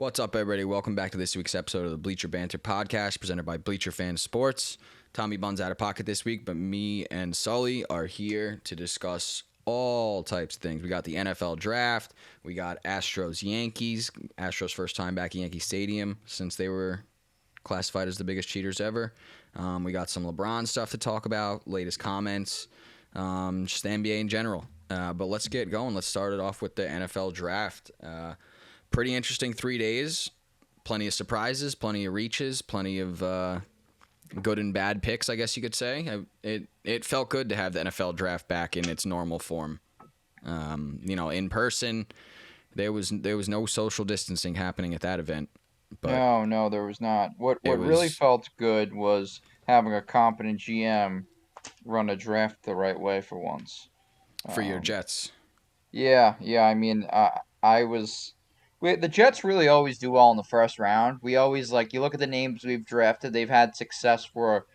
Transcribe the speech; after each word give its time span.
What's 0.00 0.18
up, 0.18 0.34
everybody? 0.34 0.64
Welcome 0.64 0.94
back 0.94 1.10
to 1.10 1.18
this 1.18 1.36
week's 1.36 1.54
episode 1.54 1.84
of 1.84 1.90
the 1.90 1.98
Bleacher 1.98 2.26
Banter 2.26 2.56
podcast 2.56 3.20
presented 3.20 3.44
by 3.44 3.58
Bleacher 3.58 3.92
Fan 3.92 4.16
Sports. 4.16 4.78
Tommy 5.12 5.36
Bun's 5.36 5.60
out 5.60 5.70
of 5.70 5.76
pocket 5.76 6.06
this 6.06 6.24
week, 6.24 6.46
but 6.46 6.56
me 6.56 7.04
and 7.10 7.36
Sully 7.36 7.84
are 7.90 8.06
here 8.06 8.62
to 8.64 8.74
discuss 8.74 9.42
all 9.66 10.22
types 10.22 10.56
of 10.56 10.62
things. 10.62 10.82
We 10.82 10.88
got 10.88 11.04
the 11.04 11.16
NFL 11.16 11.58
draft, 11.58 12.14
we 12.44 12.54
got 12.54 12.82
Astros 12.82 13.42
Yankees, 13.42 14.10
Astros 14.38 14.72
first 14.72 14.96
time 14.96 15.14
back 15.14 15.34
at 15.34 15.42
Yankee 15.42 15.58
Stadium 15.58 16.16
since 16.24 16.56
they 16.56 16.70
were 16.70 17.00
classified 17.64 18.08
as 18.08 18.16
the 18.16 18.24
biggest 18.24 18.48
cheaters 18.48 18.80
ever. 18.80 19.12
Um, 19.54 19.84
we 19.84 19.92
got 19.92 20.08
some 20.08 20.24
LeBron 20.24 20.66
stuff 20.66 20.92
to 20.92 20.98
talk 20.98 21.26
about, 21.26 21.68
latest 21.68 21.98
comments, 21.98 22.68
um, 23.14 23.66
just 23.66 23.82
the 23.82 23.90
NBA 23.90 24.18
in 24.18 24.28
general. 24.28 24.64
Uh, 24.88 25.12
but 25.12 25.26
let's 25.26 25.46
get 25.46 25.70
going. 25.70 25.94
Let's 25.94 26.06
start 26.06 26.32
it 26.32 26.40
off 26.40 26.62
with 26.62 26.74
the 26.74 26.84
NFL 26.84 27.34
draft. 27.34 27.90
Uh, 28.02 28.32
pretty 28.90 29.14
interesting 29.14 29.52
three 29.52 29.78
days. 29.78 30.30
Plenty 30.84 31.06
of 31.06 31.14
surprises, 31.14 31.74
plenty 31.74 32.04
of 32.04 32.14
reaches, 32.14 32.62
plenty 32.62 32.98
of 32.98 33.22
uh, 33.22 33.60
good 34.42 34.58
and 34.58 34.72
bad 34.72 35.02
picks, 35.02 35.28
I 35.28 35.36
guess 35.36 35.56
you 35.56 35.62
could 35.62 35.74
say. 35.74 36.08
I, 36.08 36.20
it 36.46 36.68
it 36.84 37.04
felt 37.04 37.30
good 37.30 37.48
to 37.50 37.56
have 37.56 37.72
the 37.72 37.80
NFL 37.80 38.16
draft 38.16 38.48
back 38.48 38.76
in 38.76 38.88
its 38.88 39.04
normal 39.04 39.38
form. 39.38 39.80
Um, 40.44 41.00
you 41.04 41.16
know, 41.16 41.28
in 41.28 41.48
person, 41.48 42.06
there 42.74 42.92
was 42.92 43.10
there 43.10 43.36
was 43.36 43.48
no 43.48 43.66
social 43.66 44.04
distancing 44.04 44.54
happening 44.54 44.94
at 44.94 45.02
that 45.02 45.20
event. 45.20 45.50
But 46.00 46.12
no, 46.12 46.44
no, 46.44 46.68
there 46.68 46.84
was 46.84 47.00
not. 47.00 47.32
What 47.36 47.58
what 47.62 47.78
was, 47.78 47.88
really 47.88 48.08
felt 48.08 48.48
good 48.56 48.94
was 48.94 49.40
having 49.66 49.92
a 49.92 50.02
competent 50.02 50.60
GM 50.60 51.24
run 51.84 52.10
a 52.10 52.16
draft 52.16 52.62
the 52.62 52.74
right 52.74 52.98
way 52.98 53.20
for 53.20 53.38
once. 53.38 53.88
For 54.54 54.62
um, 54.62 54.68
your 54.68 54.80
Jets. 54.80 55.32
Yeah, 55.92 56.34
yeah. 56.40 56.62
I 56.62 56.74
mean, 56.74 57.06
uh, 57.10 57.30
I 57.62 57.84
was 57.84 58.34
we, 58.80 58.96
the 58.96 59.08
Jets 59.08 59.44
really 59.44 59.68
always 59.68 59.98
do 59.98 60.10
well 60.10 60.30
in 60.30 60.36
the 60.36 60.42
first 60.42 60.78
round. 60.78 61.18
We 61.22 61.36
always 61.36 61.70
like 61.70 61.92
you 61.92 62.00
look 62.00 62.14
at 62.14 62.20
the 62.20 62.26
names 62.26 62.64
we've 62.64 62.86
drafted; 62.86 63.32
they've 63.32 63.48
had 63.48 63.76
success 63.76 64.24
for 64.24 64.66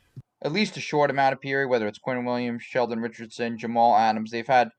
at 0.43 0.51
least 0.51 0.77
a 0.77 0.81
short 0.81 1.09
amount 1.09 1.33
of 1.33 1.41
period. 1.41 1.69
Whether 1.69 1.87
it's 1.87 1.99
Quinn 1.99 2.25
Williams, 2.25 2.63
Sheldon 2.63 2.99
Richardson, 2.99 3.57
Jamal 3.57 3.95
Adams, 3.95 4.31
they've 4.31 4.47
had 4.47 4.69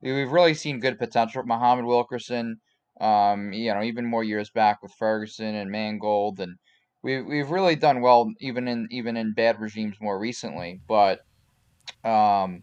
we've 0.00 0.32
really 0.32 0.54
seen 0.54 0.80
good 0.80 0.98
potential. 0.98 1.42
Muhammad 1.44 1.84
Wilkerson, 1.84 2.60
um, 3.00 3.52
you 3.52 3.72
know, 3.72 3.82
even 3.82 4.06
more 4.06 4.24
years 4.24 4.50
back 4.50 4.82
with 4.82 4.92
Ferguson 4.92 5.54
and 5.54 5.70
Mangold, 5.70 6.40
and 6.40 6.56
we've 7.02 7.24
we've 7.26 7.50
really 7.50 7.76
done 7.76 8.00
well 8.00 8.32
even 8.40 8.66
in 8.66 8.88
even 8.90 9.16
in 9.16 9.34
bad 9.34 9.60
regimes 9.60 9.96
more 10.00 10.18
recently. 10.18 10.80
But 10.88 11.20
um, 12.04 12.62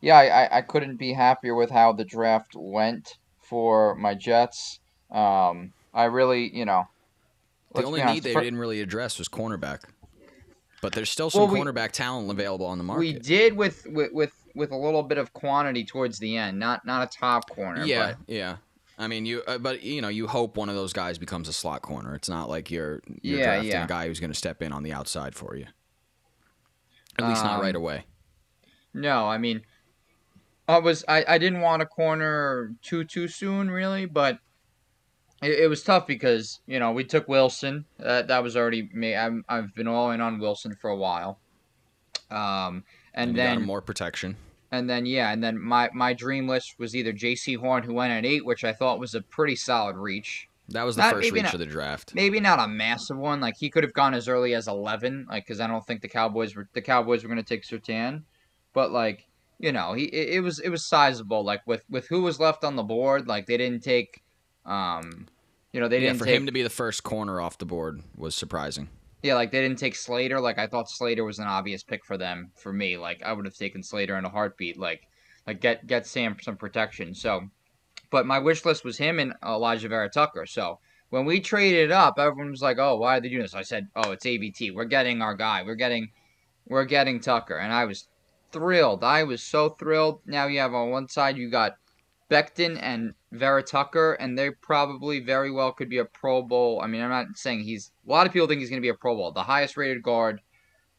yeah, 0.00 0.18
I, 0.18 0.58
I 0.58 0.62
couldn't 0.62 0.96
be 0.96 1.12
happier 1.12 1.54
with 1.54 1.70
how 1.70 1.92
the 1.92 2.04
draft 2.04 2.54
went 2.54 3.18
for 3.38 3.94
my 3.96 4.14
Jets. 4.14 4.80
Um, 5.12 5.72
I 5.94 6.04
really, 6.04 6.54
you 6.56 6.64
know, 6.64 6.88
the 7.74 7.84
only 7.84 8.02
need 8.02 8.22
they 8.22 8.34
didn't 8.34 8.58
really 8.58 8.80
address 8.80 9.18
was 9.18 9.28
cornerback, 9.28 9.80
but 10.80 10.92
there's 10.92 11.10
still 11.10 11.30
some 11.30 11.42
well, 11.42 11.52
we, 11.52 11.60
cornerback 11.60 11.92
talent 11.92 12.30
available 12.30 12.66
on 12.66 12.78
the 12.78 12.84
market. 12.84 13.00
We 13.00 13.12
did 13.12 13.56
with, 13.56 13.86
with 13.86 14.12
with 14.12 14.32
with 14.54 14.70
a 14.70 14.76
little 14.76 15.02
bit 15.02 15.18
of 15.18 15.32
quantity 15.32 15.84
towards 15.84 16.18
the 16.18 16.36
end, 16.36 16.58
not 16.58 16.84
not 16.86 17.06
a 17.08 17.18
top 17.18 17.50
corner. 17.50 17.84
Yeah, 17.84 18.14
but. 18.18 18.34
yeah. 18.34 18.56
I 18.98 19.08
mean, 19.08 19.24
you, 19.26 19.42
uh, 19.48 19.58
but 19.58 19.82
you 19.82 20.00
know, 20.00 20.08
you 20.08 20.26
hope 20.28 20.56
one 20.56 20.68
of 20.68 20.74
those 20.74 20.92
guys 20.92 21.18
becomes 21.18 21.48
a 21.48 21.52
slot 21.52 21.82
corner. 21.82 22.14
It's 22.14 22.28
not 22.28 22.48
like 22.48 22.70
you're, 22.70 23.00
you're 23.22 23.38
yeah, 23.38 23.44
drafting 23.46 23.70
yeah. 23.70 23.84
a 23.84 23.88
guy 23.88 24.06
who's 24.06 24.20
going 24.20 24.30
to 24.30 24.36
step 24.36 24.62
in 24.62 24.70
on 24.70 24.82
the 24.82 24.92
outside 24.92 25.34
for 25.34 25.56
you. 25.56 25.66
At 27.18 27.26
least 27.26 27.40
um, 27.40 27.48
not 27.48 27.62
right 27.62 27.74
um, 27.74 27.82
away. 27.82 28.04
No, 28.94 29.26
I 29.26 29.38
mean, 29.38 29.62
I 30.68 30.78
was 30.78 31.04
I, 31.08 31.24
I 31.26 31.38
didn't 31.38 31.62
want 31.62 31.82
a 31.82 31.86
corner 31.86 32.74
too 32.82 33.04
too 33.04 33.28
soon, 33.28 33.70
really, 33.70 34.06
but 34.06 34.38
it, 35.42 35.60
it 35.60 35.68
was 35.68 35.82
tough 35.82 36.06
because 36.06 36.60
you 36.66 36.78
know 36.78 36.92
we 36.92 37.04
took 37.04 37.28
Wilson. 37.28 37.84
Uh, 38.02 38.22
that 38.22 38.42
was 38.42 38.56
already 38.56 38.88
me. 38.92 39.14
I'm, 39.14 39.44
I've 39.48 39.74
been 39.74 39.88
all 39.88 40.12
in 40.12 40.20
on 40.20 40.38
Wilson 40.38 40.74
for 40.74 40.90
a 40.90 40.96
while. 40.96 41.38
Um, 42.30 42.84
and, 43.14 43.30
and 43.30 43.36
then 43.36 43.62
more 43.62 43.82
protection. 43.82 44.36
And 44.70 44.88
then 44.88 45.04
yeah, 45.04 45.32
and 45.32 45.42
then 45.42 45.60
my 45.60 45.90
my 45.92 46.14
dream 46.14 46.48
list 46.48 46.78
was 46.78 46.96
either 46.96 47.12
Jaycee 47.12 47.58
Horn, 47.58 47.82
who 47.82 47.92
went 47.92 48.12
at 48.12 48.24
eight, 48.24 48.46
which 48.46 48.64
I 48.64 48.72
thought 48.72 48.98
was 48.98 49.14
a 49.14 49.20
pretty 49.20 49.56
solid 49.56 49.96
reach. 49.96 50.48
That 50.68 50.84
was 50.84 50.96
the 50.96 51.02
not, 51.02 51.14
first 51.14 51.30
reach 51.30 51.42
not, 51.42 51.54
of 51.54 51.60
the 51.60 51.66
draft. 51.66 52.14
Maybe 52.14 52.40
not 52.40 52.58
a 52.58 52.68
massive 52.68 53.18
one. 53.18 53.40
Like 53.40 53.56
he 53.58 53.68
could 53.68 53.84
have 53.84 53.92
gone 53.92 54.14
as 54.14 54.28
early 54.28 54.54
as 54.54 54.68
eleven. 54.68 55.26
Like 55.28 55.44
because 55.44 55.60
I 55.60 55.66
don't 55.66 55.86
think 55.86 56.00
the 56.00 56.08
Cowboys 56.08 56.56
were 56.56 56.68
the 56.72 56.80
Cowboys 56.80 57.22
were 57.22 57.28
going 57.28 57.42
to 57.42 57.48
take 57.48 57.64
Surtain, 57.64 58.22
but 58.72 58.92
like 58.92 59.26
you 59.58 59.72
know 59.72 59.92
he 59.92 60.04
it, 60.04 60.36
it 60.36 60.40
was 60.40 60.60
it 60.60 60.70
was 60.70 60.86
sizable. 60.86 61.44
Like 61.44 61.66
with 61.66 61.84
with 61.90 62.06
who 62.06 62.22
was 62.22 62.40
left 62.40 62.64
on 62.64 62.76
the 62.76 62.82
board, 62.82 63.26
like 63.26 63.44
they 63.46 63.58
didn't 63.58 63.82
take 63.82 64.22
um, 64.64 65.26
you 65.72 65.80
know, 65.80 65.88
they 65.88 65.98
yeah, 66.00 66.08
didn't 66.08 66.18
for 66.18 66.26
take, 66.26 66.36
him 66.36 66.46
to 66.46 66.52
be 66.52 66.62
the 66.62 66.70
first 66.70 67.02
corner 67.02 67.40
off 67.40 67.58
the 67.58 67.64
board 67.64 68.02
was 68.16 68.34
surprising. 68.34 68.88
Yeah, 69.22 69.34
like 69.34 69.50
they 69.52 69.62
didn't 69.62 69.78
take 69.78 69.94
Slater. 69.94 70.40
Like 70.40 70.58
I 70.58 70.66
thought 70.66 70.90
Slater 70.90 71.24
was 71.24 71.38
an 71.38 71.46
obvious 71.46 71.82
pick 71.82 72.04
for 72.04 72.18
them. 72.18 72.50
For 72.56 72.72
me, 72.72 72.98
like 72.98 73.22
I 73.22 73.32
would 73.32 73.44
have 73.44 73.56
taken 73.56 73.82
Slater 73.82 74.18
in 74.18 74.24
a 74.24 74.28
heartbeat. 74.28 74.78
Like, 74.78 75.08
like 75.46 75.60
get 75.60 75.86
get 75.86 76.06
Sam 76.06 76.36
some 76.42 76.56
protection. 76.56 77.14
So, 77.14 77.48
but 78.10 78.26
my 78.26 78.38
wish 78.38 78.64
list 78.64 78.84
was 78.84 78.98
him 78.98 79.18
and 79.18 79.34
Alijah 79.42 79.88
Vera-Tucker. 79.88 80.46
So 80.46 80.78
when 81.10 81.24
we 81.24 81.40
traded 81.40 81.90
up, 81.90 82.18
everyone 82.18 82.50
was 82.50 82.62
like, 82.62 82.78
"Oh, 82.78 82.96
why 82.96 83.16
are 83.16 83.20
they 83.20 83.28
doing 83.28 83.42
this?" 83.42 83.54
I 83.54 83.62
said, 83.62 83.88
"Oh, 83.96 84.10
it's 84.10 84.26
AVT. 84.26 84.74
We're 84.74 84.84
getting 84.84 85.22
our 85.22 85.34
guy. 85.34 85.62
We're 85.62 85.76
getting, 85.76 86.10
we're 86.66 86.84
getting 86.84 87.20
Tucker." 87.20 87.56
And 87.56 87.72
I 87.72 87.84
was 87.84 88.08
thrilled. 88.50 89.04
I 89.04 89.22
was 89.22 89.42
so 89.42 89.70
thrilled. 89.70 90.20
Now 90.26 90.46
you 90.46 90.58
have 90.58 90.74
on 90.74 90.90
one 90.90 91.08
side 91.08 91.36
you 91.36 91.48
got 91.48 91.76
Becton 92.32 92.78
and 92.80 93.12
Vera 93.32 93.62
Tucker, 93.62 94.14
and 94.14 94.38
they 94.38 94.50
probably 94.50 95.20
very 95.20 95.50
well 95.50 95.70
could 95.70 95.90
be 95.90 95.98
a 95.98 96.04
Pro 96.06 96.40
Bowl. 96.40 96.80
I 96.82 96.86
mean, 96.86 97.02
I'm 97.02 97.10
not 97.10 97.26
saying 97.36 97.60
he's. 97.60 97.92
A 98.08 98.10
lot 98.10 98.26
of 98.26 98.32
people 98.32 98.48
think 98.48 98.60
he's 98.60 98.70
going 98.70 98.80
to 98.80 98.84
be 98.84 98.88
a 98.88 98.94
Pro 98.94 99.14
Bowl. 99.14 99.32
The 99.32 99.42
highest 99.42 99.76
rated 99.76 100.02
guard, 100.02 100.40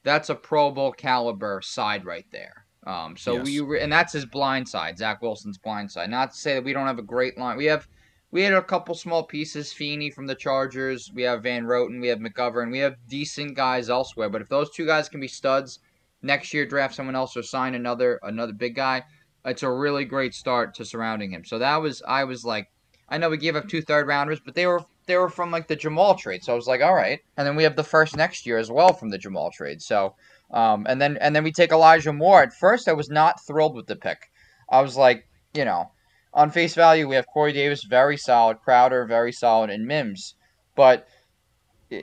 that's 0.03 0.29
a 0.29 0.35
Pro 0.35 0.69
Bowl 0.69 0.91
caliber 0.91 1.59
side 1.63 2.05
right 2.05 2.27
there. 2.31 2.65
Um, 2.85 3.17
so 3.17 3.43
yes. 3.43 3.61
we 3.61 3.79
and 3.79 3.91
that's 3.91 4.13
his 4.13 4.25
blind 4.25 4.69
side, 4.69 4.99
Zach 4.99 5.21
Wilson's 5.21 5.57
blind 5.57 5.89
side. 5.89 6.11
Not 6.11 6.33
to 6.33 6.37
say 6.37 6.53
that 6.53 6.63
we 6.63 6.73
don't 6.73 6.85
have 6.85 6.99
a 6.99 7.03
great 7.03 7.35
line. 7.37 7.57
We 7.57 7.65
have 7.65 7.87
we 8.29 8.43
had 8.43 8.53
a 8.53 8.61
couple 8.61 8.93
small 8.93 9.23
pieces. 9.23 9.73
Feeney 9.73 10.11
from 10.11 10.27
the 10.27 10.35
Chargers. 10.35 11.11
We 11.15 11.23
have 11.23 11.43
Van 11.43 11.65
Roten. 11.65 11.99
We 11.99 12.09
have 12.09 12.19
McGovern. 12.19 12.71
We 12.71 12.79
have 12.79 12.97
decent 13.07 13.55
guys 13.55 13.89
elsewhere. 13.89 14.29
But 14.29 14.41
if 14.41 14.49
those 14.49 14.69
two 14.69 14.85
guys 14.85 15.09
can 15.09 15.19
be 15.19 15.27
studs 15.27 15.79
next 16.21 16.53
year, 16.53 16.65
draft 16.65 16.93
someone 16.93 17.15
else 17.15 17.35
or 17.35 17.41
sign 17.41 17.73
another 17.73 18.19
another 18.21 18.53
big 18.53 18.75
guy 18.75 19.03
it's 19.45 19.63
a 19.63 19.71
really 19.71 20.05
great 20.05 20.33
start 20.33 20.75
to 20.75 20.85
surrounding 20.85 21.31
him. 21.31 21.45
So 21.45 21.59
that 21.59 21.81
was 21.81 22.01
I 22.07 22.23
was 22.23 22.45
like, 22.45 22.69
I 23.09 23.17
know 23.17 23.29
we 23.29 23.37
gave 23.37 23.55
up 23.55 23.67
two 23.67 23.81
third 23.81 24.07
rounders, 24.07 24.39
but 24.39 24.55
they 24.55 24.65
were 24.65 24.81
they 25.05 25.17
were 25.17 25.29
from 25.29 25.51
like 25.51 25.67
the 25.67 25.75
Jamal 25.75 26.15
trade. 26.15 26.43
So 26.43 26.53
I 26.53 26.55
was 26.55 26.67
like, 26.67 26.81
all 26.81 26.93
right. 26.93 27.19
And 27.37 27.45
then 27.45 27.55
we 27.55 27.63
have 27.63 27.75
the 27.75 27.83
first 27.83 28.15
next 28.15 28.45
year 28.45 28.57
as 28.57 28.71
well 28.71 28.93
from 28.93 29.09
the 29.09 29.17
Jamal 29.17 29.51
trade. 29.51 29.81
So 29.81 30.15
um, 30.51 30.85
and 30.87 31.01
then 31.01 31.17
and 31.17 31.35
then 31.35 31.43
we 31.43 31.51
take 31.51 31.71
Elijah 31.71 32.13
Moore. 32.13 32.43
At 32.43 32.53
first, 32.53 32.87
I 32.87 32.93
was 32.93 33.09
not 33.09 33.43
thrilled 33.45 33.75
with 33.75 33.87
the 33.87 33.95
pick. 33.95 34.29
I 34.69 34.81
was 34.81 34.95
like, 34.95 35.27
you 35.53 35.65
know, 35.65 35.91
on 36.33 36.51
face 36.51 36.75
value, 36.75 37.07
we 37.07 37.15
have 37.15 37.27
Corey 37.27 37.53
Davis, 37.53 37.83
very 37.83 38.17
solid, 38.17 38.59
Crowder, 38.61 39.05
very 39.05 39.31
solid, 39.31 39.69
and 39.69 39.85
Mims. 39.85 40.35
But 40.75 41.07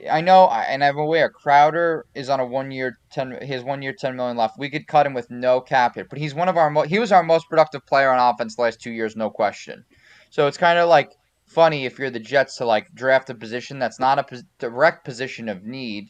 I 0.09 0.21
know, 0.21 0.47
and 0.49 0.83
I'm 0.83 0.97
aware 0.97 1.29
Crowder 1.29 2.05
is 2.15 2.29
on 2.29 2.39
a 2.39 2.45
one 2.45 2.71
year 2.71 2.97
ten. 3.11 3.37
His 3.41 3.63
one 3.63 3.81
year 3.81 3.93
ten 3.97 4.15
million 4.15 4.37
left. 4.37 4.57
We 4.57 4.69
could 4.69 4.87
cut 4.87 5.05
him 5.05 5.13
with 5.13 5.29
no 5.29 5.59
cap 5.59 5.95
hit, 5.95 6.07
but 6.09 6.19
he's 6.19 6.33
one 6.33 6.47
of 6.49 6.57
our. 6.57 6.69
Mo- 6.69 6.83
he 6.83 6.99
was 6.99 7.11
our 7.11 7.23
most 7.23 7.49
productive 7.49 7.85
player 7.85 8.09
on 8.09 8.33
offense 8.33 8.55
the 8.55 8.61
last 8.61 8.79
two 8.81 8.91
years, 8.91 9.15
no 9.15 9.29
question. 9.29 9.83
So 10.29 10.47
it's 10.47 10.57
kind 10.57 10.79
of 10.79 10.87
like 10.87 11.11
funny 11.45 11.85
if 11.85 11.99
you're 11.99 12.09
the 12.09 12.19
Jets 12.19 12.57
to 12.57 12.65
like 12.65 12.93
draft 12.93 13.29
a 13.29 13.35
position 13.35 13.79
that's 13.79 13.99
not 13.99 14.19
a 14.19 14.23
pos- 14.23 14.43
direct 14.59 15.03
position 15.03 15.49
of 15.49 15.63
need. 15.63 16.09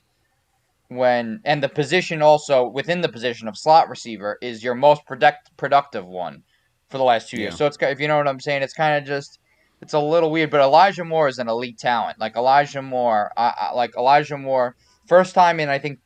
When 0.89 1.39
and 1.45 1.63
the 1.63 1.69
position 1.69 2.21
also 2.21 2.67
within 2.67 3.01
the 3.01 3.09
position 3.09 3.47
of 3.47 3.57
slot 3.57 3.89
receiver 3.89 4.37
is 4.41 4.63
your 4.63 4.75
most 4.75 5.05
product 5.05 5.49
productive 5.57 6.05
one 6.05 6.43
for 6.89 6.97
the 6.97 7.03
last 7.05 7.29
two 7.29 7.37
years. 7.37 7.55
So 7.57 7.65
it's 7.65 7.77
if 7.81 7.99
you 7.99 8.07
know 8.07 8.17
what 8.17 8.27
I'm 8.27 8.41
saying, 8.41 8.61
it's 8.61 8.73
kind 8.73 8.97
of 8.97 9.05
just 9.05 9.39
it's 9.81 9.93
a 9.93 9.99
little 9.99 10.31
weird, 10.31 10.51
but 10.51 10.61
Elijah 10.61 11.03
Moore 11.03 11.27
is 11.27 11.39
an 11.39 11.49
elite 11.49 11.77
talent. 11.77 12.19
Like 12.19 12.35
Elijah 12.35 12.81
Moore, 12.81 13.31
I, 13.35 13.53
I, 13.59 13.71
like 13.73 13.95
Elijah 13.97 14.37
Moore, 14.37 14.75
first 15.07 15.33
time 15.33 15.59
in 15.59 15.69
I 15.69 15.79
think 15.79 15.99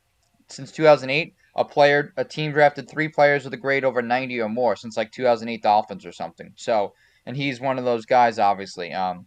since 0.48 0.72
2008, 0.72 1.36
a 1.56 1.66
player, 1.66 2.14
a 2.18 2.24
team 2.24 2.52
drafted 2.52 2.90
three 2.90 3.10
players 3.10 3.44
with 3.44 3.54
a 3.54 3.58
grade 3.58 3.84
over 3.84 4.02
90 4.02 4.40
or 4.42 4.50
more 4.50 4.76
since 4.76 4.98
like 4.98 5.12
2008 5.12 5.62
Dolphins 5.62 6.06
or 6.06 6.12
something. 6.12 6.52
So, 6.56 6.94
and 7.26 7.36
he's 7.36 7.60
one 7.60 7.78
of 7.78 7.86
those 7.86 8.06
guys, 8.06 8.40
obviously. 8.40 8.94
Um, 8.94 9.26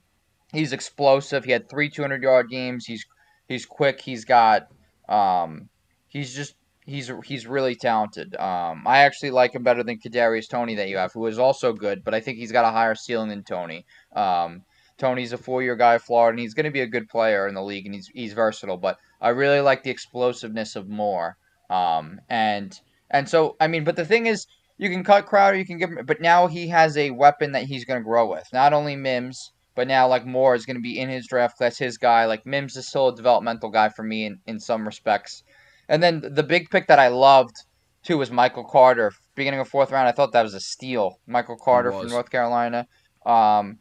he's 0.53 0.73
explosive. 0.73 1.45
He 1.45 1.53
had 1.53 1.69
three 1.69 1.91
200 1.91 2.23
yard 2.23 2.49
games. 2.51 2.87
He's 2.87 3.05
he's 3.49 3.67
quick. 3.67 4.01
He's 4.01 4.25
got 4.25 4.69
um, 5.09 5.69
he's 6.09 6.35
just 6.35 6.55
he's 6.89 7.11
he's 7.25 7.47
really 7.47 7.75
talented. 7.75 8.35
Um, 8.37 8.83
I 8.87 8.99
actually 9.07 9.31
like 9.31 9.55
him 9.55 9.63
better 9.63 9.85
than 9.85 10.01
Kadarius 10.01 10.49
Toney 10.49 10.77
that 10.77 10.89
you 10.89 10.97
have, 10.97 11.13
who 11.13 11.27
is 11.27 11.39
also 11.39 11.73
good, 11.73 12.03
but 12.05 12.15
I 12.15 12.21
think 12.21 12.39
he's 12.39 12.53
got 12.53 12.65
a 12.65 12.73
higher 12.73 12.95
ceiling 12.95 13.29
than 13.29 13.45
Toney. 13.45 13.85
Um, 14.17 14.63
Toney's 14.99 15.33
a 15.33 15.39
four-year 15.39 15.77
guy 15.77 15.99
Florida, 15.99 16.33
and 16.33 16.41
he's 16.41 16.55
going 16.55 16.65
to 16.65 16.79
be 16.79 16.81
a 16.81 16.87
good 16.95 17.09
player 17.09 17.47
in 17.47 17.55
the 17.55 17.63
league, 17.63 17.87
and 17.87 17.95
he's 17.95 18.09
he's 18.09 18.33
versatile. 18.33 18.79
But 18.79 18.97
I 19.21 19.29
really 19.29 19.61
like 19.61 19.83
the 19.83 19.91
explosiveness 19.91 20.77
of 20.77 20.89
Moore. 20.89 21.37
Um, 21.71 22.21
and 22.29 22.73
and 23.11 23.29
so 23.29 23.57
I 23.61 23.69
mean, 23.69 23.85
but 23.85 23.97
the 23.97 24.05
thing 24.05 24.27
is, 24.27 24.47
you 24.79 24.89
can 24.91 25.05
cut 25.05 25.27
Crowder, 25.27 25.57
you 25.59 25.67
can 25.67 25.79
give 25.79 25.91
him, 25.91 26.05
but 26.07 26.21
now 26.21 26.49
he 26.49 26.69
has 26.69 26.97
a 26.97 27.11
weapon 27.11 27.53
that 27.53 27.65
he's 27.65 27.85
going 27.85 28.01
to 28.01 28.05
grow 28.05 28.29
with. 28.31 28.49
Not 28.53 28.73
only 28.73 28.97
Mims, 28.97 29.53
But 29.79 29.87
now 29.87 30.09
like 30.09 30.27
Moore 30.27 30.57
is 30.57 30.67
going 30.67 30.75
to 30.75 30.83
be 30.83 30.99
in 30.99 31.09
his 31.09 31.29
draft 31.29 31.57
class, 31.57 31.79
his 31.79 31.99
guy. 31.99 32.27
Like 32.27 32.45
Mims 32.45 32.77
is 32.77 32.89
still 32.89 33.11
a 33.11 33.15
developmental 33.15 33.71
guy 33.71 33.91
for 33.91 34.03
me 34.03 34.25
in, 34.25 34.41
in 34.45 34.59
some 34.59 34.85
respects. 34.85 35.45
And 35.89 36.03
then 36.03 36.21
the 36.21 36.43
big 36.43 36.71
pick 36.71 36.87
that 36.89 36.99
I 36.99 37.09
loved 37.09 37.57
too 38.03 38.19
was 38.19 38.31
Michael 38.31 38.65
Carter. 38.65 39.13
Beginning 39.35 39.61
of 39.61 39.69
fourth 39.69 39.91
round, 39.91 40.09
I 40.09 40.13
thought 40.13 40.33
that 40.33 40.43
was 40.43 40.55
a 40.55 40.61
steal. 40.61 41.19
Michael 41.27 41.57
Carter 41.57 41.93
from 41.93 42.09
North 42.09 42.31
Carolina. 42.31 42.87
Um, 43.25 43.79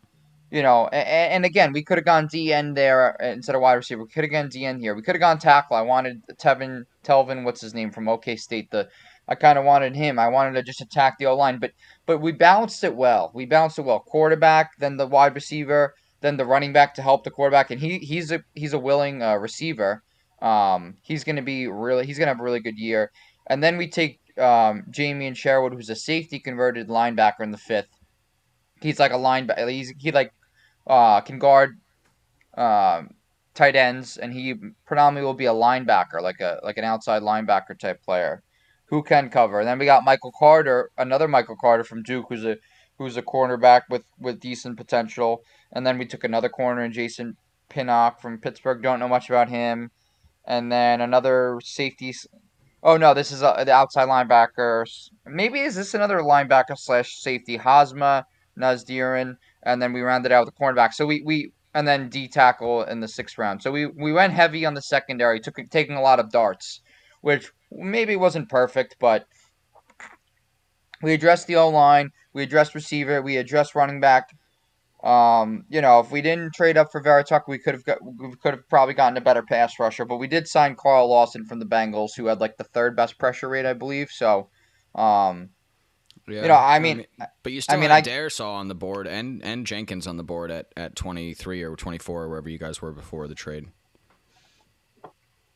you 0.50 0.62
know, 0.62 0.88
and, 0.88 1.08
and 1.08 1.46
again, 1.46 1.74
we 1.74 1.84
could 1.84 1.98
have 1.98 2.06
gone 2.06 2.28
DN 2.28 2.76
there 2.76 3.16
instead 3.20 3.56
of 3.56 3.62
wide 3.62 3.74
receiver. 3.74 4.04
We 4.04 4.10
could 4.10 4.24
have 4.24 4.32
gone 4.32 4.50
DN 4.50 4.80
here. 4.80 4.96
We 4.96 5.02
could 5.02 5.16
have 5.16 5.22
gone 5.22 5.40
tackle. 5.40 5.76
I 5.76 5.82
wanted 5.82 6.22
Tevin 6.38 6.84
Telvin, 7.04 7.44
what's 7.44 7.62
his 7.62 7.74
name 7.74 7.92
from 7.92 8.08
OK 8.08 8.36
State. 8.36 8.72
The 8.72 8.88
I 9.28 9.36
kind 9.36 9.60
of 9.60 9.66
wanted 9.66 9.96
him. 9.96 10.20
I 10.20 10.30
wanted 10.30 10.54
to 10.54 10.64
just 10.64 10.82
attack 10.82 11.18
the 11.18 11.26
O 11.26 11.36
line, 11.36 11.60
but 11.60 11.72
but 12.06 12.20
we 12.20 12.32
balanced 12.32 12.84
it 12.84 12.96
well. 12.96 13.32
We 13.34 13.46
balanced 13.46 13.78
it 13.78 13.86
well. 13.86 14.00
Quarterback, 14.00 14.72
then 14.80 14.98
the 14.98 15.08
wide 15.08 15.36
receiver, 15.36 15.94
then 16.22 16.38
the 16.38 16.46
running 16.46 16.72
back 16.72 16.94
to 16.96 17.02
help 17.02 17.24
the 17.24 17.32
quarterback, 17.32 17.70
and 17.70 17.82
he 17.82 18.00
he's 18.00 18.32
a 18.32 18.42
he's 18.54 18.74
a 18.74 18.80
willing 18.80 19.22
uh, 19.22 19.36
receiver. 19.36 20.04
Um, 20.42 20.96
he's 21.02 21.24
gonna 21.24 21.42
be 21.42 21.68
really 21.68 22.06
he's 22.06 22.20
gonna 22.20 22.32
have 22.32 22.40
a 22.40 22.44
really 22.44 22.60
good 22.60 22.78
year. 22.78 23.12
And 23.48 23.64
then 23.64 23.78
we 23.78 23.88
take 23.88 24.20
um, 24.38 24.84
Jamien 24.92 25.36
Sherwood, 25.36 25.74
who's 25.74 25.90
a 25.90 25.96
safety 25.96 26.40
converted 26.40 26.90
linebacker 26.90 27.42
in 27.42 27.52
the 27.52 27.58
fifth. 27.58 27.90
He's 28.82 29.00
like 29.00 29.12
a 29.12 29.16
linebacker. 29.16 29.70
He's 29.70 29.94
he 29.98 30.12
like 30.12 30.34
uh, 30.86 31.22
can 31.22 31.40
guard 31.40 31.80
um, 32.56 33.12
tight 33.54 33.76
ends, 33.76 34.18
and 34.18 34.34
he 34.34 34.56
predominantly 34.86 35.26
will 35.26 35.34
be 35.34 35.46
a 35.46 35.54
linebacker, 35.54 36.22
like 36.22 36.40
a 36.40 36.60
like 36.64 36.78
an 36.78 36.84
outside 36.84 37.24
linebacker 37.24 37.78
type 37.78 38.04
player 38.04 38.44
who 38.86 39.04
can 39.04 39.30
cover. 39.30 39.60
And 39.60 39.68
then 39.68 39.80
we 39.80 39.86
got 39.86 40.06
Michael 40.06 40.32
Carter, 40.38 40.92
another 40.98 41.28
Michael 41.28 41.58
Carter 41.60 41.84
from 41.84 42.04
Duke, 42.04 42.28
who's 42.30 42.46
a 42.46 42.58
who's 42.98 43.18
a 43.18 43.22
cornerback 43.22 43.82
with 43.90 44.04
with 44.20 44.40
decent 44.40 44.78
potential. 44.78 45.42
And 45.72 45.86
then 45.86 45.98
we 45.98 46.06
took 46.06 46.24
another 46.24 46.50
corner 46.50 46.84
in 46.84 46.94
Jason 46.94 47.36
Pinnock 47.70 48.22
from 48.22 48.40
Pittsburgh. 48.40 48.82
Don't 48.82 49.00
know 49.00 49.08
much 49.08 49.30
about 49.30 49.50
him. 49.50 49.92
And 50.48 50.72
then 50.72 51.02
another 51.02 51.60
safety. 51.64 52.16
Oh 52.82 52.98
no, 52.98 53.14
this 53.14 53.32
is 53.32 53.42
a, 53.42 53.64
the 53.66 53.74
outside 53.74 54.08
linebacker. 54.08 54.86
Maybe 55.26 55.60
is 55.60 55.76
this 55.76 55.94
another 55.94 56.20
linebacker 56.20 56.78
slash 56.78 57.18
safety? 57.18 57.58
Hosma 57.58 58.24
Nazdirin 58.58 59.36
and 59.68 59.82
then 59.82 59.92
we 59.94 60.02
rounded 60.02 60.32
out 60.32 60.46
with 60.46 60.56
the 60.56 60.60
cornerback. 60.60 60.94
So 60.94 61.06
we, 61.06 61.22
we 61.26 61.52
and 61.74 61.88
then 61.88 62.10
D 62.10 62.28
tackle 62.28 62.84
in 62.84 63.02
the 63.02 63.08
sixth 63.08 63.38
round. 63.38 63.62
So 63.62 63.72
we, 63.72 63.86
we 63.86 64.14
went 64.14 64.34
heavy 64.34 64.66
on 64.66 64.74
the 64.74 64.82
secondary, 64.82 65.40
took 65.40 65.60
taking 65.70 65.96
a 65.96 66.02
lot 66.02 66.20
of 66.20 66.32
darts, 66.32 66.82
which 67.22 67.52
maybe 67.70 68.16
wasn't 68.16 68.50
perfect, 68.50 68.96
but 69.00 69.28
we 71.04 71.14
addressed 71.14 71.48
the 71.48 71.58
O 71.58 71.70
line, 71.70 72.12
we 72.34 72.44
addressed 72.44 72.74
receiver, 72.74 73.22
we 73.22 73.38
addressed 73.38 73.76
running 73.76 74.00
back. 74.00 74.30
Um, 75.04 75.66
you 75.70 75.82
know, 75.82 76.00
if 76.00 76.12
we 76.12 76.22
didn't 76.22 76.54
trade 76.56 76.76
up 76.76 76.92
for 76.92 77.02
Vera 77.02 77.24
we 77.48 77.60
could 77.60 77.76
have 77.76 77.86
got 77.86 78.00
we 78.04 78.36
could 78.42 78.56
have 78.56 78.68
probably 78.68 78.96
gotten 78.96 79.18
a 79.18 79.22
better 79.22 79.44
pass 79.44 79.80
rusher, 79.80 80.06
but 80.06 80.18
we 80.18 80.28
did 80.28 80.48
sign 80.48 80.76
Carl 80.76 81.08
Lawson 81.08 81.46
from 81.46 81.60
the 81.60 81.66
Bengals, 81.66 82.16
who 82.16 82.26
had 82.26 82.42
like 82.42 82.58
the 82.58 82.64
third 82.64 82.96
best 82.96 83.20
pressure 83.20 83.48
rate, 83.48 83.66
I 83.66 83.74
believe. 83.74 84.10
So, 84.10 84.50
um, 84.96 85.50
yeah. 86.28 86.42
You 86.42 86.48
know, 86.50 86.56
I 86.56 86.80
mean, 86.80 86.92
I 86.92 86.98
mean 86.98 87.30
but 87.44 87.52
you 87.54 87.62
still 87.62 87.78
I 87.78 87.80
mean, 87.80 87.90
had 87.90 88.08
I, 88.08 88.12
Darrisaw 88.12 88.56
on 88.56 88.68
the 88.68 88.76
board 88.76 89.08
and 89.08 89.44
and 89.44 89.66
Jenkins 89.66 90.08
on 90.08 90.18
the 90.18 90.24
board 90.24 90.52
at, 90.52 90.68
at 90.76 90.96
23 90.96 91.64
or 91.64 91.76
24 91.76 92.24
or 92.24 92.30
wherever 92.30 92.50
you 92.50 92.58
guys 92.58 92.82
were 92.82 92.92
before 92.92 93.28
the 93.28 93.36
trade. 93.36 93.68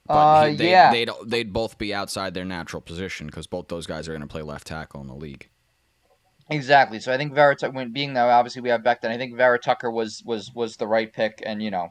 But 0.07 0.13
uh, 0.13 0.45
he, 0.47 0.55
they, 0.55 0.71
yeah. 0.71 0.91
They'd, 0.91 1.09
they'd 1.25 1.53
both 1.53 1.77
be 1.77 1.94
outside 1.94 2.33
their 2.33 2.45
natural 2.45 2.81
position 2.81 3.27
because 3.27 3.47
both 3.47 3.67
those 3.67 3.85
guys 3.85 4.07
are 4.07 4.11
going 4.11 4.21
to 4.21 4.27
play 4.27 4.41
left 4.41 4.67
tackle 4.67 5.01
in 5.01 5.07
the 5.07 5.15
league. 5.15 5.49
Exactly. 6.51 7.00
So 7.00 7.13
I 7.13 7.18
think 7.18 7.33
Vera 7.33 7.56
when 7.71 7.92
being 7.92 8.13
that 8.13 8.27
obviously 8.27 8.62
we 8.62 8.69
have 8.69 8.81
Becton, 8.81 9.06
I 9.06 9.18
think 9.18 9.36
Vera 9.38 9.57
Tucker 9.57 9.89
was 9.89 10.21
was 10.25 10.51
was 10.53 10.75
the 10.75 10.88
right 10.88 11.12
pick, 11.12 11.42
and 11.45 11.63
you 11.63 11.71
know, 11.71 11.89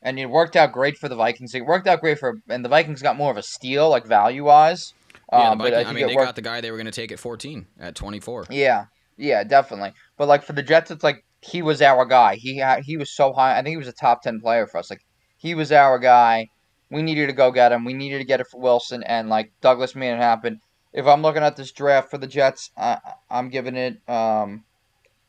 and 0.00 0.18
it 0.18 0.26
worked 0.26 0.56
out 0.56 0.72
great 0.72 0.96
for 0.96 1.08
the 1.08 1.16
Vikings. 1.16 1.54
It 1.54 1.66
worked 1.66 1.86
out 1.86 2.00
great 2.00 2.18
for, 2.18 2.34
and 2.48 2.64
the 2.64 2.68
Vikings 2.68 3.02
got 3.02 3.16
more 3.16 3.30
of 3.30 3.36
a 3.36 3.42
steal 3.42 3.90
like 3.90 4.06
value 4.06 4.44
wise. 4.44 4.94
Yeah, 5.32 5.50
um, 5.50 5.58
but 5.58 5.74
I, 5.74 5.84
I 5.84 5.92
mean, 5.92 6.06
they 6.06 6.14
worked... 6.14 6.28
got 6.28 6.36
the 6.36 6.42
guy 6.42 6.60
they 6.60 6.70
were 6.70 6.76
going 6.76 6.86
to 6.86 6.92
take 6.92 7.10
at 7.10 7.18
14, 7.18 7.66
at 7.80 7.94
24. 7.94 8.46
Yeah, 8.50 8.84
yeah, 9.16 9.42
definitely. 9.44 9.92
But 10.16 10.28
like 10.28 10.44
for 10.44 10.52
the 10.52 10.62
Jets, 10.62 10.90
it's 10.90 11.02
like 11.02 11.24
he 11.40 11.62
was 11.62 11.82
our 11.82 12.04
guy. 12.04 12.36
He 12.36 12.58
had, 12.58 12.82
he 12.84 12.96
was 12.96 13.10
so 13.10 13.32
high. 13.32 13.52
I 13.58 13.62
think 13.62 13.68
he 13.68 13.76
was 13.78 13.88
a 13.88 13.92
top 13.92 14.22
10 14.22 14.40
player 14.40 14.66
for 14.66 14.78
us. 14.78 14.90
Like 14.90 15.04
he 15.38 15.54
was 15.54 15.72
our 15.72 15.98
guy. 15.98 16.48
We 16.90 17.02
needed 17.02 17.28
to 17.28 17.32
go 17.32 17.50
get 17.50 17.72
him. 17.72 17.84
We 17.84 17.94
needed 17.94 18.18
to 18.18 18.24
get 18.24 18.40
it 18.40 18.46
for 18.48 18.60
Wilson, 18.60 19.02
and 19.04 19.30
like 19.30 19.50
Douglas 19.62 19.94
made 19.94 20.12
it 20.12 20.18
happen. 20.18 20.60
If 20.92 21.06
I'm 21.06 21.22
looking 21.22 21.42
at 21.42 21.56
this 21.56 21.72
draft 21.72 22.10
for 22.10 22.18
the 22.18 22.26
Jets, 22.26 22.70
I, 22.76 22.98
I'm 23.30 23.48
giving 23.48 23.76
it 23.76 24.00
um, 24.08 24.64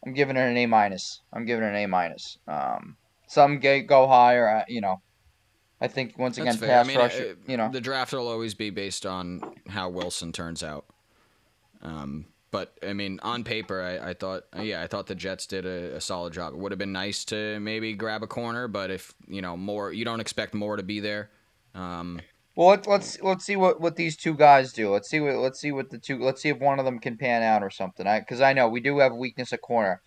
I'm 0.06 0.14
giving 0.14 0.36
it 0.36 0.42
an 0.42 0.58
A 0.58 0.66
minus. 0.66 1.22
I'm 1.32 1.46
giving 1.46 1.64
it 1.64 1.70
an 1.70 1.76
A 1.76 1.88
minus. 1.88 2.38
Um, 2.48 2.98
some 3.28 3.60
go 3.60 4.08
higher, 4.08 4.48
uh, 4.48 4.66
you 4.68 4.82
know. 4.82 5.02
I 5.80 5.88
think 5.88 6.18
once 6.18 6.38
again, 6.38 6.58
pass 6.58 6.86
I 6.86 6.88
mean, 6.88 6.98
rush. 6.98 7.16
It, 7.16 7.40
you 7.48 7.58
know, 7.58 7.70
the 7.70 7.82
draft 7.82 8.14
will 8.14 8.28
always 8.28 8.54
be 8.54 8.70
based 8.70 9.06
on 9.06 9.42
how 9.68 9.90
Wilson 9.90 10.32
turns 10.32 10.64
out. 10.64 10.86
Um, 11.82 12.28
but 12.52 12.78
I 12.88 12.94
mean, 12.94 13.20
on 13.24 13.44
paper, 13.44 13.82
I, 13.82 14.12
I 14.12 14.14
thought, 14.14 14.44
yeah, 14.58 14.82
I 14.82 14.88
thought 14.88 15.08
the 15.08 15.16
Jets 15.16 15.46
did 15.48 15.66
a, 15.66 15.96
a, 15.96 16.02
solid 16.02 16.32
job. 16.32 16.54
It 16.54 16.60
would 16.60 16.72
have 16.72 16.80
been 16.80 16.94
nice 16.94 17.26
to 17.26 17.60
maybe 17.60 17.94
grab 17.96 18.24
a 18.24 18.28
corner, 18.28 18.70
but 18.70 18.92
if 18.92 19.14
you 19.28 19.42
know 19.42 19.58
more, 19.58 19.92
you 19.92 20.06
don't 20.06 20.20
expect 20.20 20.54
more 20.54 20.78
to 20.78 20.84
be 20.84 21.00
there. 21.00 21.32
Um, 21.76 22.22
well, 22.56 22.68
let's 22.68 22.88
let's 22.88 23.22
let's 23.22 23.46
see 23.46 23.56
what, 23.56 23.82
what 23.82 23.96
these 23.96 24.16
two 24.16 24.36
guys 24.36 24.74
do. 24.74 24.92
Let's 24.92 25.10
see 25.10 25.20
what 25.20 25.36
let's 25.36 25.60
see 25.60 25.72
what 25.72 25.90
the 25.90 25.98
two. 25.98 26.20
Let's 26.20 26.42
see 26.42 26.50
if 26.50 26.60
one 26.60 26.78
of 26.78 26.86
them 26.86 27.00
can 27.00 27.18
pan 27.18 27.42
out 27.42 27.64
or 27.64 27.72
something. 27.72 28.06
Because 28.20 28.42
I, 28.42 28.52
I 28.52 28.54
know 28.54 28.68
we 28.68 28.80
do 28.80 29.00
have 29.00 29.14
weakness 29.14 29.54
at 29.54 29.62
corner. 29.62 30.02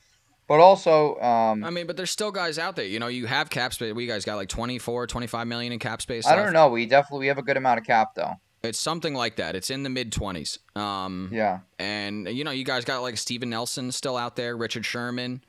But 0.48 0.60
also, 0.60 1.18
um, 1.20 1.64
I 1.64 1.70
mean, 1.70 1.88
but 1.88 1.96
there's 1.96 2.12
still 2.12 2.30
guys 2.30 2.56
out 2.56 2.76
there. 2.76 2.84
You 2.84 3.00
know, 3.00 3.08
you 3.08 3.26
have 3.26 3.50
cap 3.50 3.72
space. 3.72 3.92
We 3.92 4.06
guys 4.06 4.24
got 4.24 4.36
like 4.36 4.48
24, 4.48 5.08
25 5.08 5.46
million 5.48 5.72
in 5.72 5.80
cap 5.80 6.00
space. 6.00 6.24
I 6.24 6.36
don't 6.36 6.52
know. 6.52 6.68
We 6.68 6.86
definitely 6.86 7.24
we 7.24 7.26
have 7.28 7.38
a 7.38 7.42
good 7.42 7.56
amount 7.56 7.80
of 7.80 7.86
cap 7.86 8.14
though. 8.14 8.34
It's 8.62 8.78
something 8.78 9.14
like 9.14 9.36
that. 9.36 9.56
It's 9.56 9.70
in 9.70 9.82
the 9.82 9.90
mid 9.90 10.12
20s. 10.12 10.58
Um, 10.76 11.30
yeah. 11.32 11.60
And 11.80 12.28
you 12.28 12.44
know, 12.44 12.52
you 12.52 12.64
guys 12.64 12.84
got 12.84 13.02
like 13.02 13.16
Steven 13.16 13.50
Nelson 13.50 13.90
still 13.90 14.16
out 14.16 14.36
there, 14.36 14.56
Richard 14.56 14.86
Sherman. 14.86 15.42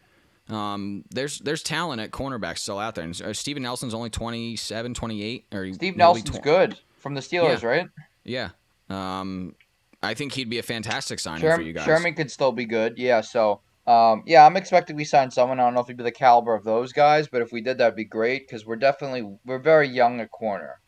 Um, 0.49 1.03
there's 1.11 1.39
there's 1.39 1.61
talent 1.61 2.01
at 2.01 2.09
cornerback 2.09 2.57
still 2.57 2.79
out 2.79 2.95
there. 2.95 3.03
And 3.03 3.21
uh, 3.21 3.33
Steven 3.33 3.61
Nelson's 3.61 3.93
only 3.93 4.09
27, 4.09 4.95
28 4.95 5.45
or 5.53 5.73
Steve 5.73 5.95
Nelson's 5.95 6.39
tw- 6.39 6.41
good 6.41 6.79
from 6.97 7.13
the 7.13 7.21
Steelers, 7.21 7.61
yeah. 7.61 7.67
right? 7.67 7.87
Yeah. 8.23 8.49
Um, 8.89 9.55
I 10.03 10.13
think 10.13 10.33
he'd 10.33 10.49
be 10.49 10.59
a 10.59 10.63
fantastic 10.63 11.19
signing 11.19 11.41
Sherman, 11.41 11.57
for 11.57 11.61
you 11.63 11.73
guys. 11.73 11.85
Sherman 11.85 12.13
could 12.13 12.31
still 12.31 12.51
be 12.51 12.65
good. 12.65 12.97
Yeah, 12.97 13.21
so 13.21 13.61
um, 13.87 14.23
yeah, 14.25 14.45
I'm 14.45 14.57
expecting 14.57 14.95
we 14.95 15.05
sign 15.05 15.31
someone. 15.31 15.59
I 15.59 15.63
don't 15.63 15.73
know 15.73 15.79
if 15.79 15.87
he'd 15.87 15.97
be 15.97 16.03
the 16.03 16.11
caliber 16.11 16.53
of 16.53 16.63
those 16.63 16.91
guys, 16.91 17.27
but 17.27 17.41
if 17.41 17.51
we 17.51 17.61
did, 17.61 17.77
that'd 17.77 17.95
be 17.95 18.05
great 18.05 18.47
because 18.47 18.65
we're 18.65 18.75
definitely 18.75 19.37
we're 19.45 19.59
very 19.59 19.87
young 19.87 20.19
at 20.19 20.31
corner. 20.31 20.81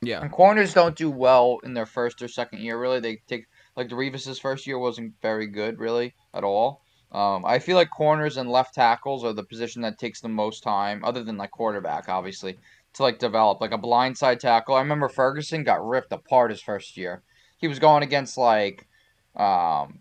Yeah, 0.00 0.20
and 0.20 0.30
corners 0.30 0.72
don't 0.72 0.96
do 0.96 1.10
well 1.10 1.58
in 1.64 1.74
their 1.74 1.86
first 1.86 2.22
or 2.22 2.28
second 2.28 2.60
year. 2.60 2.78
Really, 2.80 3.00
they 3.00 3.20
take 3.26 3.46
like 3.76 3.88
the 3.88 3.96
Revis's 3.96 4.38
first 4.38 4.66
year 4.66 4.78
wasn't 4.78 5.14
very 5.20 5.48
good, 5.48 5.78
really 5.78 6.14
at 6.32 6.44
all. 6.44 6.82
Um, 7.10 7.44
I 7.44 7.58
feel 7.58 7.76
like 7.76 7.90
corners 7.90 8.36
and 8.36 8.50
left 8.50 8.74
tackles 8.74 9.24
are 9.24 9.32
the 9.32 9.42
position 9.42 9.82
that 9.82 9.98
takes 9.98 10.20
the 10.20 10.28
most 10.28 10.62
time, 10.62 11.02
other 11.04 11.24
than 11.24 11.38
like 11.38 11.50
quarterback, 11.50 12.08
obviously, 12.08 12.58
to 12.98 13.02
like 13.02 13.18
develop. 13.18 13.60
Like 13.60 13.72
a 13.72 13.78
blindside 13.78 14.38
tackle. 14.38 14.74
I 14.74 14.80
remember 14.80 15.08
Ferguson 15.08 15.64
got 15.64 15.86
ripped 15.86 16.12
apart 16.12 16.50
his 16.50 16.60
first 16.60 16.96
year. 16.96 17.22
He 17.56 17.66
was 17.66 17.78
going 17.78 18.02
against 18.02 18.38
like 18.38 18.86
um, 19.34 20.00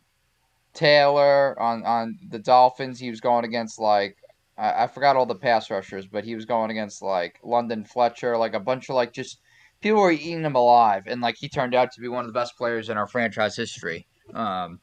Taylor 0.73 1.59
on 1.59 1.83
on 1.83 2.19
the 2.29 2.39
Dolphins. 2.39 2.99
He 2.99 3.09
was 3.09 3.21
going 3.21 3.45
against 3.45 3.79
like 3.79 4.17
I, 4.57 4.83
I 4.83 4.87
forgot 4.87 5.15
all 5.15 5.25
the 5.25 5.35
pass 5.35 5.71
rushers, 5.71 6.05
but 6.05 6.25
he 6.25 6.35
was 6.35 6.45
going 6.45 6.71
against 6.71 7.01
like 7.01 7.39
London 7.43 7.83
Fletcher, 7.85 8.37
like 8.37 8.53
a 8.53 8.59
bunch 8.59 8.89
of 8.89 8.95
like 8.95 9.13
just 9.13 9.39
people 9.81 10.01
were 10.01 10.11
eating 10.11 10.43
him 10.43 10.55
alive, 10.55 11.03
and 11.07 11.21
like 11.21 11.35
he 11.37 11.49
turned 11.49 11.75
out 11.75 11.91
to 11.93 12.01
be 12.01 12.07
one 12.07 12.25
of 12.25 12.27
the 12.27 12.39
best 12.39 12.57
players 12.57 12.89
in 12.89 12.97
our 12.97 13.07
franchise 13.07 13.55
history. 13.55 14.07
Um, 14.33 14.79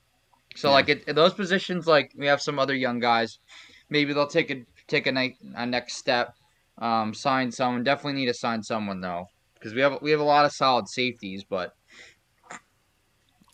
so 0.57 0.69
yeah. 0.69 0.75
like 0.75 0.89
it, 0.89 1.15
those 1.15 1.35
positions, 1.35 1.87
like 1.87 2.13
we 2.17 2.27
have 2.27 2.41
some 2.41 2.59
other 2.59 2.75
young 2.75 3.01
guys, 3.01 3.39
maybe 3.91 4.13
they'll 4.13 4.27
take 4.27 4.51
a 4.51 4.65
take 4.87 5.07
a, 5.07 5.37
a 5.57 5.67
next 5.67 5.97
step, 5.97 6.35
um, 6.79 7.15
sign 7.15 7.51
someone. 7.51 7.85
Definitely 7.85 8.21
need 8.21 8.27
to 8.27 8.35
sign 8.35 8.63
someone 8.63 9.01
though, 9.01 9.27
because 9.55 9.75
we 9.75 9.81
have 9.81 9.99
we 10.03 10.11
have 10.11 10.21
a 10.21 10.25
lot 10.25 10.45
of 10.45 10.53
solid 10.53 10.89
safeties, 10.89 11.45
but 11.45 11.75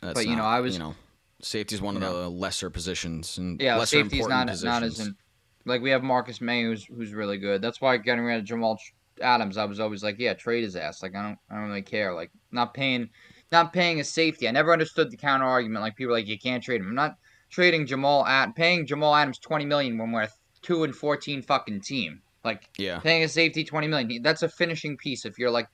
That's 0.00 0.14
but 0.14 0.24
you 0.24 0.36
not, 0.36 0.38
know 0.38 0.44
I 0.44 0.60
was 0.60 0.74
you 0.74 0.80
know 0.80 0.94
Safety 1.42 1.74
is 1.74 1.80
one 1.80 1.96
of 1.96 2.02
the 2.02 2.28
lesser 2.28 2.68
positions 2.68 3.38
and 3.38 3.60
yeah, 3.60 3.76
lesser 3.76 3.96
safety's 3.98 4.20
important 4.20 4.46
not 4.46 4.48
positions. 4.48 4.64
not 4.64 4.82
as 4.82 5.00
in, 5.00 5.16
like 5.64 5.80
we 5.80 5.90
have 5.90 6.02
Marcus 6.02 6.40
Maye 6.40 6.64
who's 6.64 6.84
who's 6.84 7.14
really 7.14 7.38
good. 7.38 7.62
That's 7.62 7.80
why 7.80 7.96
getting 7.96 8.24
rid 8.24 8.38
of 8.38 8.44
Jamal 8.44 8.78
Adams, 9.22 9.56
I 9.56 9.64
was 9.64 9.80
always 9.80 10.02
like, 10.02 10.16
yeah, 10.18 10.34
trade 10.34 10.64
his 10.64 10.76
ass. 10.76 11.02
Like 11.02 11.14
I 11.14 11.22
don't 11.22 11.38
I 11.50 11.54
don't 11.54 11.68
really 11.68 11.82
care. 11.82 12.14
Like 12.14 12.30
not 12.52 12.74
paying 12.74 13.08
not 13.50 13.72
paying 13.72 14.00
a 14.00 14.04
safety. 14.04 14.48
I 14.48 14.50
never 14.50 14.72
understood 14.72 15.10
the 15.10 15.16
counter 15.16 15.46
argument. 15.46 15.82
Like 15.82 15.96
people 15.96 16.12
like 16.12 16.26
you 16.26 16.38
can't 16.38 16.62
trade 16.62 16.80
him. 16.80 16.88
I'm 16.88 16.94
not 16.94 17.16
trading 17.48 17.86
Jamal 17.86 18.26
at 18.26 18.54
paying 18.54 18.86
Jamal 18.86 19.14
Adams 19.14 19.38
twenty 19.38 19.64
million 19.64 19.96
when 19.96 20.12
we're 20.12 20.22
a 20.22 20.28
two 20.60 20.84
and 20.84 20.94
fourteen 20.94 21.40
fucking 21.40 21.80
team. 21.80 22.20
Like 22.44 22.68
yeah, 22.78 22.99
paying 23.00 23.23
a 23.23 23.28
safety 23.28 23.64
twenty 23.64 23.87
million. 23.87 24.23
That's 24.23 24.42
a 24.42 24.49
finishing 24.49 24.97
piece. 24.97 25.25
If 25.25 25.38
you're 25.38 25.50
like 25.50 25.68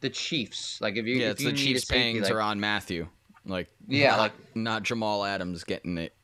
the 0.00 0.10
Chiefs, 0.10 0.80
like 0.80 0.96
if 0.96 1.06
you 1.06 1.16
yeah, 1.16 1.26
if 1.26 1.32
it's 1.32 1.42
you 1.42 1.50
the 1.50 1.56
Chiefs 1.56 1.84
paying 1.84 2.20
like, 2.20 2.32
Tyrann 2.32 2.58
Mathieu. 2.58 3.08
Like 3.44 3.68
yeah, 3.86 4.10
not, 4.10 4.18
like 4.18 4.32
not 4.54 4.82
Jamal 4.82 5.24
Adams 5.24 5.64
getting 5.64 5.98
it. 5.98 6.14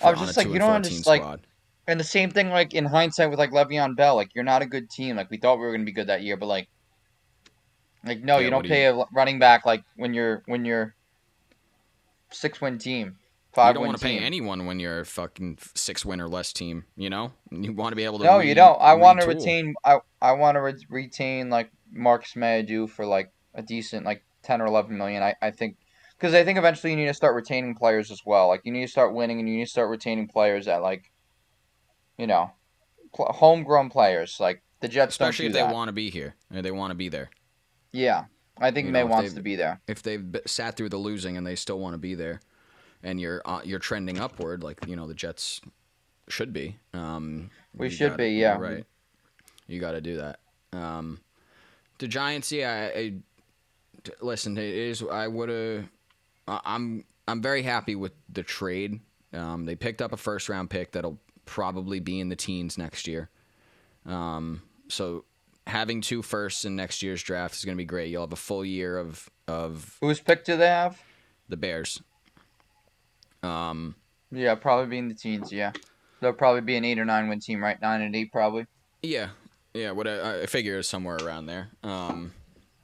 I 0.00 0.10
was 0.10 0.20
just 0.20 0.36
like 0.36 0.46
you 0.46 0.58
don't 0.58 0.70
understand. 0.70 1.06
Like 1.06 1.40
And 1.86 1.98
the 1.98 2.04
same 2.04 2.30
thing, 2.30 2.50
like 2.50 2.74
in 2.74 2.84
hindsight, 2.84 3.30
with 3.30 3.38
like 3.38 3.50
Le'Veon 3.50 3.96
Bell, 3.96 4.14
like 4.14 4.34
you're 4.34 4.44
not 4.44 4.62
a 4.62 4.66
good 4.66 4.88
team. 4.88 5.16
Like 5.16 5.30
we 5.30 5.38
thought 5.38 5.58
we 5.58 5.64
were 5.64 5.72
gonna 5.72 5.84
be 5.84 5.92
good 5.92 6.06
that 6.06 6.22
year, 6.22 6.36
but 6.36 6.46
like, 6.46 6.68
like 8.04 8.22
no, 8.22 8.38
Yeah, 8.38 8.44
you 8.44 8.50
don't 8.50 8.66
pay 8.66 8.86
a 8.86 9.04
running 9.12 9.38
back 9.38 9.66
like 9.66 9.82
when 9.96 10.14
you're 10.14 10.42
when 10.46 10.64
you're 10.64 10.94
six 12.30 12.60
win 12.60 12.78
team, 12.78 13.18
You 13.56 13.74
don't 13.74 13.86
want 13.86 13.98
to 13.98 14.02
pay 14.04 14.14
team. 14.16 14.24
anyone 14.24 14.66
when 14.66 14.80
you're 14.80 15.00
a 15.00 15.06
fucking 15.06 15.58
six 15.74 16.04
win 16.04 16.20
or 16.20 16.28
less 16.28 16.52
team. 16.52 16.84
You 16.96 17.10
know, 17.10 17.32
you 17.50 17.72
want 17.72 17.92
to 17.92 17.96
be 17.96 18.04
able 18.04 18.18
to. 18.18 18.24
No, 18.24 18.38
re- 18.38 18.48
you 18.48 18.54
don't. 18.54 18.80
I 18.80 18.94
want 18.94 19.20
to 19.20 19.26
retain. 19.26 19.74
I 19.84 19.98
I 20.20 20.32
want 20.32 20.56
to 20.56 20.60
re- 20.60 20.86
retain 20.88 21.50
like 21.50 21.70
Marcus 21.90 22.34
Mayhew 22.34 22.86
for 22.86 23.04
like 23.04 23.30
a 23.54 23.62
decent 23.62 24.06
like 24.06 24.24
ten 24.42 24.62
or 24.62 24.66
eleven 24.66 24.96
million. 24.96 25.22
I 25.22 25.34
I 25.42 25.50
think 25.50 25.76
because 26.16 26.34
I 26.34 26.44
think 26.44 26.58
eventually 26.58 26.92
you 26.92 26.96
need 26.96 27.08
to 27.08 27.14
start 27.14 27.34
retaining 27.34 27.74
players 27.74 28.10
as 28.10 28.22
well. 28.24 28.48
Like 28.48 28.62
you 28.64 28.72
need 28.72 28.86
to 28.86 28.90
start 28.90 29.12
winning 29.14 29.38
and 29.38 29.48
you 29.48 29.56
need 29.56 29.64
to 29.64 29.70
start 29.70 29.90
retaining 29.90 30.28
players 30.28 30.66
at 30.68 30.80
like, 30.80 31.10
you 32.16 32.26
know, 32.26 32.52
pl- 33.14 33.32
homegrown 33.32 33.90
players. 33.90 34.38
Like 34.40 34.62
the 34.80 34.88
Jets 34.88 35.14
especially 35.14 35.46
if 35.46 35.52
they 35.52 35.62
want 35.62 35.88
to 35.88 35.92
be 35.92 36.10
here 36.10 36.36
or 36.54 36.62
they 36.62 36.70
want 36.70 36.90
to 36.90 36.94
be 36.94 37.08
there. 37.08 37.28
Yeah, 37.92 38.24
I 38.58 38.70
think 38.70 38.86
You 38.86 38.92
May 38.92 39.00
know, 39.00 39.06
wants 39.06 39.34
to 39.34 39.42
be 39.42 39.56
there. 39.56 39.80
If 39.86 40.02
they've 40.02 40.24
sat 40.46 40.76
through 40.76 40.88
the 40.88 40.96
losing 40.96 41.36
and 41.36 41.46
they 41.46 41.56
still 41.56 41.78
want 41.78 41.94
to 41.94 41.98
be 41.98 42.14
there, 42.14 42.40
and 43.02 43.20
you're 43.20 43.42
uh, 43.44 43.60
you're 43.64 43.78
trending 43.78 44.18
upward, 44.20 44.62
like 44.62 44.86
you 44.86 44.96
know 44.96 45.06
the 45.06 45.14
Jets 45.14 45.60
should 46.28 46.52
be. 46.52 46.76
Um, 46.94 47.50
We 47.74 47.90
should 47.90 48.10
gotta- 48.10 48.22
be, 48.22 48.30
yeah. 48.30 48.56
Right. 48.58 48.84
You 49.66 49.80
got 49.80 49.92
to 49.92 50.00
do 50.00 50.16
that. 50.18 50.40
Um, 50.72 51.20
the 51.98 52.08
Giants, 52.08 52.50
yeah. 52.52 52.90
I, 52.94 52.98
I, 52.98 53.14
listen, 54.20 54.56
it 54.58 54.64
is. 54.64 55.02
I 55.02 55.28
would 55.28 55.48
have. 55.48 55.84
I'm 56.48 57.04
I'm 57.28 57.40
very 57.40 57.62
happy 57.62 57.94
with 57.94 58.12
the 58.28 58.42
trade. 58.42 59.00
Um, 59.32 59.64
they 59.64 59.76
picked 59.76 60.02
up 60.02 60.12
a 60.12 60.16
first 60.16 60.48
round 60.48 60.68
pick 60.70 60.92
that'll 60.92 61.18
probably 61.46 62.00
be 62.00 62.20
in 62.20 62.28
the 62.28 62.36
teens 62.36 62.76
next 62.76 63.06
year. 63.06 63.30
Um, 64.04 64.62
so 64.88 65.24
having 65.66 66.00
two 66.00 66.22
firsts 66.22 66.64
in 66.64 66.74
next 66.76 67.02
year's 67.02 67.22
draft 67.22 67.54
is 67.54 67.64
going 67.64 67.76
to 67.76 67.80
be 67.80 67.84
great. 67.86 68.10
You'll 68.10 68.22
have 68.22 68.32
a 68.32 68.36
full 68.36 68.64
year 68.64 68.98
of 68.98 69.30
of 69.48 69.96
Whose 70.00 70.20
pick 70.20 70.44
do 70.44 70.56
they 70.56 70.66
have? 70.68 71.00
the 71.48 71.56
Bears. 71.56 72.02
Um, 73.42 73.94
Yeah, 74.30 74.54
probably 74.54 74.86
be 74.86 74.98
in 74.98 75.08
the 75.08 75.14
teens. 75.14 75.52
Yeah, 75.52 75.72
they'll 76.20 76.32
probably 76.32 76.60
be 76.62 76.76
an 76.76 76.84
eight 76.84 76.98
or 76.98 77.04
nine 77.04 77.28
win 77.28 77.40
team, 77.40 77.62
right? 77.62 77.80
Nine 77.80 78.02
and 78.02 78.14
eight, 78.16 78.32
probably. 78.32 78.66
yeah, 79.02 79.28
yeah. 79.74 79.90
What 79.92 80.06
I, 80.08 80.42
I 80.42 80.46
figure 80.46 80.78
is 80.78 80.88
somewhere 80.88 81.16
around 81.16 81.46
there. 81.46 81.68
Um, 81.82 82.32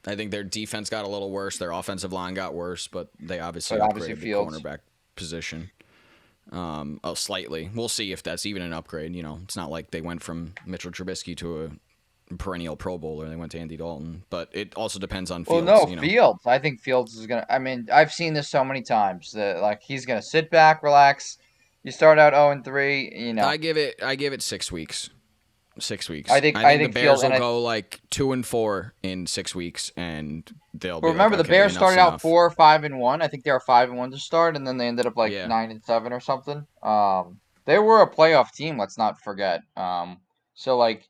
I 0.06 0.14
think 0.16 0.30
their 0.30 0.44
defense 0.44 0.88
got 0.90 1.04
a 1.04 1.08
little 1.08 1.30
worse. 1.30 1.58
Their 1.58 1.70
offensive 1.72 2.12
line 2.12 2.34
got 2.34 2.54
worse, 2.54 2.88
but 2.88 3.08
they 3.20 3.40
obviously 3.40 3.78
But 3.78 3.90
obviously 3.90 4.14
upgraded 4.14 4.18
Fields. 4.22 4.56
the 4.56 4.60
cornerback 4.68 4.78
position. 5.16 5.70
Um, 6.50 6.98
oh, 7.04 7.12
slightly. 7.14 7.70
We'll 7.74 7.90
see 7.90 8.10
if 8.12 8.22
that's 8.22 8.46
even 8.46 8.62
an 8.62 8.72
upgrade. 8.72 9.14
You 9.14 9.22
know, 9.22 9.38
it's 9.44 9.56
not 9.56 9.70
like 9.70 9.90
they 9.90 10.00
went 10.00 10.22
from 10.22 10.54
Mitchell 10.64 10.90
Trubisky 10.90 11.36
to 11.38 11.64
a 11.64 11.70
perennial 12.36 12.76
Pro 12.76 12.98
Bowler. 12.98 13.28
They 13.28 13.36
went 13.36 13.52
to 13.52 13.58
Andy 13.58 13.76
Dalton, 13.76 14.24
but 14.30 14.48
it 14.52 14.74
also 14.74 14.98
depends 14.98 15.30
on 15.30 15.44
Well, 15.48 15.60
Fields. 15.64 15.66
no, 15.84 15.88
you 15.90 15.96
know. 15.96 16.02
Fields. 16.02 16.46
I 16.46 16.58
think 16.58 16.80
Fields 16.80 17.16
is 17.16 17.26
gonna. 17.26 17.46
I 17.48 17.58
mean, 17.58 17.88
I've 17.92 18.12
seen 18.12 18.34
this 18.34 18.48
so 18.48 18.64
many 18.64 18.82
times 18.82 19.32
that 19.32 19.60
like 19.62 19.82
he's 19.82 20.04
gonna 20.04 20.20
sit 20.22 20.50
back, 20.50 20.82
relax. 20.82 21.38
You 21.84 21.92
start 21.92 22.18
out 22.18 22.32
zero 22.34 22.50
and 22.50 22.64
three. 22.64 23.10
You 23.14 23.32
know, 23.34 23.44
I 23.46 23.56
give 23.56 23.76
it. 23.76 24.02
I 24.02 24.14
give 24.16 24.32
it 24.32 24.42
six 24.42 24.70
weeks. 24.70 25.10
Six 25.80 26.08
weeks. 26.08 26.28
I 26.28 26.40
think- 26.40 26.56
I 26.56 26.60
I 26.60 26.62
think, 26.76 26.80
think 26.80 26.94
the 26.94 27.00
Bears 27.02 27.06
Fields- 27.06 27.22
will 27.22 27.26
and 27.26 27.34
I- 27.34 27.38
go 27.38 27.60
like 27.62 28.00
two 28.10 28.32
and 28.32 28.44
four 28.44 28.94
in 29.04 29.28
six 29.28 29.54
weeks, 29.54 29.92
and 29.96 30.42
they'll. 30.74 31.00
Be 31.00 31.06
remember 31.06 31.36
like, 31.36 31.46
the 31.46 31.52
okay, 31.52 31.58
Bears 31.60 31.72
enough's 31.72 31.76
started 31.78 32.00
out 32.00 32.08
enough. 32.08 32.22
four, 32.22 32.50
five, 32.50 32.82
and 32.82 32.98
one. 32.98 33.22
I 33.22 33.28
think 33.28 33.44
they 33.44 33.52
were 33.52 33.60
five 33.60 33.88
and 33.88 33.96
one 33.96 34.10
to 34.10 34.18
start, 34.18 34.56
and 34.56 34.66
then 34.66 34.76
they 34.76 34.88
ended 34.88 35.06
up 35.06 35.16
like 35.16 35.30
Yeah. 35.32 35.46
nine 35.46 35.70
and 35.70 35.80
seven 35.84 36.12
or 36.12 36.18
something. 36.18 36.66
Um, 36.82 37.38
they 37.64 37.78
were 37.78 38.02
a 38.02 38.10
playoff 38.10 38.50
team. 38.52 38.76
Let's 38.76 38.98
not 38.98 39.20
forget. 39.20 39.60
Um, 39.76 40.18
so 40.54 40.76
like, 40.76 41.08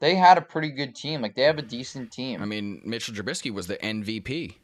they 0.00 0.14
had 0.14 0.38
a 0.38 0.42
pretty 0.42 0.70
good 0.70 0.94
team. 0.94 1.22
Like 1.22 1.34
they 1.34 1.42
have 1.42 1.58
a 1.58 1.62
decent 1.62 2.12
team. 2.12 2.42
I 2.42 2.44
mean, 2.46 2.82
Mitchell 2.84 3.14
Trubisky 3.14 3.52
was 3.52 3.66
the 3.66 3.76
MVP. 3.76 4.54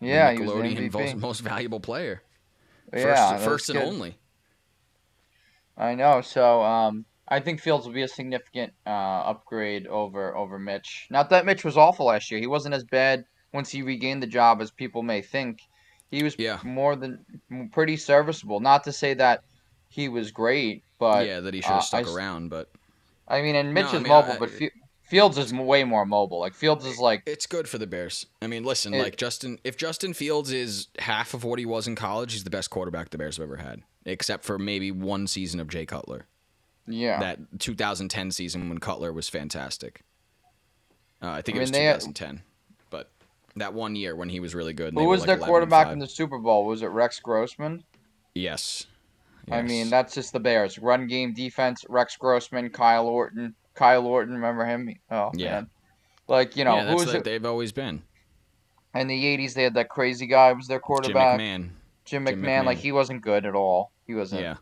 yeah, 0.00 0.32
he 0.32 0.40
was 0.40 0.50
the 0.52 0.56
Nickelodeon 0.58 0.90
MVP. 0.90 0.92
most, 0.92 1.16
most 1.16 1.40
valuable 1.40 1.80
player. 1.80 2.22
First, 2.92 3.04
yeah, 3.04 3.30
that 3.36 3.40
first 3.40 3.68
and 3.70 3.78
good. 3.78 3.86
only. 3.88 4.18
I 5.76 5.94
know. 5.94 6.20
So 6.20 6.62
um, 6.62 7.04
I 7.28 7.40
think 7.40 7.60
Fields 7.60 7.86
will 7.86 7.92
be 7.92 8.02
a 8.02 8.08
significant 8.08 8.72
uh, 8.86 8.90
upgrade 8.90 9.86
over 9.86 10.34
over 10.36 10.58
Mitch. 10.58 11.06
Not 11.10 11.30
that 11.30 11.44
Mitch 11.44 11.64
was 11.64 11.76
awful 11.76 12.06
last 12.06 12.30
year. 12.30 12.40
He 12.40 12.46
wasn't 12.46 12.74
as 12.74 12.84
bad 12.84 13.24
once 13.52 13.70
he 13.70 13.82
regained 13.82 14.22
the 14.22 14.26
job 14.26 14.60
as 14.60 14.70
people 14.70 15.02
may 15.02 15.22
think. 15.22 15.60
He 16.10 16.22
was 16.22 16.36
Yeah. 16.38 16.60
more 16.62 16.94
than 16.96 17.24
pretty 17.72 17.96
serviceable. 17.96 18.60
Not 18.60 18.84
to 18.84 18.92
say 18.92 19.14
that 19.14 19.42
he 19.88 20.08
was 20.08 20.30
great, 20.30 20.82
but 20.98 21.26
yeah, 21.26 21.40
that 21.40 21.52
he 21.52 21.60
should 21.60 21.70
uh, 21.70 21.74
have 21.74 21.82
I 21.82 21.86
stuck 21.86 22.06
s- 22.06 22.14
around, 22.14 22.48
but 22.48 22.70
I 23.28 23.42
mean, 23.42 23.54
and 23.56 23.74
Mitch 23.74 23.84
No, 23.86 23.90
I 23.90 23.94
is 23.96 24.02
mean, 24.02 24.08
mobile, 24.08 24.32
I- 24.32 24.38
but 24.38 24.50
Fi- 24.50 24.70
Fields 25.02 25.38
is 25.38 25.52
way 25.52 25.84
more 25.84 26.04
mobile. 26.04 26.40
Like 26.40 26.54
Fields 26.54 26.84
is 26.84 26.98
like 26.98 27.22
it's 27.26 27.46
good 27.46 27.68
for 27.68 27.78
the 27.78 27.86
Bears. 27.86 28.26
I 28.42 28.46
mean, 28.48 28.64
listen, 28.64 28.92
It- 28.94 29.02
like 29.02 29.16
Justin, 29.16 29.58
if 29.64 29.76
Justin 29.76 30.14
Fields 30.14 30.50
is 30.52 30.88
half 30.98 31.32
of 31.34 31.44
what 31.44 31.58
he 31.58 31.66
was 31.66 31.86
in 31.86 31.94
college, 31.94 32.32
he's 32.32 32.44
the 32.44 32.50
best 32.50 32.70
quarterback 32.70 33.10
the 33.10 33.18
Bears 33.18 33.36
have 33.36 33.44
ever 33.44 33.56
had, 33.56 33.82
except 34.04 34.44
for 34.44 34.58
maybe 34.58 34.90
one 34.90 35.26
season 35.26 35.60
of 35.60 35.68
Jay 35.68 35.86
Cutler. 35.86 36.26
yeah. 36.88 37.18
that 37.20 37.38
2010 37.60 38.30
season 38.30 38.68
when 38.68 38.78
Cutler 38.78 39.12
was 39.12 39.28
fantastic. 39.28 40.02
Uh, 41.22 41.30
I 41.30 41.42
think 41.42 41.56
I 41.56 41.58
it 41.58 41.62
was 41.62 41.72
mean, 41.72 41.82
had- 41.82 42.00
2010, 42.00 42.42
but 42.90 43.10
that 43.56 43.74
one 43.74 43.96
year 43.96 44.14
when 44.14 44.28
he 44.28 44.38
was 44.40 44.54
really 44.54 44.72
good. 44.72 44.94
Who 44.94 45.04
was 45.04 45.20
like 45.20 45.26
their 45.26 45.38
quarterback 45.38 45.88
in 45.92 45.98
the 45.98 46.06
Super 46.06 46.38
Bowl? 46.38 46.64
Was 46.64 46.82
it 46.82 46.86
Rex 46.88 47.18
Grossman? 47.20 47.82
Yes. 48.34 48.86
I 49.50 49.62
mean, 49.62 49.90
that's 49.90 50.14
just 50.14 50.32
the 50.32 50.40
Bears. 50.40 50.78
Run 50.78 51.06
game, 51.06 51.32
defense. 51.32 51.84
Rex 51.88 52.16
Grossman, 52.16 52.70
Kyle 52.70 53.06
Orton, 53.06 53.54
Kyle 53.74 54.06
Orton. 54.06 54.34
Remember 54.34 54.64
him? 54.64 54.94
Oh 55.10 55.30
Yeah. 55.34 55.50
man, 55.50 55.70
like 56.28 56.56
you 56.56 56.64
know, 56.64 56.76
yeah, 56.76 56.90
who 56.92 56.98
that's 56.98 57.12
it? 57.14 57.24
they've 57.24 57.44
always 57.44 57.72
been. 57.72 58.02
In 58.94 59.06
the 59.08 59.24
'80s, 59.38 59.54
they 59.54 59.62
had 59.64 59.74
that 59.74 59.88
crazy 59.88 60.26
guy 60.26 60.52
was 60.52 60.66
their 60.66 60.80
quarterback. 60.80 61.38
Jim 61.38 61.46
McMahon. 61.64 61.70
Jim 62.04 62.24
McMahon, 62.24 62.28
Jim 62.30 62.42
McMahon. 62.42 62.64
Like 62.64 62.78
he 62.78 62.92
wasn't 62.92 63.22
good 63.22 63.46
at 63.46 63.54
all. 63.54 63.90
He 64.06 64.14
wasn't. 64.14 64.42
Yeah. 64.42 64.56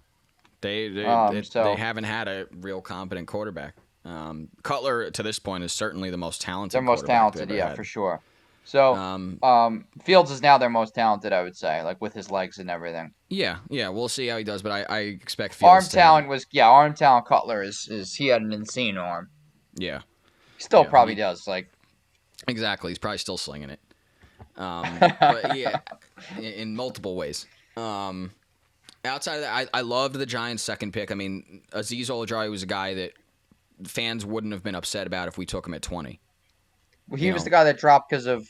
They 0.60 0.88
they, 0.88 1.04
Um, 1.04 1.36
it- 1.36 1.46
so- 1.46 1.64
they 1.64 1.76
haven't 1.76 2.04
had 2.04 2.28
a 2.28 2.46
real 2.60 2.80
competent 2.80 3.28
quarterback. 3.28 3.74
Um, 4.04 4.48
Cutler 4.62 5.10
to 5.10 5.22
this 5.22 5.38
point 5.38 5.64
is 5.64 5.72
certainly 5.72 6.10
the 6.10 6.18
most 6.18 6.42
talented. 6.42 6.74
They're 6.76 6.82
most 6.82 7.06
talented, 7.06 7.48
yeah, 7.50 7.68
had. 7.68 7.76
for 7.76 7.84
sure. 7.84 8.20
So, 8.66 8.94
Um, 8.94 9.38
um, 9.42 9.84
Fields 10.02 10.30
is 10.30 10.40
now 10.40 10.56
their 10.56 10.70
most 10.70 10.94
talented, 10.94 11.32
I 11.34 11.42
would 11.42 11.54
say, 11.56 11.82
like 11.82 12.00
with 12.00 12.14
his 12.14 12.30
legs 12.30 12.58
and 12.58 12.70
everything. 12.70 13.12
yeah, 13.28 13.58
yeah, 13.68 13.90
we'll 13.90 14.08
see 14.08 14.26
how 14.28 14.38
he 14.38 14.44
does, 14.44 14.62
but 14.62 14.72
I, 14.72 14.82
I 14.88 14.98
expect 15.00 15.52
Fields 15.54 15.70
Arm 15.70 15.84
to- 15.84 15.90
talent 15.90 16.28
was 16.28 16.46
yeah, 16.50 16.68
arm 16.68 16.94
talent. 16.94 17.26
Cutler 17.26 17.62
is 17.62 17.88
is 17.90 18.14
he 18.14 18.28
had 18.28 18.40
an 18.42 18.52
insane 18.52 18.96
arm. 18.96 19.28
Yeah, 19.76 20.00
He 20.56 20.62
still 20.64 20.82
Yeah, 20.84 20.88
probably 20.90 21.14
he- 21.14 21.20
does. 21.20 21.46
Like 21.46 21.68
Exactly. 22.48 22.90
He's 22.90 22.98
probably 22.98 23.18
still 23.18 23.36
slinging 23.38 23.70
it. 23.70 23.80
Um, 24.56 24.98
but 25.20 25.56
yeah, 25.56 25.80
in, 26.38 26.44
in 26.44 26.76
multiple 26.76 27.16
ways. 27.16 27.46
Um, 27.76 28.30
outside 29.04 29.36
of 29.36 29.40
that, 29.42 29.68
I, 29.74 29.78
I 29.78 29.80
loved 29.82 30.14
the 30.16 30.26
Giants' 30.26 30.62
second 30.62 30.92
pick. 30.92 31.10
I 31.10 31.14
mean, 31.14 31.62
Azeez 31.72 32.06
Ojai 32.08 32.50
was 32.50 32.62
a 32.62 32.66
guy 32.66 32.94
that 32.94 33.12
fans 33.84 34.24
wouldn't 34.24 34.52
have 34.52 34.62
been 34.62 34.74
upset 34.74 35.06
about 35.06 35.28
if 35.28 35.36
we 35.38 35.44
took 35.46 35.66
him 35.66 35.74
at 35.74 35.82
20. 35.82 36.20
he 37.16 37.26
You 37.26 37.32
was 37.32 37.42
know. 37.42 37.44
the 37.44 37.50
guy 37.50 37.64
that 37.64 37.78
dropped 37.78 38.08
because 38.10 38.26
of 38.26 38.48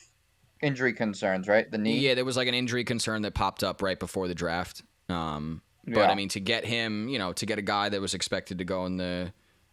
injury 0.64 0.92
concerns, 0.92 1.46
right? 1.48 1.70
The 1.70 1.78
knee. 1.78 1.98
Yeah, 1.98 2.14
there 2.14 2.24
was 2.24 2.36
like 2.36 2.48
an 2.48 2.54
injury 2.54 2.84
concern 2.84 3.22
that 3.22 3.34
popped 3.34 3.62
up 3.62 3.82
right 3.82 3.98
before 3.98 4.28
the 4.28 4.34
draft. 4.34 4.82
Um, 5.08 5.62
but 5.86 5.96
Yeah. 6.00 6.10
I 6.10 6.14
mean, 6.14 6.28
to 6.30 6.40
get 6.40 6.64
him, 6.64 7.08
you 7.08 7.18
know, 7.18 7.32
to 7.34 7.46
get 7.46 7.58
a 7.58 7.62
guy 7.62 7.88
that 7.90 8.00
was 8.00 8.14
expected 8.14 8.58
to 8.58 8.64
go 8.64 8.86
in 8.86 8.96
the 8.96 9.32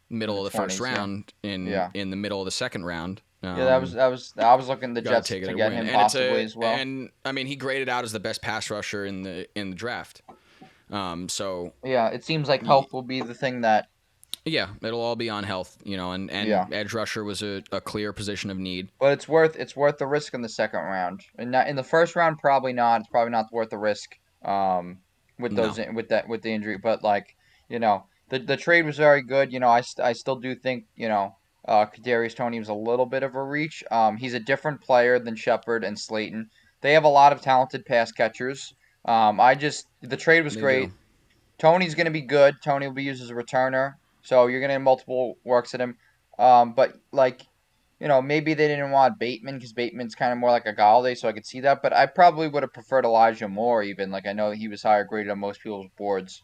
middle 0.10 0.36
In 0.40 0.46
of 0.46 0.52
the 0.52 0.58
the 0.58 0.64
first 0.64 0.80
20s, 0.80 0.86
yeah. 0.92 0.98
round 0.98 1.34
in 1.44 1.68
Yeah. 1.68 1.90
in 1.94 2.10
the 2.10 2.18
middle 2.18 2.40
of 2.42 2.46
the 2.46 2.52
second 2.52 2.84
round. 2.86 3.22
Um, 3.44 3.58
Yeah, 3.58 3.66
that 3.66 3.82
was 3.82 3.94
that 3.94 4.08
was 4.08 4.34
I 4.38 4.54
was 4.56 4.68
looking 4.68 4.94
the 4.94 5.02
Jets 5.02 5.30
to 5.30 5.40
get 5.40 5.56
win. 5.56 5.72
him 5.72 5.80
And 5.80 5.88
it's 5.88 5.96
a- 5.96 6.20
possibly 6.20 6.44
as 6.44 6.56
well. 6.56 6.76
And 6.76 7.10
I 7.26 7.32
mean, 7.32 7.48
he 7.48 7.56
graded 7.56 7.88
out 7.90 8.04
as 8.04 8.12
the 8.12 8.20
best 8.20 8.42
pass 8.42 8.70
rusher 8.70 9.06
in 9.06 9.22
the 9.24 9.48
in 9.56 9.70
the 9.72 9.76
draft. 9.76 10.22
Um, 10.92 11.30
so 11.30 11.74
yeah, 11.84 12.10
it 12.10 12.24
seems 12.26 12.50
like 12.50 12.64
health 12.66 12.92
will 12.92 13.02
be 13.02 13.22
the 13.22 13.34
thing 13.34 13.62
that 13.62 13.88
yeah, 14.46 14.70
it'll 14.82 15.02
all 15.02 15.16
be 15.16 15.30
on 15.30 15.44
health, 15.44 15.78
you 15.84 15.98
know. 15.98 16.12
And 16.12 16.32
and 16.32 16.48
Yeah. 16.50 16.66
edge 16.72 16.94
rusher 16.94 17.24
was 17.24 17.42
a, 17.44 17.64
a 17.72 17.82
clear 17.82 18.14
position 18.14 18.50
of 18.50 18.58
need. 18.58 18.90
but 19.00 19.14
it's 19.14 19.28
worth 19.28 19.56
it's 19.56 19.76
worth 19.76 19.98
the 19.98 20.08
risk 20.08 20.34
in 20.34 20.42
the 20.42 20.50
second 20.50 20.80
round. 20.82 21.22
And 21.38 21.52
not, 21.52 21.68
in 21.68 21.76
the 21.76 21.84
first 21.84 22.16
round 22.16 22.40
probably 22.40 22.74
not. 22.74 23.02
It's 23.02 23.10
probably 23.10 23.32
not 23.32 23.52
worth 23.52 23.70
the 23.70 23.78
risk 23.78 24.10
um 24.44 25.02
with 25.40 25.52
No. 25.54 25.64
those 25.64 25.80
with 25.94 26.10
that 26.10 26.28
with 26.28 26.42
the 26.42 26.52
injury, 26.52 26.78
but 26.78 27.04
like, 27.04 27.36
you 27.70 27.80
know, 27.80 28.06
the 28.30 28.40
the 28.40 28.58
trade 28.58 28.86
was 28.86 28.98
very 28.98 29.22
good. 29.24 29.54
You 29.54 29.60
know, 29.60 29.70
I, 29.70 29.82
st- 29.82 30.06
I 30.06 30.14
still 30.14 30.36
do 30.38 30.56
think, 30.56 30.86
you 30.96 31.08
know, 31.08 31.36
uh 31.68 31.86
Kadarius 31.86 32.36
Toney 32.36 32.58
was 32.60 32.70
a 32.70 32.74
little 32.74 33.06
bit 33.06 33.24
of 33.24 33.36
a 33.36 33.44
reach. 33.44 33.84
Um 33.92 34.18
he's 34.18 34.34
a 34.34 34.40
different 34.40 34.82
player 34.82 35.20
than 35.20 35.36
Shepard 35.36 35.84
and 35.84 36.00
Slayton. 36.00 36.50
They 36.82 36.94
have 36.94 37.04
a 37.04 37.10
lot 37.10 37.32
of 37.34 37.42
talented 37.42 37.86
pass 37.86 38.12
catchers. 38.12 38.74
Um 39.06 39.40
I 39.40 39.54
just 39.56 39.86
the 40.02 40.18
trade 40.18 40.44
was 40.44 40.56
They 40.56 40.62
great. 40.62 40.90
do. 40.90 40.96
Toney's 41.60 41.96
going 41.96 42.06
to 42.06 42.12
be 42.12 42.22
good. 42.22 42.56
Toney 42.64 42.88
will 42.88 42.96
be 42.96 43.04
used 43.04 43.22
as 43.22 43.30
a 43.30 43.36
returner, 43.36 43.94
so 44.24 44.48
you're 44.48 44.60
going 44.60 44.70
to 44.70 44.74
have 44.74 44.82
multiple 44.82 45.38
works 45.44 45.74
at 45.74 45.82
him. 45.82 45.98
Um, 46.40 46.74
but 46.74 46.96
like, 47.12 47.42
you 48.00 48.08
know, 48.08 48.22
maybe 48.22 48.54
they 48.54 48.68
didn't 48.68 48.92
want 48.92 49.20
Bateman 49.20 49.56
because 49.56 49.74
Bateman's 49.74 50.16
kind 50.16 50.32
of 50.32 50.40
more 50.40 50.50
like 50.50 50.66
a 50.66 50.74
Golladay, 50.74 51.16
so 51.18 51.28
I 51.28 51.34
could 51.34 51.46
see 51.46 51.60
that. 51.62 51.84
But 51.84 51.94
I 51.94 52.08
probably 52.08 52.48
would 52.48 52.64
have 52.64 52.74
preferred 52.74 53.06
Elijah 53.06 53.48
Moore 53.48 53.84
even. 53.84 54.10
Like 54.10 54.26
I 54.26 54.34
know 54.34 54.52
he 54.52 54.68
was 54.68 54.82
higher 54.82 55.04
graded 55.04 55.32
on 55.32 55.40
most 55.40 55.62
people's 55.62 55.88
boards. 55.98 56.42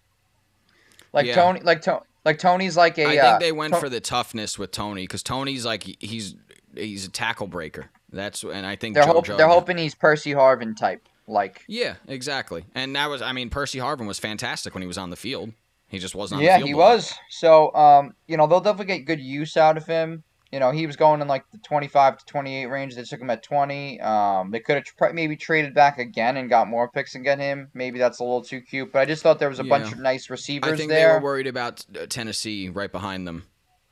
Like 1.13 1.25
Yeah. 1.25 1.35
Toney, 1.35 1.61
like 1.61 1.81
to, 1.83 2.01
Like 2.25 2.37
Toney's 2.37 2.77
like 2.77 2.99
a. 2.99 3.05
I 3.05 3.17
uh, 3.17 3.29
think 3.29 3.39
they 3.39 3.51
went 3.51 3.73
To- 3.73 3.79
for 3.79 3.89
the 3.89 3.99
toughness 3.99 4.59
with 4.59 4.71
Toney 4.71 5.03
because 5.03 5.23
Toney's 5.23 5.65
like 5.65 5.83
he's 5.83 6.35
he's 6.75 7.07
a 7.07 7.09
tackle 7.09 7.47
breaker. 7.47 7.89
That's 8.11 8.43
and 8.43 8.65
I 8.65 8.75
think 8.75 8.93
They're 8.93 9.05
hoping 9.05 9.37
they're 9.37 9.47
hoping 9.47 9.77
he's 9.77 9.95
Percy 9.95 10.31
Harvin 10.31 10.77
type. 10.77 11.07
Like 11.27 11.63
Yeah, 11.67 11.95
exactly. 12.07 12.65
And 12.75 12.95
that 12.95 13.09
was 13.09 13.21
I 13.21 13.31
mean 13.31 13.49
Percy 13.49 13.79
Harvin 13.79 14.07
was 14.07 14.19
fantastic 14.19 14.75
when 14.75 14.81
he 14.81 14.87
was 14.87 14.97
on 14.97 15.09
the 15.09 15.15
field. 15.15 15.53
He 15.89 15.99
just 15.99 16.15
wasn't 16.15 16.39
on 16.39 16.45
yeah, 16.45 16.57
he 16.59 16.73
lot. 16.73 16.95
was. 16.95 17.13
So 17.29 17.73
um, 17.75 18.13
you 18.27 18.37
know, 18.37 18.47
they'll 18.47 18.59
definitely 18.61 18.97
get 18.97 19.05
good 19.05 19.19
use 19.21 19.55
out 19.57 19.77
of 19.77 19.85
him. 19.85 20.23
You 20.51 20.59
know, 20.61 20.71
he 20.71 20.87
was 20.87 20.95
going 20.95 21.19
in 21.21 21.27
like 21.27 21.43
the 21.51 21.57
25 21.57 22.19
to 22.19 22.25
28 22.25 22.65
range. 22.67 22.95
They 22.95 23.03
took 23.03 23.19
him 23.19 23.29
at 23.29 23.43
20. 23.43 23.99
Um, 23.99 24.49
they 24.49 24.61
could 24.61 24.75
have 24.77 25.13
maybe 25.13 25.35
traded 25.35 25.73
back 25.73 25.99
again 25.99 26.37
and 26.37 26.49
got 26.49 26.69
more 26.69 26.89
picks 26.89 27.15
and 27.15 27.23
get 27.25 27.37
him. 27.37 27.69
Maybe 27.73 27.99
that's 27.99 28.19
a 28.19 28.23
little 28.23 28.41
too 28.43 28.61
cute. 28.61 28.93
But 28.93 28.99
I 28.99 29.05
just 29.05 29.23
thought 29.23 29.39
there 29.39 29.49
was 29.49 29.59
a 29.59 29.65
bunch 29.65 29.91
of 29.91 29.99
nice 29.99 30.29
I 30.29 30.33
receivers 30.33 30.77
think 30.77 30.89
they 30.89 30.95
there. 30.95 31.15
were 31.15 31.21
worried 31.21 31.47
about 31.47 31.85
uh, 31.99 32.05
Tennessee 32.07 32.69
right 32.69 32.89
behind 32.91 33.27
them. 33.27 33.43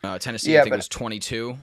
Uh, 0.01 0.17
Tennessee, 0.17 0.53
Yeah, 0.53 0.61
I 0.61 0.63
think 0.63 0.71
but- 0.73 0.77
was 0.77 0.87
22. 0.87 1.57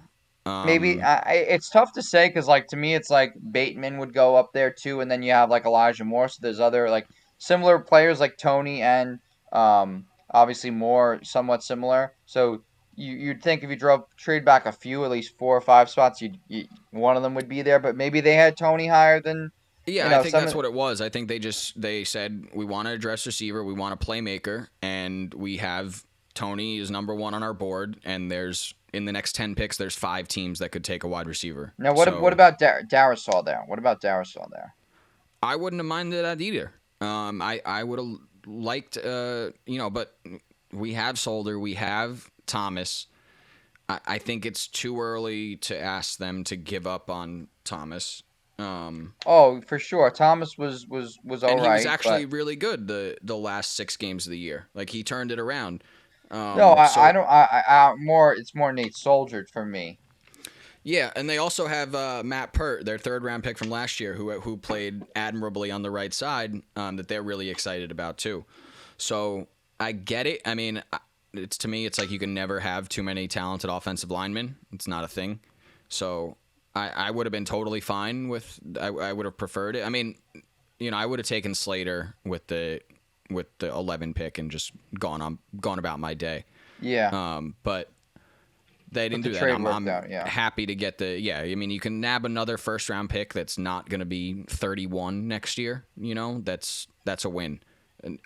Um, 0.44 0.66
Maybe 0.66 1.00
I, 1.00 1.16
I- 1.24 1.32
it's 1.34 1.70
tough 1.70 1.92
to 1.92 2.02
say 2.02 2.28
because, 2.28 2.46
like, 2.48 2.66
to 2.68 2.76
me, 2.76 2.94
it's 2.94 3.08
like 3.10 3.32
Bateman 3.52 3.96
would 3.98 4.12
go 4.12 4.34
up 4.36 4.52
there 4.52 4.72
too, 4.72 5.00
and 5.00 5.10
then 5.10 5.22
you 5.22 5.30
have 5.32 5.48
like 5.50 5.64
Elijah 5.64 6.04
Moore. 6.04 6.28
So 6.28 6.38
there's 6.42 6.58
other 6.60 6.90
like 6.90 7.06
similar 7.38 7.78
players 7.78 8.18
like 8.20 8.36
Toney 8.36 8.82
and 8.82 9.20
um, 9.52 10.04
obviously 10.32 10.70
more 10.70 11.20
somewhat 11.22 11.62
similar. 11.62 12.14
So 12.26 12.62
you 12.94 13.14
you'd 13.16 13.42
think 13.42 13.62
if 13.62 13.70
you 13.70 13.76
drove 13.76 14.04
trade 14.16 14.44
back 14.44 14.66
a 14.66 14.72
few, 14.72 15.04
at 15.04 15.10
least 15.10 15.38
four 15.38 15.56
or 15.56 15.60
five 15.60 15.88
spots, 15.88 16.20
you'd, 16.20 16.38
you 16.48 16.66
one 16.90 17.16
of 17.16 17.22
them 17.22 17.34
would 17.34 17.48
be 17.48 17.62
there. 17.62 17.78
But 17.78 17.96
maybe 17.96 18.20
they 18.20 18.34
had 18.34 18.56
Toney 18.56 18.86
higher 18.86 19.20
than 19.20 19.50
Yeah, 19.86 20.04
you 20.04 20.10
know, 20.10 20.20
I 20.20 20.22
think 20.22 20.34
that's 20.34 20.54
what 20.54 20.64
it 20.64 20.72
was. 20.72 21.00
I 21.00 21.08
think 21.08 21.28
they 21.28 21.38
just 21.38 21.80
they 21.80 22.04
said 22.04 22.48
we 22.54 22.64
want 22.64 22.88
to 22.88 22.94
address 22.94 23.26
receiver, 23.26 23.64
we 23.64 23.74
want 23.74 23.94
a 24.00 24.04
playmaker, 24.06 24.68
and 24.82 25.32
we 25.34 25.56
have 25.58 26.04
Toney 26.34 26.78
is 26.78 26.90
number 26.90 27.14
one 27.14 27.34
on 27.34 27.42
our 27.42 27.54
board. 27.54 27.98
And 28.04 28.30
there's 28.30 28.74
in 28.92 29.06
the 29.06 29.12
next 29.12 29.34
ten 29.34 29.54
picks, 29.54 29.76
there's 29.78 29.96
five 29.96 30.28
teams 30.28 30.58
that 30.58 30.70
could 30.70 30.84
take 30.84 31.02
a 31.02 31.08
wide 31.08 31.26
receiver. 31.26 31.72
now. 31.78 31.94
What 31.94 32.08
So 32.08 32.20
what 32.20 32.32
about 32.32 32.58
Dar- 32.58 32.82
Darrisaw 32.82 33.44
there? 33.44 33.62
What 33.66 33.78
about 33.78 34.02
Darrisaw 34.02 34.50
there? 34.50 34.74
I 35.42 35.56
wouldn't 35.56 35.80
have 35.80 35.86
minded 35.86 36.24
that 36.24 36.40
either. 36.40 36.72
Um, 37.00 37.42
I 37.42 37.60
I 37.64 37.82
would 37.84 37.98
have 37.98 38.18
liked 38.46 38.96
uh 38.96 39.50
you 39.66 39.78
know, 39.78 39.90
but 39.90 40.16
we 40.72 40.94
have 40.94 41.18
Solder, 41.18 41.58
we 41.58 41.74
have 41.74 42.30
Thomas. 42.46 43.06
I, 43.88 44.00
I 44.06 44.18
think 44.18 44.46
it's 44.46 44.66
too 44.68 45.00
early 45.00 45.56
to 45.56 45.78
ask 45.78 46.18
them 46.18 46.44
to 46.44 46.56
give 46.56 46.86
up 46.86 47.10
on 47.10 47.48
Thomas. 47.64 48.22
Um, 48.58 49.14
Oh, 49.26 49.60
for 49.62 49.78
sure. 49.78 50.10
Thomas 50.10 50.56
was 50.56 50.86
was 50.86 51.18
was 51.24 51.42
all 51.42 51.50
and 51.50 51.60
right. 51.60 51.80
he 51.80 51.86
was 51.86 51.86
actually 51.86 52.24
but- 52.26 52.36
really 52.36 52.56
good 52.56 52.86
the 52.86 53.16
the 53.22 53.36
last 53.36 53.74
six 53.74 53.96
games 53.96 54.26
of 54.26 54.30
the 54.30 54.38
year. 54.38 54.68
Like 54.74 54.90
he 54.90 55.02
turned 55.02 55.32
it 55.32 55.38
around. 55.38 55.82
Um, 56.30 56.56
no, 56.56 56.72
I, 56.72 56.86
so- 56.86 57.00
I 57.00 57.12
don't. 57.12 57.26
I, 57.28 57.62
I, 57.68 57.90
I 57.90 57.94
more. 57.96 58.32
It's 58.34 58.54
more 58.54 58.72
Nate 58.72 58.96
Solder 58.96 59.46
for 59.52 59.66
me. 59.66 59.98
Yeah, 60.84 61.12
and 61.14 61.30
they 61.30 61.38
also 61.38 61.66
have 61.66 61.94
uh, 61.94 62.22
Matt 62.24 62.52
Peart, 62.52 62.84
their 62.84 62.98
third 62.98 63.22
round 63.22 63.44
pick 63.44 63.56
from 63.56 63.70
last 63.70 64.00
year, 64.00 64.14
who 64.14 64.30
who 64.40 64.56
played 64.56 65.04
admirably 65.14 65.70
on 65.70 65.82
the 65.82 65.90
right 65.90 66.12
side, 66.12 66.60
um, 66.76 66.96
that 66.96 67.08
they're 67.08 67.22
really 67.22 67.50
excited 67.50 67.90
about 67.90 68.18
too. 68.18 68.44
So 68.96 69.46
I 69.78 69.92
get 69.92 70.26
it. 70.26 70.42
I 70.44 70.54
mean, 70.54 70.82
it's 71.32 71.58
to 71.58 71.68
me, 71.68 71.86
it's 71.86 71.98
like 71.98 72.10
you 72.10 72.18
can 72.18 72.34
never 72.34 72.60
have 72.60 72.88
too 72.88 73.02
many 73.02 73.28
talented 73.28 73.70
offensive 73.70 74.10
linemen. 74.10 74.56
It's 74.72 74.88
not 74.88 75.04
a 75.04 75.08
thing. 75.08 75.40
So 75.88 76.36
I, 76.74 76.88
I 76.88 77.10
would 77.10 77.26
have 77.26 77.32
been 77.32 77.44
totally 77.44 77.80
fine 77.80 78.28
with. 78.28 78.58
I, 78.80 78.88
I 78.88 79.12
would 79.12 79.26
have 79.26 79.36
preferred 79.36 79.76
it. 79.76 79.86
I 79.86 79.88
mean, 79.88 80.16
you 80.78 80.90
know, 80.90 80.96
I 80.96 81.06
would 81.06 81.18
have 81.18 81.26
taken 81.26 81.54
Slater 81.54 82.16
with 82.24 82.46
the 82.48 82.80
with 83.30 83.46
the 83.58 83.68
11 83.68 84.14
pick 84.14 84.38
and 84.38 84.50
just 84.50 84.72
gone 84.98 85.22
on 85.22 85.38
gone 85.60 85.78
about 85.78 86.00
my 86.00 86.14
day. 86.14 86.44
Yeah. 86.80 87.10
Um, 87.12 87.54
but 87.62 87.90
they 88.92 89.08
didn't 89.08 89.24
the 89.24 89.30
do 89.30 89.34
that. 89.34 89.50
I'm, 89.50 89.66
I'm 89.66 89.88
out, 89.88 90.08
yeah. 90.08 90.28
happy 90.28 90.66
to 90.66 90.74
get 90.74 90.98
the 90.98 91.18
yeah. 91.18 91.40
I 91.40 91.54
mean, 91.54 91.70
you 91.70 91.80
can 91.80 92.00
nab 92.00 92.24
another 92.24 92.58
first 92.58 92.88
round 92.88 93.10
pick 93.10 93.32
that's 93.32 93.58
not 93.58 93.88
going 93.88 94.00
to 94.00 94.06
be 94.06 94.44
31 94.48 95.26
next 95.28 95.58
year. 95.58 95.84
You 95.96 96.14
know, 96.14 96.40
that's 96.44 96.86
that's 97.04 97.24
a 97.24 97.30
win, 97.30 97.60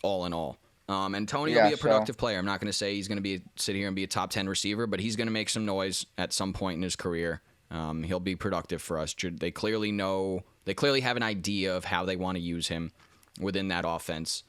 all 0.02 0.26
in 0.26 0.33
all. 0.33 0.59
Um, 0.88 1.14
and 1.14 1.29
Toney 1.29 1.55
will 1.55 1.68
be 1.68 1.74
a 1.74 1.76
so- 1.76 1.83
productive 1.83 2.16
player. 2.16 2.38
I'm 2.38 2.44
not 2.44 2.61
going 2.61 2.68
to 2.70 2.76
say 2.76 2.94
he's 2.94 3.09
going 3.09 3.16
to 3.16 3.22
be 3.22 3.42
sit 3.57 3.74
here 3.74 3.87
and 3.87 3.96
be 3.96 4.05
a 4.05 4.09
top 4.09 4.31
10 4.31 4.48
receiver, 4.48 4.87
but 4.87 5.00
he's 5.00 5.16
going 5.16 5.26
to 5.26 5.33
make 5.33 5.48
some 5.48 5.64
noise 5.64 6.07
at 6.16 6.33
some 6.33 6.52
point 6.52 6.76
in 6.76 6.83
his 6.83 6.96
career. 6.96 7.40
Um, 7.70 8.05
he'll 8.05 8.20
be 8.20 8.37
productive 8.37 8.81
for 8.81 8.98
us. 8.98 9.14
They 9.20 9.50
clearly 9.50 9.90
know. 9.90 10.42
They 10.64 10.74
clearly 10.74 11.00
have 11.00 11.16
an 11.16 11.22
idea 11.22 11.76
of 11.76 11.85
how 11.85 12.05
they 12.05 12.16
want 12.16 12.37
to 12.37 12.42
use 12.42 12.68
him 12.68 12.92
within 13.40 13.68
that 13.68 13.85
offense. 13.87 14.44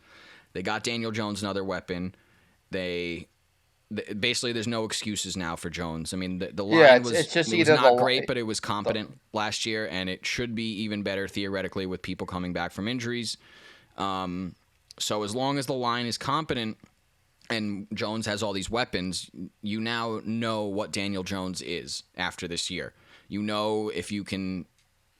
They 0.53 0.62
got 0.62 0.84
Daniel 0.84 1.12
Jones 1.12 1.41
another 1.41 1.63
weapon. 1.63 2.13
They 2.69 3.27
th- 3.27 3.27
basically 4.19 4.52
there's 4.52 4.67
no 4.67 4.84
excuses 4.86 5.38
now 5.38 5.56
for 5.56 5.69
Jones. 5.69 6.13
I 6.13 6.17
mean 6.17 6.39
the, 6.39 6.47
the 6.47 6.63
line 6.65 6.80
Yeah, 6.80 6.86
it's- 6.95 7.04
was 7.06 7.13
it's 7.13 7.34
just 7.34 7.54
it 7.54 7.58
was 7.60 7.69
not 7.69 7.95
the 7.95 8.02
great, 8.02 8.28
but 8.28 8.38
it 8.38 8.43
was 8.43 8.60
competent 8.60 9.17
last 9.34 9.65
year, 9.65 9.88
and 9.89 10.10
it 10.10 10.26
should 10.26 10.56
be 10.56 10.71
even 10.84 11.04
better 11.04 11.28
theoretically 11.28 11.86
with 11.86 12.02
people 12.02 12.28
coming 12.28 12.54
back 12.54 12.71
from 12.71 12.88
injuries. 12.88 13.38
Um, 13.97 14.56
so 15.00 15.23
as 15.23 15.36
long 15.36 15.58
as 15.58 15.65
the 15.67 15.73
line 15.73 16.06
is 16.06 16.17
competent 16.17 16.78
and 17.50 17.88
Jones 17.93 18.26
has 18.26 18.43
all 18.43 18.52
these 18.52 18.69
weapons, 18.69 19.30
you 19.62 19.80
now 19.80 20.19
know 20.26 20.63
what 20.65 20.91
Daniel 20.91 21.23
Jones 21.23 21.62
is 21.62 22.04
after 22.17 22.47
this 22.47 22.69
year. 22.69 22.93
You 23.30 23.41
know 23.41 23.89
if 23.89 24.12
you 24.12 24.23
can 24.23 24.65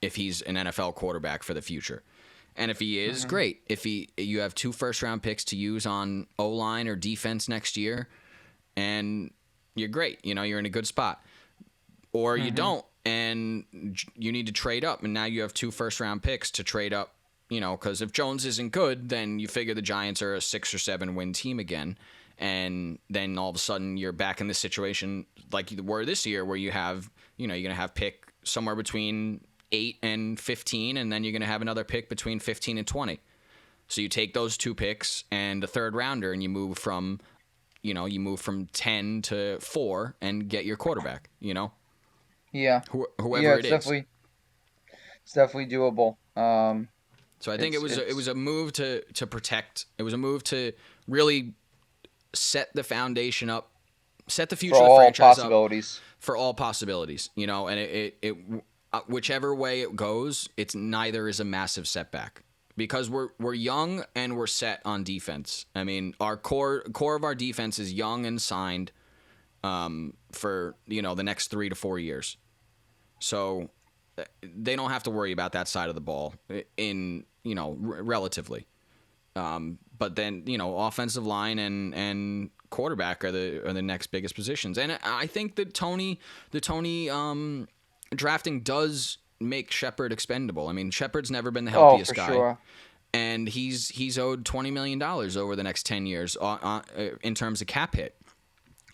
if 0.02 0.14
he's 0.16 0.42
an 0.42 0.54
NFL 0.56 0.94
quarterback 0.94 1.42
for 1.42 1.54
the 1.54 1.62
future. 1.62 2.02
And 2.54 2.70
if 2.72 2.80
he 2.80 2.98
is, 2.98 3.24
great. 3.24 3.60
If 3.68 3.84
he 3.84 4.08
you 4.16 4.40
have 4.40 4.52
two 4.54 4.72
first 4.72 5.00
round 5.02 5.22
picks 5.22 5.44
to 5.46 5.56
use 5.56 5.86
on 5.86 6.26
O 6.40 6.48
line 6.48 6.88
or 6.88 6.96
defense 6.96 7.48
next 7.48 7.76
year, 7.76 8.08
and 8.78 9.30
you're 9.74 9.88
great. 9.88 10.24
You 10.24 10.34
know, 10.34 10.44
you're 10.44 10.60
in 10.60 10.66
a 10.66 10.70
good 10.78 10.86
spot. 10.86 11.16
Or 12.12 12.36
you 12.36 12.46
mm-hmm. 12.46 12.54
don't, 12.54 12.84
and 13.04 13.64
you 14.16 14.32
need 14.32 14.46
to 14.46 14.52
trade 14.52 14.84
up, 14.84 15.02
and 15.04 15.12
now 15.12 15.26
you 15.26 15.42
have 15.42 15.52
two 15.52 15.70
first 15.70 16.00
round 16.00 16.22
picks 16.22 16.50
to 16.52 16.64
trade 16.64 16.94
up. 16.94 17.08
You 17.50 17.60
know, 17.60 17.76
because 17.76 18.02
if 18.02 18.12
Jones 18.12 18.44
isn't 18.44 18.72
good, 18.72 19.08
then 19.08 19.38
you 19.38 19.48
figure 19.48 19.74
the 19.74 19.82
Giants 19.82 20.20
are 20.22 20.34
a 20.34 20.40
six 20.40 20.74
or 20.74 20.78
seven 20.78 21.14
win 21.14 21.32
team 21.32 21.58
again, 21.58 21.96
and 22.38 22.98
then 23.08 23.38
all 23.38 23.50
of 23.50 23.56
a 23.56 23.58
sudden 23.58 23.96
you're 23.96 24.12
back 24.12 24.40
in 24.40 24.48
this 24.48 24.58
situation 24.58 25.24
like 25.52 25.70
you 25.70 25.82
were 25.82 26.04
this 26.04 26.26
year, 26.26 26.44
where 26.44 26.58
you 26.58 26.70
have, 26.70 27.10
you 27.36 27.46
know, 27.46 27.54
you're 27.54 27.68
gonna 27.68 27.80
have 27.80 27.94
pick 27.94 28.32
somewhere 28.42 28.76
between 28.76 29.40
eight 29.72 29.96
and 30.02 30.38
fifteen, 30.40 30.96
and 30.98 31.12
then 31.12 31.24
you're 31.24 31.32
gonna 31.32 31.46
have 31.54 31.62
another 31.62 31.84
pick 31.84 32.08
between 32.08 32.38
fifteen 32.38 32.78
and 32.78 32.86
twenty. 32.86 33.18
So 33.86 34.02
you 34.02 34.08
take 34.08 34.34
those 34.34 34.58
two 34.58 34.74
picks 34.74 35.24
and 35.30 35.64
a 35.64 35.66
third 35.66 35.94
rounder, 35.94 36.32
and 36.32 36.42
you 36.42 36.50
move 36.50 36.76
from, 36.78 37.20
you 37.88 37.94
know, 37.94 38.04
you 38.06 38.20
move 38.20 38.40
from 38.40 38.66
ten 38.66 39.22
to 39.22 39.58
four 39.60 40.14
and 40.20 40.48
get 40.48 40.64
your 40.64 40.76
quarterback. 40.76 41.30
You 41.40 41.54
know, 41.54 41.72
Yeah. 42.52 42.82
Who, 42.90 43.06
whoever 43.20 43.42
yeah, 43.44 43.52
it 43.54 43.58
it's 43.58 43.64
is. 43.66 43.70
definitely 43.70 44.06
it's 45.22 45.32
definitely 45.32 45.66
doable. 45.74 46.16
Um, 46.40 46.88
So 47.40 47.50
I 47.52 47.56
think 47.56 47.74
it 47.74 47.82
was 47.82 47.96
a, 47.98 48.08
it 48.08 48.14
was 48.14 48.28
a 48.28 48.34
move 48.34 48.72
to 48.74 49.02
to 49.14 49.26
protect. 49.26 49.86
It 49.98 50.02
was 50.02 50.12
a 50.12 50.18
move 50.18 50.44
to 50.44 50.72
really 51.06 51.54
set 52.34 52.68
the 52.74 52.82
foundation 52.84 53.48
up, 53.50 53.70
set 54.28 54.48
the 54.50 54.56
future 54.56 54.76
for 54.76 54.82
of 54.82 54.86
the 54.86 54.90
all 54.90 54.96
franchise 54.98 55.38
up 55.38 55.44
possibilities. 55.44 56.00
for 56.18 56.36
all 56.36 56.54
possibilities. 56.54 57.30
You 57.34 57.46
know, 57.46 57.68
and 57.68 57.78
it 57.80 57.90
it, 57.90 58.18
it 58.22 58.62
uh, 58.92 59.00
whichever 59.06 59.54
way 59.54 59.82
it 59.82 59.94
goes, 59.96 60.48
it's 60.56 60.74
neither 60.74 61.28
is 61.28 61.40
a 61.40 61.44
massive 61.44 61.86
setback 61.86 62.42
because 62.78 63.10
we're 63.10 63.28
we're 63.38 63.52
young 63.54 64.04
and 64.14 64.36
we're 64.38 64.46
set 64.46 64.80
on 64.86 65.04
defense. 65.04 65.66
I 65.74 65.84
mean, 65.84 66.14
our 66.20 66.38
core 66.38 66.82
core 66.94 67.16
of 67.16 67.24
our 67.24 67.34
defense 67.34 67.78
is 67.78 67.92
young 67.92 68.24
and 68.24 68.40
signed 68.40 68.92
um, 69.62 70.14
for 70.32 70.76
you 70.86 71.02
know 71.02 71.14
the 71.14 71.24
next 71.24 71.48
three 71.48 71.68
to 71.68 71.74
four 71.74 71.98
years. 71.98 72.38
So 73.20 73.68
uh, 74.16 74.24
they 74.42 74.76
don't 74.76 74.90
have 74.90 75.02
to 75.02 75.10
worry 75.10 75.32
about 75.32 75.52
that 75.52 75.68
side 75.68 75.88
of 75.90 75.94
the 75.94 76.00
ball 76.00 76.34
in 76.78 77.24
you 77.42 77.54
know 77.54 77.76
r- 77.84 78.02
relatively. 78.02 78.66
Um, 79.36 79.78
but 79.98 80.16
then 80.16 80.44
you 80.46 80.56
know 80.56 80.78
offensive 80.78 81.26
line 81.26 81.58
and 81.58 81.94
and 81.94 82.50
quarterback 82.70 83.24
are 83.24 83.32
the 83.32 83.68
are 83.68 83.72
the 83.72 83.82
next 83.82 84.08
biggest 84.08 84.34
positions, 84.34 84.78
and 84.78 84.92
I- 84.92 84.98
I 85.02 85.26
think 85.26 85.56
that 85.56 85.74
Toney 85.74 86.20
the 86.52 86.60
Toney 86.60 87.10
um, 87.10 87.68
drafting 88.14 88.60
does 88.60 89.18
make 89.40 89.70
Shepard 89.70 90.12
expendable. 90.12 90.68
I 90.68 90.72
mean 90.72 90.90
Shepard's 90.90 91.30
never 91.30 91.50
been 91.50 91.64
the 91.64 91.70
Oh, 91.76 91.88
healthiest 91.90 92.10
for 92.10 92.14
guy 92.16 92.26
sure. 92.28 92.58
and 93.14 93.48
he's 93.48 93.88
he's 93.88 94.18
owed 94.18 94.44
twenty 94.44 94.70
million 94.70 94.98
dollars 94.98 95.36
over 95.36 95.54
the 95.56 95.62
next 95.62 95.86
ten 95.86 96.06
years 96.06 96.36
uh, 96.40 96.44
uh, 96.62 96.82
in 97.22 97.34
terms 97.34 97.60
of 97.60 97.66
cap 97.66 97.94
hit. 97.94 98.14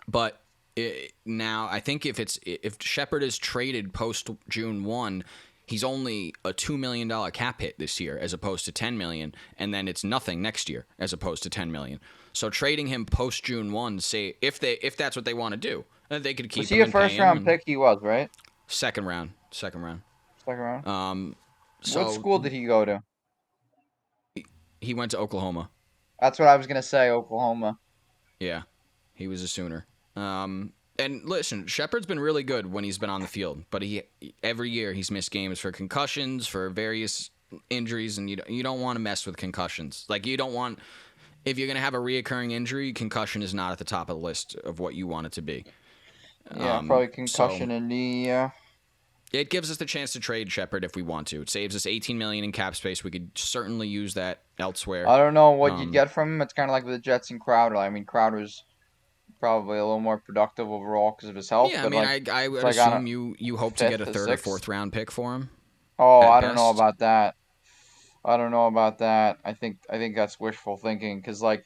But 0.07 0.41
it, 0.77 1.13
now 1.25 1.69
I 1.71 1.81
think 1.81 2.05
if 2.05 2.19
it's 2.21 2.39
if 2.45 2.77
Shepard 2.81 3.23
is 3.23 3.39
traded 3.39 3.95
post 3.95 4.29
June 4.49 4.85
one, 4.85 5.25
he's 5.67 5.83
only 5.85 6.35
a 6.45 6.53
two 6.53 6.77
million 6.77 7.09
dollar 7.09 7.31
cap 7.31 7.61
hit 7.61 7.79
this 7.79 7.99
year 8.01 8.19
as 8.19 8.33
opposed 8.33 8.65
to 8.67 8.73
ten 8.73 8.99
million, 8.99 9.35
and 9.59 9.73
then 9.73 9.89
it's 9.89 10.05
nothing 10.05 10.43
next 10.43 10.69
year 10.69 10.85
as 10.99 11.13
opposed 11.13 11.43
to 11.45 11.51
ten 11.51 11.73
million. 11.73 12.01
So 12.33 12.51
trading 12.51 12.89
him 12.89 13.07
post 13.07 13.45
June 13.45 13.73
one, 13.73 14.01
say 14.01 14.35
if 14.43 14.59
they 14.59 14.73
if 14.83 14.97
that's 14.97 15.17
what 15.17 15.25
they 15.25 15.35
want 15.35 15.53
to 15.53 15.57
do, 15.57 15.85
uh, 16.11 16.19
they 16.19 16.35
could 16.35 16.51
keep 16.51 16.63
Was 16.63 16.69
he 16.69 16.81
a 16.81 16.87
first 16.87 17.19
round 17.19 17.39
and- 17.39 17.47
pick? 17.47 17.63
He 17.65 17.77
was 17.77 18.03
right. 18.03 18.29
Second 18.67 19.07
round, 19.07 19.31
second 19.53 19.83
round. 19.83 20.03
Second 20.45 20.61
round. 20.61 20.87
Um, 20.87 21.37
so 21.83 22.05
what 22.05 22.13
school 22.15 22.39
did 22.39 22.53
he 22.53 22.65
go 22.65 22.85
to? 22.85 23.03
he 24.81 24.93
went 24.95 25.11
to 25.13 25.19
Oklahoma. 25.19 25.71
That's 26.21 26.39
what 26.39 26.49
I 26.49 26.57
was 26.57 26.67
gonna 26.67 26.83
say. 26.83 27.11
Oklahoma. 27.11 27.79
Yeah. 28.41 28.63
He 29.15 29.29
was 29.29 29.43
a 29.43 29.49
Sooner. 29.49 29.87
Um, 30.17 30.73
and 30.99 31.25
listen, 31.25 31.67
Shepard's 31.67 32.07
been 32.07 32.21
really 32.21 32.43
good 32.43 32.71
when 32.71 32.85
he's 32.85 32.99
been 32.99 33.11
on 33.11 33.21
the 33.21 33.27
field, 33.27 33.65
but 33.71 33.83
he 33.83 34.03
every 34.43 34.71
year 34.71 34.93
he's 34.93 35.11
missed 35.11 35.31
games 35.31 35.59
for 35.59 35.73
concussions, 35.73 36.47
for 36.47 36.69
various 36.71 37.31
injuries, 37.71 38.19
and 38.19 38.29
you 38.29 38.37
don't, 38.37 38.51
you 38.51 38.63
don't 38.63 38.81
want 38.81 38.97
to 38.97 39.01
mess 39.01 39.27
with 39.27 39.37
concussions. 39.37 40.05
Like 40.09 40.27
you 40.27 40.37
don't 40.37 40.53
want 40.53 40.79
if 41.45 41.59
you're 41.59 41.69
gonna 41.69 41.81
have 41.81 41.95
a 41.95 41.99
reoccurring 41.99 42.53
injury, 42.53 42.93
concussion 42.93 43.43
is 43.43 43.55
not 43.55 43.73
at 43.73 43.79
the 43.79 43.85
top 43.85 44.09
of 44.11 44.17
the 44.17 44.23
list 44.23 44.55
of 44.57 44.79
what 44.79 44.95
you 44.95 45.07
want 45.07 45.27
it 45.27 45.33
to 45.33 45.43
be. 45.43 45.65
Yeah, 46.57 46.79
Um, 46.79 46.87
probably 46.87 47.07
so- 47.07 47.13
concussion 47.13 47.71
and 47.71 47.89
knee. 47.89 48.27
Yeah. 48.27 48.51
It 49.35 49.51
gives 49.51 49.71
us 49.71 49.79
the 49.79 49.85
chance 49.85 50.13
to 50.13 50.21
trade 50.21 50.51
Shepard 50.53 50.85
if 50.85 50.95
we 50.95 51.03
want 51.03 51.27
to. 51.29 51.43
It 51.43 51.51
saves 51.51 51.75
us 51.75 51.87
18 51.87 52.17
million 52.17 52.45
in 52.45 52.53
cap 52.53 52.77
space. 52.77 53.03
We 53.03 53.11
could 53.11 53.37
certainly 53.37 53.89
use 53.89 54.15
that 54.15 54.43
elsewhere. 54.59 55.09
I 55.09 55.17
don't 55.19 55.35
know 55.35 55.51
what 55.51 55.73
Um, 55.73 55.81
you'd 55.81 55.93
get 55.93 56.11
from 56.11 56.35
him. 56.35 56.41
It's 56.41 56.53
kind 56.53 56.71
of 56.71 56.73
like 56.73 56.85
with 56.85 56.95
the 56.95 57.01
Jets 57.01 57.31
and 57.31 57.41
Crowder. 57.41 57.77
I 57.77 57.91
mean, 57.91 58.05
Crowder's 58.05 58.65
probably 59.41 59.79
a 59.79 59.85
little 59.85 60.01
more 60.01 60.19
productive 60.19 60.71
overall 60.71 61.13
because 61.17 61.29
of 61.29 61.37
his 61.37 61.51
health. 61.51 61.73
yeah, 61.73 61.85
I 61.85 61.89
mean, 61.89 62.03
like, 62.03 62.29
I, 62.29 62.45
I 62.45 62.49
would 62.49 62.63
like 62.63 62.77
assume 62.77 63.07
you 63.07 63.35
you 63.39 63.57
hope 63.57 63.77
to 63.77 63.89
get 63.89 64.01
a 64.01 64.07
fifth 64.07 64.17
or 64.17 64.19
third 64.21 64.31
or 64.31 64.37
fourth 64.37 64.69
round 64.69 64.93
pick 64.93 65.11
for 65.11 65.35
him. 65.35 65.51
oh, 65.99 66.21
I 66.21 66.41
don't 66.41 66.55
know 66.55 66.71
about 66.71 66.99
that. 66.99 67.35
I 68.25 68.37
don't 68.39 68.51
know 68.53 68.67
about 68.67 68.99
that. 68.99 69.39
I 69.45 69.53
think 69.53 69.79
I 69.91 69.99
think 69.99 70.17
that's 70.17 70.41
wishful 70.41 70.77
thinking 70.77 71.21
because 71.21 71.43
like 71.43 71.65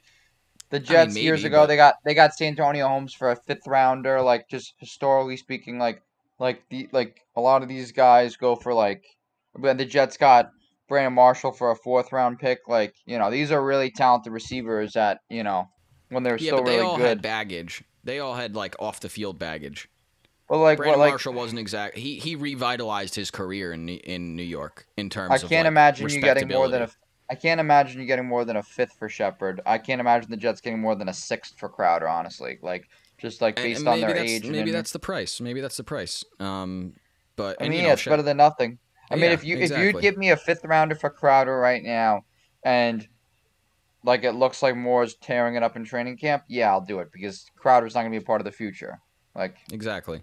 the 0.71 0.81
Jets 0.81 1.17
years 1.17 1.41
maybe, 1.43 1.49
ago 1.53 1.63
but- 1.63 1.67
they 1.67 1.77
got 1.77 1.95
they 2.05 2.15
got 2.15 2.35
Santonio 2.35 2.89
Holmes 2.89 3.15
for 3.15 3.31
a 3.31 3.37
fifth 3.37 3.67
rounder. 3.67 4.21
Like 4.23 4.49
just 4.49 4.75
historically 4.79 5.37
speaking, 5.37 5.79
like 5.79 6.03
like 6.39 6.63
the 6.71 6.89
like 6.93 7.21
a 7.37 7.41
lot 7.41 7.63
of 7.63 7.69
these 7.69 7.93
guys 7.93 8.37
go 8.37 8.57
for 8.57 8.73
like 8.75 9.05
when 9.53 9.77
the 9.77 9.85
Jets 9.85 10.17
got 10.17 10.51
Brandon 10.89 11.13
Marshall 11.13 11.53
for 11.53 11.71
a 11.71 11.77
fourth 11.77 12.13
round 12.13 12.39
pick. 12.39 12.61
Like 12.69 12.95
you 13.07 13.19
know 13.19 13.31
these 13.31 13.51
are 13.53 13.63
really 13.65 13.91
talented 13.91 14.33
receivers 14.33 14.93
that 14.93 15.21
you 15.29 15.43
know 15.43 15.69
when 16.11 16.23
they're 16.23 16.39
Yeah, 16.39 16.51
still 16.51 16.59
but 16.59 16.67
they 16.67 16.77
really 16.77 16.87
all 16.87 16.97
good. 16.97 17.07
had 17.07 17.23
baggage. 17.23 17.85
They 18.05 18.19
all 18.21 18.35
had 18.35 18.55
like 18.57 18.77
off 18.79 19.01
the 19.01 19.09
field 19.09 19.39
baggage. 19.39 19.89
Well, 20.49 20.61
like 20.61 20.79
Brandon 20.79 20.99
what 20.99 21.05
like 21.05 21.13
Marshall 21.13 21.35
wasn't 21.35 21.59
exact. 21.61 21.97
He 21.99 22.19
he 22.19 22.35
revitalized 22.37 23.15
his 23.15 23.31
career 23.31 23.73
in 23.73 23.85
New- 23.85 24.01
in 24.03 24.35
New 24.35 24.43
York 24.43 24.87
in 24.97 25.11
terms 25.11 25.31
I 25.33 25.35
of 25.45 25.51
can't 25.51 25.65
like, 25.65 25.73
imagine 25.73 26.09
you 26.09 26.21
getting 26.21 26.49
more 26.49 26.69
than 26.69 26.83
a. 26.83 26.91
I 27.31 27.35
can't 27.35 27.61
imagine 27.61 28.01
you 28.01 28.07
getting 28.07 28.27
more 28.27 28.47
than 28.47 28.57
a 28.57 28.63
fifth 28.63 28.95
for 28.99 29.11
Shepard. 29.11 29.61
I 29.67 29.77
can't 29.77 30.01
imagine 30.01 30.31
the 30.31 30.39
Jets 30.39 30.63
getting 30.63 30.81
more 30.81 30.95
than 30.95 31.11
a 31.11 31.13
sixth 31.13 31.59
for 31.59 31.69
Crowder. 31.69 32.09
Honestly, 32.09 32.59
like 32.63 32.89
just 33.19 33.41
like 33.43 33.57
based 33.57 33.81
and 33.81 33.89
on 33.89 34.01
maybe 34.01 34.13
their 34.13 34.23
age. 34.23 34.47
Maybe 34.47 34.71
in- 34.71 34.77
that's 34.77 34.93
the 34.93 34.99
price. 34.99 35.41
Maybe 35.41 35.61
that's 35.61 35.77
the 35.77 35.85
price. 35.85 36.25
Um, 36.41 36.95
but 37.37 37.57
I 37.61 37.65
and, 37.65 37.71
mean, 37.71 37.83
you 37.83 37.87
know, 37.87 37.93
it's 37.93 38.05
better 38.05 38.23
than 38.23 38.37
nothing. 38.37 38.79
I 39.11 39.17
mean, 39.17 39.31
if 39.31 39.45
you 39.45 39.57
if 39.59 39.77
you'd 39.77 40.01
give 40.01 40.17
me 40.17 40.31
a 40.31 40.37
fifth 40.37 40.65
rounder 40.65 40.95
for 40.95 41.11
Crowder 41.11 41.59
right 41.59 41.83
now, 41.83 42.25
and 42.63 43.07
like 44.05 44.25
it 44.25 44.33
looks 44.33 44.63
like 44.63 44.77
Moore's 44.77 45.15
tearing 45.15 45.55
it 45.55 45.63
up 45.63 45.77
in 45.77 45.85
training 45.85 46.17
camp, 46.17 46.45
yeah, 46.49 46.71
I'll 46.71 46.85
do 46.85 47.01
it 47.01 47.11
because 47.13 47.47
Crowder's 47.57 47.95
not 47.95 48.01
gonna 48.01 48.11
be 48.11 48.19
a 48.19 48.23
part 48.23 48.41
of 48.41 48.45
the 48.45 48.53
future. 48.53 49.01
Like 49.35 49.57
exactly. 49.73 50.23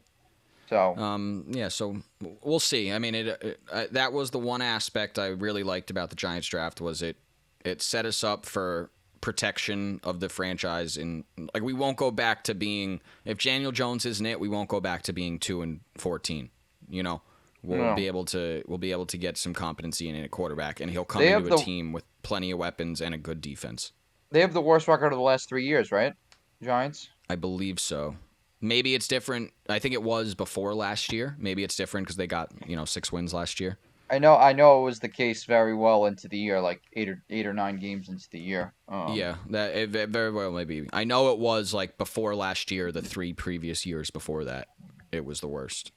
so, 0.69 0.95
Um, 0.97 1.45
yeah, 1.49 1.69
so 1.69 1.97
we'll 2.41 2.59
see. 2.59 2.91
I 2.91 2.99
mean, 2.99 3.15
it, 3.15 3.27
it 3.27 3.59
uh, 3.71 3.85
that 3.91 4.13
was 4.13 4.31
the 4.31 4.39
one 4.39 4.61
aspect 4.61 5.17
I 5.17 5.27
really 5.27 5.63
liked 5.63 5.89
about 5.89 6.09
the 6.09 6.15
Giants 6.15 6.47
draft 6.47 6.81
was 6.81 7.01
it 7.01 7.17
it 7.63 7.81
set 7.81 8.05
us 8.05 8.23
up 8.23 8.45
for 8.45 8.91
protection 9.25 9.99
of 10.03 10.19
the 10.19 10.29
franchise 10.29 10.97
and 10.97 11.23
like 11.55 11.63
we 11.63 11.73
won't 11.73 11.97
go 11.97 12.11
back 12.11 12.43
to 12.43 12.53
being 12.53 13.01
if 13.25 13.39
Daniel 13.39 13.71
Jones 13.71 14.05
isn't 14.05 14.25
it, 14.25 14.39
we 14.39 14.47
won't 14.47 14.69
go 14.69 14.79
back 14.79 15.01
to 15.01 15.13
being 15.13 15.39
2 15.39 15.63
and 15.63 15.79
14, 15.97 16.51
you 16.87 17.01
know. 17.01 17.23
We'll 17.63 17.79
No. 17.79 17.95
be 17.95 18.05
able 18.05 18.25
to 18.25 18.61
we'll 18.67 18.77
be 18.77 18.91
able 18.91 19.07
to 19.07 19.17
get 19.17 19.35
some 19.37 19.51
competency 19.55 20.07
in 20.07 20.15
a 20.15 20.29
quarterback 20.29 20.79
and 20.79 20.91
he'll 20.91 21.05
come 21.05 21.23
They 21.23 21.33
into 21.33 21.47
a 21.47 21.57
the- 21.57 21.63
team 21.63 21.91
with 21.91 22.03
plenty 22.21 22.51
of 22.51 22.59
weapons 22.59 23.01
and 23.01 23.15
a 23.15 23.17
good 23.17 23.41
defense. 23.41 23.91
they 24.29 24.41
have 24.41 24.53
the 24.53 24.61
worst 24.61 24.87
record 24.87 25.07
of 25.11 25.17
the 25.17 25.23
last 25.23 25.49
three 25.49 25.65
years, 25.65 25.91
right? 25.91 26.13
Giants. 26.61 27.09
I 27.27 27.35
believe 27.35 27.79
so. 27.79 28.17
Maybe 28.61 28.93
it's 28.93 29.07
different. 29.07 29.53
I 29.67 29.79
think 29.79 29.93
it 29.95 30.03
was 30.03 30.35
before 30.35 30.75
last 30.75 31.11
year. 31.11 31.35
Maybe 31.39 31.63
it's 31.63 31.75
different 31.75 32.05
because 32.05 32.17
they 32.17 32.27
got 32.27 32.51
you 32.67 32.75
know 32.75 32.85
six 32.85 33.11
wins 33.11 33.33
last 33.33 33.59
year. 33.59 33.79
I 34.09 34.19
know, 34.19 34.35
I 34.35 34.53
know, 34.53 34.81
it 34.81 34.83
was 34.83 34.99
the 34.99 35.09
case 35.09 35.45
very 35.45 35.73
well 35.73 36.05
into 36.05 36.27
the 36.27 36.37
year, 36.37 36.61
like 36.61 36.81
eight 36.93 37.09
or 37.09 37.23
eight 37.29 37.47
or 37.47 37.53
nine 37.53 37.77
games 37.77 38.07
into 38.07 38.29
the 38.29 38.39
year. 38.39 38.73
Um, 38.87 39.13
yeah, 39.13 39.35
that 39.49 39.75
it, 39.75 39.89
ve- 39.89 40.05
very 40.05 40.31
well 40.31 40.51
maybe. 40.51 40.87
I 40.93 41.03
know 41.05 41.31
it 41.31 41.39
was 41.39 41.73
like 41.73 41.97
before 41.97 42.35
last 42.35 42.69
year. 42.69 42.91
The 42.91 43.01
three 43.01 43.33
previous 43.33 43.85
years 43.85 44.11
before 44.11 44.43
that, 44.45 44.67
it 45.11 45.25
was 45.25 45.39
the 45.39 45.47
worst. 45.47 45.91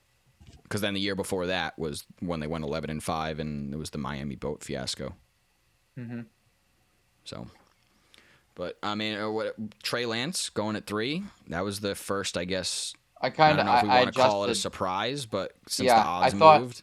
Because 0.62 0.80
then 0.80 0.94
the 0.94 1.00
year 1.00 1.14
before 1.14 1.46
that 1.46 1.78
was 1.78 2.04
when 2.20 2.40
they 2.40 2.46
went 2.46 2.64
eleven 2.64 2.88
and 2.90 3.02
five, 3.02 3.38
and 3.38 3.72
it 3.74 3.76
was 3.76 3.90
the 3.90 3.98
Miami 3.98 4.36
boat 4.36 4.62
fiasco. 4.64 5.14
Mm-hmm. 5.98 6.20
So, 7.24 7.46
but 8.54 8.78
I 8.82 8.94
mean, 8.94 9.18
uh, 9.18 9.30
what 9.30 9.54
Trey 9.82 10.06
Lance 10.06 10.48
going 10.50 10.76
at 10.76 10.86
three? 10.86 11.24
That 11.48 11.64
was 11.64 11.80
the 11.80 11.94
first, 11.94 12.36
I 12.36 12.44
guess. 12.44 12.94
I 13.20 13.26
I 13.26 13.30
kind 13.30 13.56
don't 13.58 13.66
of, 13.66 13.72
know 13.72 13.78
if 13.78 13.82
we 13.84 13.88
I, 13.90 13.96
I 13.98 14.02
want 14.04 14.14
to 14.14 14.20
call 14.20 14.44
it 14.44 14.50
a 14.50 14.54
surprise, 14.54 15.26
but 15.26 15.52
since 15.66 15.86
Yeah, 15.88 16.02
the 16.02 16.08
I 16.08 16.30
thought- 16.30 16.60
moved, 16.62 16.82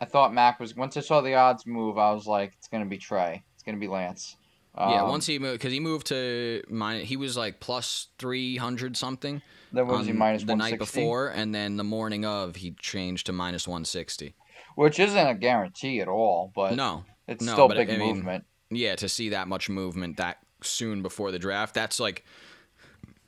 I 0.00 0.04
thought 0.04 0.32
Mac 0.32 0.60
was 0.60 0.76
once 0.76 0.96
I 0.96 1.00
saw 1.00 1.20
the 1.20 1.34
odds 1.34 1.66
move, 1.66 1.98
I 1.98 2.12
was 2.12 2.26
like, 2.26 2.54
it's 2.58 2.68
gonna 2.68 2.86
be 2.86 2.98
Trey. 2.98 3.42
It's 3.54 3.62
gonna 3.62 3.78
be 3.78 3.88
Lance. 3.88 4.36
yeah. 4.76 5.02
Um, 5.02 5.08
Once 5.08 5.26
he 5.26 5.38
moved, 5.38 5.58
because 5.58 5.72
he 5.72 5.80
moved 5.80 6.06
to 6.08 6.62
mine, 6.68 7.04
he 7.04 7.16
was 7.16 7.36
like 7.36 7.58
plus 7.60 8.08
three 8.18 8.56
hundred 8.56 8.96
something. 8.96 9.42
then 9.72 9.86
was 9.86 10.06
he 10.06 10.12
minus 10.12 10.44
the 10.44 10.54
night 10.56 10.78
before, 10.78 11.28
and 11.28 11.54
then 11.54 11.76
the 11.76 11.84
morning 11.84 12.24
of 12.24 12.56
he 12.56 12.72
changed 12.72 13.26
to 13.26 13.32
minus 13.32 13.66
one 13.66 13.84
sixty. 13.84 14.34
which 14.76 15.00
isn't 15.00 15.26
a 15.26 15.34
guarantee 15.34 16.00
at 16.00 16.06
all, 16.08 16.52
but 16.54 16.74
No, 16.76 17.04
it's 17.26 17.44
no, 17.44 17.52
still 17.54 17.68
big 17.68 17.90
I 17.90 17.96
mean, 17.96 18.16
movement. 18.16 18.44
yeah, 18.70 18.94
to 18.96 19.08
see 19.08 19.30
that 19.30 19.48
much 19.48 19.68
movement 19.68 20.16
that 20.18 20.38
soon 20.62 21.02
before 21.02 21.32
the 21.32 21.38
draft, 21.40 21.74
that's 21.74 21.98
like 21.98 22.24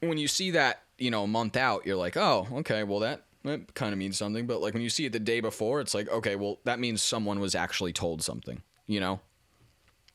when 0.01 0.19
you 0.19 0.29
see 0.29 0.53
that 0.53 0.83
you 0.99 1.11
know 1.11 1.25
a 1.25 1.27
month 1.27 1.57
out, 1.57 1.85
you're 1.85 1.97
like, 1.97 2.17
oh, 2.17 2.47
okay, 2.53 2.85
well 2.85 3.01
that 3.01 3.25
that 3.45 3.75
kind 3.75 3.93
of 3.93 3.99
means 3.99 4.17
something. 4.19 4.47
But 4.47 4.61
like 4.61 4.75
when 4.75 4.83
you 4.83 4.91
see 4.91 5.07
it 5.07 5.13
the 5.13 5.21
day 5.21 5.41
before, 5.41 5.81
it's 5.81 5.95
like, 5.95 6.09
okay, 6.11 6.37
well 6.37 6.59
that 6.65 6.79
means 6.81 7.03
someone 7.03 7.41
was 7.41 7.55
actually 7.55 7.93
told 7.93 8.23
something. 8.23 8.63
You 8.87 9.01
know, 9.01 9.21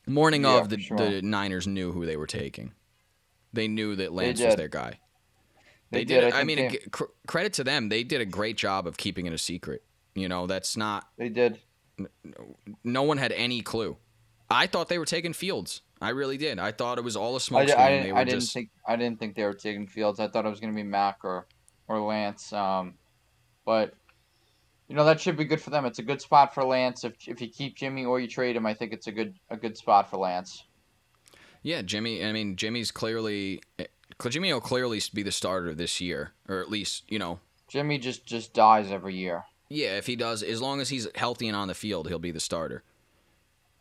morning 0.06 0.42
Yeah, 0.42 0.60
of 0.60 0.68
the 0.68 0.78
sure. 0.80 0.96
the 0.96 1.22
Niners 1.22 1.66
knew 1.66 1.92
who 1.92 2.04
they 2.06 2.16
were 2.16 2.26
taking. 2.26 2.72
They 3.52 3.68
knew 3.68 3.96
that 3.96 4.12
Lance 4.12 4.40
was 4.40 4.56
their 4.56 4.68
guy. 4.68 5.00
They 5.90 6.00
They, 6.00 6.04
did, 6.04 6.20
did. 6.22 6.32
I 6.34 6.40
I, 6.40 6.44
mean, 6.44 6.56
they- 6.58 6.76
cr- 6.90 7.04
credit 7.26 7.52
to 7.54 7.64
them. 7.64 7.88
They 7.88 8.02
did 8.02 8.20
a 8.20 8.24
great 8.26 8.56
job 8.56 8.86
of 8.86 8.96
keeping 8.96 9.24
it 9.26 9.32
a 9.32 9.38
secret. 9.38 9.82
You 10.14 10.28
know, 10.28 10.46
that's 10.46 10.76
not. 10.76 11.08
They 11.16 11.28
did. 11.28 11.60
No 12.84 13.02
one 13.04 13.18
had 13.18 13.32
any 13.32 13.62
clue. 13.62 13.96
I 14.50 14.66
thought 14.66 14.88
they 14.88 14.98
were 14.98 15.04
taking 15.06 15.32
Fields. 15.32 15.82
I 16.00 16.10
really 16.10 16.36
did. 16.36 16.58
I 16.58 16.72
thought 16.72 16.98
it 16.98 17.04
was 17.04 17.16
all 17.16 17.36
a 17.36 17.40
smoke. 17.40 17.62
I 17.70 17.90
didn't. 17.90 18.16
I 18.16 18.24
didn't 18.24 18.40
just. 18.40 18.52
think. 18.52 18.70
I 18.86 18.96
didn't 18.96 19.18
think 19.18 19.34
they 19.36 19.44
were 19.44 19.54
taking 19.54 19.86
Fields. 19.86 20.20
I 20.20 20.28
thought 20.28 20.44
it 20.44 20.50
was 20.50 20.60
gonna 20.60 20.72
be 20.74 20.82
Mac 20.82 21.18
or, 21.24 21.46
or 21.88 22.00
Lance. 22.00 22.52
Um, 22.52 22.94
but, 23.66 23.92
you 24.88 24.94
know 24.94 25.04
that 25.04 25.20
should 25.20 25.36
be 25.36 25.44
good 25.44 25.60
for 25.60 25.70
them. 25.70 25.84
It's 25.84 25.98
a 25.98 26.02
good 26.02 26.22
spot 26.22 26.54
for 26.54 26.64
Lance. 26.64 27.02
If 27.04 27.14
if 27.26 27.40
you 27.42 27.48
keep 27.48 27.76
Jimmy 27.76 28.04
or 28.04 28.20
you 28.20 28.28
trade 28.28 28.54
him, 28.56 28.64
I 28.64 28.72
think 28.72 28.92
it's 28.92 29.08
a 29.08 29.12
good 29.12 29.34
a 29.50 29.56
good 29.56 29.76
spot 29.76 30.08
for 30.08 30.16
Lance. 30.16 30.62
Yeah, 31.62 31.82
Jimmy. 31.82 32.24
I 32.24 32.30
mean, 32.32 32.54
Jimmy's 32.56 32.92
clearly. 32.92 33.60
eh, 33.80 33.86
Jimmy 34.28 34.52
will 34.52 34.60
clearly 34.60 35.02
be 35.12 35.24
the 35.24 35.32
starter 35.32 35.74
this 35.74 36.00
year, 36.00 36.30
or 36.48 36.60
at 36.60 36.70
least 36.70 37.02
you 37.08 37.18
know. 37.18 37.40
Jimmy 37.66 37.98
just 37.98 38.24
just 38.24 38.54
dies 38.54 38.92
every 38.92 39.16
year. 39.16 39.42
Yeah, 39.68 39.96
if 39.98 40.06
he 40.06 40.14
does, 40.14 40.44
as 40.44 40.62
long 40.62 40.80
as 40.80 40.88
he's 40.90 41.08
healthy 41.16 41.48
and 41.48 41.56
on 41.56 41.66
the 41.66 41.74
field, 41.74 42.06
he'll 42.06 42.20
be 42.20 42.30
the 42.30 42.38
starter. 42.38 42.84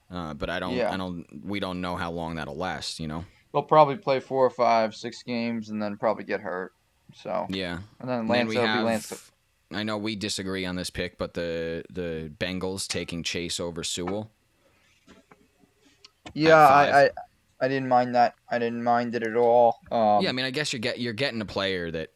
Uh, 0.09 0.33
but 0.33 0.49
I 0.49 0.59
don't. 0.59 0.73
Yeah. 0.73 0.91
I 0.91 0.97
don't. 0.97 1.25
We 1.45 1.59
don't 1.59 1.81
know 1.81 1.95
how 1.95 2.09
long 2.11 2.35
that'll 2.35 2.57
last. 2.57 2.99
You 2.99 3.07
know. 3.07 3.25
He'll 3.51 3.61
probably 3.61 3.95
play 3.97 4.19
four 4.19 4.43
or 4.43 4.49
five, 4.49 4.95
six 4.95 5.21
games, 5.21 5.69
and 5.69 5.79
then 5.81 5.97
probably 5.97 6.23
get 6.23 6.41
hurt. 6.41 6.73
So 7.13 7.45
Yeah. 7.49 7.77
and 7.99 8.09
then 8.09 8.21
And 8.21 8.29
Lance 8.29 8.39
then 8.39 8.47
we 8.47 8.57
will 8.57 8.65
have. 8.65 8.79
be 8.79 8.83
Lance. 8.85 9.31
I 9.71 9.83
know 9.83 9.97
we 9.97 10.15
disagree 10.15 10.65
on 10.65 10.75
this 10.75 10.89
pick, 10.89 11.17
but 11.17 11.33
the 11.33 11.83
the 11.89 12.31
Bengals 12.39 12.87
taking 12.87 13.23
Chase 13.23 13.59
over 13.59 13.83
Sewell. 13.83 14.31
Yeah. 16.33 16.55
I, 16.55 17.03
I 17.03 17.09
I 17.61 17.67
didn't 17.67 17.87
mind 17.87 18.15
that. 18.15 18.35
I 18.49 18.59
didn't 18.59 18.83
mind 18.83 19.15
it 19.15 19.23
at 19.23 19.35
all. 19.35 19.79
Um, 19.91 20.21
yeah, 20.21 20.29
I 20.29 20.31
mean, 20.33 20.45
I 20.45 20.51
guess 20.51 20.73
you're 20.73 20.79
get 20.79 20.99
you're 20.99 21.13
getting 21.13 21.41
a 21.41 21.45
player 21.45 21.89
that 21.91 22.11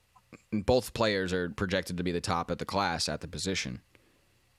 both 0.51 0.93
players 0.93 1.31
are 1.33 1.49
projected 1.49 1.97
to 1.97 2.03
be 2.03 2.11
the 2.11 2.21
top 2.21 2.51
at 2.51 2.59
the 2.59 2.65
class 2.65 3.07
at 3.07 3.21
the 3.21 3.27
position, 3.27 3.81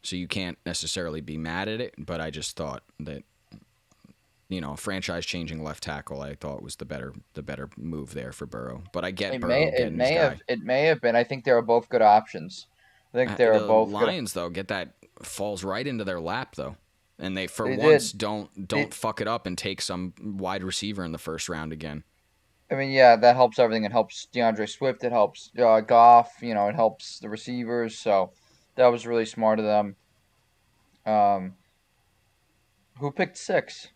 so 0.03 0.17
you 0.17 0.27
can't 0.27 0.59
necessarily 0.65 1.21
be 1.21 1.37
mad 1.37 1.69
at 1.69 1.81
it. 1.81 1.95
But 1.99 2.21
I 2.21 2.31
just 2.31 2.57
thought 2.57 2.83
that 2.99 3.25
you 4.49 4.61
know, 4.61 4.75
franchise 4.75 5.25
changing 5.25 5.63
left 5.63 5.85
tackle, 5.85 6.23
I 6.23 6.35
thought 6.35 6.63
was 6.63 6.77
the 6.77 6.85
better 6.85 7.15
the 7.35 7.43
better 7.43 7.71
move 7.77 8.15
there 8.15 8.33
for 8.33 8.47
Burrow. 8.47 8.83
But 8.93 9.05
I 9.05 9.13
get 9.13 9.35
it 9.35 9.41
Burrow 9.41 9.51
may 9.51 9.65
it 9.67 9.93
may 9.93 10.15
have 10.15 10.33
guy. 10.33 10.41
it 10.49 10.63
may 10.63 10.85
have 10.87 11.01
been. 11.01 11.15
I 11.15 11.25
think 11.25 11.45
they 11.45 11.53
were 11.53 11.63
both 11.63 11.89
good 11.89 12.03
options. 12.03 12.67
I 13.13 13.17
think 13.17 13.31
Uh, 13.33 13.35
they 13.37 13.47
were 13.47 13.59
the 13.61 13.67
both. 13.67 13.89
Lions 13.91 14.33
though 14.35 14.49
get 14.51 14.69
that 14.69 14.95
falls 15.23 15.65
right 15.65 15.87
into 15.87 16.05
their 16.05 16.21
lap 16.21 16.55
though, 16.55 16.77
and 17.19 17.37
they 17.37 17.47
for 17.47 17.67
They 17.69 17.77
did. 17.77 17.85
once 17.85 18.13
don't 18.13 18.69
don't 18.69 18.91
They- 18.91 18.97
fuck 18.97 19.21
it 19.21 19.29
up 19.29 19.47
and 19.47 19.57
take 19.59 19.81
some 19.83 20.15
wide 20.21 20.63
receiver 20.63 21.05
in 21.05 21.13
the 21.13 21.19
first 21.19 21.49
round 21.49 21.73
again. 21.73 22.05
I 22.71 22.77
mean, 22.77 22.91
yeah, 22.91 23.17
that 23.17 23.35
helps 23.35 23.59
everything. 23.59 23.83
It 23.85 23.91
helps 23.91 24.27
D'Andre 24.27 24.65
Swift. 24.67 25.03
It 25.03 25.11
helps 25.11 25.51
uh, 25.59 25.81
Goff. 25.81 26.35
You 26.41 26.55
know, 26.55 26.69
it 26.69 26.77
helps 26.77 27.19
the 27.19 27.29
receivers. 27.29 27.99
So 27.99 28.33
that 28.77 28.87
was 28.87 29.09
really 29.09 29.27
smart 29.27 29.59
of 29.59 29.65
them. 29.65 29.97
Um, 31.05 31.57
who 32.99 33.11
picked 33.11 33.37
six? 33.39 33.89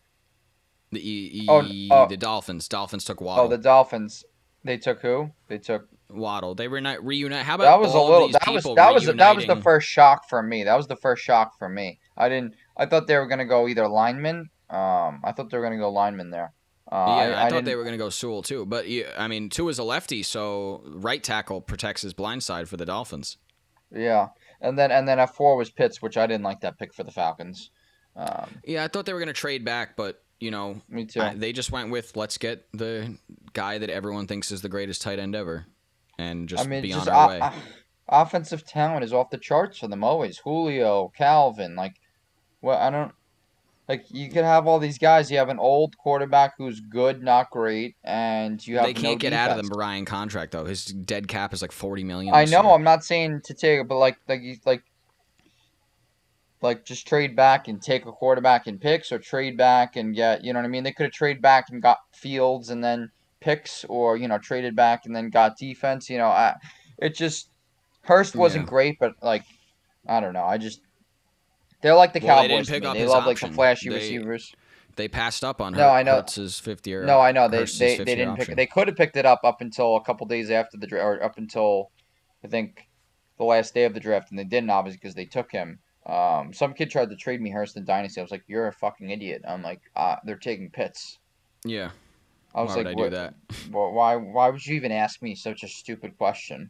The 0.91 0.99
e, 1.09 1.45
Oh, 1.47 1.63
e- 1.63 1.89
oh. 1.91 2.07
the 2.07 2.17
Dolphins 2.17 2.67
Dolphins 2.67 3.05
took 3.05 3.21
Waddle. 3.21 3.45
Oh, 3.45 3.47
the 3.47 3.57
Dolphins. 3.57 4.25
They 4.63 4.77
took 4.77 5.01
who? 5.01 5.31
They 5.47 5.57
took 5.57 5.87
Waddle. 6.15 6.55
They 6.55 6.67
were 6.67 6.81
not 6.81 7.03
reunite. 7.05 7.45
How 7.45 7.55
about 7.55 7.65
that 7.65 7.79
was 7.79 7.93
a 7.93 7.99
little 7.99 8.29
that 8.29 8.47
was 8.47 8.63
that 8.75 8.93
was 8.93 9.05
that 9.05 9.35
was 9.35 9.45
the 9.45 9.55
first 9.61 9.87
shock 9.87 10.27
for 10.29 10.41
me. 10.41 10.63
That 10.63 10.75
was 10.75 10.87
the 10.87 10.95
first 10.95 11.23
shock 11.23 11.57
for 11.57 11.69
me. 11.69 11.99
I 12.17 12.29
didn't 12.29 12.55
I 12.77 12.85
thought 12.85 13.07
they 13.07 13.17
were 13.17 13.27
gonna 13.27 13.45
go 13.45 13.67
either 13.67 13.87
lineman. 13.87 14.49
Um, 14.69 15.21
I 15.23 15.31
thought 15.35 15.49
they 15.51 15.57
were 15.57 15.63
gonna 15.63 15.77
go 15.77 15.91
lineman 15.91 16.29
there. 16.31 16.53
Uh, 16.91 16.95
Yeah, 16.95 17.13
I, 17.13 17.25
I, 17.43 17.45
I 17.45 17.49
thought 17.49 17.65
they 17.65 17.75
were 17.75 17.83
going 17.83 17.93
to 17.93 18.03
go 18.03 18.09
Sewell 18.09 18.43
too, 18.43 18.63
but 18.63 18.87
yeah, 18.87 19.05
I 19.17 19.27
mean, 19.27 19.49
Tua's 19.49 19.79
a 19.79 19.83
lefty, 19.83 20.21
so 20.21 20.83
right 20.85 21.23
tackle 21.23 21.59
protects 21.59 22.03
his 22.03 22.13
blind 22.13 22.43
side 22.43 22.69
for 22.69 22.77
the 22.77 22.85
Dolphins. 22.85 23.37
Yeah, 23.91 24.27
and 24.61 24.77
then 24.77 24.91
and 24.91 25.07
then 25.07 25.17
at 25.17 25.33
four 25.35 25.55
was 25.57 25.71
Pitts, 25.71 25.99
which 26.03 26.15
I 26.15 26.27
didn't 26.27 26.43
like 26.43 26.61
that 26.61 26.77
pick 26.77 26.93
for 26.93 27.03
the 27.03 27.11
Falcons. 27.11 27.71
Um, 28.15 28.49
Yeah, 28.63 28.83
I 28.83 28.87
thought 28.87 29.07
they 29.07 29.13
were 29.13 29.19
going 29.19 29.27
to 29.27 29.33
trade 29.33 29.65
back, 29.65 29.95
but 29.95 30.21
you 30.39 30.51
know, 30.51 30.79
me 30.87 31.05
too. 31.05 31.21
I- 31.21 31.33
they 31.33 31.53
just 31.53 31.71
went 31.71 31.89
with 31.89 32.15
let's 32.15 32.37
get 32.37 32.67
the 32.71 33.17
guy 33.53 33.79
that 33.79 33.89
everyone 33.89 34.27
thinks 34.27 34.51
is 34.51 34.61
the 34.61 34.69
greatest 34.69 35.01
tight 35.01 35.17
end 35.17 35.35
ever, 35.35 35.65
and 36.17 36.47
just 36.47 36.65
I 36.65 36.67
mean, 36.67 36.81
be 36.81 36.89
just 36.89 37.07
on 37.07 37.13
our 37.13 37.27
way. 37.27 37.55
offensive 38.07 38.65
talent 38.65 39.03
is 39.03 39.13
off 39.13 39.29
the 39.29 39.37
charts 39.37 39.79
for 39.79 39.87
them 39.87 40.03
always. 40.03 40.39
Julio, 40.39 41.11
Calvin, 41.15 41.75
like, 41.75 41.95
well, 42.61 42.77
I 42.77 42.89
don't 42.89 43.11
like 43.87 44.05
you 44.09 44.29
could 44.29 44.43
have 44.43 44.65
all 44.65 44.79
these 44.79 44.97
guys. 44.97 45.29
You 45.29 45.37
have 45.37 45.49
an 45.49 45.59
old 45.59 45.95
quarterback 45.97 46.53
who's 46.57 46.79
good, 46.79 47.21
not 47.21 47.51
great, 47.51 47.95
and 48.03 48.65
you 48.65 48.77
have 48.77 48.85
they 48.85 48.93
can't 48.93 49.15
no 49.15 49.29
get 49.29 49.33
out 49.33 49.51
of 49.51 49.57
the 49.57 49.63
defense. 49.63 49.75
Brian 49.75 50.05
contract 50.05 50.51
though. 50.53 50.65
His 50.65 50.85
dead 50.85 51.27
cap 51.27 51.53
is 51.53 51.61
like 51.61 51.71
forty 51.71 52.03
million. 52.03 52.33
I 52.33 52.45
know. 52.45 52.63
year. 52.63 52.71
I'm 52.71 52.83
not 52.83 53.03
saying 53.03 53.41
to 53.45 53.53
take 53.53 53.81
it, 53.81 53.87
but 53.87 53.97
like, 53.97 54.17
like 54.27 54.41
like. 54.65 54.83
Like 56.61 56.83
just 56.83 57.05
trade 57.05 57.35
back 57.35 57.67
and 57.67 57.79
take 57.79 58.07
a 58.07 58.11
quarterback 58.11 58.65
in 58.65 58.79
picks, 58.79 59.11
or 59.11 59.19
trade 59.19 59.55
back 59.55 59.97
and 59.97 60.15
get 60.15 60.43
you 60.43 60.51
know 60.51 60.57
what 60.57 60.65
I 60.65 60.69
mean. 60.69 60.83
They 60.83 60.93
could 60.93 61.03
have 61.03 61.11
traded 61.11 61.39
back 61.39 61.65
and 61.69 61.79
got 61.79 61.99
Fields 62.11 62.71
and 62.71 62.83
then 62.83 63.11
picks, 63.45 63.85
or 63.85 64.17
you 64.17 64.27
know 64.27 64.37
traded 64.39 64.75
back 64.75 65.05
and 65.05 65.15
then 65.15 65.29
got 65.29 65.57
defense. 65.57 66.09
You 66.09 66.17
know, 66.17 66.27
I 66.27 66.55
it 66.97 67.15
just 67.15 67.49
Hurst 68.01 68.35
wasn't 68.35 68.65
Yeah. 68.65 68.69
great, 68.69 68.99
but 68.99 69.13
like 69.21 69.43
I 70.07 70.19
don't 70.19 70.33
know. 70.33 70.43
I 70.43 70.57
just 70.57 70.81
they're 71.81 71.95
like 71.95 72.13
the 72.13 72.19
Well, 72.19 72.41
they 72.41 72.47
didn't 72.47 72.65
Cowboys 72.67 72.75
to 72.75 72.79
me. 72.81 72.87
up 72.87 72.93
They 72.95 72.99
his 73.01 73.09
love 73.11 73.25
like 73.25 73.39
the 73.39 73.47
flashy 73.49 73.89
They- 73.89 73.95
receivers. 73.95 74.53
They 74.97 75.09
passed 75.09 75.43
up 75.43 75.59
on 75.59 75.73
No, 75.73 75.89
I 75.89 76.03
know. 76.03 76.21
Hurst's 76.21 76.57
fifth 76.61 76.87
year. 76.87 77.03
No, 77.03 77.19
I 77.19 77.33
know 77.33 77.49
they 77.49 77.57
Hurst's 77.59 77.79
they, 77.79 77.97
they 77.97 78.15
didn't 78.15 78.35
pick. 78.35 78.43
option. 78.43 78.55
They 78.55 78.65
could 78.65 78.87
have 78.87 78.95
picked 78.95 79.17
it 79.17 79.25
up 79.25 79.41
up 79.43 79.59
until 79.59 79.97
a 79.97 80.01
couple 80.01 80.25
days 80.25 80.49
after 80.49 80.77
the 80.77 80.87
draft, 80.87 81.03
or 81.05 81.21
up 81.21 81.37
until 81.37 81.91
I 82.43 82.47
think 82.47 82.87
the 83.37 83.43
last 83.43 83.73
day 83.73 83.83
of 83.83 83.93
the 83.93 83.99
draft, 83.99 84.29
and 84.29 84.39
they 84.39 84.45
didn't 84.45 84.69
obviously 84.69 84.97
because 85.01 85.13
they 85.15 85.25
took 85.25 85.51
him. 85.51 85.79
Um, 86.05 86.53
some 86.53 86.73
kid 86.73 86.89
tried 86.91 87.09
to 87.09 87.15
trade 87.17 87.41
me 87.41 87.49
Hurst 87.49 87.75
in 87.75 87.83
Dynasty. 87.83 88.21
I 88.21 88.23
was 88.23 88.31
like, 88.31 88.43
"You're 88.47 88.67
a 88.67 88.71
fucking 88.73 89.09
idiot." 89.09 89.41
I'm 89.45 89.61
like, 89.63 89.81
uh, 89.97 90.15
"They're 90.23 90.37
taking 90.37 90.69
Pitts." 90.69 91.17
Yeah. 91.65 91.89
I 92.55 92.61
was 92.63 92.69
Why 92.71 92.77
like, 92.77 92.87
I 92.87 92.93
do 92.95 93.01
"What- 93.03 93.11
that? 93.11 93.33
Well, 93.71 93.91
why 93.91 94.15
why 94.15 94.49
would 94.49 94.65
you 94.65 94.75
even 94.75 94.91
ask 94.91 95.21
me 95.21 95.35
such 95.35 95.61
a 95.63 95.67
stupid 95.67 96.17
question? 96.17 96.69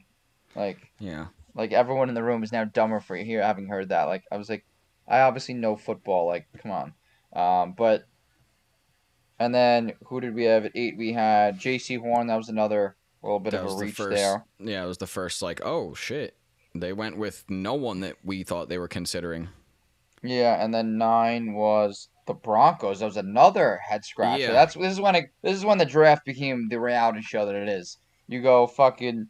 Like 0.56 0.80
Yeah. 1.00 1.28
like 1.54 1.72
everyone 1.72 2.10
in 2.10 2.16
the 2.16 2.24
room 2.24 2.44
is 2.44 2.52
now 2.52 2.66
dumber 2.66 3.00
for 3.00 3.16
here 3.16 3.42
having 3.42 3.68
heard 3.68 3.90
that. 3.90 4.04
Like 4.04 4.24
I 4.32 4.38
was 4.38 4.50
like, 4.50 4.66
I 5.08 5.22
obviously 5.22 5.54
know 5.54 5.76
football. 5.78 6.26
Like 6.26 6.48
come 6.62 6.72
on, 6.72 6.94
um, 7.34 7.74
but 7.78 8.06
and 9.40 9.54
then 9.54 9.94
who 10.06 10.22
did 10.22 10.34
we 10.34 10.46
have 10.46 10.66
at 10.66 10.72
eight? 10.76 10.98
We 10.98 11.14
had 11.14 11.60
Jaycee 11.60 12.00
Horn. 12.00 12.28
That 12.28 12.38
was 12.38 12.50
another 12.50 12.96
little 13.22 13.40
bit 13.40 13.52
That 13.52 13.62
of 13.66 13.72
a 13.72 13.76
the 13.76 13.86
reach 13.86 13.96
first. 13.96 14.16
there. 14.16 14.46
Yeah, 14.60 14.84
it 14.84 14.88
was 14.88 14.98
the 14.98 15.08
first. 15.08 15.42
Like, 15.42 15.62
oh 15.66 15.94
shit, 15.94 16.36
they 16.74 16.94
went 16.94 17.18
with 17.18 17.44
no 17.50 17.74
one 17.74 18.00
that 18.00 18.16
we 18.24 18.44
thought 18.44 18.70
they 18.70 18.78
were 18.80 18.88
considering. 18.88 19.50
Yeah, 20.24 20.64
and 20.64 20.74
then 20.74 20.98
nine 20.98 21.54
was 21.54 22.08
the 22.28 22.34
Broncos. 22.34 23.00
That 23.00 23.06
was 23.06 23.18
another 23.18 23.80
head 23.88 24.04
scratcher. 24.06 24.44
Yeah. 24.44 24.52
That's 24.52 24.74
this 24.76 24.94
is 24.94 25.02
when 25.02 25.16
it, 25.16 25.26
this 25.42 25.56
is 25.56 25.66
when 25.66 25.78
the 25.78 25.86
draft 25.86 26.26
became 26.26 26.68
the 26.70 26.80
reality 26.80 27.22
show 27.22 27.46
that 27.46 27.56
it 27.56 27.70
is. 27.70 27.98
You 28.28 28.42
go 28.42 28.68
fucking. 28.68 29.28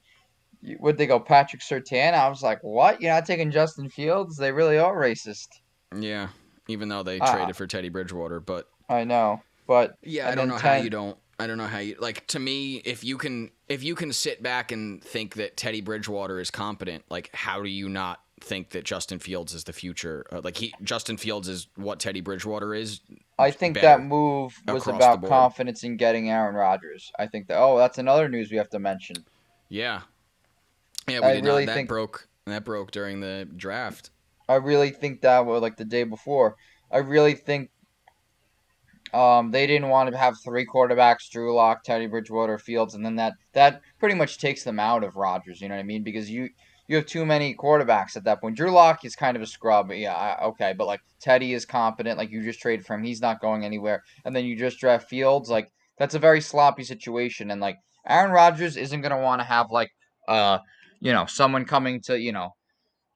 Would 0.79 0.97
they 0.97 1.05
go 1.05 1.19
Patrick 1.19 1.61
Surtain? 1.61 2.13
I 2.13 2.27
was 2.27 2.41
like, 2.41 2.59
what? 2.63 2.99
You're 2.99 3.13
not 3.13 3.25
taking 3.25 3.51
Justin 3.51 3.87
Fields? 3.89 4.35
They 4.37 4.51
really 4.51 4.79
are 4.79 4.95
racist. 4.95 5.47
Yeah. 5.95 6.29
Even 6.67 6.89
though 6.89 7.03
they 7.03 7.19
Ah. 7.19 7.31
traded 7.31 7.55
for 7.55 7.67
Teddy 7.67 7.89
Bridgewater, 7.89 8.39
but 8.39 8.67
I 8.89 9.03
know, 9.03 9.41
but 9.67 9.95
yeah, 10.01 10.29
I 10.29 10.35
don't 10.35 10.47
know 10.47 10.57
how 10.57 10.75
you 10.75 10.89
don't. 10.89 11.17
I 11.37 11.47
don't 11.47 11.57
know 11.57 11.67
how 11.67 11.79
you 11.79 11.95
like. 11.99 12.25
To 12.27 12.39
me, 12.39 12.77
if 12.77 13.03
you 13.03 13.17
can, 13.17 13.51
if 13.67 13.83
you 13.83 13.93
can 13.93 14.11
sit 14.13 14.41
back 14.41 14.71
and 14.71 15.03
think 15.03 15.35
that 15.35 15.57
Teddy 15.57 15.81
Bridgewater 15.81 16.39
is 16.39 16.49
competent, 16.49 17.03
like 17.09 17.29
how 17.33 17.61
do 17.61 17.69
you 17.69 17.89
not 17.89 18.19
think 18.45 18.69
that 18.69 18.83
Justin 18.83 19.19
Fields 19.19 19.53
is 19.53 19.63
the 19.63 19.73
future? 19.73 20.25
Uh, 20.31 20.41
like 20.43 20.57
he, 20.57 20.73
Justin 20.83 21.17
Fields 21.17 21.47
is 21.47 21.67
what 21.75 21.99
Teddy 21.99 22.21
Bridgewater 22.21 22.73
is. 22.73 23.01
I 23.37 23.51
think 23.51 23.81
that 23.81 24.01
move 24.01 24.53
was 24.67 24.87
about 24.87 25.25
confidence 25.25 25.83
in 25.83 25.97
getting 25.97 26.29
Aaron 26.29 26.55
Rodgers. 26.55 27.11
I 27.19 27.27
think 27.27 27.47
that. 27.47 27.57
Oh, 27.57 27.77
that's 27.77 27.97
another 27.97 28.29
news 28.29 28.51
we 28.51 28.57
have 28.57 28.69
to 28.69 28.79
mention. 28.79 29.17
Yeah. 29.69 30.01
Yeah, 31.07 31.19
we 31.19 31.25
I 31.25 31.33
did 31.35 31.45
really 31.45 31.65
not. 31.65 31.71
That 31.71 31.75
think- 31.75 31.89
broke. 31.89 32.27
That 32.45 32.63
broke 32.63 32.91
during 32.91 33.21
the 33.21 33.47
draft. 33.55 34.11
I 34.47 34.55
really 34.55 34.91
think 34.91 35.21
that 35.21 35.47
was 35.47 35.63
like 35.63 35.77
the 35.77 35.85
day 35.85 36.03
before. 36.03 36.55
I 36.91 36.99
really 36.99 37.33
think 37.33 37.71
um, 39.15 39.49
they 39.49 39.65
didn't 39.65 39.89
want 39.89 40.11
to 40.11 40.17
have 40.17 40.37
three 40.43 40.65
quarterbacks: 40.65 41.29
Drew 41.31 41.55
Lock, 41.55 41.83
Teddy 41.83 42.05
Bridgewater, 42.05 42.59
Fields, 42.59 42.93
and 42.93 43.03
then 43.03 43.15
that 43.15 43.33
that 43.53 43.81
pretty 43.99 44.13
much 44.13 44.37
takes 44.37 44.63
them 44.63 44.79
out 44.79 45.03
of 45.03 45.15
Rodgers. 45.15 45.59
You 45.59 45.69
know 45.69 45.75
what 45.75 45.79
I 45.79 45.85
mean? 45.85 46.03
Because 46.03 46.29
you 46.29 46.49
you 46.87 46.95
have 46.95 47.05
too 47.05 47.25
many 47.25 47.55
quarterbacks 47.55 48.15
at 48.15 48.23
that 48.25 48.41
point. 48.41 48.55
Drew 48.55 48.71
Lock 48.71 49.05
is 49.05 49.15
kind 49.15 49.35
of 49.35 49.43
a 49.43 49.47
scrub. 49.47 49.91
Yeah, 49.91 50.13
I, 50.13 50.43
okay, 50.45 50.73
but 50.77 50.87
like 50.87 51.01
Teddy 51.19 51.53
is 51.53 51.65
competent. 51.65 52.17
Like 52.17 52.31
you 52.31 52.43
just 52.43 52.59
traded 52.59 52.85
for 52.85 52.93
him, 52.93 53.03
he's 53.03 53.21
not 53.21 53.41
going 53.41 53.65
anywhere. 53.65 54.03
And 54.23 54.35
then 54.35 54.45
you 54.45 54.55
just 54.55 54.79
draft 54.79 55.09
Fields. 55.09 55.49
Like 55.49 55.71
that's 55.97 56.15
a 56.15 56.19
very 56.19 56.41
sloppy 56.41 56.83
situation. 56.83 57.51
And 57.51 57.59
like 57.61 57.77
Aaron 58.07 58.31
Rodgers 58.31 58.77
isn't 58.77 59.01
gonna 59.01 59.19
want 59.19 59.41
to 59.41 59.45
have 59.45 59.71
like 59.71 59.91
uh 60.27 60.59
you 60.99 61.11
know 61.11 61.25
someone 61.25 61.65
coming 61.65 62.01
to 62.01 62.19
you 62.19 62.31
know 62.31 62.55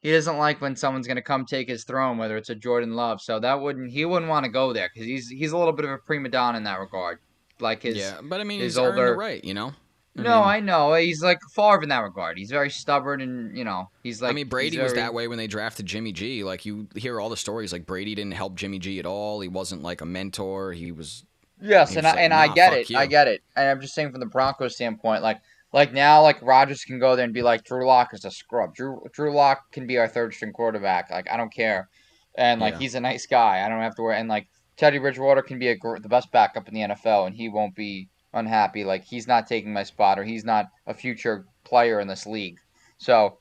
he 0.02 0.12
doesn't 0.12 0.38
like 0.38 0.62
when 0.62 0.76
someone's 0.76 1.08
gonna 1.08 1.22
come 1.22 1.46
take 1.46 1.68
his 1.68 1.84
throne, 1.84 2.18
whether 2.18 2.38
it's 2.38 2.50
a 2.50 2.56
Jordan 2.56 2.94
Love. 2.94 3.22
So 3.22 3.40
that 3.40 3.62
wouldn't 3.62 3.92
he 3.92 4.06
wouldn't 4.06 4.30
want 4.30 4.46
to 4.46 4.52
go 4.52 4.74
there 4.74 4.90
because 4.94 5.06
he's 5.08 5.28
he's 5.28 5.52
a 5.52 5.58
little 5.58 5.74
bit 5.74 5.86
of 5.86 5.92
a 5.92 5.98
prima 5.98 6.30
donna 6.30 6.58
in 6.58 6.64
that 6.64 6.80
regard. 6.80 7.20
Like 7.60 7.84
his 7.84 7.98
yeah, 7.98 8.22
but 8.24 8.40
I 8.40 8.46
mean, 8.46 8.62
his 8.62 8.74
he's 8.74 8.78
older- 8.78 9.16
right, 9.16 9.44
you 9.44 9.54
know. 9.54 9.74
I 10.20 10.24
no, 10.24 10.40
mean, 10.40 10.50
I 10.50 10.60
know 10.60 10.94
he's 10.94 11.22
like 11.24 11.40
Favre 11.56 11.84
in 11.84 11.90
that 11.90 12.00
regard. 12.00 12.38
He's 12.38 12.52
very 12.52 12.70
stubborn 12.70 13.22
and 13.22 13.58
you 13.58 13.64
know 13.64 13.90
he's 14.04 14.22
like. 14.22 14.32
I 14.32 14.34
mean, 14.34 14.48
Brady 14.48 14.78
he's 14.78 14.84
was 14.84 14.94
that 14.94 15.14
way 15.14 15.28
when 15.28 15.38
they 15.38 15.48
drafted 15.48 15.86
Jimmy 15.86 16.12
G. 16.12 16.44
Like 16.44 16.66
you 16.66 16.88
hear 16.96 17.20
all 17.20 17.30
the 17.30 17.38
stories, 17.38 17.72
like 17.74 17.86
Brady 17.86 18.16
didn't 18.16 18.34
help 18.34 18.56
Jimmy 18.56 18.80
G 18.80 19.00
at 19.00 19.06
all. 19.06 19.42
He 19.42 19.48
wasn't 19.48 19.84
like 19.84 20.02
a 20.02 20.06
mentor. 20.06 20.74
He 20.74 20.92
was 20.92 21.26
Yes, 21.62 21.94
He 21.94 21.98
and 21.98 22.06
was 22.06 22.14
I 22.14 22.16
like, 22.16 22.20
and 22.20 22.34
I 22.34 22.48
get 22.48 22.74
it. 22.74 22.92
I 22.96 23.06
get 23.06 23.28
it. 23.28 23.42
And 23.56 23.68
I'm 23.68 23.82
just 23.82 23.94
saying 23.94 24.12
from 24.12 24.20
the 24.22 24.26
Broncos 24.26 24.76
standpoint, 24.76 25.24
like 25.24 25.40
like 25.74 25.94
now, 25.94 26.22
like 26.22 26.42
Rodgers 26.42 26.84
can 26.84 27.00
go 27.00 27.16
there 27.16 27.26
and 27.26 27.34
be 27.34 27.42
like 27.42 27.64
Drew 27.64 27.86
Lock 27.86 28.14
is 28.14 28.26
a 28.26 28.32
scrub. 28.32 28.74
Drew 28.76 29.02
Drew 29.14 29.34
Lock 29.34 29.72
can 29.72 29.86
be 29.86 29.98
our 29.98 30.08
third 30.08 30.34
string 30.34 30.54
quarterback. 30.54 31.10
Like 31.12 31.30
I 31.30 31.38
don't 31.38 31.54
care, 31.54 31.90
and 32.36 32.62
like 32.62 32.76
Yeah. 32.76 32.80
he's 32.80 32.96
a 32.96 33.00
nice 33.02 33.26
guy. 33.26 33.64
I 33.66 33.70
don't 33.70 33.82
have 33.82 33.96
to 33.96 34.02
worry. 34.02 34.18
And 34.18 34.30
like 34.30 34.48
Teddy 34.78 34.98
Bridgewater 35.00 35.42
can 35.42 35.60
be 35.60 35.68
a 35.70 35.76
the 35.78 36.08
best 36.10 36.32
backup 36.32 36.68
in 36.68 36.74
the 36.74 36.82
NFL, 36.82 37.28
and 37.28 37.36
he 37.36 37.50
won't 37.50 37.76
be 37.76 38.08
unhappy. 38.34 38.84
Like 38.84 39.04
he's 39.04 39.28
not 39.28 39.48
taking 39.48 39.74
my 39.74 39.84
spot, 39.84 40.20
or 40.20 40.24
he's 40.24 40.46
not 40.46 40.68
a 40.88 40.94
future 40.94 41.46
player 41.64 42.00
in 42.00 42.08
this 42.08 42.26
league. 42.26 42.60
So. 42.98 43.38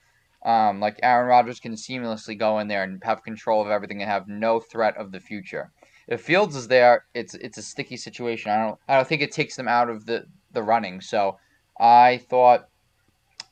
Um, 0.46 0.79
like 0.79 1.01
Aaron 1.03 1.27
Rodgers 1.27 1.59
can 1.59 1.72
seamlessly 1.72 2.38
go 2.38 2.61
in 2.61 2.68
there 2.68 2.85
and 2.85 3.03
have 3.03 3.24
control 3.24 3.61
of 3.61 3.72
everything 3.72 4.01
and 4.01 4.09
have 4.09 4.29
no 4.29 4.61
threat 4.61 4.96
of 4.96 5.11
the 5.11 5.18
future 5.18 5.72
if 6.09 6.22
Fields 6.22 6.57
is 6.57 6.68
there, 6.68 7.05
it's 7.14 7.35
it's 7.35 7.59
a 7.59 7.62
sticky 7.62 7.98
situation. 7.98 8.51
I 8.51 8.57
don't 8.57 8.79
I 8.88 8.96
don't 8.96 9.07
think 9.07 9.22
it 9.22 9.31
takes 9.31 9.57
them 9.57 9.68
out 9.68 9.90
of 9.90 10.07
the 10.07 10.24
the 10.53 10.62
running. 10.62 11.01
So 11.03 11.38
I 11.79 12.16
thought 12.29 12.68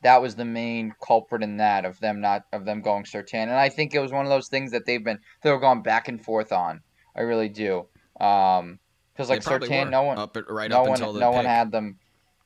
that 0.02 0.22
was 0.22 0.34
the 0.34 0.44
main 0.44 0.94
culprit 1.06 1.42
in 1.42 1.58
that 1.58 1.84
of 1.84 2.00
them 2.00 2.20
not 2.20 2.44
of 2.52 2.64
them 2.64 2.80
going 2.80 3.04
Surtain, 3.04 3.42
and 3.42 3.52
I 3.52 3.68
think 3.68 3.94
it 3.94 4.00
was 4.00 4.10
one 4.10 4.24
of 4.24 4.30
those 4.30 4.48
things 4.48 4.72
that 4.72 4.86
they've 4.86 5.04
been 5.04 5.20
they 5.42 5.50
were 5.50 5.60
going 5.60 5.82
back 5.82 6.08
and 6.08 6.24
forth 6.24 6.50
on. 6.50 6.80
I 7.14 7.20
really 7.20 7.50
do. 7.50 7.86
Um, 8.18 8.78
because 9.16 9.30
like 9.30 9.42
Surtain, 9.42 9.90
no 9.90 10.02
one 10.02 10.18
up 10.18 10.36
right 10.48 10.70
no 10.70 10.82
up 10.82 10.88
one 10.88 10.98
until 10.98 11.12
the 11.12 11.20
no 11.20 11.30
one 11.30 11.44
had 11.44 11.70
them. 11.72 11.98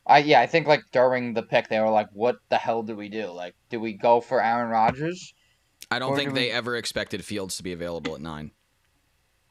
I 0.05 0.19
yeah, 0.19 0.39
I 0.39 0.47
think 0.47 0.67
like 0.67 0.83
during 0.91 1.33
the 1.33 1.43
pick 1.43 1.67
they 1.67 1.79
were 1.79 1.89
like, 1.89 2.09
"What 2.13 2.37
the 2.49 2.57
hell 2.57 2.83
do 2.83 2.95
we 2.95 3.09
do? 3.09 3.27
Like, 3.27 3.55
do 3.69 3.79
we 3.79 3.93
go 3.93 4.21
for 4.21 4.41
Aaron 4.41 4.69
Rodgers? 4.69 5.33
I 5.89 5.99
don't 5.99 6.15
think 6.15 6.29
do 6.29 6.35
they 6.35 6.47
we- 6.47 6.51
ever 6.51 6.75
expected 6.75 7.23
Fields 7.25 7.57
to 7.57 7.63
be 7.63 7.73
available 7.73 8.15
at 8.15 8.21
nine. 8.21 8.51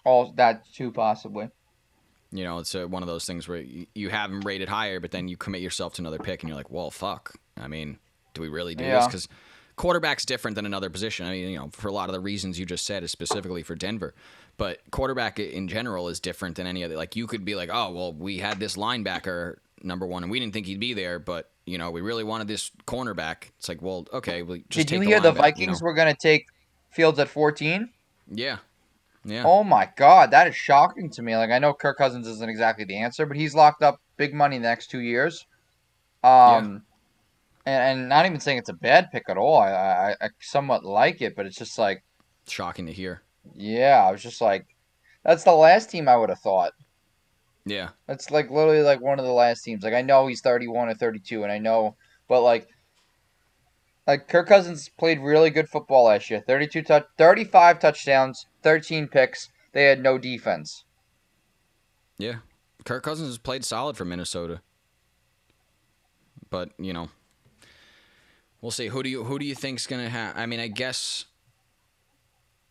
All 0.05 0.33
that 0.33 0.65
too 0.73 0.91
possibly." 0.91 1.51
You 2.33 2.45
know, 2.45 2.59
it's 2.59 2.75
uh 2.75 2.87
one 2.87 3.03
of 3.03 3.09
those 3.09 3.27
things 3.27 3.49
where 3.49 3.59
you, 3.59 3.87
you 3.95 4.09
have 4.09 4.31
him 4.31 4.41
rated 4.41 4.69
higher, 4.69 5.01
but 5.01 5.11
then 5.11 5.29
you 5.29 5.37
commit 5.37 5.63
yourself 5.63 5.95
to 5.95 6.03
another 6.03 6.19
pick, 6.19 6.43
and 6.43 6.49
you're 6.49 6.57
like, 6.57 6.71
well, 6.71 6.91
fuck. 6.91 7.35
I 7.57 7.69
mean, 7.69 7.99
do 8.35 8.43
we 8.43 8.49
really 8.49 8.75
do 8.75 8.85
this? 8.85 9.07
Because 9.07 9.29
quarterback's 9.77 10.25
different 10.25 10.55
than 10.55 10.67
another 10.67 10.91
position. 10.91 11.27
I 11.27 11.31
mean, 11.31 11.51
you 11.51 11.59
know, 11.59 11.71
for 11.73 11.89
a 11.89 11.93
lot 11.93 12.09
of 12.09 12.13
the 12.13 12.21
reasons 12.21 12.59
you 12.59 12.67
just 12.67 12.87
said, 12.87 13.03
is 13.03 13.11
specifically 13.11 13.63
for 13.63 13.75
Denver. 13.75 14.15
But 14.61 14.81
quarterback 14.91 15.39
in 15.39 15.69
general 15.69 16.09
is 16.09 16.21
different 16.21 16.57
than 16.57 16.67
any 16.67 16.85
other. 16.85 16.95
Like, 16.95 17.17
you 17.17 17.27
could 17.27 17.47
be 17.47 17.55
like, 17.55 17.71
oh, 17.73 17.93
well, 17.93 18.13
we 18.13 18.37
had 18.37 18.61
this 18.61 18.77
linebacker 18.77 19.57
number 19.83 20.07
one, 20.07 20.23
and 20.23 20.31
we 20.31 20.39
didn't 20.39 20.53
think 20.53 20.67
he'd 20.67 20.79
be 20.79 20.93
there, 20.93 21.19
but 21.19 21.51
you 21.65 21.79
know, 21.79 21.91
we 21.91 22.03
really 22.03 22.25
wanted 22.25 22.47
this 22.47 22.71
cornerback. 22.87 23.45
It's 23.57 23.71
like, 23.71 23.81
well, 23.81 24.07
okay, 24.13 24.43
well, 24.43 24.59
just 24.69 24.89
Did 24.89 24.95
you 24.97 25.01
hear 25.01 25.19
the 25.19 25.33
Vikings 25.33 25.81
know? 25.81 25.87
were 25.87 25.95
gonna 25.95 26.15
take 26.15 26.49
Fields 26.91 27.19
at 27.19 27.29
fourteen? 27.29 27.89
Yeah, 28.31 28.59
yeah. 29.25 29.45
Oh 29.47 29.65
my 29.65 29.89
god, 29.97 30.31
that 30.33 30.47
is 30.47 30.55
shocking 30.55 31.09
to 31.13 31.23
me. 31.23 31.39
Like 31.39 31.49
I 31.49 31.59
know 31.59 31.73
Kirk 31.73 31.97
Cousins 31.97 32.27
isn't 32.27 32.51
exactly 32.51 32.85
the 32.85 32.99
answer, 32.99 33.25
but 33.25 33.39
he's 33.39 33.55
locked 33.55 33.83
up 33.83 33.99
big 34.19 34.35
money 34.35 34.59
the 34.59 34.65
next 34.65 34.91
two 34.91 35.01
years. 35.01 35.47
Um, 36.23 36.83
and, 37.65 38.01
and 38.01 38.09
not 38.11 38.27
even 38.27 38.41
saying 38.41 38.59
it's 38.59 38.69
a 38.69 38.75
bad 38.75 39.11
pick 39.11 39.31
at 39.31 39.39
all. 39.39 39.59
I, 39.59 39.71
I 39.71 40.17
I 40.21 40.29
somewhat 40.39 40.85
like 40.85 41.23
it, 41.23 41.35
but 41.35 41.47
it's 41.47 41.57
just 41.57 41.79
like, 41.79 42.05
Shocking 42.47 42.85
to 42.85 42.93
hear. 42.93 43.23
Yeah, 43.55 44.05
I 44.07 44.13
was 44.13 44.23
just 44.23 44.41
like, 44.41 44.67
that's 45.25 45.45
the 45.45 45.53
last 45.53 45.91
team 45.91 46.09
I 46.09 46.17
would 46.17 46.31
have 46.31 46.41
thought. 46.41 46.73
Yeah. 47.67 47.91
That's 48.07 48.31
like 48.31 48.51
literally 48.51 48.83
like 48.83 49.01
one 49.01 49.19
of 49.19 49.25
the 49.25 49.33
last 49.33 49.63
teams. 49.63 49.83
Like 49.83 49.95
I 49.95 50.03
know 50.03 50.27
he's 50.27 50.41
31 50.41 50.89
or 50.89 50.95
32, 50.95 51.43
and 51.43 51.53
I 51.53 51.59
know, 51.59 51.97
but 52.29 52.43
like, 52.43 52.69
like 54.07 54.29
Kirk 54.29 54.49
Cousins 54.49 54.89
played 54.99 55.21
really 55.21 55.51
good 55.51 55.69
football 55.69 56.05
last 56.05 56.31
year. 56.31 56.43
32 56.47 56.83
touch, 56.83 57.07
35 57.19 57.79
touchdowns, 57.79 58.47
13 58.63 59.09
picks. 59.09 59.51
They 59.73 59.85
had 59.85 60.03
no 60.03 60.19
defense. 60.19 60.85
Yeah. 62.19 62.37
Kirk 62.85 63.03
Cousins 63.03 63.29
has 63.29 63.39
played 63.39 63.65
solid 63.65 63.97
for 63.97 64.05
Minnesota. 64.05 64.63
But, 66.49 66.71
you 66.79 66.93
know, 66.93 67.09
we'll 68.61 68.73
see. 68.73 68.89
Who 68.89 69.03
do 69.03 69.09
you 69.09 69.23
who 69.25 69.39
do 69.39 69.47
you 69.47 69.55
think's 69.55 69.87
going 69.87 70.03
to 70.03 70.11
have 70.11 70.37
I 70.37 70.47
mean, 70.47 70.59
I 70.59 70.67
guess 70.67 71.27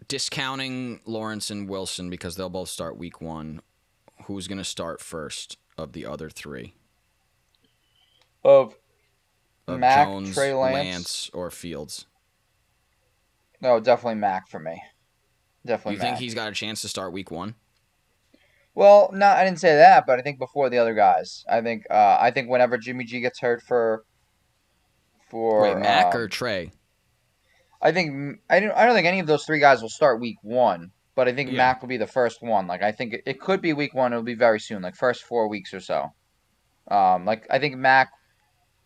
discounting 0.09 0.99
Lawrence 1.05 1.49
and 1.49 1.69
Wilson 1.69 2.09
because 2.09 2.35
they'll 2.35 2.49
both 2.49 2.67
start 2.67 2.97
week 2.97 3.21
1. 3.21 3.61
Who's 4.25 4.47
going 4.47 4.57
to 4.57 4.65
start 4.65 4.99
first 4.99 5.57
of 5.77 5.93
the 5.93 6.05
other 6.05 6.29
3? 6.29 6.73
Of 8.43 8.75
Of 9.67 9.79
Mac, 9.79 10.07
Jones, 10.07 10.33
Trey 10.33 10.53
Lance. 10.53 11.29
or 11.33 11.49
Fields. 11.49 12.05
no, 13.61 13.79
definitely 13.79 14.15
Mac 14.15 14.49
for 14.49 14.59
me. 14.59 14.81
Definitely. 15.65 15.93
You 15.93 15.99
think 15.99 16.13
Mac. 16.13 16.19
he's 16.19 16.35
got 16.35 16.49
a 16.51 16.55
chance 16.55 16.81
to 16.81 16.87
start 16.89 17.13
week 17.13 17.31
1? 17.31 17.55
Well, 18.75 19.09
no, 19.13 19.27
I 19.27 19.43
didn't 19.43 19.59
say 19.59 19.75
that, 19.75 20.05
but 20.05 20.19
I 20.19 20.21
think 20.21 20.39
before 20.39 20.69
the 20.69 20.77
other 20.77 20.93
guys. 20.93 21.43
I 21.49 21.61
think 21.61 21.85
uh, 21.89 22.17
I 22.19 22.31
think 22.31 22.49
whenever 22.49 22.77
Jimmy 22.77 23.03
G 23.03 23.19
gets 23.19 23.39
hurt 23.39 23.61
for 23.61 24.05
for 25.29 25.63
Wait, 25.63 25.77
Mac 25.77 26.15
um, 26.15 26.21
or 26.21 26.27
Trey? 26.29 26.71
I 27.81 27.91
think 27.91 28.39
I 28.49 28.59
don't 28.59 28.71
I 28.71 28.85
don't 28.85 28.95
think 28.95 29.07
any 29.07 29.19
of 29.19 29.27
those 29.27 29.45
three 29.45 29.59
guys 29.59 29.81
will 29.81 29.89
start 29.89 30.19
week 30.19 30.37
one, 30.41 30.91
but 31.15 31.27
I 31.27 31.33
think 31.33 31.51
Yeah. 31.51 31.57
Mac 31.57 31.81
will 31.81 31.89
be 31.89 31.97
the 31.97 32.07
first 32.07 32.41
one. 32.41 32.67
Like 32.67 32.83
I 32.83 32.91
think 32.91 33.13
it, 33.13 33.23
it 33.25 33.39
could 33.39 33.61
be 33.61 33.73
week 33.73 33.93
one. 33.93 34.11
It'll 34.11 34.23
be 34.23 34.35
very 34.35 34.59
soon, 34.59 34.81
like 34.81 34.95
first 34.95 35.23
four 35.23 35.47
weeks 35.47 35.73
or 35.73 35.79
so. 35.79 36.13
Um, 36.89 37.25
like 37.25 37.45
I 37.49 37.59
think 37.59 37.77
Mac, 37.77 38.11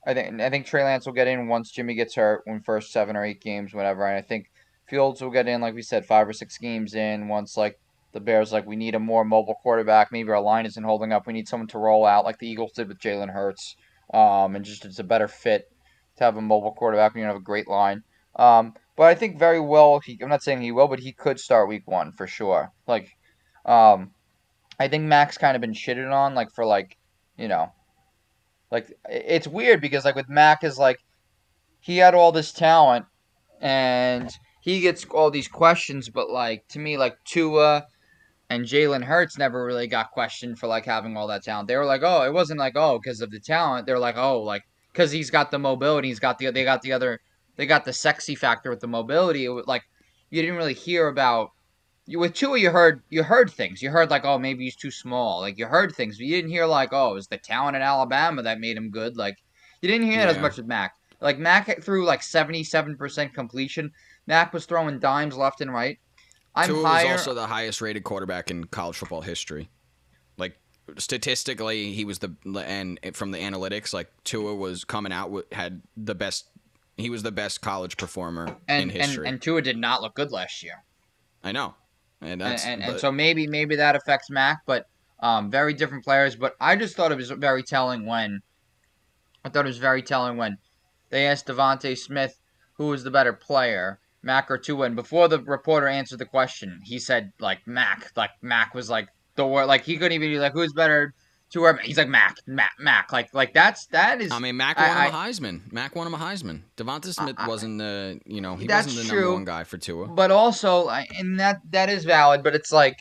I 0.05 0.13
think 0.13 0.39
I 0.41 0.49
think 0.49 0.65
Trey 0.65 0.83
Lance 0.83 1.05
will 1.05 1.13
get 1.13 1.27
in 1.27 1.47
once 1.47 1.71
Jimmy 1.71 1.95
gets 1.95 2.15
hurt, 2.15 2.41
when 2.45 2.61
first 2.61 2.91
seven 2.91 3.15
or 3.15 3.25
eight 3.25 3.41
games, 3.41 3.73
whatever. 3.73 4.05
And 4.05 4.17
I 4.17 4.21
think 4.21 4.51
Fields 4.87 5.21
will 5.21 5.31
get 5.31 5.47
in, 5.47 5.61
like 5.61 5.73
we 5.73 5.81
said, 5.81 6.05
five 6.05 6.27
or 6.27 6.33
six 6.33 6.57
games 6.57 6.93
in 6.93 7.27
once 7.27 7.57
like 7.57 7.79
the 8.11 8.19
Bears 8.19 8.51
like 8.51 8.67
we 8.67 8.75
need 8.75 8.93
a 8.93 8.99
more 8.99 9.25
mobile 9.25 9.55
quarterback. 9.63 10.11
Maybe 10.11 10.29
our 10.29 10.41
line 10.41 10.65
isn't 10.67 10.83
holding 10.83 11.11
up. 11.11 11.25
We 11.25 11.33
need 11.33 11.47
someone 11.47 11.67
to 11.69 11.79
roll 11.79 12.05
out 12.05 12.25
like 12.25 12.37
the 12.37 12.47
Eagles 12.47 12.73
did 12.73 12.89
with 12.89 12.99
Jalen 12.99 13.33
Hurts. 13.33 13.75
Um, 14.13 14.55
and 14.55 14.63
just 14.63 14.85
it's 14.85 14.99
a 14.99 15.03
better 15.03 15.27
fit 15.27 15.71
to 16.17 16.23
have 16.25 16.37
a 16.37 16.41
mobile 16.41 16.73
quarterback 16.73 17.13
when 17.13 17.21
you 17.21 17.27
have 17.27 17.37
a 17.37 17.41
great 17.41 17.67
line. 17.67 18.03
Um, 18.35 18.75
but 18.95 19.03
I 19.03 19.15
think 19.15 19.39
very 19.39 19.59
well 19.59 19.99
he. 19.99 20.19
I'm 20.21 20.29
not 20.29 20.43
saying 20.43 20.61
he 20.61 20.71
will, 20.71 20.87
but 20.87 20.99
he 20.99 21.11
could 21.11 21.39
start 21.39 21.67
week 21.67 21.83
one 21.85 22.11
for 22.11 22.27
sure. 22.27 22.71
Like, 22.87 23.09
um, 23.65 24.11
I 24.79 24.87
think 24.87 25.05
Mac's 25.05 25.37
kind 25.37 25.55
of 25.55 25.61
been 25.61 25.73
shitted 25.73 26.11
on, 26.11 26.35
like 26.35 26.49
for 26.53 26.65
like, 26.65 26.97
you 27.37 27.47
know, 27.47 27.71
like 28.71 28.91
it's 29.09 29.47
weird 29.47 29.81
because 29.81 30.05
like 30.05 30.15
with 30.15 30.29
Mac 30.29 30.63
is 30.63 30.77
like, 30.77 30.99
he 31.79 31.97
had 31.97 32.15
all 32.15 32.31
this 32.31 32.51
talent, 32.51 33.05
and 33.61 34.29
he 34.61 34.79
gets 34.81 35.05
all 35.05 35.31
these 35.31 35.47
questions, 35.47 36.09
but 36.09 36.29
like 36.29 36.67
to 36.69 36.79
me 36.79 36.97
like 36.97 37.17
Tua 37.25 37.85
and 38.49 38.65
Jalen 38.65 39.03
Hurts 39.03 39.37
never 39.37 39.65
really 39.65 39.87
got 39.87 40.11
questioned 40.11 40.59
for 40.59 40.67
like 40.67 40.85
having 40.85 41.17
all 41.17 41.27
that 41.27 41.43
talent. 41.43 41.67
They 41.67 41.77
were 41.77 41.85
like, 41.85 42.01
oh, 42.03 42.21
it 42.23 42.33
wasn't 42.33 42.59
like 42.59 42.75
oh 42.75 42.99
because 43.01 43.21
of 43.21 43.31
the 43.31 43.39
talent. 43.39 43.87
They're 43.87 43.99
like 43.99 44.17
oh 44.17 44.41
like 44.41 44.63
because 44.91 45.11
he's 45.11 45.31
got 45.31 45.49
the 45.49 45.59
mobility, 45.59 46.09
he's 46.09 46.19
got 46.19 46.37
the 46.37 46.51
they 46.51 46.63
got 46.63 46.81
the 46.81 46.93
other 46.93 47.19
they 47.55 47.65
got 47.65 47.85
the 47.85 47.93
sexy 47.93 48.35
factor 48.35 48.69
with 48.69 48.79
the 48.79 48.87
mobility. 48.87 49.45
It 49.45 49.49
was 49.49 49.67
like 49.67 49.83
you 50.29 50.41
didn't 50.41 50.57
really 50.57 50.73
hear 50.73 51.07
about 51.07 51.51
you 52.05 52.19
with 52.19 52.33
Tua. 52.33 52.57
You 52.57 52.71
heard 52.71 53.01
you 53.09 53.23
heard 53.23 53.51
things. 53.51 53.81
You 53.81 53.89
heard 53.89 54.09
like 54.09 54.25
oh 54.25 54.39
maybe 54.39 54.63
he's 54.63 54.75
too 54.75 54.91
small. 54.91 55.41
Like 55.41 55.57
you 55.57 55.65
heard 55.65 55.95
things, 55.95 56.17
but 56.17 56.25
you 56.25 56.35
didn't 56.35 56.51
hear 56.51 56.65
like 56.65 56.89
oh 56.91 57.11
it 57.11 57.15
was 57.15 57.27
the 57.27 57.37
talent 57.37 57.75
in 57.75 57.81
Alabama 57.81 58.43
that 58.43 58.59
made 58.59 58.77
him 58.77 58.89
good. 58.89 59.17
Like 59.17 59.37
you 59.81 59.89
didn't 59.89 60.07
hear 60.07 60.19
that 60.19 60.29
as 60.29 60.39
much 60.39 60.57
with 60.57 60.65
Mac. 60.65 60.95
Like 61.21 61.39
Mac 61.39 61.81
threw 61.83 62.05
like 62.05 62.23
seventy 62.23 62.63
seven 62.63 62.97
percent 62.97 63.33
completion. 63.33 63.91
Mac 64.27 64.53
was 64.53 64.65
throwing 64.65 64.99
dimes 64.99 65.35
left 65.35 65.61
and 65.61 65.73
right. 65.73 65.99
I'm 66.55 66.67
Tua 66.67 66.87
higher. 66.87 67.11
was 67.11 67.21
also 67.21 67.33
the 67.33 67.47
highest 67.47 67.81
rated 67.81 68.03
quarterback 68.03 68.51
in 68.51 68.65
college 68.65 68.95
football 68.97 69.21
history. 69.21 69.69
Like 70.37 70.57
statistically, 70.97 71.93
he 71.93 72.05
was 72.05 72.19
the 72.19 72.35
and 72.65 72.99
from 73.13 73.31
the 73.31 73.39
analytics, 73.39 73.93
like 73.93 74.11
Tua 74.23 74.55
was 74.55 74.83
coming 74.83 75.11
out 75.11 75.31
with 75.31 75.51
had 75.51 75.81
the 75.97 76.15
best. 76.15 76.47
He 76.97 77.09
was 77.09 77.23
the 77.23 77.31
best 77.31 77.61
college 77.61 77.97
performer 77.97 78.57
and, 78.67 78.83
in 78.83 78.89
history. 78.89 79.27
and 79.27 79.41
Tua 79.41 79.61
did 79.61 79.77
not 79.77 80.01
look 80.01 80.15
good 80.15 80.31
last 80.31 80.63
year. 80.63 80.83
I 81.43 81.51
know, 81.51 81.75
and 82.21 82.33
and, 82.33 82.41
that's 82.41 82.65
and, 82.65 82.83
and 82.83 82.93
but- 82.93 83.01
so 83.01 83.11
maybe 83.11 83.47
maybe 83.47 83.75
that 83.77 83.95
affects 83.95 84.29
Mac, 84.29 84.59
but 84.65 84.85
um, 85.19 85.49
very 85.49 85.73
different 85.73 86.03
players. 86.03 86.35
But 86.35 86.55
I 86.59 86.75
just 86.75 86.95
thought 86.95 87.11
it 87.11 87.17
was 87.17 87.31
very 87.31 87.63
telling 87.63 88.05
when 88.05 88.41
I 89.43 89.49
thought 89.49 89.65
it 89.65 89.69
was 89.69 89.77
very 89.77 90.01
telling 90.01 90.37
when 90.37 90.57
they 91.09 91.27
asked 91.27 91.47
DeVonta 91.47 91.97
Smith 91.97 92.39
who 92.73 92.87
was 92.87 93.03
the 93.03 93.11
better 93.11 93.33
player, 93.33 93.99
Mac 94.21 94.49
or 94.49 94.57
Tua, 94.57 94.85
and 94.85 94.95
before 94.95 95.27
the 95.27 95.41
reporter 95.41 95.87
answered 95.87 96.19
the 96.19 96.25
question, 96.25 96.81
he 96.83 96.99
said 96.99 97.31
like 97.39 97.65
Mac, 97.67 98.11
like 98.15 98.31
Mac 98.41 98.73
was 98.73 98.89
like 98.89 99.09
the 99.35 99.45
word, 99.45 99.65
like 99.65 99.83
he 99.83 99.97
couldn't 99.97 100.13
even 100.13 100.29
be 100.29 100.39
like 100.39 100.53
who's 100.53 100.73
better. 100.73 101.13
Or 101.61 101.73
Mac?" 101.73 101.83
he's 101.85 101.97
like 101.97 102.07
Mac, 102.07 102.37
Mac, 102.47 102.71
Mac, 102.79 103.11
like 103.11 103.33
like 103.33 103.53
that's 103.53 103.85
that 103.87 104.21
is. 104.21 104.31
I 104.31 104.39
mean, 104.39 104.57
Mac 104.57 104.79
I- 104.79 104.87
won 104.87 104.97
him 104.97 105.13
a 105.13 105.17
I- 105.17 105.29
Heisman. 105.29 105.71
Mac 105.73 105.95
won 105.95 106.07
him 106.07 106.13
a 106.13 106.17
Heisman. 106.17 106.61
Devonta 106.77 107.13
Smith 107.13 107.35
I- 107.37 107.47
wasn't 107.47 107.77
the 107.79 108.19
you 108.25 108.41
know 108.41 108.55
he 108.55 108.67
wasn't 108.67 108.95
the 108.95 109.03
true. 109.03 109.19
number 109.21 109.33
one 109.33 109.45
guy 109.45 109.63
for 109.63 109.77
Tua. 109.77 110.07
But 110.07 110.31
also, 110.31 110.89
and 110.89 111.39
that 111.39 111.59
that 111.71 111.89
is 111.89 112.05
valid. 112.05 112.43
But 112.43 112.55
it's 112.55 112.71
like, 112.71 112.97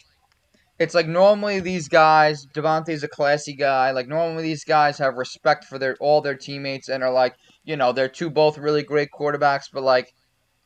it's 0.79 0.95
like 0.95 1.07
normally 1.07 1.61
these 1.61 1.89
guys, 1.89 2.47
Devontae's 2.55 3.03
a 3.03 3.09
classy 3.09 3.55
guy. 3.55 3.91
Like 3.93 4.09
normally 4.09 4.43
these 4.43 4.65
guys 4.65 4.99
have 4.99 5.15
respect 5.15 5.65
for 5.65 5.79
their 5.79 5.97
all 6.01 6.21
their 6.21 6.35
teammates 6.37 6.89
and 6.89 7.03
are 7.03 7.13
like, 7.13 7.35
you 7.65 7.77
know, 7.77 7.93
they're 7.93 8.09
two 8.09 8.31
both 8.31 8.59
really 8.59 8.83
great 8.83 9.09
quarterbacks. 9.19 9.65
But 9.73 9.83
like, 9.83 10.13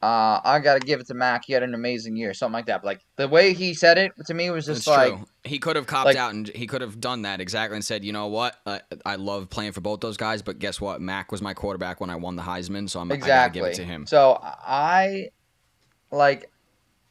uh, 0.02 0.40
I 0.44 0.60
gotta 0.62 0.80
give 0.80 1.00
it 1.00 1.06
to 1.06 1.14
Mac. 1.14 1.44
He 1.46 1.52
had 1.52 1.62
an 1.62 1.74
amazing 1.74 2.16
year, 2.16 2.34
something 2.34 2.52
like 2.52 2.66
that. 2.66 2.82
But 2.82 2.86
like 2.86 3.00
the 3.16 3.28
way 3.28 3.54
he 3.54 3.72
said 3.72 3.96
it 3.96 4.12
to 4.26 4.34
me 4.34 4.50
was 4.50 4.66
just 4.66 4.80
It's 4.80 4.86
like, 4.86 5.14
true. 5.14 5.24
He 5.44 5.58
could 5.58 5.76
have 5.76 5.86
copped 5.86 6.06
like- 6.06 6.16
out 6.16 6.34
and 6.34 6.46
he 6.48 6.66
could 6.66 6.82
have 6.82 7.00
done 7.00 7.22
that 7.22 7.40
exactly 7.40 7.76
and 7.76 7.84
said, 7.84 8.04
you 8.04 8.12
know 8.12 8.26
what, 8.26 8.56
I, 8.66 8.80
I 9.04 9.16
love 9.16 9.48
playing 9.48 9.72
for 9.72 9.80
both 9.80 10.00
those 10.00 10.16
guys, 10.16 10.42
but 10.42 10.58
guess 10.58 10.80
what? 10.80 11.00
Mac 11.00 11.32
was 11.32 11.40
my 11.40 11.54
quarterback 11.54 12.00
when 12.00 12.10
I 12.10 12.16
won 12.16 12.36
the 12.36 12.42
Heisman, 12.42 12.90
so 12.90 13.00
I'm 13.00 13.10
I 13.10 13.16
gotta 13.16 13.26
exactly. 13.26 13.60
give 13.60 13.70
it 13.70 13.74
to 13.76 13.84
him. 13.84 14.06
So 14.06 14.38
I 14.42 15.28
like. 16.10 16.50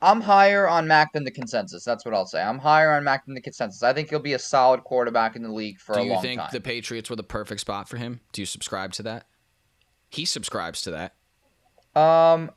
I'm 0.02 0.22
higher 0.22 0.68
on 0.68 0.88
Mac 0.88 1.14
than 1.14 1.24
the 1.24 1.32
consensus. 1.32 1.84
That's 1.84 2.06
what 2.06 2.14
I'll 2.14 2.28
say. 2.28 2.40
I'm 2.40 2.60
higher 2.60 2.92
on 2.92 3.04
Mac 3.04 3.26
than 3.26 3.34
the 3.34 3.42
consensus. 3.42 3.82
I 3.82 3.92
think 3.94 4.10
he'll 4.10 4.20
be 4.20 4.34
a 4.34 4.40
solid 4.40 4.84
quarterback 4.84 5.36
in 5.36 5.42
the 5.42 5.52
league 5.52 5.80
for 5.80 5.96
Do 5.96 6.02
a 6.02 6.04
long 6.04 6.10
time. 6.16 6.22
Do 6.22 6.30
you 6.30 6.38
think 6.38 6.52
the 6.52 6.62
Patriots 6.62 7.10
were 7.10 7.16
the 7.16 7.24
perfect 7.24 7.62
spot 7.62 7.90
for 7.90 7.98
him? 7.98 8.20
Do 8.32 8.42
you 8.42 8.46
subscribe 8.46 8.92
to 8.94 9.04
that? 9.04 9.26
He 10.10 10.26
subscribes 10.26 10.82
to 10.84 10.92
that. 10.92 12.00
Um, 12.00 12.52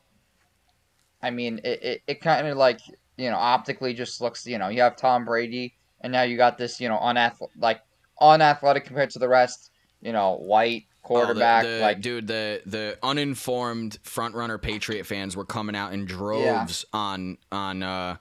I 1.23 1.31
mean, 1.31 1.61
it, 1.65 1.83
it, 1.83 2.03
it 2.07 2.21
kind 2.21 2.47
of 2.47 2.57
like 2.57 2.81
you 3.17 3.31
know 3.31 3.37
optically 3.37 3.95
just 3.95 4.21
looks 4.21 4.47
you 4.47 4.59
know 4.59 4.69
you 4.69 4.81
have 4.83 4.97
Tom 4.97 5.25
Brady 5.25 5.75
and 6.01 6.13
now 6.13 6.23
you 6.23 6.37
got 6.37 6.59
this 6.59 6.81
you 6.81 6.89
know 6.89 6.97
unath 6.99 7.43
like 7.59 7.81
unathletic 8.21 8.85
compared 8.85 9.11
to 9.11 9.19
the 9.19 9.29
rest 9.29 9.71
you 10.01 10.13
know 10.13 10.37
white 10.37 10.85
quarterback 11.03 11.65
Oh, 11.65 11.69
the, 11.69 11.75
the, 11.75 11.81
like 11.81 12.01
dude, 12.01 12.27
the 12.27 12.63
the 12.67 12.99
uninformed 13.03 13.99
front 14.03 14.35
runner 14.35 14.59
Patriot 14.59 15.05
fans 15.05 15.37
were 15.37 15.45
coming 15.45 15.75
out 15.75 15.93
in 15.93 16.05
droves 16.05 16.85
on 16.93 17.39
on 17.51 17.83
uh 17.83 18.17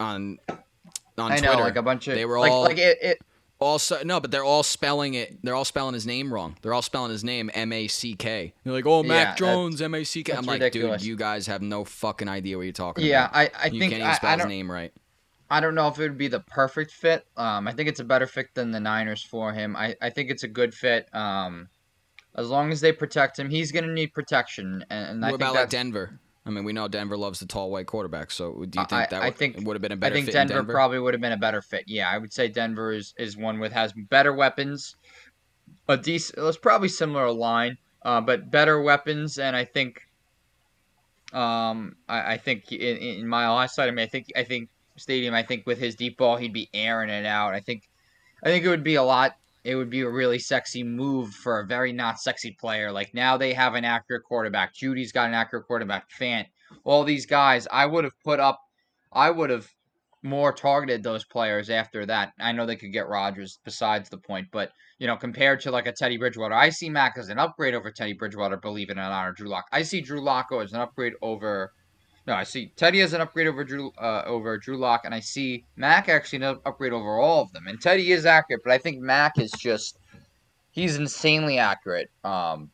on 0.00 0.38
on 0.48 1.32
I 1.32 1.36
know 1.40 1.52
Twitter. 1.52 1.62
like 1.62 1.76
a 1.76 1.82
bunch 1.82 2.08
of 2.08 2.14
They 2.14 2.24
were 2.24 2.40
like, 2.40 2.52
all 2.52 2.62
like 2.62 2.78
it, 2.78 2.98
it 3.02 3.18
also 3.62 4.02
no, 4.04 4.20
but 4.20 4.30
they're 4.30 4.44
all 4.44 4.62
spelling 4.62 5.14
it. 5.14 5.38
They're 5.42 5.54
all 5.54 5.64
spelling 5.64 5.94
his 5.94 6.06
name 6.06 6.32
wrong. 6.32 6.56
They're 6.62 6.74
all 6.74 6.82
spelling 6.82 7.10
his 7.10 7.24
name 7.24 7.50
M 7.54 7.72
A 7.72 7.88
C 7.88 8.14
K. 8.14 8.52
They're 8.64 8.72
like, 8.72 8.86
oh, 8.86 9.02
Mac 9.02 9.36
that's- 9.36 9.38
Jones, 9.38 9.80
M 9.82 9.94
A 9.94 10.04
C 10.04 10.22
K. 10.22 10.32
I'm 10.32 10.44
like, 10.44 10.60
ridiculous. 10.60 11.02
dude, 11.02 11.08
you 11.08 11.16
guys 11.16 11.46
have 11.46 11.62
no 11.62 11.84
fucking 11.84 12.28
idea 12.28 12.56
what 12.56 12.62
you're 12.64 12.72
talking 12.72 13.04
yeah 13.04 13.26
about. 13.26 13.36
Yeah, 13.42 13.50
I 13.56 13.64
I 13.64 13.66
you 13.68 13.80
think 13.80 13.92
can't 13.92 14.00
even 14.00 14.06
I, 14.10 14.14
spell 14.14 14.30
I 14.30 14.32
his 14.34 14.40
don't 14.42 14.48
name 14.48 14.70
right. 14.70 14.92
I 15.50 15.60
don't 15.60 15.74
know 15.74 15.88
if 15.88 15.98
it 15.98 16.02
would 16.02 16.16
be 16.16 16.28
the 16.28 16.40
perfect 16.40 16.92
fit 16.92 17.26
um 17.36 17.68
I 17.68 17.72
think 17.72 17.88
it's 17.88 18.00
a 18.00 18.04
better 18.04 18.26
fit 18.26 18.54
than 18.54 18.70
the 18.70 18.80
Niners 18.80 19.22
for 19.22 19.52
him 19.52 19.76
I 19.76 19.94
I 20.00 20.08
think 20.10 20.30
it's 20.30 20.44
a 20.44 20.48
good 20.48 20.72
fit 20.74 21.14
um 21.14 21.68
as 22.34 22.48
long 22.48 22.72
as 22.72 22.80
they 22.80 22.90
protect 22.92 23.38
him 23.38 23.50
he's 23.50 23.70
gonna 23.70 23.92
need 23.92 24.14
protection 24.14 24.84
and, 24.88 25.10
and 25.10 25.24
I 25.24 25.30
What 25.30 25.40
think 25.40 25.50
about 25.50 25.60
like 25.60 25.68
Denver? 25.68 26.18
I 26.44 26.50
mean, 26.50 26.64
we 26.64 26.72
know 26.72 26.88
Denver 26.88 27.16
loves 27.16 27.38
the 27.38 27.46
tall 27.46 27.70
white 27.70 27.86
quarterback. 27.86 28.30
So 28.32 28.64
do 28.64 28.80
you 28.80 28.84
think 28.86 28.92
I- 28.92 29.06
that 29.06 29.22
I 29.22 29.26
would, 29.26 29.36
think- 29.36 29.58
would 29.66 29.74
have 29.76 29.82
been 29.82 29.92
a 29.92 29.94
I 29.94 29.98
better 29.98 30.14
think 30.16 30.26
fit 30.26 30.32
Denver, 30.32 30.54
Denver? 30.54 30.72
probably 30.72 30.98
would 30.98 31.14
have 31.14 31.20
been 31.20 31.32
a 31.32 31.36
better 31.36 31.62
fit. 31.62 31.84
Yeah, 31.86 32.10
I 32.10 32.18
would 32.18 32.32
say 32.32 32.48
Denver 32.48 32.92
is, 32.92 33.14
is 33.18 33.36
one 33.36 33.60
with 33.60 33.72
has 33.72 33.92
better 33.92 34.32
weapons, 34.32 34.96
a 35.88 35.96
decent. 35.96 36.38
It's 36.44 36.56
probably 36.58 36.88
similar 36.88 37.30
line, 37.30 37.78
uh, 38.02 38.20
but 38.20 38.50
better 38.50 38.80
weapons, 38.82 39.38
and 39.38 39.54
I 39.54 39.64
think, 39.64 40.00
um, 41.32 41.96
I, 42.08 42.32
I 42.32 42.36
think 42.38 42.72
in, 42.72 42.96
in 42.98 43.30
High 43.30 43.66
side, 43.66 43.88
I 43.88 43.92
mean, 43.92 44.04
I 44.04 44.08
think 44.08 44.26
I 44.36 44.42
think 44.44 44.68
Stadium, 44.96 45.34
I 45.34 45.42
think 45.42 45.66
with 45.66 45.78
his 45.78 45.94
deep 45.94 46.18
ball, 46.18 46.36
he'd 46.36 46.52
be 46.52 46.68
airing 46.74 47.08
it 47.08 47.24
out. 47.24 47.54
I 47.54 47.60
think, 47.60 47.88
I 48.42 48.48
think 48.48 48.64
it 48.64 48.68
would 48.68 48.84
be 48.84 48.96
a 48.96 49.02
lot 49.02 49.36
it 49.64 49.76
would 49.76 49.90
be 49.90 50.00
a 50.00 50.10
really 50.10 50.38
sexy 50.38 50.82
move 50.82 51.32
for 51.32 51.60
a 51.60 51.66
very 51.66 51.92
not 51.92 52.18
sexy 52.18 52.56
player. 52.58 52.90
Like 52.90 53.14
now 53.14 53.36
they 53.36 53.52
have 53.52 53.74
an 53.74 53.84
accurate 53.84 54.24
quarterback. 54.24 54.74
Jeudy's 54.74 55.12
got 55.12 55.28
an 55.28 55.34
accurate 55.34 55.66
quarterback. 55.66 56.08
Fant, 56.10 56.46
all 56.84 57.04
these 57.04 57.26
guys. 57.26 57.68
I 57.70 57.86
would 57.86 58.04
have 58.04 58.18
put 58.24 58.40
up. 58.40 58.58
I 59.12 59.30
would 59.30 59.50
have 59.50 59.68
more 60.22 60.52
targeted 60.52 61.02
those 61.02 61.24
players 61.24 61.70
after 61.70 62.06
that. 62.06 62.32
I 62.40 62.52
know 62.52 62.66
they 62.66 62.76
could 62.76 62.92
get 62.92 63.08
Rodgers. 63.08 63.58
Besides 63.64 64.08
the 64.08 64.18
point, 64.18 64.48
but 64.50 64.70
you 64.98 65.06
know, 65.06 65.16
compared 65.16 65.60
to 65.60 65.70
like 65.70 65.86
a 65.86 65.92
Teddy 65.92 66.16
Bridgewater, 66.16 66.54
I 66.54 66.70
see 66.70 66.88
Mac 66.88 67.14
as 67.16 67.28
an 67.28 67.38
upgrade 67.38 67.74
over 67.74 67.90
Teddy 67.90 68.14
Bridgewater. 68.14 68.56
Believe 68.56 68.90
it 68.90 68.98
or 68.98 69.02
not, 69.02 69.26
or 69.26 69.32
Drew 69.32 69.48
Lock. 69.48 69.66
I 69.72 69.82
see 69.82 70.00
Drew 70.00 70.20
Lock 70.20 70.48
as 70.52 70.72
an 70.72 70.80
upgrade 70.80 71.14
over. 71.22 71.72
No, 72.26 72.34
I 72.34 72.44
see 72.44 72.72
Teddy 72.76 73.00
as 73.00 73.12
an 73.14 73.20
upgrade 73.20 73.48
over 73.48 73.64
Drew 73.64 73.90
uh, 73.98 74.22
over 74.26 74.56
Drew 74.56 74.76
Lock, 74.76 75.02
and 75.04 75.14
I 75.14 75.20
see 75.20 75.64
Mac 75.76 76.08
actually 76.08 76.44
an 76.44 76.58
upgrade 76.64 76.92
over 76.92 77.18
all 77.18 77.42
of 77.42 77.52
them. 77.52 77.66
And 77.66 77.80
Teddy 77.80 78.12
is 78.12 78.26
accurate, 78.26 78.62
but 78.62 78.72
I 78.72 78.78
think 78.78 79.00
Mac 79.00 79.38
is 79.38 79.50
just 79.52 79.98
he's 80.70 80.96
insanely 80.96 81.58
accurate. 81.58 82.10
Um, 82.22 82.70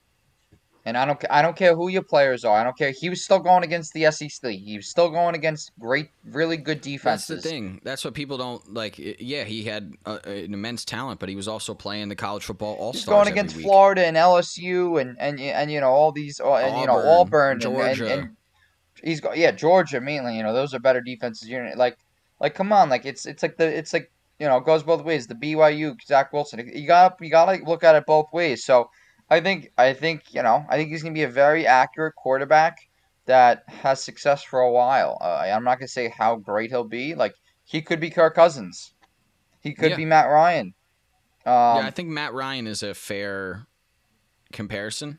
and 0.88 0.96
I 0.96 1.04
don't 1.04 1.22
I 1.28 1.42
don't 1.42 1.56
care 1.56 1.74
who 1.74 1.88
your 1.88 2.02
players 2.02 2.46
are. 2.46 2.58
I 2.58 2.64
don't 2.64 2.76
care. 2.76 2.92
He 2.98 3.10
was 3.10 3.22
still 3.22 3.40
going 3.40 3.62
against 3.62 3.92
the 3.92 4.10
SEC. 4.10 4.50
He 4.50 4.76
was 4.76 4.88
still 4.88 5.10
going 5.10 5.34
against 5.34 5.72
great, 5.78 6.08
really 6.24 6.56
good 6.56 6.80
defenses. 6.80 7.28
That's 7.28 7.42
the 7.42 7.48
thing. 7.48 7.80
That's 7.84 8.04
what 8.04 8.14
people 8.14 8.38
don't 8.38 8.72
like. 8.72 8.94
Yeah, 8.98 9.44
he 9.44 9.64
had 9.64 9.92
uh, 10.06 10.18
an 10.24 10.54
immense 10.54 10.86
talent, 10.86 11.20
but 11.20 11.28
he 11.28 11.36
was 11.36 11.46
also 11.46 11.74
playing 11.74 12.08
the 12.08 12.16
college 12.16 12.44
football 12.44 12.74
all 12.76 12.94
stars. 12.94 13.04
going 13.04 13.28
against. 13.28 13.56
Florida 13.56 14.06
and 14.06 14.16
LSU 14.16 15.00
and 15.00 15.16
and 15.18 15.38
and 15.40 15.70
you 15.70 15.80
know 15.80 15.90
all 15.90 16.10
these 16.10 16.40
uh, 16.40 16.54
and 16.54 16.80
you 16.80 16.86
know 16.86 16.96
Auburn, 16.96 17.58
Auburn 17.58 17.60
Georgia. 17.60 18.04
and, 18.04 18.12
and, 18.12 18.22
and 18.22 18.36
he's 19.02 19.20
got 19.20 19.36
yeah 19.36 19.50
Georgia 19.50 20.00
mainly. 20.00 20.36
You 20.36 20.42
know 20.42 20.52
those 20.52 20.74
are 20.74 20.78
better 20.78 21.00
defenses. 21.00 21.48
You 21.48 21.62
know, 21.62 21.72
like 21.76 21.96
like 22.40 22.54
come 22.54 22.72
on, 22.72 22.88
like 22.90 23.04
it's 23.06 23.26
it's 23.26 23.42
like 23.42 23.56
the 23.56 23.66
it's 23.66 23.92
like 23.92 24.10
you 24.38 24.46
know 24.46 24.56
it 24.58 24.64
goes 24.64 24.82
both 24.82 25.04
ways. 25.04 25.26
The 25.26 25.34
BYU 25.34 25.96
Zach 26.06 26.32
Wilson. 26.32 26.70
You 26.74 26.86
got 26.86 27.16
you 27.20 27.30
got 27.30 27.46
to 27.52 27.64
look 27.64 27.84
at 27.84 27.94
it 27.96 28.04
both 28.06 28.26
ways. 28.32 28.64
So. 28.64 28.90
I 29.30 29.40
think 29.40 29.70
I 29.76 29.92
think 29.92 30.32
you 30.32 30.42
know 30.42 30.64
I 30.70 30.78
think 30.78 30.88
he's 30.88 31.02
gonna 31.02 31.12
be 31.12 31.24
a 31.24 31.28
very 31.28 31.66
accurate 31.66 32.14
quarterback 32.14 32.78
that 33.26 33.62
has 33.66 34.02
success 34.02 34.42
for 34.42 34.60
a 34.60 34.72
while. 34.72 35.18
Uh, 35.20 35.44
I'm 35.54 35.64
not 35.64 35.78
gonna 35.78 35.86
say 35.86 36.08
how 36.08 36.36
great 36.36 36.70
he'll 36.70 36.82
be. 36.82 37.14
Like 37.14 37.34
he 37.64 37.82
could 37.82 38.00
be 38.00 38.08
Kirk 38.08 38.34
Cousins, 38.34 38.94
he 39.60 39.74
could 39.74 39.90
Yeah. 39.90 39.96
be 39.96 40.06
Matt 40.06 40.30
Ryan. 40.30 40.72
Um, 41.44 41.52
yeah, 41.52 41.86
I 41.86 41.90
think 41.90 42.08
Matt 42.08 42.32
Ryan 42.32 42.66
is 42.66 42.82
a 42.82 42.94
fair 42.94 43.66
comparison. 44.50 45.18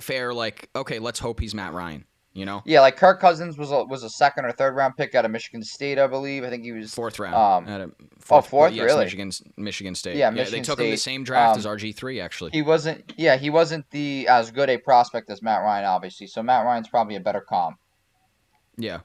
Fair, 0.00 0.34
like 0.34 0.68
okay, 0.76 0.98
let's 0.98 1.20
hope 1.20 1.40
he's 1.40 1.54
Matt 1.54 1.72
Ryan. 1.72 2.04
You 2.34 2.44
know, 2.44 2.62
yeah, 2.64 2.82
like 2.82 2.96
Kirk 2.96 3.20
Cousins 3.20 3.58
was 3.58 3.72
a, 3.72 3.82
was 3.84 4.04
a 4.04 4.10
second 4.10 4.44
or 4.44 4.52
third 4.52 4.76
round 4.76 4.96
pick 4.96 5.14
out 5.14 5.24
of 5.24 5.30
Michigan 5.30 5.62
State, 5.62 5.98
I 5.98 6.06
believe. 6.06 6.44
I 6.44 6.50
think 6.50 6.62
he 6.62 6.70
was. 6.70 6.94
fourth 6.94 7.18
round. 7.18 7.34
Um, 7.34 7.72
at 7.72 7.80
a 7.80 7.90
oh, 8.30 8.40
fourth, 8.42 8.72
yes, 8.72 8.84
really? 8.84 9.04
Michigan, 9.04 9.32
Michigan 9.56 9.94
State. 9.94 10.16
Yeah, 10.16 10.30
they 10.30 10.36
Michigan 10.36 10.62
took 10.62 10.78
him 10.78 10.90
the 10.90 10.96
same 10.96 11.24
draft 11.24 11.54
Um, 11.54 11.58
as 11.58 11.66
RG 11.66 11.96
three 11.96 12.20
actually. 12.20 12.52
He 12.52 12.62
wasn't. 12.62 13.12
Yeah, 13.16 13.36
he 13.36 13.50
wasn't 13.50 13.90
the 13.90 14.28
as 14.28 14.52
good 14.52 14.70
a 14.70 14.76
prospect 14.76 15.30
as 15.30 15.42
Matt 15.42 15.62
Ryan, 15.62 15.86
obviously. 15.86 16.26
So 16.28 16.42
Matt 16.42 16.64
Ryan's 16.64 16.88
probably 16.88 17.16
a 17.16 17.20
better 17.20 17.40
comp. 17.40 17.78
yeah, 18.76 19.00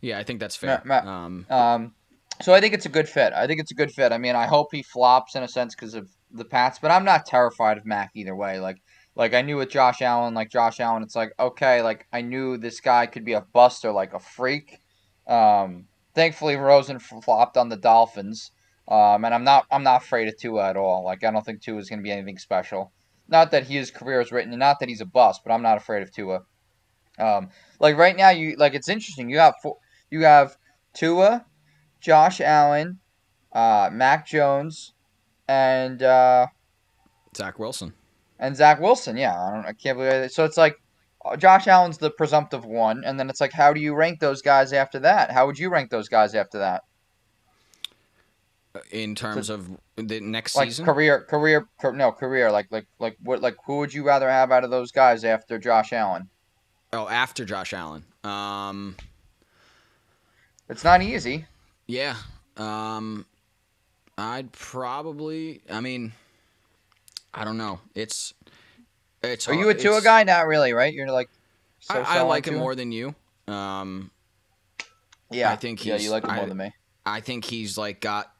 yeah, 0.00 0.18
I 0.18 0.22
think 0.24 0.40
that's 0.40 0.56
fair. 0.56 0.80
Matt- 0.84 0.86
Matt- 0.86 1.06
um, 1.06 1.46
Um, 1.50 1.94
so 2.40 2.54
I 2.54 2.60
think 2.60 2.74
it's 2.74 2.86
a 2.86 2.90
good 2.90 3.08
fit. 3.08 3.32
I 3.34 3.46
think 3.46 3.60
it's 3.60 3.70
a 3.70 3.74
good 3.74 3.92
fit. 3.92 4.12
I 4.12 4.18
mean, 4.18 4.34
I 4.34 4.46
hope 4.46 4.68
he 4.72 4.82
flops 4.82 5.34
in 5.34 5.42
a 5.42 5.48
sense 5.48 5.74
because 5.74 5.94
of 5.94 6.08
the 6.30 6.44
Pats, 6.44 6.78
but 6.80 6.90
I'm 6.90 7.04
not 7.04 7.26
terrified 7.26 7.76
of 7.76 7.84
Mac 7.84 8.10
either 8.14 8.34
way. 8.34 8.58
Like, 8.58 8.78
like 9.14 9.34
I 9.34 9.42
knew 9.42 9.56
with 9.56 9.70
Josh 9.70 10.00
Allen, 10.00 10.34
like 10.34 10.50
Josh 10.50 10.80
Allen, 10.80 11.02
it's 11.02 11.16
like 11.16 11.32
okay, 11.38 11.82
like 11.82 12.06
I 12.12 12.22
knew 12.22 12.56
this 12.56 12.80
guy 12.80 13.06
could 13.06 13.24
be 13.24 13.34
a 13.34 13.42
bust 13.42 13.84
or 13.84 13.92
like 13.92 14.14
a 14.14 14.18
freak. 14.18 14.80
Um, 15.26 15.86
thankfully, 16.14 16.56
Rosen 16.56 16.98
flopped 16.98 17.56
on 17.56 17.68
the 17.68 17.76
Dolphins, 17.76 18.52
um, 18.88 19.24
and 19.24 19.34
I'm 19.34 19.44
not 19.44 19.66
I'm 19.70 19.82
not 19.82 20.02
afraid 20.02 20.28
of 20.28 20.38
Tua 20.38 20.70
at 20.70 20.76
all. 20.76 21.04
Like 21.04 21.24
I 21.24 21.30
don't 21.30 21.44
think 21.44 21.60
Tua 21.60 21.78
is 21.78 21.88
going 21.88 21.98
to 21.98 22.04
be 22.04 22.10
anything 22.10 22.38
special. 22.38 22.92
Not 23.28 23.50
that 23.50 23.66
his 23.66 23.90
career 23.90 24.20
is 24.20 24.32
written, 24.32 24.52
and 24.52 24.60
not 24.60 24.80
that 24.80 24.88
he's 24.88 25.00
a 25.00 25.06
bust, 25.06 25.42
but 25.44 25.52
I'm 25.52 25.62
not 25.62 25.76
afraid 25.76 26.02
of 26.02 26.12
Tua. 26.12 26.40
Um, 27.18 27.50
like 27.80 27.96
right 27.96 28.16
now, 28.16 28.30
you 28.30 28.56
like 28.56 28.74
it's 28.74 28.88
interesting. 28.88 29.28
You 29.28 29.38
have 29.38 29.54
four, 29.62 29.76
you 30.10 30.24
have 30.24 30.56
Tua, 30.94 31.44
Josh 32.00 32.40
Allen, 32.40 32.98
uh, 33.52 33.90
Mac 33.92 34.26
Jones, 34.26 34.94
and 35.46 36.02
uh, 36.02 36.46
Zach 37.36 37.58
Wilson. 37.58 37.92
And 38.42 38.54
Zach 38.54 38.78
Wilson. 38.80 39.16
Yeah, 39.16 39.34
I 39.40 39.50
don't. 39.54 39.64
I 39.64 39.72
can't 39.72 39.96
believe 39.96 40.12
it. 40.12 40.32
So 40.34 40.44
it's 40.44 40.58
like 40.58 40.78
uh, 41.24 41.36
Josh 41.36 41.66
Allen's 41.66 41.96
the 41.96 42.10
presumptive 42.10 42.64
one, 42.66 43.02
and 43.04 43.18
then 43.18 43.30
it's 43.30 43.40
like, 43.40 43.52
how 43.52 43.72
do 43.72 43.80
you 43.80 43.94
rank 43.94 44.20
those 44.20 44.42
guys 44.42 44.72
after 44.74 44.98
that? 44.98 45.30
How 45.30 45.46
would 45.46 45.58
you 45.58 45.70
rank 45.70 45.90
those 45.90 46.08
guys 46.08 46.34
after 46.34 46.58
that? 46.58 46.82
In 48.90 49.14
terms 49.14 49.50
of 49.50 49.68
the 49.96 50.18
next 50.20 50.56
Like 50.56 50.68
season, 50.68 50.86
career, 50.86 51.20
career, 51.20 51.68
car- 51.78 51.92
no 51.92 52.10
career. 52.10 52.50
Like 52.50 52.68
like 52.70 52.86
like 52.98 53.16
what? 53.22 53.42
Like 53.42 53.56
who 53.66 53.78
would 53.78 53.92
you 53.92 54.02
rather 54.02 54.30
have 54.30 54.50
out 54.50 54.64
of 54.64 54.70
those 54.70 54.90
guys 54.92 55.24
after 55.24 55.58
Josh 55.58 55.92
Allen? 55.92 56.28
oh, 56.94 57.06
after 57.08 57.44
Josh 57.44 57.72
Allen. 57.74 58.04
Um, 58.24 58.96
It's 60.68 60.84
not 60.84 61.02
easy. 61.02 61.46
yeah. 61.86 62.16
Um, 62.56 63.24
I'd 64.18 64.52
probably. 64.52 65.60
I 65.70 65.80
mean, 65.80 66.12
I 67.34 67.44
don't 67.44 67.56
know. 67.58 67.80
It's. 67.94 68.34
It's. 69.22 69.48
Are 69.48 69.54
hard- 69.54 69.64
you 69.64 69.70
a 69.70 69.74
Tua 69.74 69.92
it's- 69.98 70.04
guy? 70.04 70.24
Not 70.24 70.46
really, 70.46 70.72
right? 70.72 70.92
You're 70.92 71.10
like. 71.10 71.28
I, 71.90 71.98
I 72.00 72.20
like 72.22 72.46
him 72.46 72.56
more 72.56 72.74
than 72.74 72.92
you. 72.92 73.14
Um, 73.48 74.10
Yeah, 75.30 75.50
I 75.50 75.56
think 75.56 75.84
yeah, 75.84 75.96
you 75.96 76.10
like 76.10 76.24
him 76.24 76.30
I- 76.30 76.36
more 76.36 76.46
than 76.46 76.56
me. 76.56 76.72
I 77.04 77.20
think 77.20 77.44
he's 77.44 77.76
like 77.78 78.00
got. 78.00 78.30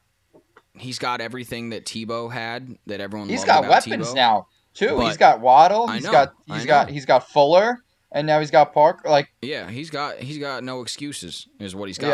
He's 0.75 0.97
got 0.97 1.21
everything 1.21 1.69
that 1.69 1.85
Tebow 1.85 2.31
had 2.31 2.77
that 2.87 2.99
everyone. 3.01 3.29
He's 3.29 3.43
got 3.43 3.67
weapons 3.67 4.09
Tebow. 4.09 4.15
now 4.15 4.47
too. 4.73 4.95
But- 4.97 5.07
he's 5.07 5.17
got 5.17 5.39
Waddle. 5.41 5.87
I 5.89 5.95
He's 5.95 6.03
know, 6.05 6.11
got 6.11 6.33
he's 6.47 6.65
got 6.65 6.89
he's 6.89 7.05
got 7.05 7.29
Fuller, 7.29 7.83
and 8.11 8.25
now 8.25 8.39
he's 8.39 8.51
got 8.51 8.73
Parker. 8.73 9.09
Like 9.09 9.29
Yeah, 9.41 9.69
he's 9.69 9.89
got 9.89 10.17
he's 10.19 10.37
got 10.37 10.63
no 10.63 10.81
excuses 10.81 11.47
is 11.59 11.75
what 11.75 11.89
he's 11.89 11.97
got. 11.97 12.07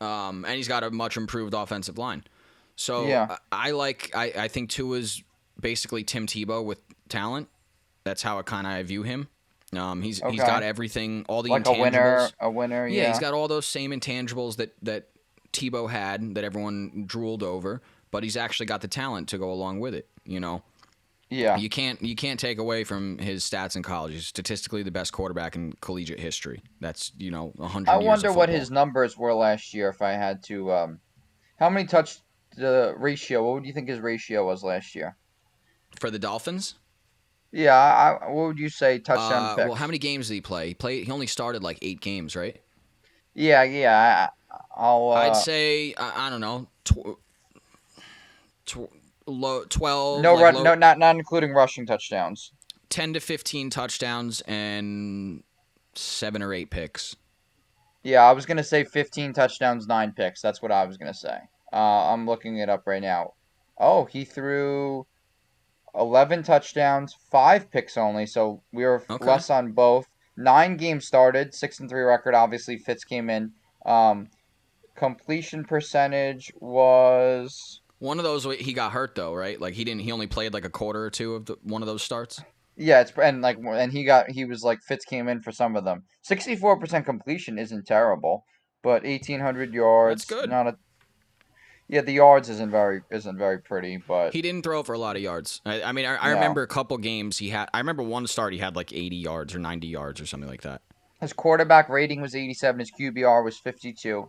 yeah, 0.00 0.28
Um, 0.28 0.44
and 0.44 0.54
he's 0.56 0.68
got 0.68 0.84
a 0.84 0.90
much 0.90 1.16
improved 1.16 1.54
offensive 1.54 1.98
line. 1.98 2.24
So 2.76 3.06
Yeah. 3.06 3.36
I, 3.50 3.68
I 3.68 3.70
like 3.72 4.10
I, 4.14 4.32
I 4.36 4.48
think 4.48 4.70
Tua's 4.70 5.22
basically 5.62 6.04
Tim 6.04 6.26
Tebow 6.26 6.62
with 6.62 6.82
talent. 7.08 7.48
That's 8.04 8.20
how 8.22 8.38
I 8.38 8.42
kind 8.42 8.66
of 8.66 8.86
view 8.86 9.02
him. 9.04 9.28
Um, 9.74 10.02
he's 10.02 10.18
he's 10.18 10.40
Okay. 10.40 10.46
got 10.46 10.62
everything, 10.62 11.24
all 11.30 11.42
the 11.42 11.48
like 11.48 11.66
a 11.66 11.70
intangibles. 11.70 11.80
winner, 11.80 12.30
a 12.40 12.50
winner. 12.50 12.86
Yeah, 12.86 13.02
Yeah, 13.02 13.08
he's 13.08 13.18
got 13.18 13.32
all 13.32 13.48
those 13.48 13.64
same 13.64 13.90
intangibles 13.90 14.56
that 14.56 14.74
that 14.82 15.08
Tebow 15.54 15.88
had 15.88 16.34
that 16.34 16.44
everyone 16.44 17.04
drooled 17.06 17.42
over, 17.42 17.80
but 18.10 18.22
he's 18.22 18.36
actually 18.36 18.66
got 18.66 18.82
the 18.82 18.88
talent 18.88 19.28
to 19.30 19.38
go 19.38 19.50
along 19.50 19.80
with 19.80 19.94
it. 19.94 20.08
You 20.24 20.40
know, 20.40 20.62
yeah. 21.30 21.56
you 21.56 21.70
can't 21.70 22.02
you 22.02 22.14
can't 22.14 22.38
take 22.38 22.58
away 22.58 22.84
from 22.84 23.16
his 23.16 23.48
stats 23.48 23.74
in 23.74 23.82
college. 23.82 24.12
He's 24.12 24.26
statistically 24.26 24.82
the 24.82 24.90
best 24.90 25.12
quarterback 25.14 25.56
in 25.56 25.72
collegiate 25.80 26.20
history. 26.20 26.62
That's 26.80 27.12
you 27.16 27.30
know 27.30 27.54
a 27.58 27.66
hundred. 27.68 27.90
I 27.92 27.96
wonder 27.96 28.30
what 28.32 28.50
his 28.50 28.70
numbers 28.70 29.16
were 29.16 29.32
last 29.32 29.72
year. 29.72 29.88
If 29.88 30.02
I 30.02 30.12
had 30.12 30.42
to, 30.44 30.70
um, 30.72 31.00
how 31.58 31.70
many 31.70 31.86
touch 31.86 32.18
the 32.56 32.94
ratio? 32.98 33.42
What 33.42 33.54
would 33.54 33.66
you 33.66 33.72
think 33.72 33.88
his 33.88 34.00
ratio 34.00 34.46
was 34.46 34.62
last 34.62 34.94
year? 34.94 35.16
For 36.00 36.10
the 36.10 36.18
Dolphins. 36.18 36.74
Yeah, 37.52 37.74
I, 37.74 38.30
what 38.30 38.46
would 38.48 38.58
you 38.58 38.68
say 38.70 38.98
touchdown 38.98 39.44
Uh, 39.44 39.54
picks? 39.56 39.66
well, 39.68 39.74
how 39.76 39.86
many 39.86 39.98
games 39.98 40.28
did 40.28 40.34
he 40.34 40.40
play? 40.40 40.68
He 40.68 40.74
played. 40.74 41.04
He 41.04 41.10
only 41.12 41.26
started 41.26 41.62
like 41.62 41.78
eight 41.82 42.00
games, 42.00 42.34
right? 42.34 42.60
Yeah, 43.34 43.62
yeah. 43.62 44.28
I, 44.50 44.56
I'll. 44.74 45.10
Uh, 45.10 45.14
I'd 45.14 45.36
say 45.36 45.94
I, 45.98 46.26
I 46.26 46.30
don't 46.30 46.40
know, 46.40 46.66
tw- 46.84 47.18
tw- 48.66 48.90
low, 49.26 49.64
twelve. 49.64 50.22
no, 50.22 50.34
like 50.34 50.52
ru- 50.54 50.58
low- 50.58 50.64
no, 50.64 50.74
not 50.74 50.98
not 50.98 51.16
including 51.16 51.52
rushing 51.52 51.86
touchdowns. 51.86 52.52
ten 52.88 53.12
to 53.12 53.20
fifteen 53.20 53.70
touchdowns 53.70 54.40
and 54.42 55.42
seven 55.94 56.42
or 56.42 56.52
eight 56.54 56.70
picks. 56.70 57.16
Yeah, 58.04 58.22
I 58.24 58.32
was 58.32 58.46
gonna 58.46 58.64
say 58.64 58.82
15 58.82 59.32
touchdowns, 59.32 59.86
nine 59.86 60.10
picks. 60.10 60.40
That's 60.42 60.60
what 60.60 60.72
I 60.72 60.84
was 60.86 60.96
gonna 60.96 61.14
say. 61.14 61.38
Uh, 61.72 62.12
I'm 62.12 62.26
looking 62.26 62.58
it 62.58 62.68
up 62.68 62.82
right 62.86 63.00
now. 63.02 63.34
Oh, 63.78 64.06
he 64.06 64.24
threw 64.24 65.06
11 65.94 66.42
touchdowns, 66.42 67.14
five 67.30 67.70
picks 67.70 67.96
only. 67.96 68.26
So 68.26 68.62
we 68.72 68.84
were 68.84 69.04
Okay. 69.10 69.24
less 69.24 69.50
on 69.50 69.72
both. 69.72 70.06
Nine 70.36 70.76
games 70.76 71.06
started, 71.06 71.54
six 71.54 71.80
and 71.80 71.88
three 71.90 72.02
record. 72.02 72.34
Obviously, 72.34 72.78
Fitz 72.78 73.04
came 73.04 73.28
in. 73.28 73.52
Um, 73.84 74.28
completion 74.96 75.64
percentage 75.64 76.52
was 76.60 77.80
One 77.98 78.18
of 78.18 78.24
those 78.24 78.44
he 78.56 78.72
got 78.72 78.92
hurt 78.92 79.14
though, 79.14 79.34
right? 79.34 79.60
Like 79.60 79.74
he 79.74 79.84
didn't. 79.84 80.00
He 80.02 80.12
only 80.12 80.26
played 80.26 80.52
like 80.54 80.64
a 80.64 80.70
quarter 80.70 81.04
or 81.04 81.10
two 81.10 81.34
of 81.34 81.46
the, 81.46 81.56
one 81.62 81.82
of 81.82 81.86
those 81.86 82.02
starts. 82.02 82.40
yeah, 82.76 83.00
it's 83.00 83.12
and 83.16 83.42
like 83.42 83.58
and 83.64 83.92
he 83.92 84.04
got 84.04 84.30
he 84.30 84.44
was 84.44 84.62
like 84.62 84.80
Fitz 84.82 85.04
came 85.04 85.28
in 85.28 85.40
for 85.40 85.52
some 85.52 85.76
of 85.76 85.84
them. 85.84 86.02
64% 86.28 87.04
completion 87.04 87.58
isn't 87.58 87.86
terrible, 87.86 88.44
but 88.82 89.04
1800 89.04 89.72
yards. 89.74 90.24
good. 90.24 90.48
Not 90.50 90.66
a 90.66 90.76
yeah, 91.92 92.00
the 92.00 92.12
yards 92.14 92.48
isn't 92.48 92.70
very 92.72 93.02
isn't 93.10 93.36
very 93.38 93.58
pretty, 93.58 93.98
but 93.98 94.32
He 94.32 94.42
didn't 94.42 94.62
throw 94.62 94.82
for 94.82 94.94
a 94.94 94.98
lot 94.98 95.14
of 95.14 95.22
yards. 95.22 95.60
I, 95.64 95.82
I 95.82 95.92
mean, 95.92 96.06
I, 96.06 96.16
I 96.16 96.28
No. 96.30 96.34
remember 96.34 96.62
a 96.62 96.66
couple 96.66 96.96
games 96.98 97.38
he 97.38 97.50
had. 97.50 97.68
I 97.74 97.78
remember 97.78 98.02
one 98.02 98.26
start 98.26 98.52
he 98.54 98.58
had 98.58 98.74
like 98.74 98.92
eighty 98.92 99.16
yards 99.16 99.54
or 99.54 99.58
ninety 99.60 99.86
yards 99.88 100.20
or 100.20 100.26
something 100.26 100.48
like 100.50 100.62
that. 100.62 100.80
his 101.20 101.32
quarterback 101.32 101.88
rating 101.88 102.20
was 102.20 102.34
87. 102.34 102.80
His 102.80 102.90
QBR 102.90 103.44
was 103.44 103.56
52. 103.58 104.28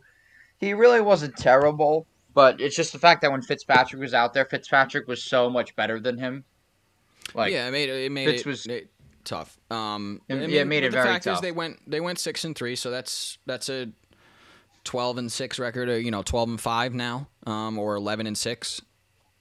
He 0.59 0.73
really 0.75 1.01
wasn't 1.01 1.35
terrible. 1.37 2.05
But 2.35 2.59
it's 2.61 2.75
just 2.75 2.91
the 2.93 2.99
fact 2.99 3.21
that 3.21 3.31
when 3.31 3.41
Fitzpatrick 3.43 4.01
was 4.01 4.13
out 4.13 4.33
there, 4.33 4.45
Fitzpatrick 4.45 5.07
was 5.07 5.23
so 5.23 5.49
much 5.49 5.75
better 5.75 5.99
than 5.99 6.17
him. 6.17 6.43
Like 7.33 7.51
yeah, 7.53 7.67
it 7.67 7.71
made 7.71 7.89
it, 7.89 8.05
it 8.05 8.11
made 8.11 8.25
Fitz 8.27 8.41
it, 8.41 8.45
was- 8.47 8.65
it 8.67 8.89
tough. 9.23 9.57
Um, 9.71 10.19
It- 10.27 10.33
I 10.33 10.37
yeah, 10.41 10.47
mean, 10.47 10.55
it 10.55 10.67
made 10.67 10.83
it 10.83 10.91
the 10.91 10.97
very 10.97 11.07
fact 11.07 11.27
is 11.27 11.39
they 11.41 11.51
went 11.51 11.79
they 11.89 12.01
went 12.01 12.19
six 12.19 12.43
and 12.43 12.55
three, 12.55 12.75
so 12.75 12.91
that's 12.91 13.37
that's 13.45 13.69
a 13.69 13.87
twelve 14.83 15.17
and 15.17 15.31
six 15.31 15.59
record, 15.59 15.89
or 15.89 15.99
you 15.99 16.11
know, 16.11 16.21
twelve 16.23 16.49
and 16.49 16.59
five 16.59 16.93
now, 16.93 17.27
um, 17.45 17.77
or 17.77 17.95
eleven 17.95 18.27
and 18.27 18.37
six, 18.37 18.81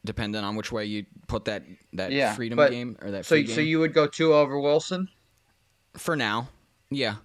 depending 0.05 0.43
on 0.43 0.57
which 0.57 0.71
way 0.73 0.85
you 0.85 1.07
put 1.27 1.45
that 1.47 1.65
that 1.95 2.13
Yeah, 2.13 2.35
freedom 2.35 2.57
but- 2.57 2.71
game 2.71 2.97
or 3.03 3.11
that 3.13 3.27
so, 3.27 3.43
so 3.45 3.61
you 3.61 3.79
would 3.81 3.93
go 3.95 4.07
two 4.07 4.35
over 4.35 4.59
Wilson, 4.59 5.09
for 5.97 6.17
now, 6.17 6.49
yeah. 6.91 7.17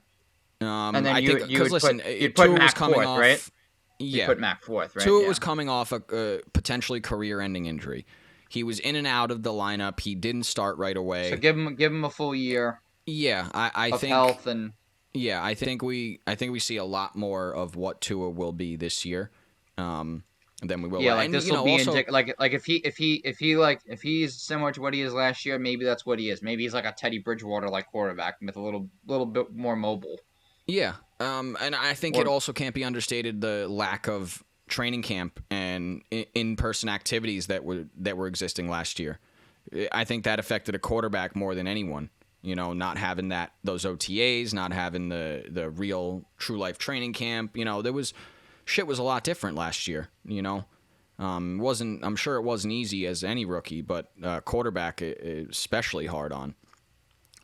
Um, 0.59 0.95
And 0.95 1.05
then 1.05 1.15
I 1.15 1.19
you 1.19 1.37
think 1.37 1.49
because 1.49 1.71
listen, 1.71 1.97
put- 1.99 2.07
it- 2.07 2.21
you'd 2.21 2.35
put 2.35 2.49
was 2.49 2.59
Mac 2.59 2.75
coming 2.75 2.95
fourth, 2.95 3.07
off, 3.07 3.19
right? 3.19 3.49
Yeah, 3.99 4.21
you 4.23 4.27
put 4.27 4.39
Mac 4.39 4.63
fourth, 4.63 4.95
right? 4.95 5.03
Tua 5.03 5.21
yeah. 5.21 5.27
was 5.27 5.39
coming 5.39 5.69
off 5.69 5.91
a, 5.91 6.01
a 6.11 6.41
potentially 6.53 6.99
career-ending 7.01 7.65
injury. 7.65 8.05
He 8.49 8.63
was 8.63 8.79
in 8.79 8.95
and 8.95 9.05
out 9.05 9.29
of 9.29 9.43
the 9.43 9.51
lineup. 9.51 9.99
He 9.99 10.15
didn't 10.15 10.43
start 10.43 10.77
right 10.77 10.95
away. 10.97 11.29
so 11.29 11.37
give 11.37 11.55
him 11.57 11.75
give 11.75 11.91
him 11.91 12.03
a 12.05 12.09
full 12.09 12.33
year 12.33 12.81
yeah, 13.05 13.49
I, 13.53 13.71
I 13.73 13.87
of 13.89 14.01
think. 14.01 14.11
health 14.13 14.47
and 14.47 14.73
Yeah, 15.17 15.43
I 15.43 15.53
think 15.53 15.81
we 15.81 16.19
I 16.27 16.35
think 16.35 16.51
we 16.51 16.59
see 16.59 16.77
a 16.77 16.85
lot 16.85 17.15
more 17.15 17.53
of 17.53 17.75
what 17.75 18.01
Tua 18.01 18.29
will 18.29 18.51
be 18.51 18.75
this 18.75 19.05
year, 19.05 19.31
um, 19.77 20.23
than 20.61 20.81
we 20.81 20.89
will. 20.89 21.01
yeah, 21.01 21.15
like 21.15 21.31
this 21.31 21.45
you 21.45 21.53
will 21.53 21.59
know, 21.59 21.65
be 21.65 21.71
also, 21.71 21.93
indic- 21.93 22.09
like 22.09 22.35
like 22.39 22.53
if 22.53 22.65
he 22.65 22.77
if 22.77 22.97
he 22.97 23.21
if 23.23 23.37
he 23.37 23.57
like 23.57 23.81
if 23.85 24.01
he's 24.01 24.35
similar 24.41 24.71
to 24.71 24.81
what 24.81 24.93
he 24.93 25.01
is 25.01 25.13
last 25.13 25.45
year, 25.45 25.59
maybe 25.59 25.85
that's 25.85 26.05
what 26.05 26.19
he 26.19 26.29
is. 26.29 26.41
Maybe 26.41 26.63
he's 26.63 26.73
like 26.73 26.85
a 26.85 26.91
Teddy 26.91 27.19
Bridgewater 27.19 27.69
like 27.69 27.87
quarterback 27.87 28.35
with 28.41 28.55
a 28.55 28.61
little 28.61 28.89
little 29.05 29.25
bit 29.25 29.53
more 29.53 29.75
mobile. 29.75 30.19
Yeah, 30.65 30.95
um, 31.19 31.57
and 31.61 31.75
I 31.75 31.93
think 31.93 32.17
it 32.17 32.27
also 32.27 32.53
can't 32.53 32.75
be 32.75 32.83
understated 32.83 33.41
the 33.41 33.67
lack 33.67 34.07
of 34.07 34.43
training 34.67 35.01
camp 35.01 35.41
and 35.49 36.01
in 36.11 36.57
person 36.57 36.89
activities 36.89 37.47
that 37.47 37.63
were 37.63 37.85
that 37.97 38.17
were 38.17 38.27
existing 38.27 38.69
last 38.69 38.99
year. 38.99 39.19
I 39.91 40.05
think 40.05 40.23
that 40.23 40.39
affected 40.39 40.75
a 40.75 40.79
quarterback 40.79 41.35
more 41.35 41.55
than 41.55 41.67
anyone. 41.67 42.09
You 42.47 42.55
know, 42.55 42.71
not 42.73 42.97
having 42.97 43.29
that 43.29 43.51
those 43.63 43.83
OTAs, 43.83 44.53
not 44.53 44.71
having 44.71 45.09
the 45.09 45.43
the 45.49 45.69
real 45.69 46.23
true 46.37 46.57
life 46.57 46.77
training 46.77 47.13
camp. 47.13 47.57
You 47.57 47.65
know, 47.65 47.81
there 47.81 47.93
was 47.93 48.13
shit 48.65 48.87
was 48.87 48.99
a 48.99 49.03
lot 49.03 49.23
different 49.23 49.57
last 49.57 49.87
year. 49.87 50.07
You 50.25 50.41
know, 50.41 50.65
um, 51.19 51.57
wasn't 51.57 52.05
I'm 52.05 52.15
sure 52.15 52.35
it 52.37 52.43
wasn't 52.43 52.73
easy 52.73 53.05
as 53.05 53.23
any 53.23 53.43
rookie, 53.45 53.81
but 53.81 54.11
uh, 54.23 54.39
quarterback 54.41 55.01
especially 55.01 56.05
hard 56.05 56.31
on. 56.31 56.55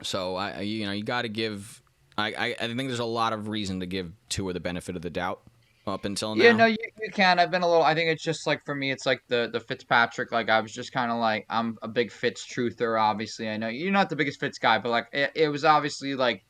So 0.01 0.35
I- 0.35 0.61
you 0.61 0.85
know, 0.85 0.91
you 0.93 1.03
got 1.03 1.23
to 1.23 1.29
give. 1.29 1.81
I, 2.17 2.27
I, 2.33 2.55
I 2.61 2.67
think 2.67 2.87
there's 2.89 2.99
a 2.99 3.05
lot 3.05 3.33
of 3.33 3.47
reason 3.47 3.79
to 3.79 3.85
give 3.87 4.11
Tua 4.29 4.53
the 4.53 4.59
benefit 4.59 4.95
of 4.95 5.01
the 5.01 5.09
doubt 5.09 5.41
up 5.85 6.05
until 6.05 6.35
now. 6.35 6.43
Yeah, 6.43 6.53
no, 6.53 6.65
you, 6.65 6.77
you 7.01 7.11
can. 7.11 7.39
I've 7.39 7.51
been 7.51 7.61
a 7.61 7.67
little. 7.67 7.83
I 7.83 7.93
think 7.93 8.09
it's 8.09 8.23
just 8.23 8.47
like 8.47 8.63
for 8.65 8.75
me, 8.75 8.91
it's 8.91 9.05
like 9.05 9.21
the 9.27 9.49
the 9.51 9.59
Fitzpatrick. 9.59 10.31
Like 10.31 10.49
I 10.49 10.59
was 10.61 10.71
just 10.71 10.91
kind 10.91 11.11
of 11.11 11.17
like 11.17 11.45
I'm 11.49 11.77
a 11.81 11.87
big 11.87 12.11
Fitz 12.11 12.45
truther. 12.45 12.99
Obviously, 12.99 13.49
I 13.49 13.57
know 13.57 13.67
you're 13.67 13.91
not 13.91 14.09
the 14.09 14.15
biggest 14.15 14.39
Fitz 14.39 14.57
guy, 14.57 14.77
but 14.79 14.89
like 14.89 15.07
it, 15.11 15.31
it 15.35 15.49
was 15.49 15.65
obviously 15.65 16.15
like, 16.15 16.45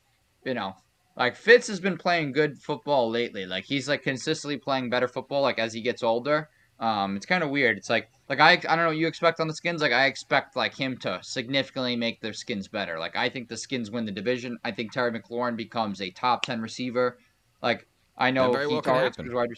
you 0.45 0.53
know, 0.53 0.73
like 1.17 1.36
Fitz 1.36 1.67
has 1.67 1.79
been 1.79 1.97
playing 1.97 2.31
good 2.31 2.59
football 2.59 3.09
lately. 3.09 3.45
Like 3.45 3.65
he's 3.65 3.89
like 3.89 4.03
consistently 4.03 4.57
playing 4.57 4.89
better 4.89 5.07
football. 5.07 5.41
Like 5.41 5.59
as 5.59 5.73
he 5.73 5.81
gets 5.81 6.03
older, 6.03 6.49
um, 6.79 7.15
it's 7.15 7.25
kind 7.25 7.43
of 7.43 7.49
weird. 7.49 7.77
It's 7.77 7.89
like 7.89 8.09
like 8.29 8.39
I 8.39 8.51
I 8.51 8.75
don't 8.75 8.77
know 8.77 8.88
what 8.88 8.97
you 8.97 9.07
expect 9.07 9.39
on 9.39 9.47
the 9.47 9.55
Skins. 9.55 9.81
Like 9.81 9.91
I 9.91 10.05
expect 10.05 10.55
like 10.55 10.75
him 10.75 10.97
to 10.97 11.19
significantly 11.23 11.95
make 11.95 12.21
their 12.21 12.34
Skins 12.34 12.67
better. 12.67 12.99
Like 12.99 13.15
I 13.15 13.29
think 13.29 13.47
the 13.47 13.57
Skins 13.57 13.89
win 13.89 14.05
the 14.05 14.11
division. 14.11 14.57
I 14.63 14.71
think 14.71 14.91
Terry 14.91 15.11
McLaurin 15.11 15.55
becomes 15.55 16.01
a 16.01 16.11
top 16.11 16.43
ten 16.43 16.61
receiver. 16.61 17.17
Like 17.61 17.88
I 18.18 18.32
know 18.32 18.53
he 18.53 18.68
well 18.68 18.82
targets 18.82 19.18
wide 19.18 19.49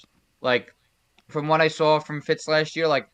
like 0.41 0.73
from 1.27 1.47
what 1.47 1.61
I 1.61 1.67
saw 1.67 1.99
from 1.99 2.21
Fitz 2.21 2.47
last 2.47 2.75
year, 2.75 2.87
like 2.87 3.09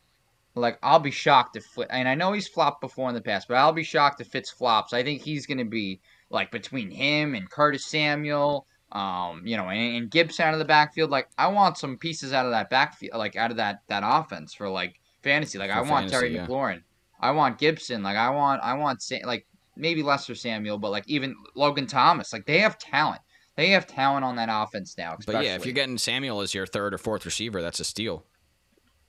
like 0.54 0.78
I'll 0.82 1.00
be 1.00 1.10
shocked 1.10 1.56
if 1.56 1.66
and 1.90 2.08
I 2.08 2.14
know 2.14 2.32
he's 2.32 2.48
flopped 2.48 2.80
before 2.80 3.08
in 3.08 3.14
the 3.14 3.22
past, 3.22 3.48
but 3.48 3.56
I'll 3.56 3.72
be 3.72 3.84
shocked 3.84 4.20
if 4.20 4.28
Fitz 4.28 4.50
flops. 4.50 4.92
I 4.92 5.02
think 5.02 5.22
he's 5.22 5.46
gonna 5.46 5.64
be 5.64 6.00
like 6.30 6.50
between 6.50 6.90
him 6.90 7.34
and 7.34 7.48
Curtis 7.48 7.86
Samuel, 7.86 8.66
um, 8.92 9.42
you 9.46 9.56
know, 9.56 9.68
and, 9.68 9.96
and 9.96 10.10
Gibson 10.10 10.46
out 10.46 10.52
of 10.52 10.58
the 10.58 10.66
backfield. 10.66 11.10
Like 11.10 11.28
I 11.38 11.48
want 11.48 11.78
some 11.78 11.96
pieces 11.96 12.32
out 12.32 12.44
of 12.44 12.52
that 12.52 12.70
backfield, 12.70 13.16
like 13.16 13.36
out 13.36 13.50
of 13.50 13.56
that 13.56 13.80
that 13.88 14.02
offense 14.04 14.52
for 14.52 14.68
like 14.68 15.00
fantasy. 15.22 15.58
Like 15.58 15.70
For 15.70 15.78
I 15.78 15.80
want 15.82 16.10
Terry 16.10 16.34
yeah. 16.34 16.46
McLaurin, 16.46 16.82
I 17.18 17.30
want 17.30 17.58
Gibson, 17.58 18.02
like 18.02 18.16
I 18.16 18.30
want 18.30 18.62
I 18.62 18.74
want 18.74 19.02
Sa- 19.02 19.16
like 19.24 19.46
maybe 19.76 20.02
Lester 20.02 20.34
Samuel, 20.34 20.78
but 20.78 20.90
like 20.90 21.04
even 21.06 21.34
Logan 21.54 21.86
Thomas. 21.86 22.32
Like 22.32 22.44
they 22.46 22.58
have 22.58 22.78
talent. 22.78 23.22
They 23.56 23.70
have 23.70 23.86
talent 23.86 24.24
on 24.24 24.36
that 24.36 24.48
offense 24.50 24.96
now. 24.96 25.16
but 25.26 25.44
yeah, 25.44 25.56
if 25.56 25.66
you're 25.66 25.74
getting 25.74 25.98
Samuel 25.98 26.40
as 26.40 26.54
your 26.54 26.66
third 26.66 26.94
or 26.94 26.98
fourth 26.98 27.26
receiver, 27.26 27.60
that's 27.60 27.80
a 27.80 27.84
steal. 27.84 28.24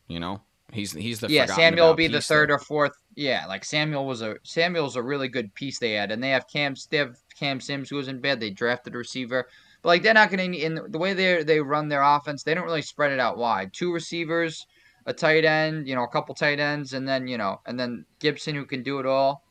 You 0.07 0.19
know, 0.19 0.41
he's 0.71 0.91
he's 0.91 1.21
the 1.21 1.29
yeah, 1.29 1.45
Samuel 1.45 1.87
will 1.87 1.93
be 1.93 2.07
the 2.07 2.21
third 2.21 2.49
there. 2.49 2.57
or 2.57 2.59
fourth. 2.59 2.91
Yeah, 3.15 3.45
like 3.47 3.63
Samuel 3.63 4.05
was 4.05 4.21
a 4.21 4.35
Samuel's 4.43 4.95
a 4.97 5.01
really 5.01 5.29
good 5.29 5.53
piece 5.55 5.79
they 5.79 5.93
had, 5.93 6.11
and 6.11 6.21
they 6.21 6.31
have 6.31 6.47
Cam 6.47 6.75
they 6.89 6.97
have 6.97 7.15
Cam 7.39 7.61
Sims 7.61 7.89
who 7.89 7.95
wasn't 7.95 8.21
bad. 8.21 8.39
They 8.39 8.49
drafted 8.49 8.95
a 8.95 8.97
receiver, 8.97 9.47
but 9.81 9.89
like 9.89 10.03
they're 10.03 10.13
not 10.13 10.29
going 10.29 10.51
to 10.51 10.57
in 10.57 10.75
the 10.89 10.99
way 10.99 11.13
they 11.13 11.43
they 11.43 11.61
run 11.61 11.87
their 11.87 12.01
offense. 12.01 12.43
They 12.43 12.53
don't 12.53 12.65
really 12.65 12.81
spread 12.81 13.11
it 13.11 13.19
out 13.19 13.37
wide. 13.37 13.71
Two 13.71 13.93
receivers, 13.93 14.67
a 15.05 15.13
tight 15.13 15.45
end, 15.45 15.87
you 15.87 15.95
know, 15.95 16.03
a 16.03 16.09
couple 16.09 16.35
tight 16.35 16.59
ends, 16.59 16.91
and 16.93 17.07
then 17.07 17.27
you 17.27 17.37
know, 17.37 17.61
and 17.65 17.79
then 17.79 18.05
Gibson 18.19 18.55
who 18.55 18.65
can 18.65 18.83
do 18.83 18.99
it 18.99 19.05
all. 19.05 19.45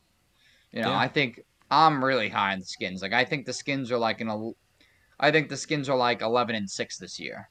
You 0.71 0.81
know, 0.81 0.89
Yeah. 0.89 0.97
I 0.97 1.07
think 1.07 1.41
I'm 1.71 2.03
really 2.03 2.29
high 2.29 2.53
on 2.53 2.59
the 2.59 2.65
Skins. 2.65 3.01
Like 3.01 3.13
I 3.13 3.25
think 3.25 3.47
the 3.47 3.53
Skins 3.53 3.91
are 3.91 3.97
like 3.97 4.21
an. 4.21 4.53
I 5.23 5.31
think 5.31 5.49
the 5.49 5.57
Skins 5.57 5.87
are 5.89 5.95
like 5.97 6.21
11 6.21 6.55
and 6.55 6.69
six 6.69 6.97
this 6.97 7.19
year. 7.19 7.49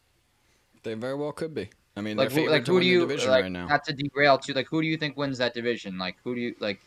They 0.82 0.94
very 0.94 1.14
well 1.14 1.32
could 1.32 1.54
be. 1.54 1.70
I 1.96 2.00
mean, 2.00 2.16
Like 2.16 2.32
who, 2.32 2.48
like 2.48 2.64
to 2.66 2.72
who 2.72 2.80
do 2.80 2.86
you 2.86 3.00
division 3.00 3.30
like? 3.30 3.42
right 3.44 3.52
now. 3.52 3.66
Not 3.66 3.84
to 3.84 3.92
derail 3.92 4.38
too. 4.38 4.52
Like 4.52 4.66
who 4.68 4.80
do 4.82 4.86
you 4.88 4.96
think 4.96 5.16
wins 5.16 5.38
that 5.38 5.54
division? 5.54 5.98
Like 5.98 6.16
who 6.24 6.34
do 6.34 6.40
you 6.40 6.54
like? 6.60 6.80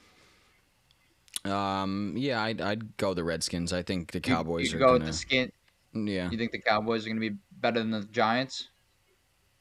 Um, 1.44 2.14
yeah, 2.18 2.42
I'd, 2.42 2.60
I'd 2.62 2.98
go 2.98 3.14
the 3.14 3.24
Redskins. 3.24 3.72
I 3.72 3.84
think 3.84 4.12
the 4.12 4.20
Cowboys 4.20 4.72
you 4.72 4.78
are 4.78 4.80
go 4.80 4.86
gonna. 4.88 5.00
with 5.00 5.08
the 5.08 5.14
skin. 5.14 5.52
Yeah, 5.94 6.30
You 6.30 6.38
think 6.38 6.52
the 6.52 6.60
Cowboys 6.62 7.06
are 7.06 7.10
going 7.10 7.22
to 7.22 7.30
be 7.30 7.38
better 7.62 7.80
than 7.80 7.92
the 7.92 8.02
Giants? 8.04 8.68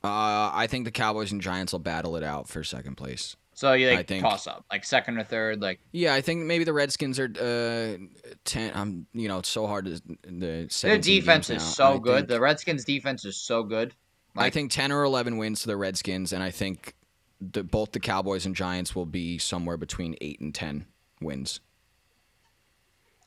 uh, 0.03 0.51
I 0.53 0.67
think 0.69 0.85
the 0.85 0.91
Cowboys 0.91 1.31
and 1.31 1.41
Giants 1.41 1.73
will 1.73 1.79
battle 1.79 2.17
it 2.17 2.23
out 2.25 2.49
for 2.49 2.65
second 2.65 2.97
place. 2.97 3.37
So 3.57 3.73
you 3.75 3.89
like 3.91 4.09
think- 4.09 4.23
toss 4.23 4.47
up, 4.49 4.65
like 4.71 4.85
second 4.85 5.17
or 5.19 5.25
third, 5.25 5.63
like 5.63 5.79
Yeah, 5.93 6.13
I 6.15 6.21
think 6.21 6.43
maybe 6.45 6.65
the 6.65 6.73
Redskins 6.73 7.19
are 7.21 7.31
uh, 7.41 8.05
ten. 8.45 8.73
Um, 8.75 9.07
you 9.13 9.29
know, 9.29 9.39
it's 9.39 9.49
so 9.49 9.67
hard 9.67 9.85
to 9.87 10.01
the. 10.27 10.69
their 10.83 10.99
defense 10.99 11.51
is 11.51 11.63
so 11.63 11.95
I 11.95 11.99
good. 11.99 12.17
think- 12.17 12.29
the 12.29 12.41
Redskins 12.41 12.85
defense 12.85 13.25
is 13.25 13.37
so 13.37 13.63
good. 13.63 13.95
I 14.37 14.51
think 14.51 14.73
ten 14.73 14.91
or 14.91 15.05
eleven 15.05 15.37
wins 15.39 15.61
to 15.63 15.69
the 15.69 15.77
Redskins, 15.77 16.33
and 16.33 16.43
I 16.43 16.51
think 16.51 16.95
the, 17.41 17.63
both 17.63 17.93
the 17.93 18.01
Cowboys 18.01 18.45
and 18.45 18.57
Giants 18.57 18.95
will 18.95 19.07
be 19.07 19.39
somewhere 19.39 19.77
between 19.77 20.17
eight 20.21 20.41
and 20.41 20.53
ten 20.53 20.87
wins. 21.21 21.61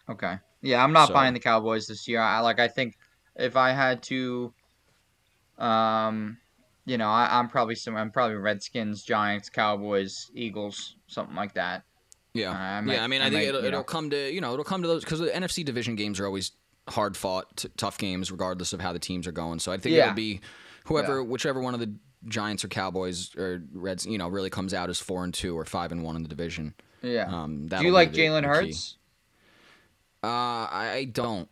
Okay, 0.09 0.35
yeah, 0.61 0.83
I'm 0.83 0.91
not 0.93 1.07
So- 1.09 1.13
buying 1.13 1.33
the 1.33 1.39
Cowboys 1.39 1.87
this 1.87 2.07
year. 2.07 2.19
I 2.19 2.39
like. 2.39 2.59
I 2.59 2.67
think 2.67 2.97
if 3.37 3.55
I 3.55 3.71
had 3.71 4.03
to, 4.03 4.53
um, 5.57 6.37
you 6.87 6.97
know, 6.97 7.09
I, 7.09 7.37
I'm 7.37 7.47
probably 7.49 7.75
some. 7.75 7.95
I'm 7.95 8.09
probably 8.09 8.37
Redskins, 8.37 9.03
Giants, 9.03 9.49
Cowboys, 9.49 10.31
Eagles, 10.33 10.95
something 11.05 11.35
like 11.35 11.53
that. 11.53 11.83
Yeah, 12.33 12.51
I 12.51 12.81
might- 12.81 12.93
yeah. 12.95 13.03
I 13.03 13.07
mean, 13.07 13.21
I, 13.21 13.27
I 13.27 13.29
think 13.29 13.41
might, 13.41 13.47
it'll, 13.49 13.63
it'll 13.65 13.79
know. 13.81 13.83
come 13.83 14.09
to 14.09 14.33
you 14.33 14.41
know 14.41 14.53
it'll 14.53 14.65
come 14.65 14.81
to 14.81 14.87
those 14.87 15.03
because 15.03 15.19
the 15.19 15.27
NFC 15.27 15.63
division 15.63 15.95
games 15.95 16.19
are 16.19 16.25
always 16.25 16.53
hard 16.89 17.15
fought, 17.17 17.57
t- 17.57 17.69
tough 17.77 17.97
games, 17.99 18.31
regardless 18.31 18.71
of 18.73 18.79
how 18.81 18.93
the 18.93 18.99
teams 18.99 19.27
are 19.27 19.31
going. 19.31 19.59
So 19.59 19.71
I 19.71 19.77
think 19.77 19.95
Yeah. 19.95 20.03
it'll 20.05 20.15
be 20.15 20.39
whoever, 20.85 21.21
whichever 21.23 21.59
one 21.61 21.73
of 21.73 21.79
the 21.81 21.93
Giants 22.27 22.63
or 22.63 22.69
Cowboys 22.69 23.35
or 23.35 23.61
Reds, 23.73 24.05
you 24.05 24.17
know, 24.17 24.27
really 24.29 24.49
comes 24.49 24.73
out 24.73 24.89
as 24.89 24.97
four 24.99 25.23
and 25.25 25.33
two 25.33 25.57
or 25.57 25.65
five 25.65 25.91
and 25.91 26.01
one 26.03 26.15
in 26.15 26.23
the 26.23 26.29
division. 26.29 26.73
Yeah. 27.01 27.27
Um, 27.27 27.67
do 27.67 27.83
you 27.83 27.91
like 27.91 28.13
Jalen. 28.13 28.45
Hurts? 28.45 28.97
Uh, 30.23 30.27
I 30.27 31.09
don't. 31.11 31.49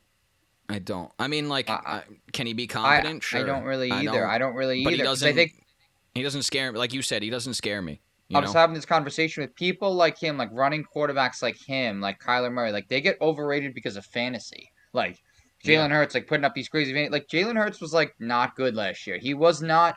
I 0.68 0.80
don't. 0.80 1.12
I 1.20 1.28
mean, 1.28 1.48
like, 1.48 1.70
I- 1.70 2.04
can 2.34 2.48
he 2.48 2.54
be 2.54 2.70
I, 2.74 3.20
sure. 3.20 3.40
I 3.40 3.44
don't 3.44 3.64
really 3.64 3.92
I 3.92 4.04
either. 4.04 4.28
I 4.28 4.38
don't, 4.38 4.56
really 4.56 4.84
but 4.84 4.94
either. 4.94 5.04
he 5.04 5.04
doesn't. 5.04 5.28
I 5.28 5.34
think 5.34 5.64
he 6.16 6.24
doesn't 6.24 6.44
scare 6.44 6.72
me. 6.72 6.80
Like 6.80 6.94
you 6.94 7.02
said, 7.02 7.22
he 7.22 7.30
doesn't 7.30 7.54
scare 7.54 7.82
me. 7.82 8.02
You 8.30 8.38
I 8.38 8.40
know? 8.40 8.46
was 8.46 8.54
having 8.54 8.74
this 8.74 8.86
conversation 8.86 9.44
with 9.44 9.54
people 9.56 9.94
like 9.94 10.18
him, 10.18 10.38
like 10.38 10.50
running 10.52 10.84
quarterbacks 10.84 11.44
like 11.44 11.58
him, 11.64 12.02
like 12.02 12.20
Kyler 12.20 12.52
Murray. 12.52 12.72
Like 12.72 12.88
they 12.88 13.00
get 13.00 13.22
overrated 13.22 13.76
because 13.76 13.98
of 13.98 14.06
fantasy. 14.06 14.72
Like 14.94 15.20
Jalen 15.64 15.92
Hurts, 15.92 16.16
like 16.16 16.28
putting 16.28 16.46
up 16.46 16.56
these 16.56 16.70
crazy. 16.70 17.10
Like 17.10 17.28
Jalen 17.28 17.58
Hurts 17.58 17.82
was 17.82 17.94
like 17.94 18.16
not 18.20 18.56
good 18.56 18.76
last 18.76 19.06
year. 19.06 19.20
He 19.20 19.34
was 19.34 19.62
not. 19.62 19.96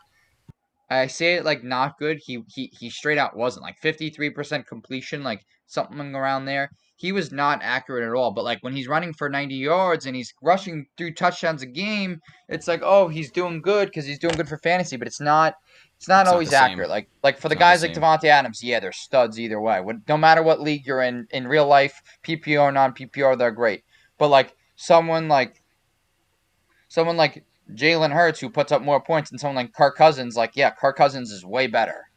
I 0.90 1.06
say 1.06 1.34
it 1.34 1.44
like 1.44 1.64
not 1.64 1.98
good. 1.98 2.18
He 2.18 2.42
he 2.48 2.70
he 2.78 2.90
straight 2.90 3.18
out 3.18 3.36
wasn't 3.36 3.62
like 3.62 3.78
fifty 3.78 4.10
three 4.10 4.30
percent 4.30 4.66
completion, 4.66 5.22
like 5.22 5.40
something 5.66 6.14
around 6.14 6.44
there. 6.44 6.70
He 6.98 7.12
was 7.12 7.30
not 7.30 7.60
accurate 7.62 8.02
at 8.06 8.12
all. 8.12 8.32
But 8.32 8.44
like 8.44 8.58
when 8.62 8.74
he's 8.74 8.88
running 8.88 9.14
for 9.14 9.28
ninety 9.28 9.54
yards 9.54 10.04
and 10.04 10.14
he's 10.16 10.34
rushing 10.42 10.86
through 10.96 11.14
touchdowns 11.14 11.62
a 11.62 11.66
game, 11.66 12.20
it's 12.48 12.66
like 12.68 12.82
oh 12.82 13.06
he's 13.06 13.30
doing 13.30 13.62
good 13.62 13.86
because 13.88 14.04
he's 14.04 14.18
doing 14.18 14.34
good 14.34 14.48
for 14.48 14.58
fantasy. 14.58 14.96
But 14.96 15.06
it's 15.06 15.20
not. 15.20 15.54
It's 15.96 16.08
not 16.08 16.22
It's 16.22 16.26
not 16.26 16.32
always 16.32 16.50
the 16.50 16.56
same. 16.56 16.72
accurate. 16.72 16.88
Like 16.90 17.08
like 17.22 17.38
for 17.38 17.48
the 17.48 17.54
It's 17.54 17.58
the 17.58 17.64
guys 17.64 17.82
like 17.82 17.94
same. 17.94 18.02
Davante 18.02 18.24
Adams, 18.24 18.62
yeah, 18.62 18.80
they're 18.80 18.92
studs 18.92 19.38
either 19.38 19.60
way. 19.60 19.80
When, 19.80 20.02
no 20.08 20.16
matter 20.16 20.42
what 20.42 20.60
league 20.60 20.86
you're 20.86 21.02
in, 21.02 21.26
in 21.30 21.46
real 21.48 21.66
life, 21.66 22.02
PPR, 22.24 22.74
non 22.74 22.92
PPR, 22.92 23.38
they're 23.38 23.50
great. 23.52 23.84
But 24.18 24.28
like 24.28 24.54
someone 24.76 25.28
like 25.28 25.62
someone 26.88 27.16
like 27.16 27.44
Jalen 27.74 28.12
Hurts, 28.12 28.40
who 28.40 28.50
puts 28.50 28.72
up 28.72 28.82
more 28.82 29.00
points 29.00 29.30
than 29.30 29.38
someone 29.38 29.56
like 29.56 29.72
Kirk 29.72 29.96
Cousins, 29.96 30.36
like 30.36 30.52
yeah, 30.54 30.70
Kirk 30.70 30.96
Cousins 30.96 31.30
is 31.30 31.44
way 31.44 31.66
better. 31.68 32.10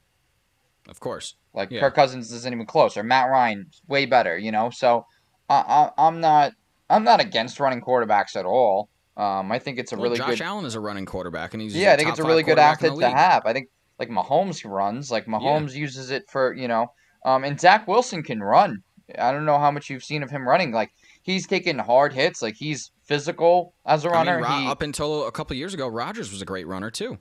Of 0.88 1.00
course. 1.00 1.36
Like 1.54 1.72
Yeah. 1.72 1.82
Kirk 1.82 1.96
Cousins 1.96 2.32
isn't 2.32 2.54
even 2.54 2.66
close, 2.66 2.98
or 2.98 3.04
Matt 3.04 3.30
Ryan 3.30 3.68
way 3.88 4.06
better. 4.06 4.38
You 4.38 4.52
know, 4.52 4.70
so 4.70 5.06
I, 5.50 5.56
I, 5.98 6.08
I'm 6.08 6.20
not 6.22 6.54
I'm 6.90 7.04
not 7.04 7.22
against 7.22 7.60
running 7.60 7.82
quarterbacks 7.82 8.36
at 8.36 8.46
all. 8.46 8.90
Um, 9.18 9.52
I 9.52 9.60
think 9.60 9.78
it's 9.78 9.92
a 9.92 9.96
Well, 9.96 10.04
really 10.04 10.18
Josh 10.18 10.38
good. 10.38 10.42
Allen 10.42 10.66
is 10.66 10.76
a 10.76 10.80
running 10.80 11.06
quarterback, 11.06 11.54
and 11.54 11.62
he's 11.62 11.76
Yeah, 11.76 11.94
I 11.94 11.98
think 11.98 12.10
it's 12.10 12.20
a 12.20 12.24
really 12.24 12.44
good 12.44 12.60
asset 12.60 12.98
to 12.98 13.10
have. 13.10 13.46
I 13.46 13.54
think 13.54 13.68
like 14.00 14.10
Mahomes 14.10 14.64
runs, 14.70 15.12
like 15.12 15.26
Mahomes 15.26 15.74
uses 15.74 16.12
it 16.12 16.24
for 16.30 16.54
you 16.54 16.68
know, 16.68 16.88
um, 17.26 17.44
and 17.44 17.60
Zach 17.60 17.88
Wilson 17.88 18.24
can 18.24 18.42
run. 18.42 18.84
I 19.20 19.32
don't 19.32 19.46
know 19.46 19.60
how 19.60 19.72
much 19.72 19.90
you've 19.90 20.04
seen 20.04 20.24
of 20.24 20.30
him 20.30 20.48
running. 20.48 20.72
Like 20.72 20.92
he's 21.22 21.46
taking 21.46 21.78
hard 21.78 22.14
hits. 22.14 22.42
Like 22.42 22.56
he's 22.56 22.92
physical 23.04 23.74
as 23.86 24.06
a 24.06 24.10
runner. 24.10 24.36
mean, 24.36 24.44
Ro- 24.44 24.60
he, 24.60 24.68
up 24.68 24.82
until 24.82 25.28
a 25.28 25.32
couple 25.32 25.56
years 25.56 25.74
ago, 25.74 25.88
Rodgers 25.88 26.32
was 26.32 26.42
a 26.42 26.46
great 26.46 26.66
runner 26.66 26.90
too. 26.90 27.18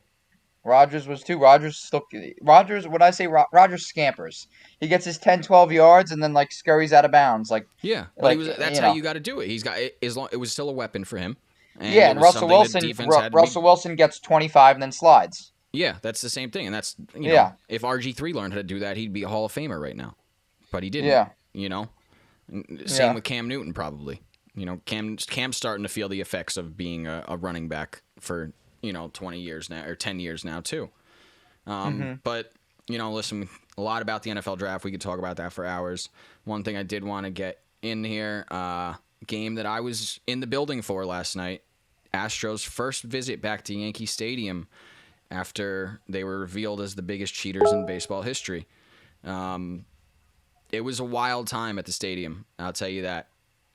Rodgers 0.64 1.06
was 1.08 1.22
too. 1.22 1.38
Rodgers 1.38 1.78
still. 1.78 2.02
Rodgers, 2.42 2.86
what 2.86 3.00
I 3.02 3.10
say, 3.10 3.26
Ro- 3.26 3.46
Rodgers 3.52 3.86
scampers. 3.86 4.46
He 4.80 4.88
gets 4.88 5.04
his 5.04 5.16
10, 5.18 5.42
12 5.42 5.72
yards 5.72 6.10
and 6.12 6.22
then 6.22 6.32
like 6.34 6.52
scurries 6.52 6.92
out 6.92 7.04
of 7.04 7.10
bounds. 7.12 7.50
Like 7.50 7.66
Yeah, 7.80 8.06
but 8.16 8.24
Like, 8.24 8.32
he 8.32 8.38
was, 8.38 8.48
uh, 8.48 8.56
that's 8.58 8.76
you 8.76 8.82
how 8.82 8.88
know. 8.88 8.94
you 8.94 9.02
got 9.02 9.14
to 9.14 9.20
do 9.20 9.40
it. 9.40 9.46
He's 9.48 9.62
got 9.62 9.78
it, 9.78 9.96
as 10.02 10.16
long 10.16 10.28
it 10.32 10.36
was 10.36 10.52
still 10.52 10.68
a 10.68 10.72
weapon 10.72 11.04
for 11.04 11.16
him. 11.16 11.36
And 11.78 11.94
yeah, 11.94 12.10
and 12.10 12.20
Russell 12.20 12.48
Wilson. 12.48 12.82
Ru- 12.98 13.28
Russell 13.32 13.62
Wilson 13.62 13.96
gets 13.96 14.18
twenty 14.18 14.48
five 14.48 14.76
and 14.76 14.82
then 14.82 14.92
slides. 14.92 15.52
Yeah, 15.72 15.96
that's 16.02 16.20
the 16.20 16.28
same 16.28 16.50
thing, 16.50 16.66
and 16.66 16.74
that's 16.74 16.96
you 17.14 17.28
know, 17.28 17.32
Yeah. 17.32 17.52
if 17.68 17.82
RG 17.82 18.14
three 18.16 18.32
learned 18.34 18.52
how 18.52 18.58
to 18.58 18.62
do 18.64 18.80
that, 18.80 18.96
he'd 18.96 19.12
be 19.12 19.22
a 19.22 19.28
Hall 19.28 19.44
of 19.46 19.52
Famer 19.54 19.80
right 19.80 19.96
now, 19.96 20.16
but 20.72 20.82
he 20.82 20.90
didn't. 20.90 21.08
Yeah. 21.10 21.28
you 21.54 21.68
know, 21.68 21.88
same 22.86 23.06
Yeah. 23.08 23.14
with 23.14 23.24
Cam 23.24 23.48
Newton 23.48 23.72
probably. 23.72 24.20
You 24.54 24.66
know, 24.66 24.80
Cam 24.84 25.16
Cam's 25.16 25.56
starting 25.56 25.84
to 25.84 25.88
feel 25.88 26.08
the 26.08 26.20
effects 26.20 26.56
of 26.56 26.76
being 26.76 27.06
a, 27.06 27.24
a 27.28 27.36
running 27.36 27.68
back 27.68 28.02
for 28.18 28.52
you 28.82 28.92
know 28.92 29.10
twenty 29.12 29.40
years 29.40 29.68
now 29.70 29.84
or 29.84 29.94
ten 29.94 30.20
years 30.20 30.44
now 30.44 30.60
too. 30.60 30.90
Um, 31.66 32.00
Mhm. 32.00 32.20
But 32.22 32.52
you 32.88 32.98
know, 32.98 33.12
listen, 33.12 33.48
a 33.78 33.82
lot 33.82 34.02
about 34.02 34.22
the 34.24 34.30
NFL 34.30 34.56
draft. 34.58 34.84
We 34.84 34.90
could 34.90 35.00
talk 35.00 35.18
about 35.18 35.36
that 35.36 35.52
for 35.52 35.64
hours. 35.64 36.08
One 36.44 36.64
thing 36.64 36.76
I 36.76 36.82
did 36.82 37.04
want 37.04 37.24
to 37.24 37.30
get 37.30 37.60
in 37.82 38.02
here, 38.02 38.46
uh, 38.50 38.94
game 39.26 39.54
that 39.54 39.66
I 39.66 39.80
was 39.80 40.18
in 40.26 40.40
the 40.40 40.46
building 40.46 40.82
for 40.82 41.04
last 41.06 41.36
night. 41.36 41.62
Astros' 42.12 42.66
first 42.66 43.04
visit 43.04 43.40
back 43.40 43.62
to 43.64 43.74
Yankee 43.74 44.06
Stadium 44.06 44.66
after 45.30 46.00
they 46.08 46.24
were 46.24 46.40
revealed 46.40 46.80
as 46.80 46.96
the 46.96 47.02
biggest 47.02 47.32
cheaters 47.32 47.70
in 47.70 47.86
baseball 47.86 48.22
history. 48.22 48.66
Um, 49.22 49.84
it 50.72 50.80
was 50.80 50.98
a 50.98 51.04
wild 51.04 51.46
time 51.46 51.78
at 51.78 51.86
the 51.86 51.92
stadium. 51.92 52.46
I'll 52.58 52.72
tell 52.72 52.88
you 52.88 53.02
that. 53.02 53.28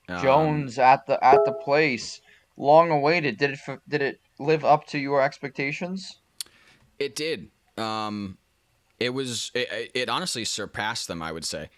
Um, 0.08 0.22
Jones 0.22 0.78
at 0.78 1.06
the 1.06 1.22
at 1.24 1.44
the 1.46 1.52
place, 1.52 2.20
long 2.56 2.90
awaited. 2.90 3.36
Did 3.38 3.50
it 3.50 3.60
f- 3.66 3.80
did 3.88 4.02
it 4.02 4.20
live 4.38 4.64
up 4.64 4.86
to 4.88 4.98
your 4.98 5.22
expectations? 5.22 6.20
It 6.98 7.14
did. 7.14 7.50
Um, 7.76 8.38
it 8.98 9.10
was. 9.10 9.50
It, 9.54 9.90
it 9.94 10.08
honestly 10.08 10.44
surpassed 10.44 11.08
them. 11.08 11.22
I 11.22 11.32
would 11.32 11.44
say. 11.44 11.68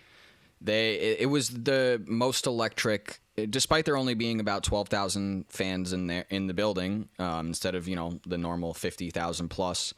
They. 0.60 0.94
It, 0.94 1.20
it 1.22 1.26
was 1.26 1.50
the 1.50 2.02
most 2.06 2.46
electric, 2.46 3.20
despite 3.50 3.84
there 3.84 3.96
only 3.96 4.14
being 4.14 4.40
about 4.40 4.62
twelve 4.62 4.88
thousand 4.88 5.46
fans 5.48 5.92
in 5.92 6.06
there 6.06 6.24
in 6.30 6.46
the 6.46 6.54
building, 6.54 7.08
um, 7.18 7.48
instead 7.48 7.74
of 7.74 7.88
you 7.88 7.96
know 7.96 8.20
the 8.26 8.38
normal 8.38 8.74
fifty 8.74 9.10
thousand 9.10 9.48
plus. 9.48 9.94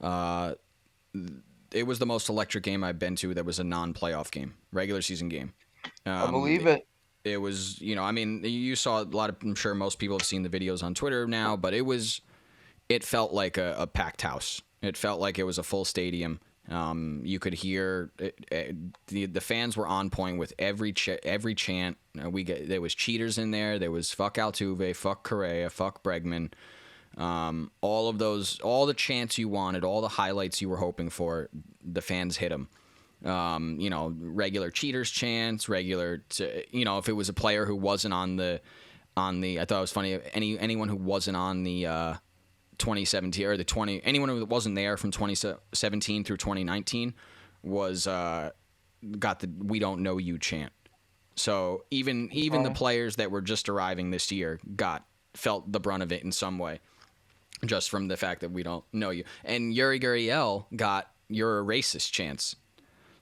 Uh, 0.00 0.54
it 1.72 1.86
was 1.86 1.98
the 1.98 2.06
most 2.06 2.28
electric 2.28 2.64
game 2.64 2.84
I've 2.84 2.98
been 2.98 3.16
to. 3.16 3.34
That 3.34 3.44
was 3.44 3.58
a 3.58 3.64
non-playoff 3.64 4.30
game, 4.30 4.54
regular 4.72 5.02
season 5.02 5.28
game. 5.28 5.54
I 6.04 6.24
Um, 6.24 6.30
believe 6.30 6.66
it. 6.66 6.86
It 7.26 7.38
was 7.38 7.80
you 7.80 7.94
know 7.94 8.02
i 8.02 8.12
mean 8.12 8.42
you 8.44 8.76
saw 8.76 9.02
a 9.02 9.04
lot 9.04 9.28
of 9.28 9.36
i'm 9.42 9.54
sure 9.54 9.74
most 9.74 9.98
people 9.98 10.16
have 10.16 10.26
seen 10.26 10.42
the 10.42 10.48
videos 10.48 10.82
on 10.82 10.94
twitter 10.94 11.26
now 11.26 11.56
but 11.56 11.74
it 11.74 11.82
was 11.82 12.20
it 12.88 13.04
felt 13.04 13.32
like 13.32 13.58
a, 13.58 13.74
a 13.78 13.86
packed 13.86 14.22
house. 14.22 14.62
It 14.82 14.96
felt 14.96 15.20
like 15.20 15.38
it 15.38 15.44
was 15.44 15.58
a 15.58 15.62
full 15.62 15.84
stadium. 15.84 16.40
Um, 16.68 17.22
you 17.24 17.38
could 17.38 17.54
hear 17.54 18.10
it, 18.18 18.44
it, 18.50 18.76
the 19.06 19.26
the 19.26 19.40
fans 19.40 19.76
were 19.76 19.86
on 19.86 20.10
point 20.10 20.38
with 20.38 20.52
every 20.58 20.92
ch- 20.92 21.20
every 21.22 21.54
chant. 21.54 21.96
Uh, 22.22 22.28
we 22.28 22.42
get 22.42 22.68
there 22.68 22.80
was 22.80 22.94
cheaters 22.94 23.38
in 23.38 23.52
there. 23.52 23.78
There 23.78 23.92
was 23.92 24.12
fuck 24.12 24.34
Altuve 24.34 24.94
fuck 24.96 25.22
Correa 25.22 25.70
fuck 25.70 26.02
Bregman. 26.02 26.52
Um, 27.16 27.70
all 27.80 28.08
of 28.08 28.18
those 28.18 28.58
all 28.60 28.84
the 28.84 28.94
chants 28.94 29.38
you 29.38 29.48
wanted 29.48 29.84
all 29.84 30.00
the 30.00 30.08
highlights 30.08 30.60
you 30.60 30.68
were 30.68 30.76
hoping 30.76 31.08
for 31.08 31.48
the 31.82 32.02
fans 32.02 32.36
hit 32.36 32.50
them 32.50 32.68
um, 33.24 33.78
you 33.80 33.90
know, 33.90 34.14
regular 34.18 34.70
cheaters 34.70 35.10
chance, 35.10 35.68
regular, 35.68 36.18
t- 36.28 36.64
you 36.70 36.84
know, 36.84 36.98
if 36.98 37.08
it 37.08 37.12
was 37.12 37.28
a 37.28 37.32
player 37.32 37.64
who 37.64 37.76
wasn't 37.76 38.14
on 38.14 38.36
the, 38.36 38.60
on 39.16 39.40
the, 39.40 39.60
I 39.60 39.64
thought 39.64 39.78
it 39.78 39.82
was 39.82 39.92
funny. 39.92 40.18
Any 40.34 40.58
anyone 40.58 40.88
who 40.88 40.96
wasn't 40.96 41.36
on 41.36 41.62
the 41.64 41.86
uh, 41.86 42.14
2017 42.78 43.46
or 43.46 43.56
the 43.56 43.64
20, 43.64 44.02
anyone 44.04 44.28
who 44.28 44.44
wasn't 44.44 44.74
there 44.74 44.96
from 44.96 45.10
2017 45.10 46.24
through 46.24 46.36
2019 46.36 47.14
was 47.62 48.06
uh, 48.06 48.50
got 49.18 49.40
the 49.40 49.50
"We 49.58 49.78
don't 49.78 50.02
know 50.02 50.18
you" 50.18 50.38
chant. 50.38 50.72
So 51.34 51.84
even 51.90 52.30
even 52.32 52.62
the 52.62 52.70
players 52.70 53.16
that 53.16 53.30
were 53.30 53.42
just 53.42 53.68
arriving 53.68 54.10
this 54.10 54.30
year 54.32 54.58
got 54.74 55.04
felt 55.34 55.70
the 55.70 55.80
brunt 55.80 56.02
of 56.02 56.12
it 56.12 56.22
in 56.22 56.32
some 56.32 56.58
way, 56.58 56.80
just 57.64 57.90
from 57.90 58.08
the 58.08 58.16
fact 58.16 58.40
that 58.40 58.50
we 58.50 58.62
don't 58.62 58.84
know 58.92 59.10
you. 59.10 59.24
And 59.44 59.74
Yuli 59.74 60.02
Gurriel 60.02 60.64
got 60.74 61.10
"You're 61.28 61.60
a 61.60 61.64
racist" 61.64 62.10
chants. 62.12 62.56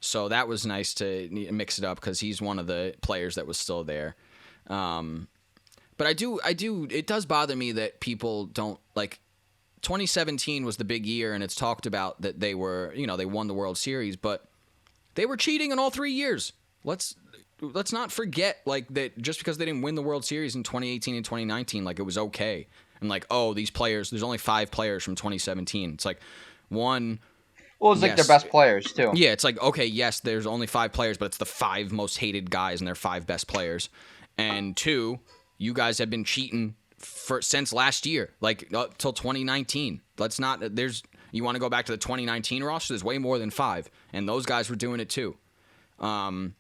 So 0.05 0.29
that 0.29 0.49
was 0.49 0.67
nice 0.67 0.93
to 0.95 1.29
mix 1.31 1.79
it 1.79 1.85
up 1.85 1.99
because 2.01 2.21
he's 2.21 2.43
one 2.43 2.59
of 2.59 2.67
the 2.67 2.95
players 3.01 3.37
that 3.37 3.47
was 3.47 3.59
still 3.59 3.85
there. 3.85 4.17
Um, 4.69 5.29
but 5.97 6.07
I 6.07 6.13
do, 6.13 6.41
I 6.45 6.53
do, 6.53 6.87
it 6.91 7.07
does 7.07 7.25
bother 7.25 7.57
me 7.57 7.73
that 7.73 8.01
people 8.01 8.47
don't 8.47 8.79
like. 8.95 9.21
2017 9.83 10.65
was 10.65 10.79
the 10.79 10.85
big 10.85 11.05
year, 11.05 11.35
and 11.35 11.45
it's 11.45 11.55
talked 11.55 11.85
about 11.85 12.23
that 12.23 12.41
they 12.41 12.55
were, 12.55 12.93
you 12.95 13.07
know, 13.07 13.17
they 13.17 13.27
won 13.27 13.49
the 13.49 13.55
World 13.55 13.77
Series, 13.77 14.17
but 14.17 14.47
they 15.15 15.27
were 15.27 15.37
cheating 15.37 15.73
in 15.73 15.79
all 15.79 15.91
three 15.91 16.13
years. 16.13 16.53
Let's 16.85 17.17
let's 17.61 17.93
not 17.93 18.11
forget 18.11 18.59
like 18.67 18.93
that 18.95 19.17
just 19.21 19.39
because 19.39 19.59
they 19.59 19.65
didn't 19.65 19.83
win 19.83 19.95
the 19.95 20.03
World 20.03 20.25
Series 20.25 20.55
in 20.55 20.63
2018 20.63 21.17
and 21.17 21.25
2019, 21.25 21.85
like 21.85 21.99
it 21.99 22.03
was 22.03 22.19
okay. 22.19 22.67
And 23.01 23.09
like, 23.09 23.27
oh, 23.31 23.55
these 23.55 23.71
players, 23.71 24.11
there's 24.11 24.23
only 24.23 24.39
five 24.39 24.71
players 24.71 25.03
from 25.03 25.15
2017. 25.15 25.95
It's 25.95 26.05
like 26.05 26.21
one 26.69 27.21
Well, 27.85 27.93
it's 27.93 28.01
like 28.01 28.17
yes. 28.17 28.27
their 28.27 28.35
best 28.35 28.49
players 28.49 28.91
too. 28.95 29.13
yeah, 29.15 29.33
it's 29.33 29.45
like 29.45 29.61
okay, 29.61 29.85
yes, 29.85 30.21
there's 30.21 30.47
only 30.47 30.67
five 30.67 30.95
players, 30.95 31.19
but 31.19 31.27
it's 31.27 31.37
the 31.37 31.45
five 31.45 31.93
most 31.93 32.17
hated 32.17 32.51
guys 32.51 32.81
and 32.81 32.89
they're 32.89 32.95
five 32.95 33.27
best 33.27 33.47
players. 33.47 33.91
And 34.39 34.75
two, 34.75 35.21
you 35.59 35.75
guys 35.75 35.99
have 35.99 36.09
been 36.09 36.25
cheating 36.25 36.77
for 36.97 37.43
since 37.43 37.75
last 37.75 38.07
year, 38.07 38.31
like 38.41 38.73
up 38.73 38.97
till 38.97 39.13
2019. 39.13 40.01
Let's 40.17 40.41
not. 40.41 40.61
There's 40.75 41.03
you 41.31 41.45
want 41.45 41.57
to 41.57 41.61
go 41.61 41.69
back 41.69 41.85
to 41.85 41.93
the 41.93 41.99
2019 41.99 42.65
roster. 42.65 42.95
There's 42.95 43.05
way 43.05 43.19
more 43.19 43.39
than 43.39 43.51
five, 43.51 43.91
and 44.15 44.27
those 44.27 44.47
guys 44.47 44.71
were 44.71 44.77
doing 44.77 44.99
it 44.99 45.11
too. 45.11 45.37
Um, 45.99 46.55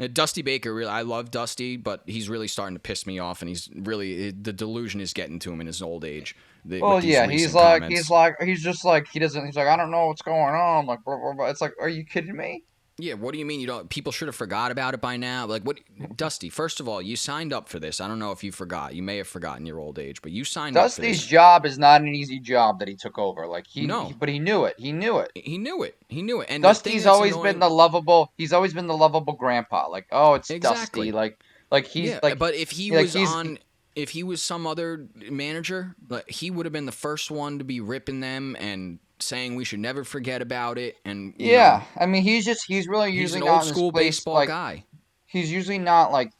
uh, 0.00 0.06
Dusty 0.10 0.40
Baker, 0.40 0.72
really, 0.72 0.90
I 0.90 1.02
love 1.02 1.30
Dusty, 1.30 1.76
but 1.76 2.04
he's 2.06 2.30
really 2.30 2.48
starting 2.48 2.74
to 2.74 2.80
piss 2.80 3.06
me 3.06 3.18
off, 3.18 3.42
and 3.42 3.50
he's 3.50 3.68
really 3.74 4.30
the 4.30 4.54
delusion 4.54 5.02
is 5.02 5.12
getting 5.12 5.38
to 5.40 5.52
him 5.52 5.60
in 5.60 5.66
his 5.66 5.82
old 5.82 6.06
age. 6.06 6.34
The- 6.64 6.80
Well, 6.80 7.04
yeah, 7.04 7.26
he's 7.28 7.54
like, 7.54 7.82
comments. 7.82 7.98
he's 8.00 8.10
like, 8.10 8.36
he's 8.42 8.62
just 8.62 8.84
like, 8.84 9.06
he 9.08 9.18
doesn't, 9.18 9.44
he's 9.44 9.56
like, 9.56 9.68
I 9.68 9.76
don't 9.76 9.90
know 9.90 10.06
what's 10.06 10.22
going 10.22 10.54
on. 10.54 10.86
Like, 10.86 11.04
blah, 11.04 11.16
blah, 11.16 11.32
blah. 11.34 11.46
it's 11.46 11.60
like, 11.60 11.72
are 11.80 11.88
you 11.88 12.04
kidding 12.04 12.36
me? 12.36 12.64
Yeah, 12.96 13.14
what 13.14 13.32
do 13.32 13.40
you 13.40 13.44
mean 13.44 13.58
you 13.58 13.66
don't? 13.66 13.90
People 13.90 14.12
should 14.12 14.28
have 14.28 14.36
forgot 14.36 14.70
about 14.70 14.94
it 14.94 15.00
by 15.00 15.16
now. 15.16 15.46
Like, 15.46 15.64
what, 15.64 15.80
Dusty? 16.16 16.48
First 16.48 16.78
of 16.78 16.88
all, 16.88 17.02
you 17.02 17.16
signed 17.16 17.52
up 17.52 17.68
for 17.68 17.80
this. 17.80 18.00
I 18.00 18.06
don't 18.06 18.20
know 18.20 18.30
if 18.30 18.44
you 18.44 18.52
forgot. 18.52 18.94
You 18.94 19.02
may 19.02 19.16
have 19.16 19.26
forgotten 19.26 19.66
your 19.66 19.80
old 19.80 19.98
age, 19.98 20.22
but 20.22 20.30
you 20.30 20.44
signed 20.44 20.76
up 20.76 20.92
for 20.92 21.02
Dusty's 21.02 21.26
job 21.26 21.66
is 21.66 21.76
not 21.76 22.02
an 22.02 22.08
easy 22.14 22.38
job 22.38 22.78
that 22.78 22.86
he 22.86 22.94
took 22.94 23.18
over. 23.18 23.48
Like, 23.48 23.66
he, 23.66 23.84
No. 23.84 24.06
he- 24.06 24.12
but 24.12 24.28
he 24.28 24.38
knew 24.38 24.64
it. 24.64 24.76
He 24.78 24.92
knew 24.92 25.18
it. 25.18 25.32
He 25.34 25.58
knew 25.58 25.82
it. 25.82 25.96
He 26.08 26.22
knew 26.22 26.40
it. 26.40 26.46
And 26.48 26.62
Dusty's 26.62 27.04
always 27.04 27.32
annoying- 27.32 27.54
been 27.54 27.58
the 27.58 27.68
lovable. 27.68 28.32
He's 28.38 28.52
always 28.52 28.72
been 28.72 28.86
the 28.86 28.96
lovable 28.96 29.32
grandpa. 29.34 29.88
Like, 29.88 30.06
oh, 30.12 30.34
it's 30.34 30.48
Exactly. 30.50 31.06
Dusty. 31.06 31.12
Like, 31.12 31.40
like 31.72 31.86
he's 31.88 32.10
yeah, 32.10 32.20
like, 32.22 32.38
but 32.38 32.54
if 32.54 32.70
he 32.70 32.92
like, 32.92 33.12
was 33.12 33.16
on, 33.16 33.58
if 33.94 34.10
he 34.10 34.22
was 34.22 34.42
some 34.42 34.66
other 34.66 35.08
manager, 35.30 35.94
like 36.08 36.28
he 36.28 36.50
would 36.50 36.66
have 36.66 36.72
been 36.72 36.86
the 36.86 36.92
first 36.92 37.30
one 37.30 37.58
to 37.58 37.64
be 37.64 37.80
ripping 37.80 38.20
them 38.20 38.56
and 38.58 38.98
saying 39.20 39.54
we 39.54 39.64
should 39.64 39.80
never 39.80 40.04
forget 40.04 40.42
about 40.42 40.78
it. 40.78 40.96
And 41.04 41.34
yeah. 41.38 41.78
know, 41.96 42.02
I 42.02 42.06
mean, 42.06 42.22
he's 42.22 42.44
just 42.44 42.64
he's 42.66 42.88
really 42.88 43.12
he's 43.12 43.20
usually 43.20 43.42
an 43.42 43.48
old 43.48 43.64
school 43.64 43.92
place, 43.92 44.16
baseball 44.16 44.34
like, 44.34 44.48
guy. 44.48 44.84
He's 45.26 45.50
usually 45.50 45.78
not 45.78 46.12
like 46.12 46.32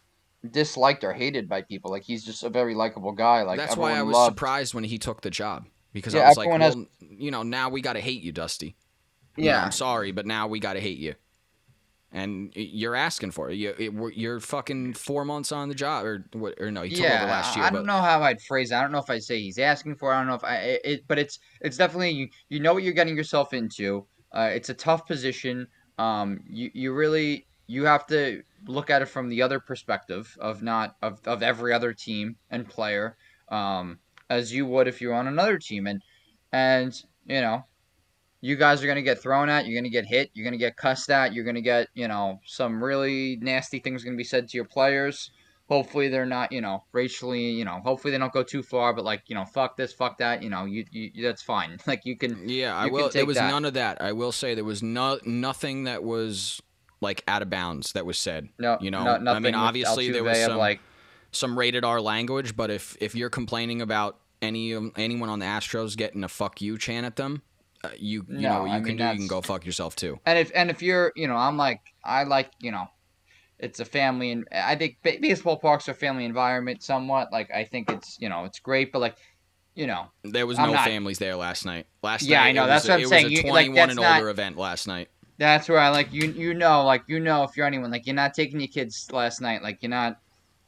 disliked 0.51 1.05
or 1.05 1.13
hated 1.13 1.49
by 1.49 1.63
people. 1.63 1.91
Like, 1.91 2.03
he's 2.03 2.25
just 2.25 2.43
a 2.43 2.49
very 2.49 2.75
likable 2.75 3.13
guy. 3.13 3.43
Like, 3.43 3.59
That's 3.59 3.77
why 3.77 3.93
I 3.93 4.03
was 4.03 4.15
loved. 4.15 4.33
surprised 4.33 4.75
when 4.75 4.85
he 4.85 4.99
took 4.99 5.23
the 5.23 5.31
job 5.31 5.67
because 5.93 6.15
Yeah, 6.15 6.23
I 6.23 6.29
was 6.29 6.37
like, 6.37 6.49
everyone 6.49 6.61
has- 6.61 6.77
you 7.01 7.31
know, 7.31 7.43
now 7.43 7.69
we 7.71 7.81
got 7.81 7.95
to 7.95 8.01
hate 8.01 8.23
you, 8.23 8.33
Dusty. 8.33 8.77
You 9.37 9.45
know, 9.45 9.51
Yeah. 9.51 9.65
I'm 9.65 9.73
sorry, 9.73 10.13
but 10.13 10.27
now 10.27 10.47
we 10.47 10.61
got 10.61 10.75
to 10.75 10.81
hate 10.81 10.99
you. 10.99 11.15
And 12.17 12.53
you're 12.55 12.95
asking 12.95 13.33
for 13.33 13.51
it. 13.51 13.57
You, 13.57 14.11
You're 14.15 14.39
fucking 14.39 14.95
four 14.95 15.25
months 15.25 15.51
on 15.51 15.69
the 15.69 15.75
job, 15.75 16.07
or 16.07 16.25
what? 16.33 16.55
Or 16.61 16.71
no, 16.71 16.83
he 16.83 16.91
took 16.91 17.01
yeah, 17.01 17.25
last 17.25 17.57
year. 17.57 17.65
I 17.65 17.71
don't 17.71 17.87
know 17.87 18.01
how 18.01 18.23
I'd 18.23 18.41
phrase. 18.41 18.71
it. 18.71 18.77
I 18.77 18.83
don't 18.83 18.93
know 18.93 18.99
if 18.99 19.11
I'd 19.11 19.25
say 19.25 19.41
he's 19.41 19.59
asking 19.59 19.97
for. 19.97 20.13
it. 20.13 20.15
I 20.15 20.19
don't 20.21 20.29
know 20.29 20.35
if 20.37 20.45
I. 20.45 20.57
It, 20.59 20.81
it- 20.85 21.05
but 21.09 21.19
it's 21.19 21.41
it's 21.61 21.77
definitely 21.77 22.11
you. 22.13 22.29
You 22.51 22.61
know 22.61 22.73
what 22.73 22.85
you're 22.85 22.93
getting 22.95 23.17
yourself 23.17 23.53
into. 23.53 24.07
Uh, 24.33 24.51
it's 24.55 24.69
a 24.69 24.75
tough 24.75 25.07
position. 25.09 25.67
Um, 25.99 26.41
you 26.49 26.71
you 26.73 26.93
really 26.95 27.47
you 27.67 27.85
have 27.85 28.07
to 28.07 28.43
look 28.67 28.91
at 28.91 29.03
it 29.03 29.07
from 29.07 29.29
the 29.29 29.43
other 29.43 29.59
perspective 29.59 30.33
of 30.41 30.63
not 30.63 30.95
of, 31.03 31.19
of 31.27 31.43
every 31.43 31.73
other 31.73 31.93
team 31.93 32.37
and 32.51 32.69
player. 32.69 33.17
Um, 33.49 33.99
as 34.31 34.53
you 34.55 34.67
would 34.67 34.87
if 34.87 35.01
you 35.01 35.09
were 35.09 35.15
on 35.15 35.27
another 35.27 35.59
team, 35.59 35.89
and 35.89 36.01
and 36.53 36.95
you 37.27 37.41
know, 37.41 37.65
you 38.45 38.57
guys 38.57 38.85
are 38.85 38.87
gonna 38.87 39.01
get 39.01 39.23
thrown 39.23 39.49
at, 39.49 39.65
you're 39.65 39.81
gonna 39.81 39.89
get 39.89 40.05
hit, 40.05 40.31
you're 40.35 40.45
gonna 40.45 40.59
get 40.59 40.77
cussed 40.77 41.09
at, 41.09 41.33
you're 41.33 41.47
gonna 41.47 41.63
get 41.63 41.89
you 41.95 42.07
know 42.07 42.39
some 42.45 42.85
really 42.85 43.39
nasty 43.41 43.79
things 43.79 44.05
gonna 44.05 44.19
be 44.19 44.23
said 44.23 44.47
to 44.51 44.59
your 44.59 44.67
players. 44.67 45.31
Hopefully 45.67 46.09
they're 46.09 46.27
not 46.27 46.53
you 46.53 46.61
know 46.61 46.85
racially 46.93 47.41
you 47.41 47.65
know 47.65 47.81
hopefully 47.83 48.13
they 48.13 48.19
don't 48.19 48.35
go 48.35 48.43
too 48.43 48.63
far, 48.63 48.93
but 48.93 49.03
like 49.03 49.23
you 49.29 49.35
know 49.35 49.47
fuck 49.47 49.79
this 49.79 49.95
fuck 49.95 50.19
that 50.19 50.43
you 50.43 50.51
know 50.51 50.67
you, 50.67 50.85
you 50.91 51.23
that's 51.23 51.41
fine 51.41 51.79
like 51.87 52.03
you 52.05 52.19
can 52.19 52.47
Yeah, 52.47 52.77
I 52.77 52.85
You 52.85 52.91
can 52.91 52.95
will. 52.95 53.09
There 53.09 53.25
was 53.25 53.39
that. 53.39 53.51
none 53.51 53.65
of 53.65 53.73
that. 53.75 54.03
I 54.03 54.13
will 54.13 54.33
say 54.33 54.55
there 54.55 54.63
was 54.63 54.83
no 54.83 55.19
nothing 55.25 55.85
that 55.85 56.05
was 56.05 56.61
like 57.01 57.25
out 57.27 57.41
of 57.41 57.49
bounds 57.49 57.93
that 57.93 58.05
was 58.05 58.19
said. 58.19 58.51
no 58.59 58.77
You 58.79 58.91
know, 58.91 59.17
no, 59.17 59.33
I 59.33 59.39
mean, 59.39 59.55
obviously 59.55 60.11
there 60.11 60.23
was 60.23 60.39
some 60.39 60.59
like 60.59 60.81
some 61.33 61.59
rated 61.59 61.83
R 61.83 61.99
language, 61.99 62.55
but 62.55 62.71
if 62.71 62.95
if 63.01 63.15
you're 63.15 63.31
complaining 63.31 63.81
about 63.81 64.19
any 64.43 64.75
anyone 64.99 65.31
on 65.31 65.39
the 65.39 65.47
Astros 65.47 65.97
getting 65.97 66.23
a 66.25 66.29
"fuck 66.29 66.61
you" 66.61 66.77
chant 66.77 67.07
at 67.07 67.17
them, 67.17 67.41
Uh, 67.85 67.91
you 67.99 68.25
you 68.29 68.39
No, 68.41 68.49
know 68.49 68.61
what 68.63 68.67
you 68.71 68.73
I 68.73 68.77
can 68.79 68.85
mean, 68.85 68.97
do. 68.97 69.05
You 69.05 69.17
can 69.19 69.27
go 69.27 69.41
fuck 69.41 69.65
yourself 69.67 69.95
too. 69.97 70.19
And 70.27 70.39
if 70.39 70.51
and 70.55 70.71
if 70.71 70.83
you're, 70.83 71.13
you 71.17 71.29
know, 71.29 71.37
I'm 71.37 71.57
like 71.57 71.81
I 72.05 72.25
like, 72.25 72.51
you 72.61 72.71
know, 72.71 72.87
it's 73.59 73.81
a 73.81 73.85
family 73.85 74.31
and 74.33 74.47
I 74.53 74.75
think 74.77 74.99
baseball 75.03 75.57
parks 75.59 75.89
are 75.89 75.95
family 75.95 76.25
environment 76.25 76.83
somewhat. 76.83 77.33
Like 77.33 77.51
I 77.53 77.65
think 77.65 77.91
it's, 77.91 78.19
you 78.21 78.29
know, 78.29 78.45
it's 78.45 78.59
great, 78.59 78.93
but 78.93 78.99
like, 79.01 79.17
you 79.75 79.87
know, 79.87 80.07
There 80.23 80.47
was 80.47 80.59
I'm 80.59 80.69
no 80.69 80.75
not- 80.75 80.85
families 80.87 81.19
there 81.19 81.37
last 81.37 81.65
night. 81.67 81.87
Last 82.03 82.23
Yeah, 82.23 82.41
night, 82.41 82.49
I 82.49 82.53
know, 82.53 82.67
that's 82.67 82.85
was, 82.85 82.89
what 82.91 82.95
a- 82.95 82.97
I'm 82.99 83.05
it 83.05 83.09
saying. 83.09 83.25
was 83.25 83.33
a 83.33 83.37
You- 83.47 83.53
like, 83.53 83.67
21 83.67 83.91
and 83.91 84.01
not- 84.01 84.17
older 84.17 84.31
event 84.31 84.57
last 84.57 84.87
night. 84.87 85.09
that's 85.39 85.69
where 85.69 85.79
I 85.81 85.89
like 85.89 86.13
you 86.13 86.31
you 86.31 86.55
know, 86.55 86.85
like 86.85 87.03
you 87.09 87.19
know 87.21 87.43
if 87.43 87.57
you're 87.57 87.67
anyone, 87.67 87.91
like 87.91 88.07
you're 88.07 88.15
not 88.15 88.35
taking 88.35 88.61
your 88.61 88.69
kids 88.69 89.09
last 89.13 89.41
night, 89.41 89.63
like 89.63 89.79
you're 89.83 89.91
not 89.91 90.19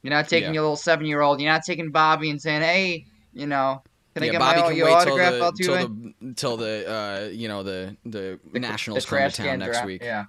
you're 0.02 0.12
not 0.12 0.28
taking 0.28 0.48
Yeah. 0.50 0.54
your 0.54 0.62
little 0.62 0.76
seven 0.76 1.06
year 1.06 1.20
old, 1.22 1.40
you're 1.40 1.50
not 1.52 1.64
taking 1.64 1.90
Bobby 1.90 2.30
and 2.30 2.40
saying, 2.40 2.62
Hey, 2.62 3.06
you 3.32 3.46
know, 3.46 3.82
can 4.16 4.22
I 4.22 4.26
yeah, 4.26 4.32
get 4.32 4.38
Bobby 4.38 4.60
my 4.62 4.68
can 4.68 4.76
your 4.78 4.86
wait 4.86 4.92
autograph 4.94 5.32
till 5.32 5.52
the, 5.52 5.62
till 5.62 5.74
the 5.76 6.34
till 6.36 6.56
the 6.56 6.90
uh, 6.90 7.28
you 7.28 7.48
know 7.48 7.62
the 7.62 7.94
the, 8.06 8.40
The- 8.50 8.58
Nationals 8.58 9.04
the 9.04 9.10
come 9.10 9.30
to 9.30 9.36
town 9.36 9.58
next 9.58 9.72
draft, 9.72 9.86
week. 9.86 10.02
Yeah. 10.02 10.24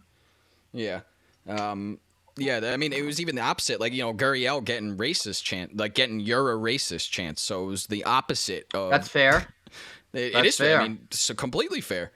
Yeah. 0.73 0.99
Um, 1.47 1.99
yeah, 2.35 2.59
I 2.65 2.75
mean, 2.75 2.91
it 2.91 3.05
was 3.05 3.21
even 3.21 3.35
the 3.35 3.41
opposite. 3.41 3.79
Like, 3.79 3.93
you 3.93 4.03
know, 4.03 4.13
Gurriel 4.13 4.63
getting 4.63 4.97
racist 4.97 5.43
chant, 5.43 5.77
like 5.77 5.95
getting 5.95 6.19
you're 6.19 6.51
a 6.51 6.57
racist 6.57 7.09
chant. 7.09 7.39
So 7.39 7.63
it 7.63 7.67
was 7.67 7.87
the 7.87 8.03
opposite 8.03 8.67
of. 8.73 8.91
That's 8.91 9.07
fair. 9.07 9.47
it, 10.13 10.19
it 10.19 10.33
that's 10.33 10.47
is 10.49 10.57
fair. 10.57 10.81
I 10.81 10.83
mean, 10.83 10.99
it's 11.05 11.31
completely 11.31 11.79
fair. 11.79 12.11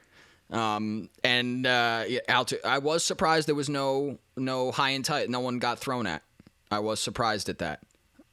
Um, 0.50 1.08
and 1.24 1.66
uh, 1.66 2.04
yeah, 2.06 2.20
Altu- 2.28 2.62
I 2.66 2.78
was 2.78 3.02
surprised 3.02 3.48
there 3.48 3.54
was 3.54 3.70
no 3.70 4.18
no 4.36 4.72
high 4.72 4.90
and 4.90 5.02
tight. 5.04 5.30
No 5.30 5.40
one 5.40 5.58
got 5.58 5.78
thrown 5.78 6.06
at. 6.06 6.22
I 6.70 6.80
was 6.80 7.00
surprised 7.00 7.48
at 7.48 7.58
that. 7.60 7.80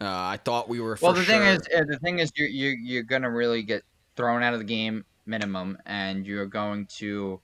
Uh, 0.01 0.05
I 0.07 0.39
thought 0.43 0.69
we 0.69 0.79
were. 0.79 0.97
Well, 1.01 1.13
the 1.13 1.23
thing 1.25 1.41
sure- 1.41 1.47
is, 1.53 1.59
uh, 1.75 1.83
the 1.87 1.99
thing 1.99 2.19
is, 2.19 2.31
you're 2.35 2.47
you're 2.47 2.73
you're 2.77 3.03
gonna 3.03 3.29
really 3.29 3.63
get 3.63 3.83
thrown 4.15 4.43
out 4.43 4.53
of 4.53 4.59
the 4.59 4.65
game 4.65 5.03
minimum, 5.25 5.77
and 5.85 6.25
you're 6.25 6.45
going 6.45 6.85
to. 6.97 7.41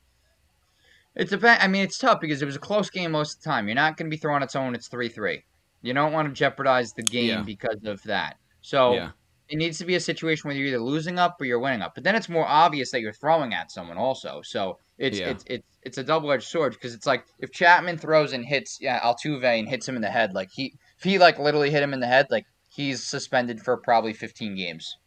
It's 1.16 1.32
a. 1.34 1.64
I 1.64 1.68
mean, 1.68 1.84
it's 1.84 1.98
tough 1.98 2.20
because 2.22 2.42
it 2.42 2.46
was 2.46 2.56
a 2.56 2.60
close 2.60 2.90
game 2.90 3.12
most 3.12 3.38
of 3.38 3.44
the 3.44 3.50
time. 3.50 3.68
You're 3.68 3.76
not 3.76 3.98
gonna 3.98 4.10
be 4.10 4.18
thrown 4.18 4.42
at 4.44 4.52
someone. 4.52 4.76
It's 4.76 4.88
three 4.88 5.10
three. 5.10 5.44
You 5.82 5.94
don't 5.94 6.14
want 6.14 6.28
to 6.28 6.34
jeopardize 6.34 6.94
the 6.94 7.04
game 7.04 7.30
Yeah. 7.30 7.42
because 7.44 7.84
of 7.86 8.02
that. 8.04 8.38
So 8.62 8.94
yeah, 8.94 9.12
it 9.50 9.58
needs 9.58 9.78
to 9.80 9.86
be 9.86 9.96
a 9.96 10.00
situation 10.00 10.48
where 10.48 10.58
you're 10.58 10.68
either 10.68 10.80
losing 10.80 11.20
up 11.20 11.40
or 11.40 11.46
you're 11.46 11.60
winning 11.60 11.82
up. 11.82 11.94
But 11.94 12.04
then 12.04 12.16
it's 12.16 12.28
more 12.30 12.46
obvious 12.48 12.90
that 12.92 13.02
you're 13.02 13.14
throwing 13.14 13.54
at 13.54 13.72
someone 13.72 13.98
also. 13.98 14.42
So 14.44 14.80
it's 14.98 15.20
Yeah. 15.20 15.30
it's 15.30 15.44
it's 15.48 15.68
it's 15.84 15.98
a 15.98 16.04
double 16.04 16.32
edged 16.32 16.48
sword 16.48 16.74
because 16.74 16.94
it's 16.94 17.06
like 17.06 17.26
if 17.40 17.52
Chapman 17.52 17.98
throws 17.98 18.34
and 18.34 18.44
hits 18.46 18.80
yeah, 18.82 19.00
Altuve 19.02 19.44
and 19.44 19.68
hits 19.70 19.88
him 19.88 19.96
in 19.96 20.02
the 20.02 20.10
head, 20.10 20.34
like 20.34 20.50
he 20.52 20.74
if 20.98 21.04
he 21.04 21.20
like 21.20 21.40
literally 21.40 21.72
hit 21.72 21.84
him 21.84 21.94
in 21.94 22.00
the 22.00 22.08
head, 22.08 22.28
like 22.30 22.46
he's 22.70 23.04
suspended 23.04 23.62
for 23.62 23.78
probably 23.78 24.14
15 24.14 24.56
games. 24.56 24.98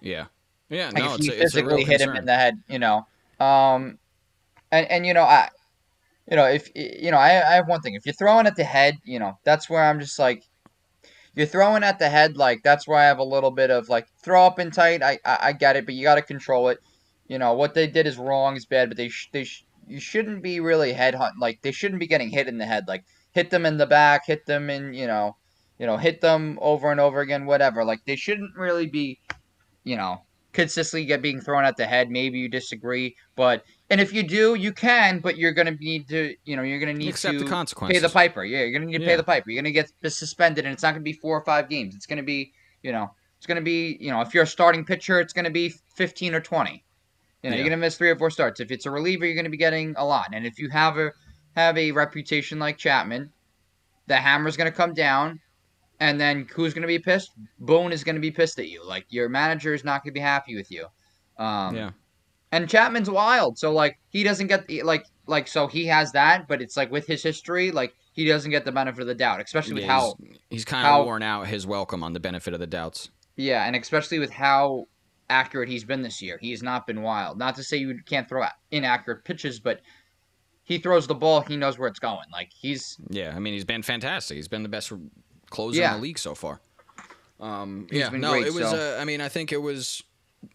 yeah, 0.00 0.26
yeah. 0.68 0.90
Like 0.92 1.04
No, 1.04 1.14
if 1.14 1.16
it's 1.16 1.26
he 1.26 1.32
a, 1.32 1.42
it's 1.42 1.52
physically 1.52 1.84
hit 1.84 2.00
him 2.00 2.14
in 2.16 2.24
the 2.24 2.34
head, 2.34 2.62
you 2.68 2.78
know. 2.78 3.06
Um, 3.40 3.98
and 4.70 4.90
and 4.90 5.06
you 5.06 5.14
know 5.14 5.22
I, 5.22 5.48
you 6.30 6.36
know 6.36 6.46
if 6.46 6.68
you 6.74 7.10
know 7.10 7.18
I 7.18 7.28
I 7.28 7.54
have 7.54 7.68
one 7.68 7.80
thing. 7.80 7.94
If 7.94 8.06
you're 8.06 8.14
throwing 8.14 8.46
at 8.46 8.56
the 8.56 8.64
head, 8.64 8.96
you 9.04 9.18
know 9.18 9.38
that's 9.44 9.68
where 9.68 9.82
I'm 9.84 10.00
just 10.00 10.18
like. 10.18 10.42
You're 11.36 11.46
throwing 11.46 11.82
at 11.82 11.98
the 11.98 12.08
head, 12.08 12.36
like 12.36 12.62
that's 12.62 12.86
where 12.86 12.98
I 12.98 13.04
have 13.06 13.18
a 13.18 13.24
little 13.24 13.50
bit 13.50 13.70
of 13.70 13.88
like 13.88 14.06
throw 14.22 14.46
up 14.46 14.58
and 14.58 14.72
tight. 14.72 15.02
I 15.02 15.18
I, 15.24 15.38
I 15.42 15.52
get 15.52 15.76
it, 15.76 15.84
but 15.84 15.94
you 15.94 16.04
got 16.04 16.14
to 16.16 16.22
control 16.22 16.68
it. 16.68 16.78
You 17.26 17.38
know 17.38 17.54
what 17.54 17.74
they 17.74 17.86
did 17.88 18.06
is 18.06 18.16
wrong, 18.18 18.56
is 18.56 18.66
bad, 18.66 18.88
but 18.88 18.96
they 18.96 19.08
sh- 19.08 19.30
they 19.32 19.44
sh- 19.44 19.64
you 19.86 19.98
shouldn't 20.00 20.42
be 20.42 20.60
really 20.60 20.92
head 20.92 21.14
hunt 21.14 21.34
like 21.40 21.60
they 21.62 21.72
shouldn't 21.72 22.00
be 22.00 22.06
getting 22.06 22.30
hit 22.30 22.46
in 22.48 22.58
the 22.58 22.66
head. 22.66 22.84
Like 22.86 23.04
hit 23.34 23.50
them 23.50 23.66
in 23.66 23.76
the 23.76 23.86
back, 23.86 24.26
hit 24.26 24.46
them 24.46 24.70
in 24.70 24.94
you 24.94 25.06
know, 25.06 25.36
you 25.78 25.86
know 25.86 25.96
hit 25.96 26.20
them 26.20 26.58
over 26.62 26.90
and 26.90 27.00
over 27.00 27.20
again, 27.20 27.44
whatever. 27.46 27.84
Like 27.84 28.00
they 28.06 28.16
shouldn't 28.16 28.56
really 28.56 28.86
be, 28.86 29.18
you 29.82 29.96
know, 29.96 30.22
consistently 30.52 31.04
get 31.04 31.20
being 31.20 31.40
thrown 31.40 31.64
at 31.64 31.76
the 31.76 31.84
head. 31.84 32.10
Maybe 32.10 32.38
you 32.38 32.48
disagree, 32.48 33.16
but 33.36 33.64
and 33.90 34.00
if 34.00 34.12
you 34.12 34.22
do, 34.22 34.54
you 34.54 34.72
can, 34.72 35.18
but 35.18 35.36
you're 35.36 35.52
gonna 35.52 35.72
need 35.72 36.08
to, 36.08 36.34
you 36.44 36.56
know, 36.56 36.62
you're 36.62 36.78
gonna 36.80 36.94
need 36.94 37.08
Accept 37.10 37.38
to 37.38 37.44
the 37.44 37.50
consequences. 37.50 38.00
pay 38.00 38.06
the 38.06 38.12
piper. 38.12 38.44
Yeah, 38.44 38.60
you're 38.60 38.72
gonna 38.72 38.90
need 38.90 38.98
to 38.98 39.04
pay 39.04 39.16
the 39.16 39.22
piper. 39.24 39.50
You're 39.50 39.62
gonna 39.62 39.72
get 39.72 39.90
suspended, 40.06 40.64
and 40.64 40.72
it's 40.72 40.82
not 40.82 40.92
gonna 40.92 41.02
be 41.02 41.12
four 41.12 41.36
or 41.36 41.44
five 41.44 41.68
games. 41.68 41.94
It's 41.94 42.06
gonna 42.06 42.22
be, 42.22 42.52
you 42.82 42.92
know, 42.92 43.10
it's 43.36 43.46
gonna 43.46 43.60
be, 43.60 43.98
you 44.00 44.10
know, 44.10 44.20
if 44.22 44.32
you're 44.32 44.44
a 44.44 44.46
starting 44.46 44.84
pitcher, 44.84 45.20
it's 45.20 45.32
gonna 45.32 45.50
be 45.50 45.74
15 45.96 46.34
or 46.34 46.40
20. 46.40 46.82
You 47.42 47.50
know, 47.50 47.56
Yeah. 47.56 47.62
you're 47.62 47.68
gonna 47.68 47.80
miss 47.80 47.98
three 47.98 48.08
or 48.08 48.16
four 48.16 48.30
starts. 48.30 48.60
If 48.60 48.70
it's 48.70 48.86
a 48.86 48.90
reliever, 48.90 49.26
you're 49.26 49.36
gonna 49.36 49.50
be 49.50 49.58
getting 49.58 49.92
a 49.98 50.04
lot. 50.04 50.28
And 50.32 50.46
if 50.46 50.58
you 50.58 50.70
have 50.70 50.96
a 50.98 51.12
have 51.56 51.76
a 51.78 51.92
reputation 51.92 52.58
like 52.58 52.78
Chapman, 52.78 53.30
the 54.06 54.16
hammer's 54.16 54.56
gonna 54.56 54.72
come 54.72 54.94
down, 54.94 55.40
and 56.00 56.20
then 56.20 56.46
who's 56.54 56.74
gonna 56.74 56.86
be 56.86 56.98
pissed? 56.98 57.30
Boone 57.58 57.92
is 57.92 58.04
gonna 58.04 58.20
be 58.20 58.30
pissed 58.30 58.58
at 58.58 58.68
you. 58.68 58.86
Like 58.86 59.06
your 59.08 59.28
manager 59.28 59.74
is 59.74 59.84
not 59.84 60.02
gonna 60.04 60.12
be 60.12 60.20
happy 60.20 60.56
with 60.56 60.70
you. 60.70 60.86
Um, 61.38 61.76
Yeah. 61.76 61.90
and 62.52 62.68
Chapman's 62.68 63.10
wild, 63.10 63.58
so 63.58 63.72
like 63.72 63.98
he 64.08 64.22
doesn't 64.22 64.46
get 64.48 64.66
the 64.66 64.82
like 64.82 65.04
like 65.26 65.48
so 65.48 65.66
he 65.66 65.86
has 65.86 66.12
that, 66.12 66.46
but 66.48 66.60
it's 66.60 66.76
like 66.76 66.90
with 66.90 67.06
his 67.06 67.22
history, 67.22 67.70
like 67.70 67.94
he 68.12 68.24
doesn't 68.26 68.50
get 68.50 68.64
the 68.64 68.72
benefit 68.72 69.00
of 69.00 69.06
the 69.06 69.14
doubt, 69.14 69.40
especially 69.42 69.74
with 69.74 69.84
Yeah, 69.84 69.92
how 69.92 70.14
he's, 70.20 70.38
he's 70.50 70.64
kind 70.64 70.86
of 70.86 71.04
worn 71.06 71.22
out 71.22 71.46
his 71.46 71.66
welcome 71.66 72.02
on 72.04 72.12
the 72.12 72.20
benefit 72.20 72.54
of 72.54 72.60
the 72.60 72.66
doubts. 72.66 73.10
yeah, 73.36 73.64
and 73.66 73.74
especially 73.74 74.18
with 74.18 74.30
how 74.30 74.84
accurate 75.30 75.68
he's 75.70 75.84
been 75.84 76.02
this 76.02 76.20
year. 76.20 76.36
He 76.38 76.50
has 76.50 76.62
not 76.62 76.86
been 76.86 77.00
wild. 77.00 77.38
Not 77.38 77.56
to 77.56 77.64
say 77.64 77.78
you 77.78 77.98
can't 78.04 78.28
throw 78.28 78.44
inaccurate 78.70 79.24
pitches, 79.24 79.58
but 79.58 79.80
he 80.64 80.78
throws 80.78 81.06
the 81.06 81.14
ball, 81.14 81.42
he 81.42 81.56
knows 81.56 81.78
where 81.78 81.88
it's 81.88 81.98
going. 81.98 82.26
Like 82.32 82.50
he's 82.52 82.96
Yeah, 83.10 83.32
I 83.36 83.38
mean 83.38 83.52
he's 83.54 83.64
been 83.64 83.82
fantastic. 83.82 84.36
He's 84.36 84.48
been 84.48 84.62
the 84.62 84.68
best 84.68 84.92
closer 85.50 85.78
Yeah. 85.78 85.94
in 85.94 86.00
the 86.00 86.02
league 86.02 86.18
so 86.18 86.34
far. 86.34 86.60
Um, 87.40 87.86
He's 87.90 88.00
yeah, 88.00 88.08
no, 88.10 88.30
great, 88.32 88.46
it 88.46 88.54
was. 88.54 88.70
so- 88.70 88.96
Uh, 88.96 89.00
I 89.00 89.04
mean, 89.04 89.20
I 89.20 89.28
think 89.28 89.52
it 89.52 89.60
was 89.60 90.02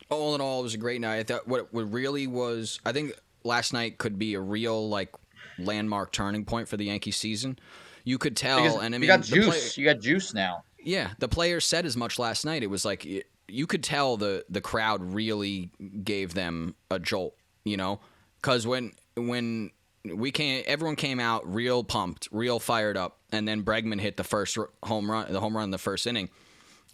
all 0.10 0.34
in 0.36 0.41
all, 0.41 0.62
it 0.62 0.64
was 0.64 0.74
a 0.74 0.78
great 0.78 1.01
night. 1.01 1.20
I 1.20 1.24
thought 1.24 1.47
what 1.47 1.74
what 1.74 1.91
really 1.91 2.26
was. 2.28 2.80
I 2.86 2.91
think 2.91 3.14
last 3.43 3.74
night 3.74 3.97
could 3.97 4.18
be 4.18 4.34
a 4.36 4.39
real 4.41 4.88
like 4.89 5.14
landmark 5.57 6.12
turning 6.12 6.45
point 6.45 6.68
for 6.68 6.78
the 6.78 6.86
Yankee 6.86 7.12
season. 7.12 7.60
You 8.05 8.18
could 8.18 8.36
tell, 8.38 8.64
because 8.64 8.76
and 8.82 8.95
I 8.95 8.97
mean, 8.97 9.01
you 9.01 9.07
got 9.07 9.24
the 9.24 9.32
play- 9.41 9.41
juice. 9.45 9.78
you 9.78 9.86
got 9.86 9.99
juice 9.99 10.34
now. 10.34 10.64
yeah, 10.84 11.12
the 11.20 11.28
players 11.28 11.66
said 11.66 11.86
as 11.86 11.97
much 11.97 12.18
last 12.18 12.45
night. 12.45 12.64
It 12.64 12.68
was 12.70 12.86
like 12.86 13.05
you 13.47 13.68
could 13.68 13.84
tell 13.84 14.16
the 14.18 14.45
the 14.49 14.62
crowd 14.62 15.01
really 15.14 15.70
gave 16.03 16.34
them 16.34 16.76
a 16.89 16.97
jolt, 16.97 17.36
you 17.66 17.78
know, 17.78 17.99
because 18.41 18.66
when 18.66 18.93
when 19.16 19.72
we 20.06 20.32
came, 20.32 20.64
everyone 20.66 20.95
came 20.95 21.20
out 21.20 21.52
real 21.54 21.84
pumped, 21.84 22.28
real 22.32 22.60
fired 22.60 22.97
up, 22.97 23.18
and 23.32 23.47
then 23.47 23.64
Bregman 23.64 24.00
hit 24.00 24.18
the 24.18 24.24
first 24.24 24.58
home 24.84 25.10
run, 25.10 25.32
the 25.32 25.39
home 25.39 25.56
run 25.56 25.66
in 25.66 25.72
the 25.72 25.78
first 25.78 26.08
inning, 26.08 26.30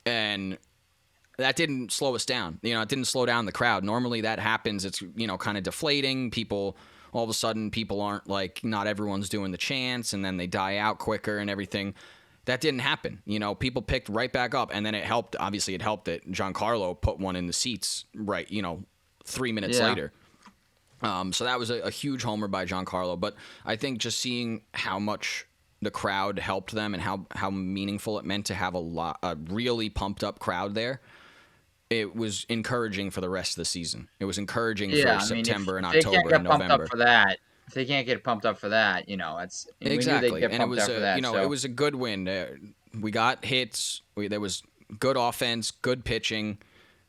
and 0.05 0.57
that 1.37 1.55
didn't 1.55 1.91
slow 1.91 2.15
us 2.15 2.25
down. 2.25 2.59
You 2.61 2.73
know, 2.73 2.81
it 2.81 2.89
didn't 2.89 3.05
slow 3.05 3.25
down 3.25 3.45
the 3.45 3.51
crowd. 3.51 3.83
Normally 3.83 4.21
that 4.21 4.39
happens. 4.39 4.85
It's 4.85 5.01
you 5.15 5.27
know 5.27 5.37
kind 5.37 5.57
of 5.57 5.63
deflating. 5.63 6.31
People 6.31 6.77
all 7.11 7.23
of 7.23 7.29
a 7.29 7.33
sudden 7.33 7.71
people 7.71 8.01
aren't 8.01 8.27
like 8.27 8.63
not 8.63 8.87
everyone's 8.87 9.29
doing 9.29 9.51
the 9.51 9.57
chants, 9.57 10.13
and 10.13 10.23
then 10.23 10.37
they 10.37 10.47
die 10.47 10.77
out 10.77 10.99
quicker 10.99 11.37
and 11.37 11.49
everything. 11.49 11.93
That 12.45 12.61
didn't 12.61 12.81
happen. 12.81 13.21
You 13.25 13.39
know, 13.39 13.55
people 13.55 13.81
picked 13.81 14.07
right 14.07 14.31
back 14.31 14.53
up, 14.53 14.69
and 14.73 14.85
then 14.85 14.93
it 14.95 15.03
helped. 15.03 15.35
Obviously, 15.39 15.73
it 15.73 15.81
helped 15.81 16.05
that 16.05 16.29
Giancarlo 16.31 16.99
put 16.99 17.19
one 17.19 17.35
in 17.35 17.47
the 17.47 17.53
seats 17.53 18.05
right. 18.15 18.49
You 18.51 18.61
know, 18.61 18.83
three 19.25 19.51
minutes 19.51 19.79
Yeah. 19.79 19.89
later. 19.89 20.13
Um, 21.01 21.33
so 21.33 21.43
that 21.43 21.59
was 21.59 21.69
a, 21.69 21.81
a 21.81 21.89
huge 21.91 22.23
homer 22.23 22.47
by 22.47 22.65
Giancarlo. 22.65 23.19
But 23.19 23.35
I 23.65 23.75
think 23.75 23.99
just 23.99 24.19
seeing 24.19 24.61
how 24.73 24.99
much 24.99 25.45
the 25.81 25.91
crowd 25.91 26.39
helped 26.39 26.71
them 26.71 26.93
and 26.93 27.03
how 27.03 27.27
how 27.31 27.49
meaningful 27.49 28.17
it 28.19 28.25
meant 28.25 28.45
to 28.47 28.53
have 28.53 28.73
a 28.73 28.79
lot 28.79 29.19
a 29.23 29.35
really 29.35 29.89
pumped 29.89 30.23
up 30.23 30.39
crowd 30.39 30.73
there. 30.75 31.01
It 31.89 32.15
was 32.15 32.45
encouraging 32.49 33.11
for 33.11 33.21
the 33.21 33.29
rest 33.29 33.51
of 33.51 33.57
the 33.57 33.65
season. 33.65 34.09
It 34.19 34.25
was 34.25 34.39
encouraging 34.39 34.89
Yeah, 34.89 35.19
for 35.19 35.33
I 35.33 35.35
mean, 35.35 35.45
September 35.45 35.77
and 35.77 35.85
they 35.85 36.01
can't 36.01 36.07
October 36.07 36.29
get 36.29 36.39
and 36.39 36.47
pumped 36.47 36.63
November. 36.63 36.83
up 36.85 36.89
for 36.89 36.97
that. 36.97 37.37
If 37.67 37.73
they 37.73 37.85
can't 37.85 38.05
get 38.05 38.23
pumped 38.23 38.45
up 38.45 38.57
for 38.57 38.69
that, 38.69 39.07
you 39.07 39.17
know, 39.17 39.37
it's 39.37 39.67
exactly, 39.81 40.43
and 40.43 40.53
it 40.53 40.67
was 40.67 40.87
a, 40.87 40.99
that. 40.99 41.15
you 41.15 41.21
know 41.21 41.33
so. 41.33 41.41
it 41.41 41.49
was 41.49 41.63
a 41.65 41.69
good 41.69 41.95
win. 41.95 42.27
Uh, 42.27 42.47
we 42.99 43.11
got 43.11 43.45
hits. 43.45 44.01
We, 44.15 44.27
there 44.27 44.39
was 44.39 44.63
good 44.99 45.17
offense, 45.17 45.71
good 45.71 46.05
pitching. 46.05 46.57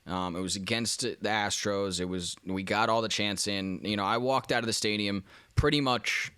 Um, 0.07 0.37
it 0.37 0.41
was 0.41 0.57
against 0.57 1.01
the 1.01 1.17
Astros. 1.23 2.01
It 2.01 2.05
was 2.05 2.37
we 2.45 2.63
got 2.63 2.89
all 2.89 3.03
the 3.03 3.09
chance 3.09 3.49
in. 3.49 3.81
You 3.83 3.97
know, 3.97 4.05
I 4.05 4.19
walked 4.19 4.53
out 4.53 4.61
of 4.61 4.67
the 4.67 4.73
stadium 4.73 5.25
pretty 5.55 5.81
much 5.81 6.33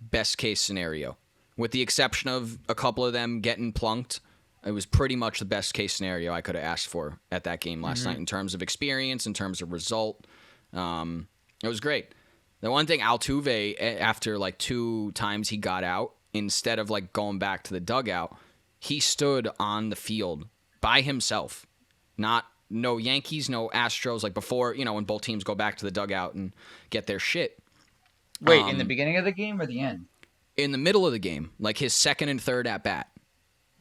best 0.00 0.38
case 0.38 0.60
scenario, 0.60 1.16
with 1.56 1.70
the 1.70 1.82
exception 1.82 2.30
of 2.30 2.58
a 2.68 2.74
couple 2.74 3.06
of 3.06 3.12
them 3.12 3.40
getting 3.40 3.72
plunked. 3.72 4.20
It 4.64 4.72
was 4.72 4.86
pretty 4.86 5.16
much 5.16 5.40
the 5.40 5.44
best 5.44 5.74
case 5.74 5.92
scenario 5.92 6.32
I 6.32 6.40
could 6.40 6.54
have 6.54 6.64
asked 6.64 6.86
for 6.86 7.18
at 7.32 7.44
that 7.44 7.60
game 7.60 7.82
last 7.82 8.04
night 8.04 8.16
in 8.16 8.26
terms 8.26 8.54
of 8.54 8.62
experience, 8.62 9.26
in 9.26 9.34
terms 9.34 9.60
of 9.60 9.72
result. 9.72 10.24
Um, 10.72 11.26
it 11.64 11.68
was 11.68 11.80
great. 11.80 12.14
The 12.60 12.70
one 12.70 12.86
thing 12.86 13.00
Altuve, 13.00 13.74
after 14.00 14.38
like 14.38 14.58
two 14.58 15.10
times 15.12 15.48
he 15.48 15.56
got 15.56 15.82
out, 15.82 16.14
instead 16.32 16.78
of 16.78 16.90
like 16.90 17.12
going 17.12 17.40
back 17.40 17.64
to 17.64 17.72
the 17.72 17.80
dugout, 17.80 18.36
he 18.78 19.00
stood 19.00 19.48
on 19.58 19.90
the 19.90 19.96
field 19.96 20.46
by 20.80 21.00
himself. 21.00 21.66
Not 22.16 22.44
no 22.72 22.96
Yankees, 22.98 23.48
no 23.48 23.68
Astros. 23.68 24.22
Like 24.22 24.34
before, 24.34 24.74
you 24.74 24.84
know, 24.84 24.94
when 24.94 25.04
both 25.04 25.22
teams 25.22 25.44
go 25.44 25.54
back 25.54 25.76
to 25.76 25.84
the 25.84 25.90
dugout 25.90 26.34
and 26.34 26.52
get 26.90 27.06
their 27.06 27.18
shit 27.18 27.58
Wait, 28.40 28.66
in 28.68 28.76
the 28.78 28.82
Um, 28.82 28.88
beginning 28.88 29.16
of 29.16 29.24
the 29.24 29.32
game 29.32 29.60
or 29.60 29.66
the 29.66 29.80
end? 29.80 30.06
in 30.56 30.72
the 30.72 30.78
middle 30.78 31.06
of 31.06 31.12
the 31.12 31.18
game, 31.18 31.50
like 31.58 31.78
his 31.78 31.94
second 31.94 32.28
and 32.28 32.40
third 32.40 32.66
at 32.66 32.82
bat, 32.84 33.10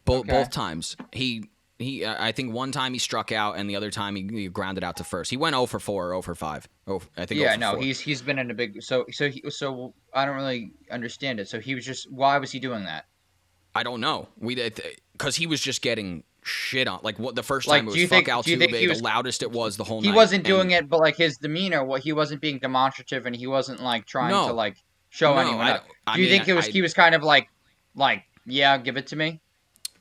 both 0.05 0.21
Okay. 0.21 0.31
both 0.31 0.51
times 0.51 0.95
he 1.11 1.45
he 1.79 2.05
uh, 2.05 2.15
I 2.23 2.31
think 2.31 2.53
one 2.53 2.71
time 2.71 2.93
he 2.93 2.99
struck 2.99 3.31
out 3.31 3.57
and 3.57 3.67
the 3.69 3.75
other 3.75 3.89
time 3.89 4.15
he, 4.15 4.27
he 4.31 4.47
grounded 4.49 4.83
out 4.83 4.97
to 4.97 5.03
first. 5.03 5.31
He 5.31 5.37
went 5.37 5.55
0 5.55 5.65
for 5.65 5.79
4 5.79 6.05
or 6.07 6.11
0 6.11 6.21
for 6.21 6.35
5. 6.35 6.67
Oh, 6.87 7.01
I 7.17 7.25
think 7.25 7.39
0 7.39 7.49
Yeah, 7.49 7.55
no, 7.55 7.71
4. 7.73 7.81
he's 7.81 7.99
he's 7.99 8.21
been 8.21 8.37
in 8.37 8.51
a 8.51 8.53
big 8.53 8.81
so 8.83 9.05
so 9.11 9.29
he 9.29 9.43
so 9.49 9.93
I 10.13 10.25
don't 10.25 10.35
really 10.35 10.73
understand 10.91 11.39
it. 11.39 11.47
So 11.47 11.59
he 11.59 11.73
was 11.75 11.85
just 11.85 12.11
why 12.11 12.37
was 12.37 12.51
he 12.51 12.59
doing 12.59 12.83
that? 12.85 13.05
I 13.73 13.83
don't 13.83 13.99
know. 14.01 14.27
We 14.37 14.55
because 15.13 15.35
he 15.37 15.47
was 15.47 15.59
just 15.61 15.81
getting 15.81 16.23
shit 16.43 16.87
on. 16.87 16.99
Like 17.03 17.19
what 17.19 17.35
the 17.35 17.43
first 17.43 17.67
Like, 17.67 17.81
time 17.81 17.87
it 17.89 17.93
do 17.93 17.97
you 17.99 18.03
was 18.05 18.09
fuck 18.09 18.25
think- 18.25 18.45
do 18.45 18.51
you 18.51 18.57
think 18.57 18.71
Altuve, 18.71 18.79
he 18.79 18.87
was- 18.87 18.97
the 18.99 19.03
loudest 19.03 19.43
it 19.43 19.51
was 19.51 19.77
the 19.77 19.83
whole 19.83 20.01
He 20.01 20.07
night. 20.09 20.15
wasn't 20.15 20.43
doing 20.43 20.73
And- 20.73 20.85
it, 20.85 20.89
but 20.89 20.99
like 20.99 21.15
his 21.17 21.37
demeanor, 21.37 21.83
what 21.83 22.01
he 22.01 22.13
wasn't 22.13 22.41
being 22.41 22.59
demonstrative, 22.59 23.25
and 23.25 23.35
he 23.35 23.47
wasn't 23.47 23.79
like 23.81 24.05
trying 24.05 24.31
No. 24.31 24.47
to 24.47 24.53
like 24.53 24.77
show 25.09 25.33
No, 25.35 25.41
anyone. 25.41 25.67
I 25.67 25.71
up. 25.73 25.87
I 26.07 26.15
Do 26.15 26.21
you 26.21 26.29
mean, 26.29 26.39
think 26.39 26.47
it 26.49 26.53
was 26.53 26.67
I- 26.67 26.71
he 26.71 26.81
was 26.81 26.93
kind 26.93 27.13
of 27.15 27.23
like 27.23 27.47
like 27.95 28.23
yeah, 28.45 28.77
give 28.77 28.97
it 28.97 29.07
to 29.07 29.15
me? 29.15 29.39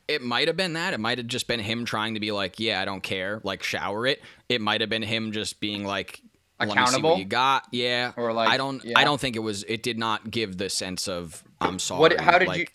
It 0.09 0.23
might 0.23 0.49
have 0.49 0.57
been 0.57 0.73
that. 0.73 0.93
It 0.95 0.99
might 0.99 1.19
have 1.19 1.27
just 1.29 1.47
been 1.47 1.61
him 1.61 1.85
trying 1.85 2.15
to 2.15 2.21
be 2.21 2.33
like, 2.33 2.59
yeah, 2.59 2.81
I 2.81 2.85
don't 2.85 3.03
care, 3.03 3.41
like 3.45 3.63
shower 3.63 4.07
it. 4.07 4.21
It 4.49 4.61
might 4.61 4.81
have 4.81 4.91
been 4.91 5.03
him 5.03 5.31
just 5.31 5.61
being 5.61 5.85
like, 5.85 6.21
let 6.59 6.69
me 6.69 6.75
see 6.75 6.81
Accountable? 6.81 7.11
what 7.11 7.19
you 7.21 7.25
got. 7.27 7.67
Yeah. 7.71 8.13
Or 8.17 8.33
like 8.33 8.49
I 8.49 8.57
don't. 8.57 8.85
yeah. 8.85 8.99
I 8.99 9.05
don't 9.05 9.21
think 9.21 9.37
it 9.37 9.41
was. 9.41 9.63
It 9.65 9.83
did 9.83 9.99
not 9.99 10.31
give 10.31 10.57
the 10.59 10.69
sense 10.69 11.07
of 11.07 11.45
I'm 11.61 11.79
sorry. 11.79 12.01
What? 12.01 12.21
How 12.21 12.39
did 12.39 12.49
like, 12.49 12.59
you? 12.59 12.67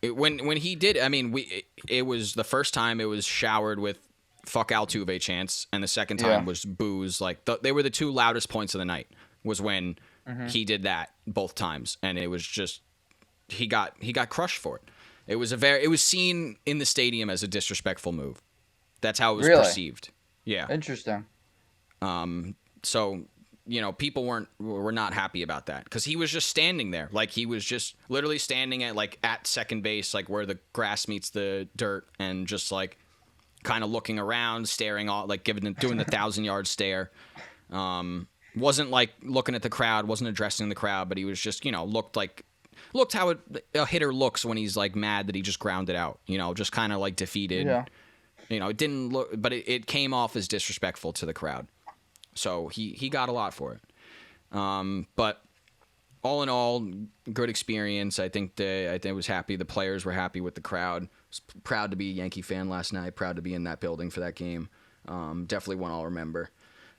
It, 0.00 0.16
when 0.16 0.46
when 0.46 0.56
he 0.58 0.74
did, 0.76 0.98
I 0.98 1.08
mean, 1.08 1.32
we 1.32 1.42
it, 1.42 1.64
it 1.88 2.02
was 2.02 2.34
the 2.34 2.44
first 2.44 2.72
time 2.74 3.00
it 3.00 3.06
was 3.06 3.24
showered 3.24 3.78
with 3.80 3.98
fuck 4.46 4.70
Altuve 4.70 5.20
chants, 5.20 5.66
and 5.72 5.82
the 5.82 5.88
second 5.88 6.18
time 6.18 6.30
Yeah. 6.30 6.44
was 6.44 6.64
booze. 6.64 7.20
Like 7.20 7.44
the, 7.44 7.58
they 7.62 7.72
were 7.72 7.82
the 7.82 7.90
two 7.90 8.10
loudest 8.10 8.48
points 8.48 8.74
of 8.74 8.78
the 8.78 8.84
night. 8.84 9.08
Was 9.44 9.60
when 9.60 9.96
Mm-hmm. 10.28 10.46
he 10.46 10.64
did 10.64 10.84
that 10.84 11.10
both 11.26 11.56
times, 11.56 11.98
and 12.00 12.16
it 12.16 12.28
was 12.28 12.46
just 12.46 12.80
he 13.48 13.66
got 13.66 13.96
he 13.98 14.12
got 14.12 14.28
crushed 14.28 14.58
for 14.58 14.76
it. 14.76 14.82
It 15.26 15.34
was 15.34 15.50
a 15.50 15.56
very 15.56 15.82
it 15.82 15.88
was 15.88 16.00
seen 16.00 16.58
in 16.64 16.78
the 16.78 16.86
stadium 16.86 17.28
as 17.28 17.42
a 17.42 17.48
disrespectful 17.48 18.12
move. 18.12 18.40
That's 19.00 19.18
how 19.18 19.32
it 19.34 19.36
was 19.38 19.48
Really? 19.48 19.64
perceived. 19.64 20.10
Yeah. 20.44 20.68
Interesting. 20.70 21.26
Um, 22.00 22.54
so 22.84 23.22
you 23.66 23.80
know, 23.80 23.92
people 23.92 24.24
weren't 24.24 24.48
were 24.58 24.92
not 24.92 25.14
happy 25.14 25.42
about 25.42 25.66
that 25.66 25.84
because 25.84 26.04
he 26.04 26.16
was 26.16 26.30
just 26.30 26.48
standing 26.48 26.90
there, 26.90 27.08
like 27.12 27.30
he 27.30 27.46
was 27.46 27.64
just 27.64 27.96
literally 28.08 28.38
standing 28.38 28.82
at 28.82 28.96
like 28.96 29.18
at 29.22 29.46
second 29.46 29.82
base, 29.82 30.14
like 30.14 30.28
where 30.28 30.46
the 30.46 30.58
grass 30.72 31.06
meets 31.08 31.30
the 31.30 31.68
dirt, 31.76 32.08
and 32.18 32.46
just 32.46 32.72
like 32.72 32.98
kind 33.62 33.84
of 33.84 33.90
looking 33.90 34.18
around, 34.18 34.68
staring 34.68 35.08
off, 35.08 35.28
like 35.28 35.44
giving 35.44 35.72
doing 35.74 35.96
the 35.96 36.04
thousand 36.04 36.44
yard 36.44 36.66
stare. 36.66 37.10
Um, 37.70 38.28
wasn't 38.56 38.90
like 38.90 39.10
looking 39.22 39.54
at 39.54 39.62
the 39.62 39.70
crowd, 39.70 40.06
wasn't 40.06 40.28
addressing 40.28 40.68
the 40.68 40.74
crowd, 40.74 41.08
but 41.08 41.16
he 41.16 41.24
was 41.24 41.40
just 41.40 41.64
you 41.64 41.72
know 41.72 41.84
looked 41.84 42.16
like 42.16 42.44
looked 42.92 43.12
how 43.12 43.30
it, 43.30 43.40
a 43.74 43.86
hitter 43.86 44.12
looks 44.12 44.44
when 44.44 44.56
he's 44.56 44.76
like 44.76 44.94
mad 44.96 45.26
that 45.26 45.34
he 45.34 45.42
just 45.42 45.58
grounded 45.58 45.96
out, 45.96 46.20
you 46.26 46.38
know, 46.38 46.54
just 46.54 46.72
kind 46.72 46.92
of 46.92 47.00
like 47.00 47.16
defeated. 47.16 47.66
Yeah. 47.66 47.84
You 48.48 48.60
know, 48.60 48.68
it 48.68 48.76
didn't 48.76 49.10
look, 49.10 49.30
but 49.40 49.52
it, 49.52 49.68
it 49.68 49.86
came 49.86 50.12
off 50.12 50.36
as 50.36 50.48
disrespectful 50.48 51.12
to 51.14 51.26
the 51.26 51.32
crowd. 51.32 51.68
So 52.34 52.68
he 52.68 52.90
he 52.90 53.08
got 53.08 53.28
a 53.28 53.32
lot 53.32 53.54
for 53.54 53.74
it. 53.74 54.56
Um, 54.56 55.06
but 55.16 55.42
all 56.22 56.42
in 56.42 56.48
all, 56.48 56.86
good 57.32 57.50
experience. 57.50 58.18
I 58.18 58.28
think 58.28 58.56
the 58.56 58.92
I 58.92 58.98
think 58.98 59.14
was 59.14 59.26
happy. 59.26 59.56
The 59.56 59.64
players 59.64 60.04
were 60.04 60.12
happy 60.12 60.40
with 60.40 60.54
the 60.54 60.60
crowd. 60.60 61.08
Proud 61.64 61.90
to 61.90 61.96
be 61.96 62.10
a 62.10 62.12
Yankee 62.12 62.42
fan 62.42 62.68
last 62.68 62.92
night. 62.92 63.16
Proud 63.16 63.36
to 63.36 63.42
be 63.42 63.54
in 63.54 63.64
that 63.64 63.80
building 63.80 64.10
for 64.10 64.20
that 64.20 64.34
game. 64.34 64.68
Um, 65.08 65.46
definitely 65.46 65.76
one 65.76 65.90
I'll 65.90 66.04
remember. 66.04 66.50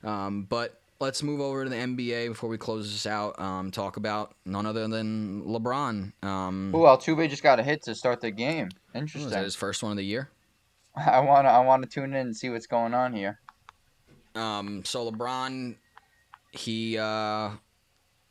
Um, 0.03 0.43
but 0.43 0.81
let's 0.99 1.23
move 1.23 1.39
over 1.39 1.63
to 1.63 1.69
the 1.69 1.75
NBA 1.75 2.29
before 2.29 2.49
we 2.49 2.57
close 2.57 2.91
this 2.91 3.05
out. 3.05 3.39
Um, 3.39 3.71
talk 3.71 3.97
about 3.97 4.35
none 4.45 4.65
other 4.65 4.87
than 4.87 5.43
LeBron. 5.43 6.11
Um, 6.23 6.73
Ooh, 6.75 6.79
Altuve 6.79 7.29
just 7.29 7.43
got 7.43 7.59
a 7.59 7.63
hit 7.63 7.83
to 7.83 7.95
start 7.95 8.21
the 8.21 8.31
game. 8.31 8.65
was 8.65 8.71
that 8.93 8.99
Interesting. 8.99 9.43
his 9.43 9.55
first 9.55 9.83
one 9.83 9.91
of 9.91 9.97
the 9.97 10.05
year? 10.05 10.29
I 10.95 11.19
wanna 11.21 11.49
I 11.49 11.59
wanna 11.59 11.87
tune 11.87 12.13
in 12.13 12.27
and 12.27 12.35
see 12.35 12.49
what's 12.49 12.67
going 12.67 12.93
on 12.93 13.13
here. 13.13 13.39
Um, 14.35 14.83
so 14.85 15.09
LeBron, 15.11 15.75
he 16.51 16.97
uh, 16.97 17.51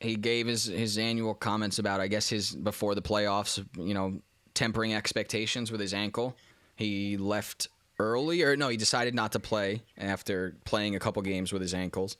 he 0.00 0.16
gave 0.16 0.46
his 0.46 0.64
his 0.64 0.98
annual 0.98 1.34
comments 1.34 1.78
about 1.78 2.00
I 2.00 2.08
guess 2.08 2.28
his 2.28 2.54
before 2.54 2.94
the 2.94 3.02
playoffs, 3.02 3.64
you 3.76 3.94
know, 3.94 4.20
tempering 4.54 4.94
expectations 4.94 5.70
with 5.70 5.80
his 5.80 5.94
ankle. 5.94 6.36
He 6.76 7.16
left 7.16 7.68
early, 7.98 8.42
or 8.42 8.56
no, 8.56 8.68
he 8.68 8.76
decided 8.76 9.14
not 9.14 9.32
to 9.32 9.40
play 9.40 9.82
after 9.96 10.56
playing 10.64 10.96
a 10.96 10.98
couple 10.98 11.22
games 11.22 11.52
with 11.52 11.62
his 11.62 11.74
ankles. 11.74 12.16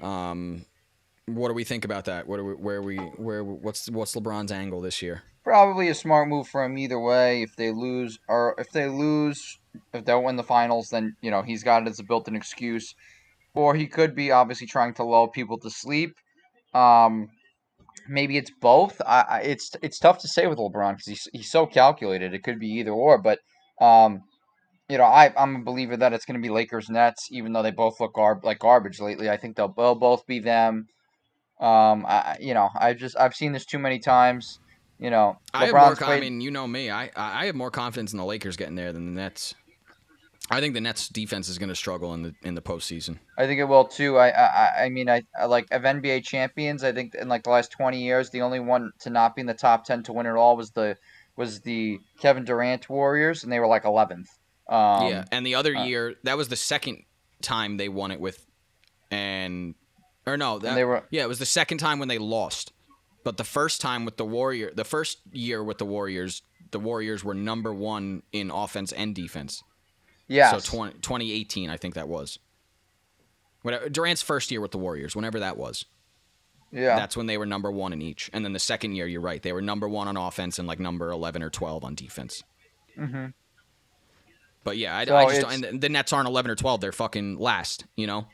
Um, 0.00 0.64
what 1.26 1.48
do 1.48 1.54
we 1.54 1.64
think 1.64 1.84
about 1.84 2.06
that? 2.06 2.26
What 2.26 2.38
do 2.38 2.44
we, 2.44 2.52
where 2.54 2.82
we 2.82 2.96
where 2.96 3.44
what's 3.44 3.88
what's 3.90 4.14
LeBron's 4.14 4.52
angle 4.52 4.80
this 4.80 5.02
year? 5.02 5.22
Probably 5.44 5.88
a 5.88 5.94
smart 5.94 6.28
move 6.28 6.48
for 6.48 6.64
him 6.64 6.76
either 6.78 6.98
way. 6.98 7.42
If 7.42 7.56
they 7.56 7.70
lose 7.70 8.18
or 8.28 8.54
if 8.58 8.70
they 8.70 8.88
lose, 8.88 9.58
if 9.74 10.04
they 10.04 10.12
don't 10.12 10.24
win 10.24 10.36
the 10.36 10.42
finals, 10.42 10.88
then 10.90 11.14
you 11.22 11.30
know 11.30 11.42
he's 11.42 11.62
got 11.62 11.82
it 11.82 11.88
as 11.88 11.98
a 11.98 12.04
built-in 12.04 12.36
excuse. 12.36 12.94
Or 13.54 13.74
he 13.74 13.86
could 13.86 14.14
be 14.14 14.30
obviously 14.30 14.66
trying 14.68 14.94
to 14.94 15.04
lull 15.04 15.28
people 15.28 15.58
to 15.58 15.70
sleep. 15.70 16.14
Um, 16.74 17.28
maybe 18.08 18.36
it's 18.36 18.50
both. 18.60 19.00
I, 19.06 19.20
I 19.28 19.38
it's 19.40 19.72
it's 19.82 19.98
tough 19.98 20.18
to 20.20 20.28
say 20.28 20.46
with 20.46 20.58
LeBron 20.58 20.92
because 20.92 21.06
he's 21.06 21.28
he's 21.32 21.50
so 21.50 21.66
calculated. 21.66 22.34
It 22.34 22.42
could 22.42 22.58
be 22.58 22.68
either 22.68 22.92
or, 22.92 23.18
but 23.18 23.38
um, 23.80 24.22
you 24.88 24.98
know 24.98 25.04
I 25.04 25.32
I'm 25.36 25.56
a 25.56 25.64
believer 25.64 25.96
that 25.96 26.12
it's 26.12 26.24
going 26.24 26.40
to 26.40 26.46
be 26.46 26.52
Lakers 26.52 26.88
Nets, 26.90 27.28
even 27.30 27.52
though 27.52 27.62
they 27.62 27.70
both 27.70 28.00
look 28.00 28.14
garb 28.14 28.44
like 28.44 28.58
garbage 28.60 29.00
lately. 29.00 29.30
I 29.30 29.36
think 29.36 29.56
they'll, 29.56 29.72
they'll 29.76 29.94
both 29.94 30.26
be 30.26 30.40
them. 30.40 30.86
Um, 31.60 32.06
I- 32.06 32.38
you 32.40 32.54
know 32.54 32.70
I 32.78 32.94
just 32.94 33.16
I've 33.18 33.34
seen 33.34 33.52
this 33.52 33.66
too 33.66 33.78
many 33.78 33.98
times. 33.98 34.58
You 35.00 35.10
know, 35.10 35.38
I 35.54 35.64
have 35.66 35.74
more. 35.74 35.94
Co- 35.96 36.06
I 36.12 36.20
mean, 36.20 36.40
you 36.42 36.50
know 36.50 36.66
me. 36.66 36.90
I 36.90 37.10
I 37.16 37.46
have 37.46 37.54
more 37.54 37.70
confidence 37.70 38.12
in 38.12 38.18
the 38.18 38.24
Lakers 38.24 38.56
getting 38.56 38.74
there 38.74 38.92
than 38.92 39.06
the 39.14 39.20
Nets. 39.20 39.54
I 40.52 40.60
think 40.60 40.74
the 40.74 40.80
Nets 40.80 41.08
defense 41.08 41.48
is 41.48 41.58
going 41.58 41.68
to 41.70 41.74
struggle 41.74 42.12
in 42.12 42.22
the 42.22 42.34
in 42.42 42.54
the 42.54 42.60
postseason. 42.60 43.18
I 43.38 43.46
think 43.46 43.60
it 43.60 43.64
will 43.64 43.84
too. 43.86 44.18
I 44.18 44.28
I, 44.28 44.44
I- 44.44 44.84
I 44.84 44.88
mean 44.90 45.08
I, 45.08 45.22
I 45.40 45.46
like 45.46 45.66
of 45.70 45.82
NBA 45.82 46.24
champions. 46.24 46.84
I 46.84 46.92
think 46.92 47.14
in 47.14 47.28
like 47.28 47.44
the 47.44 47.50
last 47.50 47.70
twenty 47.72 48.02
years, 48.02 48.28
the 48.30 48.42
only 48.42 48.60
one 48.60 48.92
to 49.00 49.10
not 49.10 49.34
be 49.34 49.40
in 49.40 49.46
the 49.46 49.54
top 49.54 49.84
ten 49.84 50.02
to 50.04 50.12
win 50.12 50.26
it 50.26 50.30
all 50.36 50.56
was 50.56 50.70
the 50.72 50.96
was 51.36 51.60
the 51.62 51.98
Kevin 52.20 52.44
Durant 52.44 52.90
Warriors, 52.90 53.42
and 53.42 53.50
they 53.52 53.58
were 53.60 53.66
like 53.68 53.84
eleventh. 53.86 54.28
Um, 54.68 55.06
yeah, 55.08 55.24
and 55.32 55.46
the 55.46 55.54
other 55.54 55.74
uh, 55.74 55.84
year 55.86 56.14
that 56.24 56.36
was 56.36 56.48
the 56.48 56.56
second 56.56 57.04
time 57.40 57.78
they 57.78 57.88
won 57.88 58.10
it 58.10 58.20
with, 58.20 58.44
and 59.10 59.74
or 60.26 60.36
no, 60.36 60.58
that 60.58 60.74
they 60.74 60.84
were- 60.84 61.04
yeah, 61.10 61.22
it 61.22 61.28
was 61.28 61.38
the 61.38 61.46
second 61.46 61.78
time 61.78 61.98
when 61.98 62.08
they 62.08 62.18
lost, 62.18 62.72
but 63.24 63.36
the 63.36 63.44
first 63.44 63.80
time 63.80 64.04
with 64.04 64.16
the 64.16 64.24
Warrior, 64.24 64.72
the 64.74 64.84
first 64.84 65.18
year 65.32 65.62
with 65.62 65.78
the 65.78 65.84
Warriors, 65.86 66.42
the 66.70 66.80
Warriors 66.80 67.22
were 67.24 67.34
number 67.34 67.72
one 67.74 68.22
in 68.32 68.50
offense 68.50 68.92
and 68.92 69.14
defense. 69.14 69.62
Yeah. 70.28 70.52
So 70.56 70.60
20, 70.60 70.94
2018, 71.00 71.70
I 71.70 71.76
think 71.76 71.94
that 71.94 72.08
was. 72.08 72.38
Whatever, 73.62 73.88
Durant's 73.88 74.22
first 74.22 74.50
year 74.50 74.60
with 74.60 74.70
the 74.70 74.78
Warriors, 74.78 75.14
whenever 75.14 75.40
that 75.40 75.56
was. 75.56 75.84
yeah. 76.72 76.96
That's 76.96 77.16
when 77.16 77.26
they 77.26 77.36
were 77.36 77.46
number 77.46 77.70
one 77.70 77.92
in 77.92 78.00
each. 78.00 78.30
And 78.32 78.44
then 78.44 78.52
the 78.52 78.58
second 78.58 78.94
year, 78.94 79.06
you're 79.06 79.20
right, 79.20 79.42
they 79.42 79.52
were 79.52 79.60
number 79.60 79.88
one 79.88 80.08
on 80.08 80.16
offense 80.16 80.58
and 80.58 80.66
like 80.68 80.78
number 80.78 81.10
11 81.10 81.42
or 81.42 81.50
12 81.50 81.84
on 81.84 81.94
defense. 81.94 82.42
Mm-hmm. 82.98 83.26
But 84.64 84.76
yeah, 84.76 84.96
I, 84.96 85.04
So 85.04 85.16
I 85.16 85.26
just 85.28 85.40
don't, 85.42 85.52
and 85.52 85.64
the- 85.64 85.78
the 85.78 85.88
Nets 85.88 86.12
aren't 86.12 86.28
11 86.28 86.50
or 86.50 86.54
12. 86.54 86.80
They're 86.80 86.92
fucking 86.92 87.38
last, 87.38 87.84
you 87.96 88.06
know? 88.06 88.26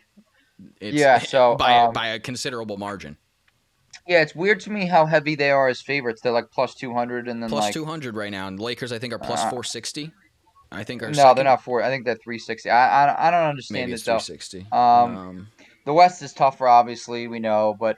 It's, 0.80 0.97
Yeah, 0.97 1.18
so, 1.18 1.57
by, 1.57 1.78
um, 1.80 1.93
by 1.93 2.09
a 2.09 2.18
considerable 2.20 2.76
margin. 2.76 3.16
Yeah, 4.09 4.22
it's 4.22 4.34
weird 4.36 4.61
to 4.61 4.70
me 4.70 4.86
how 4.86 5.04
heavy 5.07 5.34
they 5.34 5.50
are 5.50 5.66
as 5.68 5.80
favorites. 5.80 6.20
They're 6.22 6.32
like 6.32 6.50
plus 6.52 6.74
two 6.74 6.94
hundred, 6.94 7.26
and 7.28 7.42
then 7.42 7.50
Plus 7.50 7.64
like 7.64 7.74
200 7.74 8.14
right 8.14 8.30
now. 8.30 8.46
And 8.46 8.59
Lakers, 8.61 8.92
I 8.92 8.98
think, 9.00 9.12
are 9.12 9.18
plus 9.18 9.40
Uh, 9.40 9.50
460. 9.50 10.12
I 10.72 10.84
think 10.84 11.02
are 11.02 11.07
no, 11.09 11.12
second. 11.12 11.36
they're 11.36 11.44
not 11.44 11.62
four. 11.62 11.82
I 11.82 11.88
think 11.88 12.04
they're 12.04 12.16
three 12.16 12.38
sixty. 12.38 12.70
I, 12.70 13.07
I 13.07 13.28
I 13.28 13.30
don't 13.30 13.44
understand 13.48 13.82
Maybe 13.82 13.92
it 13.92 13.94
it's 13.96 14.04
though. 14.04 14.18
360. 14.18 14.66
Um, 14.72 15.48
The 15.84 15.92
West 15.92 16.22
is 16.22 16.32
tougher, 16.32 16.66
obviously, 16.68 17.28
we 17.28 17.38
know, 17.38 17.76
but 17.78 17.96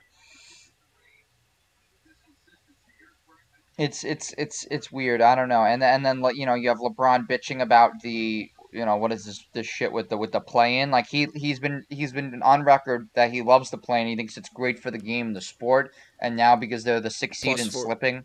it's 3.78 4.04
it's 4.04 4.34
it's 4.36 4.66
it's 4.70 4.90
weird. 4.92 5.20
I 5.22 5.34
don't 5.34 5.48
know. 5.48 5.62
And 5.64 5.80
then- 5.80 6.04
and 6.04 6.22
then 6.22 6.36
you 6.36 6.44
know 6.46 6.54
you 6.54 6.68
have 6.68 6.78
LeBron 6.78 7.26
bitching 7.28 7.62
about 7.62 7.92
the 8.02 8.50
you 8.72 8.84
know 8.84 8.96
what 8.96 9.12
is 9.12 9.24
this 9.24 9.44
this 9.52 9.66
shit 9.66 9.90
with 9.92 10.08
the 10.10 10.16
with 10.16 10.32
the 10.32 10.40
play 10.40 10.78
in. 10.80 10.90
Like 10.90 11.06
he 11.06 11.28
he's 11.34 11.58
been 11.60 11.84
he's 11.88 12.12
been 12.12 12.42
on 12.42 12.62
record 12.64 13.08
that 13.14 13.32
he 13.32 13.42
loves 13.42 13.70
the 13.70 13.78
play 13.78 14.00
in. 14.02 14.08
He 14.08 14.16
thinks 14.16 14.36
it's 14.36 14.48
great 14.48 14.78
for 14.78 14.90
the 14.90 14.98
game, 14.98 15.32
the 15.32 15.40
sport. 15.40 15.92
And 16.20 16.36
now 16.36 16.56
because 16.56 16.84
they're 16.84 17.00
the 17.00 17.10
sixth 17.10 17.40
seed 17.40 17.56
Plus 17.56 17.62
and 17.64 17.72
four- 17.72 17.84
slipping, 17.84 18.24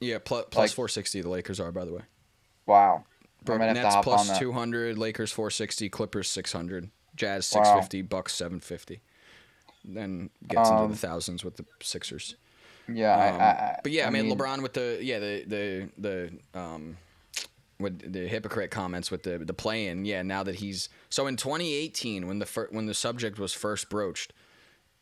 yeah, 0.00 0.18
plus, 0.18 0.46
plus 0.50 0.70
like- 0.70 0.74
460 0.76 1.20
the 1.22 1.28
Lakers 1.28 1.60
are, 1.60 1.72
by 1.72 1.84
the 1.84 1.92
way. 1.92 2.02
wow. 2.66 3.04
I 3.46 3.58
to 3.58 3.74
Nets 3.74 3.96
plus 4.02 4.28
that. 4.28 4.38
200, 4.38 4.96
Lakers 4.96 5.30
460, 5.30 5.90
Clippers 5.90 6.30
600, 6.30 6.88
Jazz 7.14 7.52
Wow. 7.54 7.62
650, 7.62 8.00
Bucks 8.00 8.32
750. 8.34 9.02
Then 9.84 10.30
gets 10.48 10.70
into 10.70 10.80
Um, 10.82 10.90
the 10.92 10.96
thousands 10.96 11.44
with 11.44 11.56
the 11.56 11.66
Sixers. 11.82 12.36
Yeah, 12.88 13.12
Um, 13.14 13.40
I, 13.40 13.44
I, 13.44 13.80
but 13.82 13.92
yeah, 13.92 14.06
I, 14.06 14.10
mean, 14.10 14.28
mean, 14.28 14.38
LeBron 14.38 14.62
with 14.62 14.72
the 14.72 14.98
yeah 15.02 15.18
the 15.18 15.44
the 15.46 15.88
the 15.98 16.58
um 16.58 16.96
with 17.80 18.12
the 18.12 18.28
hypocrite 18.28 18.70
comments 18.70 19.10
with 19.10 19.24
the 19.24 19.38
the 19.38 19.52
play 19.52 19.88
in 19.88 20.04
yeah 20.04 20.22
now 20.22 20.42
that 20.42 20.56
he's 20.56 20.88
so 21.08 21.26
in 21.26 21.36
2018 21.36 22.26
when 22.26 22.38
the 22.38 22.46
fir- 22.46 22.68
when 22.70 22.86
the 22.86 22.94
subject 22.94 23.38
was 23.38 23.52
first 23.52 23.90
broached 23.90 24.32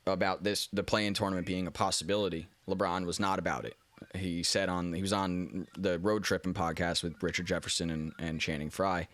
about 0.06 0.42
this 0.42 0.68
the 0.72 0.82
play 0.82 1.06
in 1.06 1.14
tournament 1.14 1.46
being 1.46 1.66
a 1.66 1.70
possibility 1.70 2.48
LeBron 2.68 3.06
was 3.06 3.18
not 3.18 3.38
about 3.38 3.64
it. 3.64 3.76
He 4.14 4.42
said 4.42 4.68
on 4.68 4.92
he 4.92 5.02
was 5.02 5.12
on 5.12 5.66
the 5.76 5.98
road 5.98 6.24
tripping 6.24 6.54
podcast 6.54 7.02
with 7.02 7.22
Richard 7.22 7.46
Jefferson 7.46 7.90
and, 7.90 8.12
and 8.18 8.40
Channing 8.40 8.70
Frye. 8.70 9.08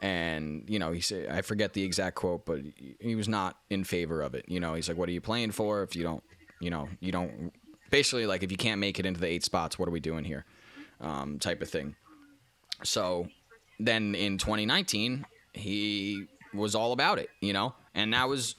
And 0.00 0.64
you 0.66 0.78
know 0.78 0.92
he 0.92 1.00
said 1.00 1.28
I 1.28 1.42
forget 1.42 1.74
the 1.74 1.82
exact 1.82 2.16
quote 2.16 2.46
but 2.46 2.60
he 3.00 3.14
was 3.14 3.28
not 3.28 3.56
in 3.68 3.84
favor 3.84 4.22
of 4.22 4.34
it. 4.34 4.46
You 4.48 4.60
know 4.60 4.74
he's 4.74 4.88
like 4.88 4.96
what 4.96 5.08
are 5.08 5.12
you 5.12 5.20
playing 5.20 5.52
for 5.52 5.82
if 5.82 5.94
you 5.94 6.02
don't 6.02 6.22
you 6.58 6.70
know 6.70 6.88
you 7.00 7.12
don't 7.12 7.52
basically 7.90 8.26
like 8.26 8.42
if 8.42 8.50
you 8.50 8.56
can't 8.56 8.80
make 8.80 8.98
it 8.98 9.06
into 9.06 9.20
the 9.20 9.26
eight 9.26 9.44
spots 9.44 9.78
what 9.78 9.88
are 9.88 9.92
we 9.92 10.00
doing 10.00 10.24
here? 10.24 10.44
Um, 11.00 11.38
type 11.38 11.62
of 11.62 11.70
thing 11.70 11.96
so 12.82 13.26
then 13.78 14.14
in 14.14 14.38
2019 14.38 15.24
he 15.52 16.26
was 16.54 16.74
all 16.74 16.92
about 16.92 17.18
it 17.18 17.30
you 17.40 17.52
know 17.52 17.74
and 17.94 18.12
that 18.12 18.28
was 18.28 18.56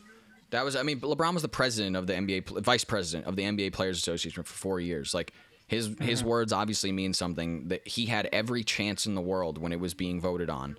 that 0.49 0.65
was 0.65 0.75
I 0.75 0.83
mean 0.83 0.99
LeBron 0.99 1.33
was 1.33 1.41
the 1.41 1.49
president 1.49 1.95
of 1.95 2.07
the 2.07 2.13
NBA 2.13 2.63
vice 2.63 2.83
president 2.83 3.27
of 3.27 3.35
the 3.35 3.43
NBA 3.43 3.73
Players 3.73 3.97
Association 3.97 4.43
for 4.43 4.53
4 4.53 4.79
years 4.79 5.13
like 5.13 5.33
his 5.67 5.95
his 5.99 6.19
mm-hmm. 6.19 6.29
words 6.29 6.51
obviously 6.51 6.91
mean 6.91 7.13
something 7.13 7.69
that 7.69 7.87
he 7.87 8.05
had 8.05 8.27
every 8.33 8.63
chance 8.63 9.05
in 9.05 9.15
the 9.15 9.21
world 9.21 9.57
when 9.57 9.71
it 9.71 9.79
was 9.79 9.93
being 9.93 10.19
voted 10.19 10.49
on 10.49 10.75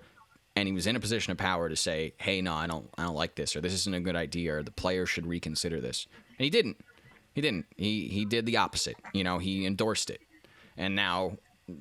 and 0.55 0.67
he 0.67 0.73
was 0.73 0.87
in 0.87 0.95
a 0.95 0.99
position 0.99 1.31
of 1.31 1.37
power 1.37 1.69
to 1.69 1.75
say, 1.75 2.13
"Hey, 2.17 2.41
no, 2.41 2.53
I 2.53 2.67
don't, 2.67 2.89
I 2.97 3.03
don't 3.03 3.15
like 3.15 3.35
this, 3.35 3.55
or 3.55 3.61
this 3.61 3.73
isn't 3.73 3.95
a 3.95 3.99
good 3.99 4.15
idea, 4.15 4.55
or 4.55 4.63
the 4.63 4.71
players 4.71 5.09
should 5.09 5.25
reconsider 5.25 5.81
this." 5.81 6.07
And 6.37 6.43
he 6.43 6.49
didn't. 6.49 6.77
He 7.33 7.41
didn't. 7.41 7.65
He 7.75 8.07
he 8.07 8.25
did 8.25 8.45
the 8.45 8.57
opposite. 8.57 8.97
You 9.13 9.23
know, 9.23 9.39
he 9.39 9.65
endorsed 9.65 10.09
it, 10.09 10.21
and 10.77 10.95
now, 10.95 11.37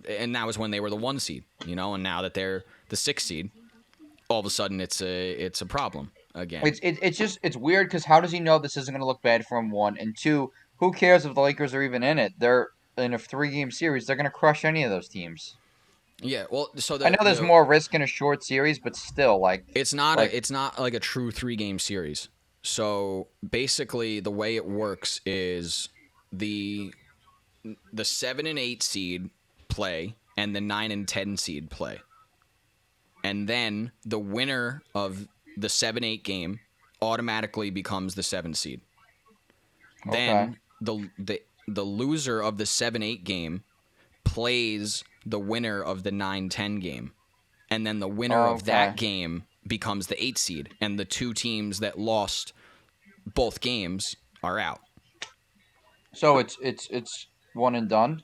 and 0.08 0.34
that 0.34 0.46
was 0.46 0.58
when 0.58 0.70
they 0.70 0.80
were 0.80 0.90
the 0.90 0.96
one 0.96 1.18
seed. 1.18 1.44
You 1.66 1.76
know, 1.76 1.94
and 1.94 2.02
now 2.02 2.22
that 2.22 2.34
they're 2.34 2.64
the 2.88 2.96
six 2.96 3.24
seed, 3.24 3.50
all 4.28 4.40
of 4.40 4.46
a 4.46 4.50
sudden 4.50 4.80
it's 4.80 5.00
a 5.02 5.30
it's 5.32 5.60
a 5.60 5.66
problem 5.66 6.10
again. 6.34 6.66
It's 6.66 6.78
it, 6.80 6.98
it's 7.02 7.18
just 7.18 7.38
it's 7.42 7.56
weird 7.56 7.88
because 7.88 8.04
how 8.04 8.20
does 8.20 8.32
he 8.32 8.40
know 8.40 8.58
this 8.58 8.76
isn't 8.76 8.92
going 8.92 9.00
to 9.00 9.06
look 9.06 9.22
bad 9.22 9.46
for 9.46 9.58
him? 9.58 9.70
One 9.70 9.96
and 9.98 10.16
two, 10.16 10.52
who 10.76 10.92
cares 10.92 11.24
if 11.26 11.34
the 11.34 11.40
Lakers 11.40 11.74
are 11.74 11.82
even 11.82 12.02
in 12.02 12.18
it? 12.18 12.32
They're 12.38 12.68
in 12.98 13.14
a 13.14 13.18
three 13.18 13.50
game 13.50 13.70
series. 13.70 14.06
They're 14.06 14.16
going 14.16 14.24
to 14.24 14.30
crush 14.30 14.64
any 14.64 14.82
of 14.84 14.90
those 14.90 15.08
teams. 15.08 15.56
yeah. 16.20 16.44
Well, 16.50 16.68
so 16.76 16.98
the, 16.98 17.06
I 17.06 17.10
know 17.10 17.24
there's 17.24 17.38
the- 17.40 17.44
more 17.44 17.64
risk 17.64 17.94
in 17.94 18.02
a 18.02 18.06
short 18.06 18.44
series, 18.44 18.78
but 18.78 18.94
still, 18.96 19.40
like 19.40 19.64
It's 19.74 19.92
not 19.94 20.18
Like- 20.18 20.32
a 20.32 20.36
it's 20.36 20.50
not 20.50 20.78
like 20.78 20.94
a 20.94 21.00
true 21.00 21.30
three 21.30 21.56
game 21.56 21.78
series. 21.78 22.28
So 22.64 23.26
basically, 23.50 24.20
the 24.20 24.30
way 24.30 24.54
it 24.56 24.64
works 24.66 25.20
is 25.26 25.88
the 26.32 26.92
the 27.92 28.04
seven 28.04 28.46
and 28.46 28.58
eight 28.58 28.82
seed 28.82 29.30
play 29.72 30.14
and 30.36 30.54
the 30.54 30.60
nine 30.60 30.90
and 30.90 31.06
ten 31.06 31.36
seed 31.36 31.70
play, 31.70 32.00
and 33.24 33.48
then 33.48 33.92
the 34.04 34.18
winner 34.18 34.82
of 34.94 35.28
the 35.56 35.68
seven 35.68 36.04
eight 36.04 36.24
game 36.24 36.60
automatically 37.00 37.70
becomes 37.70 38.14
the 38.14 38.22
seven 38.22 38.54
seed. 38.54 38.80
Okay. 40.06 40.16
Then 40.16 40.56
the 40.80 41.10
the 41.18 41.42
the 41.68 41.84
loser 41.84 42.40
of 42.40 42.58
the 42.58 42.66
seven 42.66 43.02
eight 43.02 43.24
game 43.24 43.62
plays 44.24 45.04
the 45.24 45.38
winner 45.38 45.80
of 45.82 46.02
the 46.02 46.10
9-10 46.10 46.80
game 46.80 47.12
and 47.70 47.86
then 47.86 48.00
the 48.00 48.08
winner 48.08 48.38
of 48.38 48.64
that 48.64 48.96
game 48.96 49.44
becomes 49.66 50.08
the 50.08 50.24
eight 50.24 50.38
seed 50.38 50.70
and 50.80 50.98
the 50.98 51.04
two 51.04 51.32
teams 51.32 51.78
that 51.78 51.98
lost 51.98 52.52
both 53.26 53.60
games 53.60 54.16
are 54.42 54.58
out 54.58 54.80
so 56.14 56.38
it's 56.38 56.56
it's 56.60 56.88
it's 56.90 57.26
one 57.54 57.74
and 57.74 57.88
done. 57.88 58.22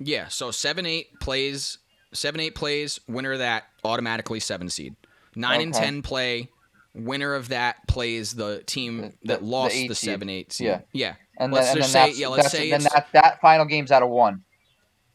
Yeah 0.00 0.26
so 0.28 0.48
7-8 0.50 1.06
plays 1.20 1.78
7-8 2.14 2.54
plays 2.54 2.98
winner 3.06 3.32
of 3.32 3.38
that 3.38 3.64
automatically 3.84 4.40
7 4.40 4.68
seed 4.68 4.96
Nine 5.36 5.60
and 5.60 5.72
ten 5.72 6.02
play 6.02 6.48
winner 6.92 7.34
of 7.34 7.50
that 7.50 7.86
plays 7.86 8.32
the 8.34 8.64
team 8.64 9.12
that 9.24 9.38
the- 9.40 9.44
lost 9.46 9.74
the 9.74 9.82
eight 9.84 9.88
the 9.88 9.94
seed. 9.94 10.18
7-8 10.20 10.52
seed 10.52 10.66
Yeah. 10.66 10.80
yeah 10.92 11.14
And 11.38 11.52
Let's 11.52 11.68
then, 11.68 11.76
and 11.76 11.82
just 11.84 11.92
then 11.92 12.12
say- 12.12 12.20
yeah, 12.20 12.26
let's 12.28 12.50
say 12.50 12.70
then 12.70 12.82
that 12.82 13.06
that 13.12 13.40
final 13.40 13.64
game's 13.64 13.92
out 13.92 14.02
of 14.02 14.08
one. 14.08 14.42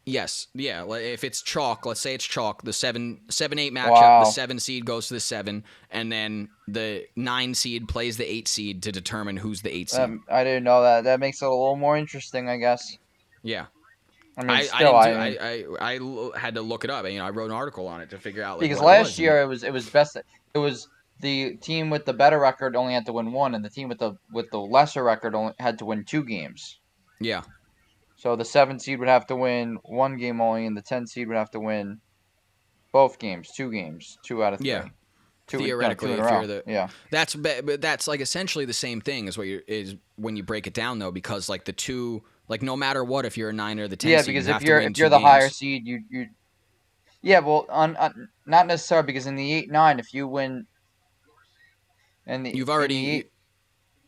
Yes, 0.07 0.47
yeah. 0.53 0.85
If 0.87 1.23
it's 1.23 1.41
chalk, 1.41 1.85
let's 1.87 1.99
say 1.99 2.13
it's 2.13 2.23
chalk. 2.23 2.61
The 2.61 2.73
seven, 2.73 3.21
seven, 3.31 3.57
eight 3.57 3.73
matchup. 3.73 3.89
Wow. 3.89 4.23
The 4.23 4.29
seven 4.31 4.59
seed 4.59 4.85
goes 4.85 5.07
to 5.07 5.15
the 5.15 5.19
seven, 5.19 5.63
and 5.89 6.11
then 6.11 6.49
the 6.67 7.05
nine 7.15 7.55
seed 7.55 7.87
plays 7.87 8.15
the 8.17 8.31
eight 8.31 8.47
seed 8.47 8.83
to 8.83 8.91
determine 8.91 9.35
who's 9.37 9.63
the 9.63 9.75
eight 9.75 9.89
seed. 9.89 10.01
Um, 10.01 10.23
I 10.29 10.43
didn't 10.43 10.63
know 10.63 10.83
that. 10.83 11.05
That 11.05 11.19
makes 11.19 11.41
it 11.41 11.45
a 11.45 11.49
little 11.49 11.75
more 11.75 11.97
interesting, 11.97 12.47
I 12.49 12.57
guess. 12.57 12.97
yeah, 13.41 13.65
I 14.37 14.41
mean, 14.41 14.51
I, 14.51 14.63
still, 14.63 14.95
I, 14.95 15.31
do, 15.31 15.39
I, 15.39 15.65
I, 15.79 15.93
I 15.93 16.39
had 16.39 16.55
to 16.55 16.61
look 16.61 16.83
it 16.83 16.89
up. 16.89 17.07
You 17.09 17.19
know, 17.19 17.25
I 17.25 17.29
wrote 17.29 17.45
an 17.45 17.55
article 17.55 17.87
on 17.87 18.01
it 18.01 18.09
to 18.09 18.17
figure 18.17 18.43
out 18.43 18.59
like, 18.59 18.69
because 18.69 18.81
last 18.81 19.05
was, 19.05 19.19
year 19.19 19.41
it 19.41 19.45
was 19.45 19.63
it 19.63 19.71
was 19.71 19.89
best. 19.89 20.17
It 20.53 20.57
was 20.57 20.89
the 21.21 21.55
team 21.57 21.89
with 21.89 22.05
the 22.05 22.13
better 22.13 22.39
record 22.39 22.75
only 22.75 22.93
had 22.93 23.05
to 23.05 23.13
win 23.13 23.31
one, 23.31 23.55
and 23.55 23.63
the 23.63 23.69
team 23.69 23.87
with 23.87 23.99
the 23.99 24.17
with 24.31 24.49
the 24.51 24.59
lesser 24.59 25.03
record 25.03 25.35
only 25.35 25.53
had 25.59 25.79
to 25.79 25.85
win 25.85 26.03
two 26.03 26.23
games. 26.23 26.79
yeah, 27.19 27.43
So 28.17 28.35
the 28.35 28.45
seven 28.45 28.79
seed 28.79 28.99
would 28.99 29.07
have 29.07 29.25
to 29.27 29.35
win 29.35 29.77
one 29.83 30.17
game 30.17 30.41
only, 30.41 30.65
and 30.65 30.75
the 30.75 30.81
ten 30.81 31.07
seed 31.07 31.27
would 31.27 31.37
have 31.37 31.51
to 31.51 31.59
win 31.59 32.01
both 32.91 33.19
games, 33.19 33.51
two 33.51 33.71
games, 33.71 34.17
two 34.23 34.43
out 34.43 34.53
of 34.53 34.59
three. 34.59 34.69
Yeah. 34.69 34.87
Two, 35.47 35.59
no, 35.59 35.65
Theoretically, 35.65 36.15
you're 36.15 36.47
the- 36.47 36.63
yeah, 36.65 36.87
that's 37.11 37.35
but 37.35 37.79
that's 37.79 38.07
like 38.07 38.19
essentially 38.19 38.65
the 38.65 38.73
same 38.73 38.99
thing 38.99 39.27
as 39.27 39.37
what 39.37 39.45
you 39.45 39.61
is 39.67 39.95
when 40.15 40.35
you 40.35 40.41
break 40.41 40.65
it 40.65 40.73
down 40.73 40.97
though, 40.97 41.11
because 41.11 41.47
like 41.49 41.65
the 41.65 41.71
two, 41.71 42.23
like 42.47 42.61
no 42.61 42.75
matter 42.75 43.03
what, 43.03 43.25
if 43.25 43.37
you're 43.37 43.49
a 43.49 43.53
nine 43.53 43.79
or 43.79 43.87
the 43.87 43.95
ten, 43.95 44.11
yeah, 44.11 44.21
seed, 44.21 44.27
you 44.27 44.33
because 44.33 44.47
have 44.47 44.61
if 44.61 44.67
you're 44.67 44.79
if 44.79 44.97
you're 44.97 45.07
two 45.07 45.11
the 45.11 45.19
higher 45.19 45.49
seed, 45.49 45.85
you 45.85 46.03
you. 46.09 46.27
Yeah, 47.21 47.39
well, 47.39 47.65
on, 47.69 47.95
on 47.97 48.29
not 48.45 48.67
necessarily 48.67 49.07
because 49.07 49.25
in 49.25 49.35
the 49.35 49.51
eight 49.53 49.71
nine, 49.71 49.97
if 49.97 50.13
you 50.13 50.27
win, 50.27 50.67
and 52.27 52.45
the 52.45 52.49
You've 52.49 52.59
in 52.59 52.65
the 52.65 52.71
already, 52.71 53.09
eight- 53.09 53.31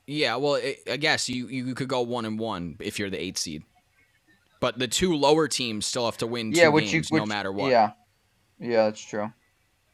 yeah. 0.05 0.35
Well, 0.35 0.55
it, 0.55 0.79
I 0.89 0.97
guess 0.97 1.27
you 1.27 1.47
you 1.47 1.73
could 1.73 1.89
go 1.89 2.01
one 2.01 2.25
and 2.25 2.37
one 2.37 2.75
if 2.79 2.99
you're 2.99 3.09
the 3.09 3.19
eight 3.19 3.39
seed, 3.39 3.63
but 4.59 4.77
the 4.77 4.87
two 4.87 5.15
lower 5.15 5.47
teams 5.47 5.87
still 5.87 6.05
have 6.05 6.17
to 6.17 6.27
win 6.27 6.51
two 6.51 6.59
yeah, 6.59 6.67
which 6.67 6.91
games 6.91 7.09
you 7.09 7.15
which, 7.15 7.21
no 7.21 7.25
matter 7.25 7.51
what. 7.51 7.71
Yeah, 7.71 7.91
yeah, 8.59 8.85
that's 8.85 9.03
true. 9.03 9.33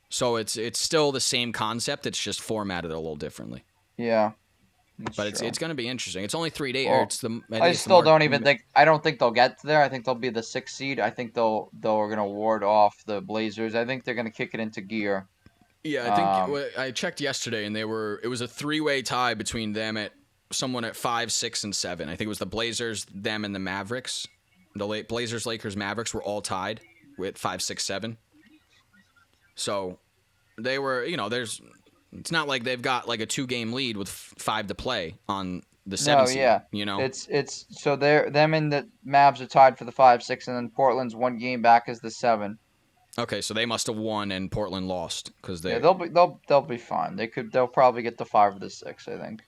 So 0.10 0.36
it's 0.36 0.58
it's 0.58 0.80
still 0.80 1.12
the 1.12 1.22
same 1.22 1.54
concept. 1.54 2.06
It's 2.06 2.22
just 2.22 2.42
formatted 2.42 2.92
a 2.92 2.98
little 2.98 3.16
differently. 3.16 3.64
Yeah, 3.98 4.34
that's 5.06 5.18
But 5.18 5.28
it's 5.28 5.40
true. 5.40 5.48
it's 5.48 5.58
going 5.58 5.70
to 5.70 5.76
be 5.76 5.88
interesting. 5.88 6.24
It's 6.24 6.36
only 6.36 6.50
three 6.50 6.72
days. 6.72 6.88
Well, 6.88 7.04
it's 7.04 7.18
the 7.20 7.42
I, 7.52 7.58
I 7.60 7.68
it's 7.70 7.80
the 7.80 7.84
still 7.84 8.02
don't 8.02 8.22
even 8.22 8.44
think. 8.44 8.66
I 8.76 8.86
don't 8.86 9.04
think 9.04 9.20
they'll 9.20 9.32
get 9.32 9.62
there. 9.62 9.82
I 9.82 9.90
think 9.90 10.06
they'll 10.06 10.16
be 10.16 10.30
the 10.30 10.44
sixth 10.44 10.76
seed. 10.76 11.00
I 11.00 11.10
think 11.10 11.34
they'll 11.34 11.70
they're 11.74 12.10
gonna 12.10 12.28
ward 12.28 12.64
off 12.64 13.04
the 13.06 13.22
Blazers. 13.22 13.76
I 13.76 13.86
think 13.86 14.04
they're 14.04 14.16
gonna 14.16 14.32
kick 14.32 14.52
it 14.54 14.60
into 14.60 14.82
gear. 14.82 15.28
Yeah, 15.84 16.14
I 16.14 16.16
think 16.16 16.28
Um, 16.28 16.82
I 16.82 16.92
checked 16.92 17.20
yesterday, 17.20 17.66
and 17.66 17.76
they 17.76 17.84
were. 17.86 18.22
It 18.24 18.28
was 18.30 18.42
a 18.42 18.48
three-way 18.48 19.02
tie 19.02 19.34
between 19.34 19.74
them 19.74 19.98
at 19.98 20.14
someone 20.52 20.86
at 20.86 20.96
five, 20.96 21.32
six, 21.32 21.64
and 21.64 21.76
seven. 21.76 22.08
I 22.08 22.12
think 22.16 22.28
it 22.28 22.30
was 22.30 22.40
the 22.40 22.46
Blazers, 22.46 23.06
them, 23.14 23.44
and 23.44 23.54
the 23.54 23.60
Mavericks. 23.60 24.26
The 24.76 24.88
late 24.88 25.08
Blazers, 25.10 25.46
Lakers, 25.46 25.76
Mavericks 25.76 26.14
were 26.14 26.24
all 26.24 26.42
tied 26.42 26.80
with 27.18 27.38
five, 27.38 27.62
six, 27.62 27.84
seven. 27.84 28.18
So 29.56 30.00
they 30.58 30.80
were, 30.80 31.04
you 31.06 31.18
know, 31.18 31.30
there's. 31.30 31.62
It's 32.18 32.32
not 32.32 32.48
like 32.48 32.64
they've 32.64 32.82
got 32.82 33.08
like 33.08 33.20
a 33.20 33.26
two-game 33.26 33.74
lead 33.74 33.98
with 33.98 34.08
f- 34.10 34.34
five 34.38 34.68
to 34.68 34.76
play 34.76 35.16
on 35.28 35.64
the 35.86 35.98
seven 35.98 36.28
seed. 36.28 36.38
yeah. 36.38 36.62
You 36.72 36.86
know, 36.86 37.00
It's 37.00 37.28
it's 37.30 37.66
so 37.70 37.96
they're 37.96 38.30
them 38.30 38.54
and 38.54 38.72
the 38.72 38.88
Mavs 39.06 39.42
are 39.42 39.46
tied 39.48 39.78
for 39.78 39.86
the 39.86 39.92
five 39.92 40.24
six, 40.24 40.48
and 40.48 40.56
then 40.56 40.70
Portland's 40.70 41.16
one 41.16 41.38
game 41.38 41.62
back 41.62 41.84
as 41.88 42.00
the 42.00 42.12
seven. 42.12 42.58
okay, 43.18 43.42
so 43.42 43.54
they 43.54 43.66
must 43.66 43.88
have 43.88 43.98
won 43.98 44.32
and 44.32 44.52
Portland 44.52 44.88
lost 44.88 45.32
because 45.42 45.62
they. 45.62 45.72
Yeah, 45.72 45.80
they'll 45.80 45.94
be 45.94 46.08
they'll 46.10 46.40
they'll 46.48 46.62
be 46.62 46.78
fine. 46.78 47.16
They 47.16 47.28
could 47.28 47.52
they'll 47.52 47.68
probably 47.68 48.02
get 48.02 48.18
the 48.18 48.26
five 48.26 48.56
or 48.56 48.60
the 48.60 48.70
six. 48.70 49.08
I 49.08 49.18
think. 49.18 49.42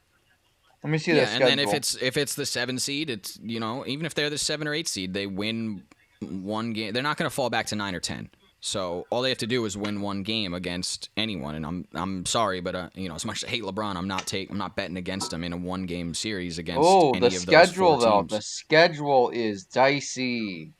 Let 0.84 0.92
me 0.92 0.98
see 1.00 1.14
this. 1.14 1.30
yeah, 1.30 1.36
and 1.38 1.46
then 1.46 1.60
if 1.60 1.74
it's 1.74 1.96
if 2.02 2.16
it's 2.18 2.36
the 2.36 2.46
seven 2.46 2.78
seed, 2.80 3.10
it's 3.10 3.40
you 3.42 3.60
know 3.60 3.86
even 3.88 4.06
if 4.06 4.14
they're 4.14 4.30
the 4.30 4.38
seven 4.38 4.68
or 4.68 4.74
eight 4.74 4.88
seed, 4.88 5.14
they 5.14 5.26
win 5.28 5.84
one 6.22 6.74
game. 6.74 6.94
They're 6.94 7.02
not 7.02 7.18
going 7.18 7.30
to 7.30 7.34
fall 7.34 7.50
back 7.50 7.66
to 7.68 7.76
nine 7.76 7.96
or 7.96 8.00
ten. 8.00 8.30
So 8.66 9.06
all 9.12 9.22
they 9.22 9.30
have 9.30 9.38
to 9.38 9.48
do 9.48 9.64
is 9.66 9.78
win 9.78 10.02
one 10.02 10.24
game 10.24 10.56
against 10.56 11.12
anyone. 11.16 11.54
And 11.54 11.64
I'm 11.64 11.88
I'm 11.94 12.26
sorry, 12.26 12.62
but 12.62 12.74
uh, 12.74 12.90
you 12.96 13.08
know 13.08 13.14
as 13.14 13.24
much 13.24 13.44
as 13.44 13.48
I 13.48 13.52
hate 13.52 13.62
LeBron, 13.62 13.96
I'm 13.96 14.08
not 14.08 14.26
take 14.26 14.50
I'm 14.50 14.58
not 14.58 14.76
betting 14.76 14.98
against 14.98 15.32
him 15.32 15.44
in 15.44 15.54
a 15.54 15.58
one 15.58 15.86
game 15.86 16.16
series 16.16 16.58
against 16.58 16.82
oh 16.84 17.12
any 17.12 17.20
the 17.20 17.28
of 17.28 17.32
those 17.34 17.42
schedule 17.44 17.98
though 17.98 18.22
teams. 18.22 18.32
the 18.32 18.42
schedule 18.42 19.30
is 19.30 19.66
dicey. 19.66 20.74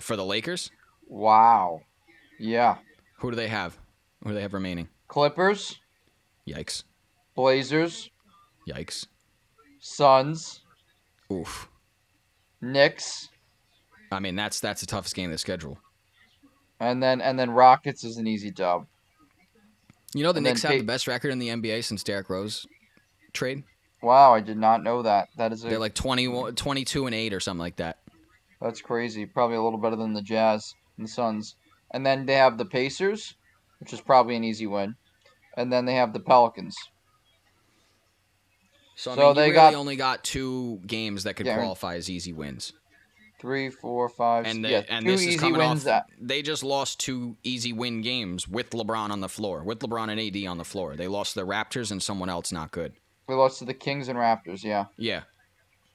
for 0.00 0.14
the 0.14 0.24
Lakers. 0.24 0.70
Wow. 1.08 1.80
Yeah. 2.38 2.76
Who 3.18 3.30
do 3.30 3.36
they 3.36 3.48
have? 3.48 3.76
Who 4.22 4.28
do 4.28 4.36
they 4.36 4.42
have 4.42 4.54
remaining? 4.54 4.88
Clippers, 5.08 5.80
Yikes! 6.46 6.84
Blazers, 7.34 8.10
Yikes! 8.68 9.08
Suns, 9.80 10.60
Oof! 11.32 11.68
Knicks, 12.60 13.28
I 14.12 14.20
mean 14.20 14.36
that's 14.36 14.60
that's 14.60 14.82
the 14.82 14.86
toughest 14.86 15.16
game 15.16 15.30
of 15.30 15.34
the 15.34 15.38
schedule. 15.38 15.80
And 16.80 17.02
then 17.02 17.20
and 17.20 17.38
then 17.38 17.50
Rockets 17.50 18.04
is 18.04 18.16
an 18.18 18.26
easy 18.26 18.50
dub. 18.50 18.86
You 20.14 20.22
know 20.22 20.32
the 20.32 20.38
And 20.38 20.44
Knicks 20.44 20.62
have 20.62 20.72
the 20.72 20.82
best 20.82 21.06
record 21.06 21.30
in 21.30 21.38
the 21.38 21.48
NBA 21.48 21.84
since 21.84 22.02
Derrick 22.02 22.28
Rose 22.30 22.66
trade. 23.32 23.64
Wow, 24.02 24.34
I 24.34 24.40
did 24.40 24.56
not 24.58 24.82
know 24.82 25.02
that. 25.02 25.28
That 25.36 25.52
is 25.52 25.64
a, 25.64 25.68
They're 25.68 25.78
like 25.78 25.94
20, 25.94 26.52
22 26.52 27.06
and 27.06 27.14
eight 27.14 27.32
or 27.32 27.40
something 27.40 27.60
like 27.60 27.76
that. 27.76 27.98
that's 28.60 28.80
crazy. 28.80 29.26
Probably 29.26 29.56
a 29.56 29.62
little 29.62 29.78
better 29.78 29.96
than 29.96 30.12
the 30.14 30.22
Jazz 30.22 30.74
and 30.96 31.06
the 31.06 31.10
Suns. 31.10 31.56
And 31.92 32.04
then 32.04 32.24
they 32.26 32.34
have 32.34 32.56
the 32.58 32.64
Pacers, 32.66 33.34
which 33.80 33.92
is 33.92 34.00
probably 34.00 34.36
an 34.36 34.44
easy 34.44 34.66
win. 34.66 34.94
And 35.56 35.72
then 35.72 35.86
they 35.86 35.94
have 35.94 36.12
the 36.12 36.20
Pelicans. 36.20 36.76
So, 38.96 39.12
I 39.12 39.16
mean, 39.16 39.34
they 39.34 39.40
really 39.42 39.52
got- 39.54 39.74
only 39.74 39.96
got 39.96 40.24
two 40.24 40.80
games 40.86 41.24
that 41.24 41.34
could 41.34 41.46
Yeah. 41.46 41.56
qualify 41.58 41.96
as 41.96 42.08
easy 42.08 42.32
wins. 42.32 42.72
Three, 43.38 43.68
four, 43.70 44.08
five, 44.08 44.46
And 44.46 44.64
they, 44.64 44.70
yeah, 44.72 44.82
and 44.88 45.04
two 45.04 45.12
this 45.12 45.20
is 45.20 45.26
easy 45.28 45.38
coming 45.38 45.58
wins. 45.58 45.86
off. 45.86 46.04
They 46.20 46.40
just 46.42 46.62
lost 46.62 47.00
two 47.00 47.36
easy 47.42 47.72
win 47.72 48.00
games 48.00 48.48
with 48.48 48.70
LeBron 48.70 49.10
on 49.10 49.20
the 49.20 49.28
floor, 49.28 49.62
with 49.62 49.80
LeBron 49.80 50.10
and 50.10 50.18
AD 50.18 50.48
on 50.48 50.56
the 50.58 50.64
floor. 50.64 50.96
They 50.96 51.06
lost 51.08 51.34
the 51.34 51.46
Raptors 51.46 51.90
and 51.90 52.02
someone 52.02 52.28
else 52.30 52.50
not 52.50 52.70
good. 52.70 52.94
we 53.28 53.34
lost 53.34 53.58
to 53.58 53.64
the 53.66 53.74
Kings 53.74 54.08
and 54.08 54.18
Raptors, 54.18 54.64
yeah. 54.64 54.86
Yeah. 54.96 55.22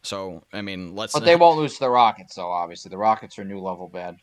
So 0.04 0.44
I 0.54 0.62
mean, 0.62 0.96
let's. 0.96 1.14
But 1.14 1.26
they 1.26 1.36
won't 1.36 1.58
lose 1.60 1.74
to 1.76 1.80
the 1.82 1.90
Rockets, 1.90 2.36
though. 2.36 2.52
Obviously, 2.52 2.90
the 2.90 2.98
Rockets 2.98 3.38
are 3.40 3.44
new 3.44 3.60
level 3.60 3.88
bad. 3.88 4.18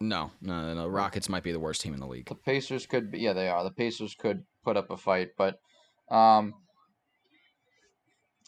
No, 0.00 0.30
no, 0.40 0.62
no, 0.62 0.74
no. 0.74 0.88
Rockets 0.88 1.28
might 1.28 1.42
be 1.42 1.52
the 1.52 1.60
worst 1.60 1.80
team 1.80 1.94
in 1.94 2.00
the 2.00 2.06
league. 2.06 2.26
The 2.28 2.34
Pacers 2.34 2.86
could, 2.86 3.12
be, 3.12 3.20
yeah, 3.20 3.32
they 3.34 3.48
are. 3.48 3.62
The 3.62 3.70
Pacers 3.70 4.14
could 4.14 4.42
put 4.64 4.76
up 4.76 4.90
a 4.90 4.96
fight, 4.96 5.28
but 5.38 5.60
um, 6.10 6.54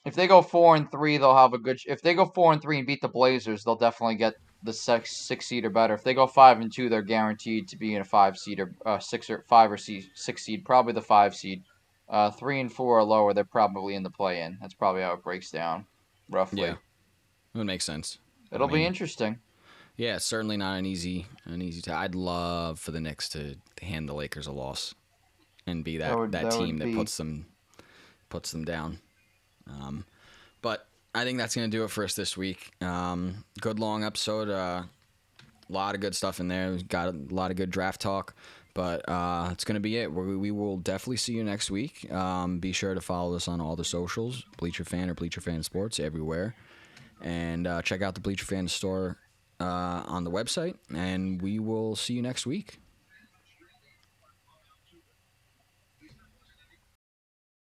if 0.05 0.15
they 0.15 0.27
go 0.27 0.43
four 0.43 0.77
and 0.77 0.91
three, 0.91 1.17
they'll 1.17 1.37
have 1.37 1.55
a 1.55 1.59
good. 1.59 1.79
If 1.87 2.03
they 2.03 2.15
go 2.15 2.27
four 2.27 2.53
and 2.53 2.61
three 2.61 2.79
and 2.79 2.87
beat 2.87 3.01
the 3.01 3.09
Blazers, 3.09 3.65
they'll 3.65 3.77
definitely 3.77 4.17
get 4.17 4.35
the 4.63 4.73
six 4.73 5.17
six 5.17 5.47
seed 5.47 5.65
or 5.65 5.71
better. 5.71 5.95
If 5.95 6.05
they 6.05 6.15
go 6.15 6.27
five 6.27 6.61
and 6.61 6.73
two, 6.73 6.89
they're 6.89 7.03
guaranteed 7.03 7.69
to 7.69 7.77
be 7.77 7.95
in 7.95 8.01
a 8.01 8.05
five 8.05 8.37
seed 8.39 8.61
or 8.61 8.75
uh, 8.87 8.99
six 8.99 9.31
or 9.31 9.45
five 9.49 9.71
or 9.71 9.77
six 9.77 10.43
seed, 10.45 10.65
probably 10.65 10.93
the 10.93 11.03
five 11.03 11.35
seed. 11.35 11.63
Uh, 12.09 12.31
three 12.31 12.61
and 12.61 12.71
four 12.71 12.99
or 12.99 13.03
lower, 13.05 13.33
they're 13.33 13.45
probably 13.45 13.95
in 13.95 14.03
the 14.03 14.11
play 14.11 14.43
in. 14.43 14.59
That's 14.61 14.75
probably 14.75 15.01
how 15.01 15.15
it 15.15 15.23
breaks 15.23 15.51
down, 15.51 15.87
roughly. 16.29 16.63
Yeah. 16.63 16.73
It 16.73 17.59
would 17.59 17.67
make 17.67 17.81
sense. 17.81 18.19
It'll 18.53 18.69
I 18.69 18.73
be 18.73 18.85
interesting. 18.85 19.39
Yeah, 19.97 20.19
certainly 20.19 20.57
not 20.57 20.75
an 20.75 20.87
easy, 20.87 21.27
an 21.45 21.63
easy. 21.63 21.91
I'd 21.91 22.15
love 22.15 22.79
for 22.79 22.91
the 22.91 23.01
Knicks 23.01 23.29
to 23.31 23.57
hand 23.81 24.09
the 24.09 24.13
Lakers 24.13 24.47
a 24.47 24.53
loss, 24.53 24.95
and 25.67 25.83
be 25.83 25.97
that 25.99 26.09
That 26.09 26.11
that, 26.11 26.19
would- 26.19 26.33
that 26.33 26.45
would 26.45 26.67
team 26.67 26.79
that 26.79 26.95
puts 26.95 27.17
them, 27.17 27.47
puts 28.29 28.51
them 28.53 28.65
down. 28.65 28.99
Um, 29.69 30.05
but 30.63 30.87
I 31.15 31.25
think 31.25 31.39
that's 31.39 31.55
gonna 31.55 31.69
do 31.69 31.85
it 31.85 31.91
for 31.91 32.05
us 32.05 32.15
this 32.15 32.37
week. 32.37 32.73
Um, 32.83 33.45
good 33.61 33.79
long 33.79 34.05
episode. 34.05 34.49
A 34.49 34.89
lot 35.69 35.95
of 35.95 36.01
good 36.01 36.15
stuff 36.15 36.41
in 36.41 36.49
there. 36.49 36.73
We've 36.73 36.89
got 36.89 37.09
a 37.09 37.17
lot 37.31 37.51
of 37.51 37.57
good 37.57 37.71
draft 37.71 38.01
talk. 38.01 38.35
But 38.75 39.09
uh, 39.09 39.51
it's 39.53 39.65
gonna 39.65 39.79
be 39.81 39.97
it. 39.99 40.13
We, 40.13 40.37
we 40.37 40.51
will 40.51 40.79
definitely 40.79 41.19
see 41.19 41.35
you 41.35 41.45
next 41.45 41.71
week. 41.71 42.11
Um, 42.13 42.59
be 42.59 42.73
sure 42.73 42.93
to 42.93 43.01
follow 43.01 43.37
us 43.37 43.47
on 43.47 43.61
all 43.61 43.77
the 43.77 43.85
socials, 43.85 44.45
Bleacher 44.59 44.85
Fan 44.85 45.09
or 45.09 45.15
Bleacher 45.15 45.41
Fan 45.41 45.63
Sports, 45.63 46.01
everywhere, 46.01 46.57
and 47.23 47.69
uh, 47.69 47.83
check 47.83 48.03
out 48.03 48.15
the 48.15 48.21
Bleacher 48.21 48.45
Fan 48.45 48.67
store 48.67 49.19
uh, 49.61 50.03
on 50.07 50.25
the 50.25 50.31
website. 50.31 50.75
And 50.93 51.41
we 51.41 51.61
will 51.61 51.95
see 51.95 52.15
you 52.15 52.23
next 52.23 52.47
week. 52.47 52.79